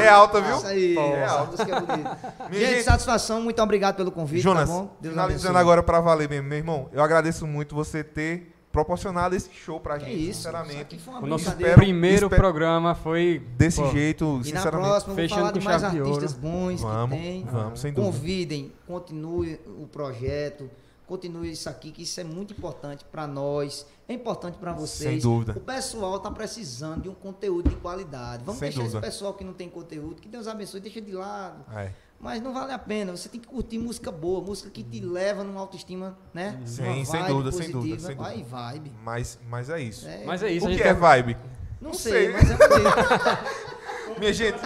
é 0.00 0.08
alta, 0.08 0.40
viu? 0.40 0.56
Isso 0.56 0.66
aí, 0.66 0.96
É 0.96 1.20
essa 1.22 1.34
alta. 1.34 1.50
música 1.52 1.76
é 1.76 1.80
bonita. 1.80 2.18
Minha 2.50 2.60
gente, 2.66 2.74
gente- 2.74 2.84
satisfação, 2.84 3.42
muito 3.42 3.62
obrigado 3.62 3.96
pelo 3.96 4.10
convite, 4.10 4.42
Jonas, 4.42 4.68
tá 4.68 4.74
bom? 4.74 4.96
Deus 5.00 5.14
finalizando 5.14 5.48
abençoe. 5.48 5.60
agora 5.60 5.82
pra 5.82 6.00
valer 6.00 6.28
mesmo, 6.28 6.48
meu 6.48 6.58
irmão. 6.58 6.88
Eu 6.92 7.02
agradeço 7.02 7.46
muito 7.46 7.74
você 7.74 8.02
ter 8.04 8.54
proporcionado 8.72 9.34
esse 9.34 9.50
show 9.52 9.80
pra 9.80 9.98
Que 9.98 10.04
gente, 10.04 10.30
isso, 10.30 10.34
sinceramente. 10.42 11.00
O 11.20 11.26
nosso. 11.26 11.48
Espero- 11.48 11.74
primeiro 11.76 12.26
espero- 12.26 12.40
programa 12.40 12.94
foi. 12.94 13.42
Desse 13.56 13.80
pô, 13.82 13.90
jeito, 13.90 14.24
E 14.24 14.38
na 14.38 14.44
sinceramente. 14.44 14.88
próxima 14.90 15.14
fechando 15.16 15.40
falar 15.40 15.52
de 15.52 15.58
com 15.58 15.64
mais 15.64 15.82
chave 15.82 15.94
de 15.96 16.02
artistas 16.02 16.32
bons 16.34 16.80
Vamos, 16.80 17.16
que 17.18 17.22
tem. 17.24 17.44
vamos, 17.50 17.80
sem 17.80 17.92
dúvida. 17.92 18.12
Convidem, 18.12 18.72
continue 18.86 19.58
o 19.76 19.88
projeto, 19.88 20.70
continue 21.10 21.50
isso 21.50 21.68
aqui, 21.68 21.90
que 21.90 22.04
isso 22.04 22.20
é 22.20 22.24
muito 22.24 22.52
importante 22.54 23.04
para 23.04 23.26
nós, 23.26 23.84
é 24.08 24.14
importante 24.14 24.56
para 24.58 24.72
vocês. 24.72 25.10
Sem 25.10 25.18
dúvida. 25.18 25.52
O 25.56 25.60
pessoal 25.60 26.20
tá 26.20 26.30
precisando 26.30 27.02
de 27.02 27.08
um 27.08 27.14
conteúdo 27.14 27.68
de 27.68 27.74
qualidade. 27.74 28.44
Vamos 28.44 28.60
Sem 28.60 28.68
deixar 28.68 28.82
dúvida. 28.84 28.98
esse 29.00 29.06
pessoal 29.06 29.34
que 29.34 29.42
não 29.42 29.52
tem 29.52 29.68
conteúdo, 29.68 30.22
que 30.22 30.28
Deus 30.28 30.46
abençoe, 30.46 30.78
deixa 30.80 31.00
de 31.00 31.10
lado. 31.10 31.64
É. 31.76 31.90
Mas 32.20 32.40
não 32.40 32.52
vale 32.54 32.72
a 32.72 32.78
pena, 32.78 33.10
você 33.16 33.28
tem 33.28 33.40
que 33.40 33.48
curtir 33.48 33.76
música 33.78 34.12
boa, 34.12 34.40
música 34.40 34.70
que 34.70 34.84
te 34.84 35.00
leva 35.00 35.42
numa 35.42 35.60
autoestima, 35.60 36.16
né? 36.32 36.60
Sim, 36.64 36.82
Uma 36.84 37.04
sem 37.04 37.20
vibe 37.20 37.26
dúvida, 37.28 37.50
sem 37.50 37.58
positiva. 37.72 37.80
dúvida, 37.80 38.06
sem 38.06 38.16
dúvida. 38.16 38.22
Vai 38.22 38.42
vibe. 38.72 38.92
Mas, 39.02 39.38
mas 39.48 39.68
é 39.70 39.80
isso. 39.80 40.06
É, 40.06 40.24
Mas 40.24 40.42
é 40.44 40.52
isso, 40.52 40.66
o 40.66 40.70
que 40.76 40.80
é 40.80 40.94
tá- 40.94 41.00
vibe? 41.00 41.36
não, 41.80 41.90
não 41.90 41.94
sei, 41.98 42.12
sei. 42.12 42.32
mas 42.32 42.50
é 42.52 42.56
bonito. 42.56 44.14
Minha 44.20 44.32
gente, 44.32 44.58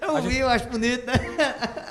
Eu 0.00 0.22
vi, 0.22 0.38
eu 0.38 0.48
acho 0.48 0.68
bonito, 0.68 1.06
né? 1.06 1.12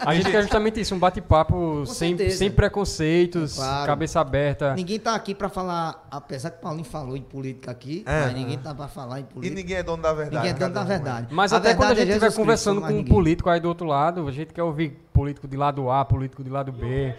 A 0.05 0.13
gente 0.15 0.29
quer 0.31 0.41
justamente 0.41 0.79
isso, 0.79 0.93
um 0.95 0.99
bate-papo 0.99 1.85
sem, 1.85 2.15
certeza. 2.17 2.37
sem 2.37 2.51
preconceitos, 2.51 3.55
Claro. 3.55 3.85
cabeça 3.87 4.19
aberta. 4.19 4.73
Ninguém 4.75 4.99
tá 4.99 5.13
aqui 5.15 5.33
pra 5.35 5.49
falar, 5.49 6.07
apesar 6.11 6.51
que 6.51 6.57
o 6.57 6.61
Paulinho 6.61 6.85
falou 6.85 7.17
em 7.17 7.21
política 7.21 7.71
aqui, 7.71 8.03
É. 8.05 8.25
mas 8.25 8.33
ninguém 8.33 8.57
tá 8.57 8.73
pra 8.73 8.87
falar 8.87 9.19
em 9.19 9.23
e 9.23 9.25
política. 9.25 9.55
ninguém 9.61 9.77
é 9.77 9.83
dono 9.83 10.01
da 10.03 10.13
verdade. 10.13 10.35
Ninguém 10.35 10.51
é 10.51 10.53
dono 10.53 10.73
da 10.73 10.81
né? 10.83 10.87
verdade. 10.87 11.27
Mas 11.31 11.51
A 11.53 11.57
até 11.57 11.73
quando 11.73 11.91
a 11.91 11.93
verdade 11.93 11.99
é 12.01 12.03
gente 12.05 12.09
estiver 12.13 12.25
Cristo, 12.27 12.39
conversando 12.39 12.81
com 12.81 12.87
um 12.87 12.97
ninguém. 12.97 13.13
político 13.13 13.49
aí 13.49 13.59
do 13.59 13.67
outro 13.67 13.85
lado, 13.87 14.27
a 14.27 14.31
gente 14.31 14.53
quer 14.53 14.63
ouvir 14.63 14.97
político 15.13 15.47
de 15.47 15.57
lado 15.57 15.89
A, 15.89 16.05
político 16.05 16.43
de 16.43 16.49
lado 16.49 16.71
B. 16.71 17.13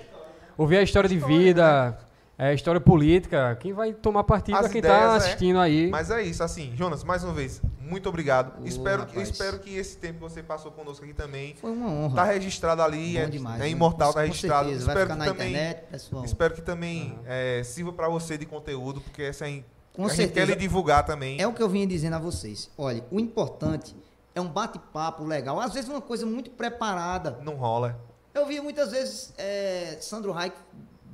Ouvir 0.56 0.78
a 0.78 0.82
história 0.82 1.09
de 1.09 1.19
vida, 1.19 1.97
é, 2.39 2.55
história 2.55 2.81
política. 2.81 3.56
Quem 3.60 3.73
vai 3.73 3.93
tomar 3.93 4.23
partido 4.24 4.56
As 4.56 4.66
é 4.66 4.69
quem 4.69 4.78
ideias, 4.78 4.97
tá 4.97 5.12
é. 5.12 5.16
assistindo 5.16 5.59
aí. 5.59 5.90
Mas 5.90 6.10
é 6.10 6.23
isso, 6.23 6.43
assim, 6.44 6.73
Jonas, 6.77 7.02
mais 7.02 7.24
uma 7.24 7.32
vez, 7.32 7.60
muito 7.81 8.09
obrigado. 8.09 8.62
Ô, 8.62 8.66
espero, 8.66 9.05
que, 9.06 9.19
espero 9.20 9.59
que 9.59 9.74
esse 9.77 9.97
tempo 9.97 10.15
que 10.15 10.20
você 10.32 10.43
passou 10.43 10.70
conosco 10.70 11.05
aqui 11.05 11.12
também 11.12 11.55
Foi 11.56 11.70
uma 11.73 11.90
honra. 11.90 12.15
tá 12.15 12.24
registrado 12.24 12.81
ali, 12.82 13.15
Bom 13.15 13.20
é, 13.20 13.27
demais, 13.27 13.60
é 13.60 13.65
viu? 13.65 13.73
imortal, 13.73 14.12
tá 14.12 14.20
com 14.20 14.27
registrado. 14.27 14.69
certeza, 14.69 14.86
vai 14.86 14.94
Espero 14.94 15.10
ficar 15.10 15.15
que 15.15 15.27
na 15.28 15.35
também, 15.35 15.51
internet, 15.52 15.85
pessoal. 15.90 16.24
espero 16.24 16.55
que 16.55 16.62
também 16.62 17.19
é, 17.27 17.62
sirva 17.65 17.93
pra 17.93 18.09
você 18.09 18.39
de 18.39 18.47
conteúdo, 18.47 19.01
porque 19.01 19.23
essa 19.23 19.48
é, 19.48 19.62
Com 19.93 20.05
a 20.05 20.09
gente 20.09 20.16
certeza. 20.16 20.47
quer 20.47 20.52
lhe 20.52 20.56
divulgar 20.56 21.05
também. 21.05 21.40
É 21.40 21.47
o 21.48 21.52
que 21.52 21.62
eu 21.62 21.69
vinha 21.69 21.86
dizendo 21.86 22.15
a 22.15 22.19
vocês. 22.20 22.70
Olha, 22.78 23.05
o 23.10 23.19
importante 23.19 23.97
é 24.35 24.40
um 24.40 24.47
bate-papo 24.48 25.24
legal. 25.24 25.59
Às 25.59 25.74
vezes 25.74 25.90
uma 25.90 26.01
coisa 26.01 26.24
muito 26.24 26.51
preparada. 26.51 27.40
Não 27.43 27.56
rola. 27.56 27.98
Eu 28.32 28.47
vi 28.47 28.60
muitas 28.60 28.93
vezes 28.93 29.35
é, 29.36 29.97
Sandro 30.01 30.31
Reich, 30.31 30.55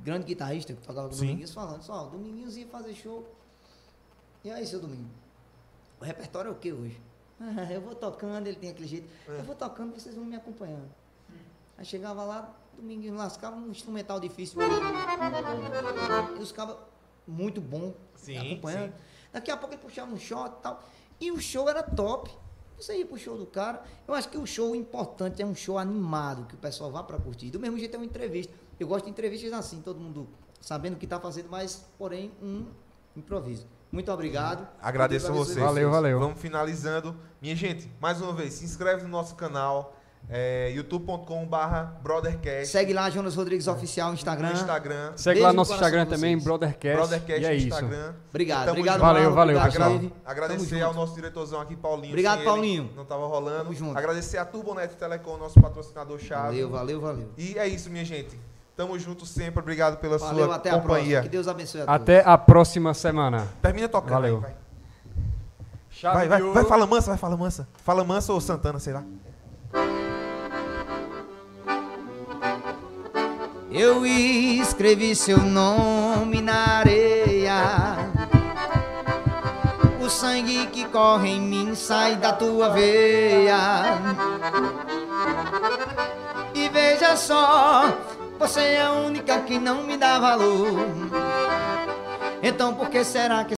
grande 0.05 0.25
guitarrista, 0.25 0.73
que 0.73 0.81
tocava 0.81 1.09
com 1.09 1.15
o. 1.15 1.17
Dominguinhos, 1.17 1.51
falando, 1.51 1.81
só, 1.81 2.05
o 2.05 2.09
Dominguinhos 2.11 2.55
ia 2.55 2.67
fazer 2.67 2.93
show. 2.93 3.27
E 4.43 4.51
aí, 4.51 4.65
seu 4.65 4.79
Domingo? 4.79 5.09
O 5.99 6.03
repertório 6.05 6.49
é 6.49 6.51
o 6.51 6.55
que 6.55 6.71
hoje? 6.71 7.01
"Ah, 7.39 7.67
eu 7.73 7.81
vou 7.81 7.95
tocando, 7.95 8.45
ele 8.47 8.55
tem 8.57 8.69
aquele 8.69 8.87
jeito. 8.87 9.09
É. 9.27 9.39
Eu 9.39 9.43
vou 9.43 9.55
tocando, 9.55 9.93
vocês 9.93 10.13
vão 10.15 10.23
me 10.23 10.35
acompanhando. 10.35 10.87
Aí 11.77 11.83
chegava 11.83 12.23
lá, 12.23 12.53
Dominguinhos 12.77 13.17
lascava 13.17 13.55
um 13.57 13.69
instrumental 13.71 14.19
difícil. 14.19 14.59
E 14.61 16.39
os 16.41 16.51
cabos 16.51 16.77
muito 17.27 17.59
bom 17.59 17.93
Sim, 18.15 18.37
acompanhando. 18.37 18.91
sim. 18.91 18.97
Daqui 19.33 19.51
a 19.51 19.57
pouco 19.57 19.73
ele 19.75 19.81
puxava 19.81 20.13
um 20.13 20.17
shot 20.17 20.53
e 20.59 20.61
tal. 20.61 20.83
E 21.19 21.31
o 21.31 21.39
show 21.41 21.67
era 21.67 21.81
top. 21.83 22.31
Você 22.77 22.97
ia 22.97 23.05
pro 23.05 23.17
show 23.17 23.37
do 23.37 23.45
cara. 23.45 23.81
Eu 24.07 24.13
acho 24.13 24.29
que 24.29 24.37
o 24.37 24.45
show 24.45 24.75
importante 24.75 25.41
é 25.41 25.45
um 25.45 25.55
show 25.55 25.77
animado, 25.77 26.45
que 26.45 26.55
o 26.55 26.57
pessoal 26.57 26.91
vá 26.91 27.01
pra 27.03 27.17
curtir. 27.17 27.49
Do 27.49 27.59
mesmo 27.59 27.77
jeito 27.79 27.95
é 27.95 27.97
uma 27.97 28.05
entrevista. 28.05 28.53
Eu 28.79 28.87
gosto 28.87 29.05
de 29.05 29.11
entrevistas 29.11 29.51
assim, 29.53 29.81
todo 29.81 29.99
mundo 29.99 30.27
sabendo 30.59 30.95
o 30.95 30.97
que 30.97 31.07
tá 31.07 31.19
fazendo, 31.19 31.47
mas, 31.49 31.85
porém, 31.97 32.31
um 32.41 32.65
improviso. 33.15 33.67
Muito 33.91 34.11
obrigado. 34.11 34.67
Agradeço 34.81 35.27
a 35.27 35.31
vocês. 35.31 35.57
Valeu, 35.57 35.89
valeu. 35.89 36.19
Vamos 36.19 36.39
finalizando. 36.39 37.15
Minha 37.41 37.55
gente, 37.55 37.89
mais 38.01 38.19
uma 38.19 38.33
vez, 38.33 38.55
se 38.55 38.65
inscreve 38.65 39.03
no 39.03 39.09
nosso 39.09 39.35
canal, 39.35 39.95
é, 40.27 40.71
youtube.com.br 40.75 41.55
brothercast. 42.01 42.67
Segue 42.67 42.93
lá, 42.93 43.09
Jonas 43.09 43.35
Rodrigues 43.35 43.67
Oficial, 43.67 44.13
Instagram. 44.13 44.49
no 44.49 44.53
Instagram. 44.53 45.13
Segue 45.15 45.35
Beijo 45.35 45.43
lá 45.43 45.53
no 45.53 45.57
nosso 45.57 45.73
Instagram 45.73 46.05
também. 46.07 46.37
Brothercast. 46.37 46.97
Brothercast 46.97 47.41
e 47.41 47.45
é 47.45 47.49
no 47.49 47.55
isso. 47.55 47.67
Instagram. 47.67 48.13
Obrigado, 48.29 48.69
obrigado. 48.69 48.99
Valeu, 48.99 49.33
valeu, 49.33 49.57
obrigado, 49.57 49.93
pessoal. 49.93 50.11
Agradecer 50.25 50.81
ao 50.81 50.93
nosso 50.93 51.13
diretorzão 51.15 51.61
aqui, 51.61 51.75
Paulinho. 51.75 52.09
Obrigado, 52.09 52.39
Sem 52.39 52.41
ele, 52.41 52.51
Paulinho. 52.51 52.91
Não 52.95 53.05
tava 53.05 53.27
rolando. 53.27 53.65
Tamo 53.65 53.73
junto. 53.75 53.97
Agradecer 53.97 54.37
a 54.39 54.45
Turbonet 54.45 54.95
Telecom, 54.95 55.37
nosso 55.37 55.61
patrocinador 55.61 56.19
chave. 56.19 56.63
Valeu, 56.63 56.69
valeu, 56.69 56.99
valeu. 56.99 57.31
E 57.37 57.57
é 57.57 57.67
isso, 57.67 57.89
minha 57.89 58.03
gente. 58.03 58.37
Tamo 58.75 58.99
junto 58.99 59.25
sempre. 59.25 59.59
Obrigado 59.61 59.97
pela 59.97 60.17
Valeu, 60.17 60.45
sua 60.47 60.55
até 60.55 60.69
a 60.69 60.73
próxima. 60.73 60.93
companhia. 60.95 61.21
Que 61.21 61.29
Deus 61.29 61.47
abençoe 61.47 61.81
a 61.81 61.85
todos. 61.85 62.01
Até 62.01 62.23
a 62.25 62.37
próxima 62.37 62.93
semana. 62.93 63.47
Termina 63.61 63.87
tocando. 63.87 64.11
Valeu. 64.13 64.35
aí, 64.37 64.41
vai. 64.41 64.55
Chave 65.89 66.15
Vai, 66.17 66.27
vai, 66.27 66.41
ouro. 66.41 66.53
vai, 66.53 66.65
fala 66.65 66.85
mansa, 66.85 67.07
vai, 67.07 67.17
fala 67.17 67.37
mansa. 67.37 67.67
Fala 67.83 68.03
mansa 68.03 68.33
ou 68.33 68.41
Santana, 68.41 68.79
sei 68.79 68.91
lá. 68.93 69.03
Eu 73.71 74.05
escrevi 74.05 75.15
seu 75.15 75.37
nome 75.39 76.41
na 76.41 76.77
areia. 76.79 78.11
O 80.01 80.09
sangue 80.09 80.67
que 80.67 80.85
corre 80.85 81.29
em 81.29 81.41
mim 81.41 81.75
sai 81.75 82.15
da 82.17 82.31
tua 82.33 82.69
veia. 82.69 83.57
E 86.53 86.69
veja 86.69 87.15
só 87.17 87.85
Você 88.39 88.59
é 88.61 88.81
a 88.81 88.91
única 88.91 89.39
que 89.41 89.59
não 89.59 89.83
me 89.83 89.97
dá 89.97 90.17
valor. 90.19 90.87
Então 92.41 92.73
por 92.73 92.89
que 92.89 93.03
será 93.03 93.43
que 93.43 93.53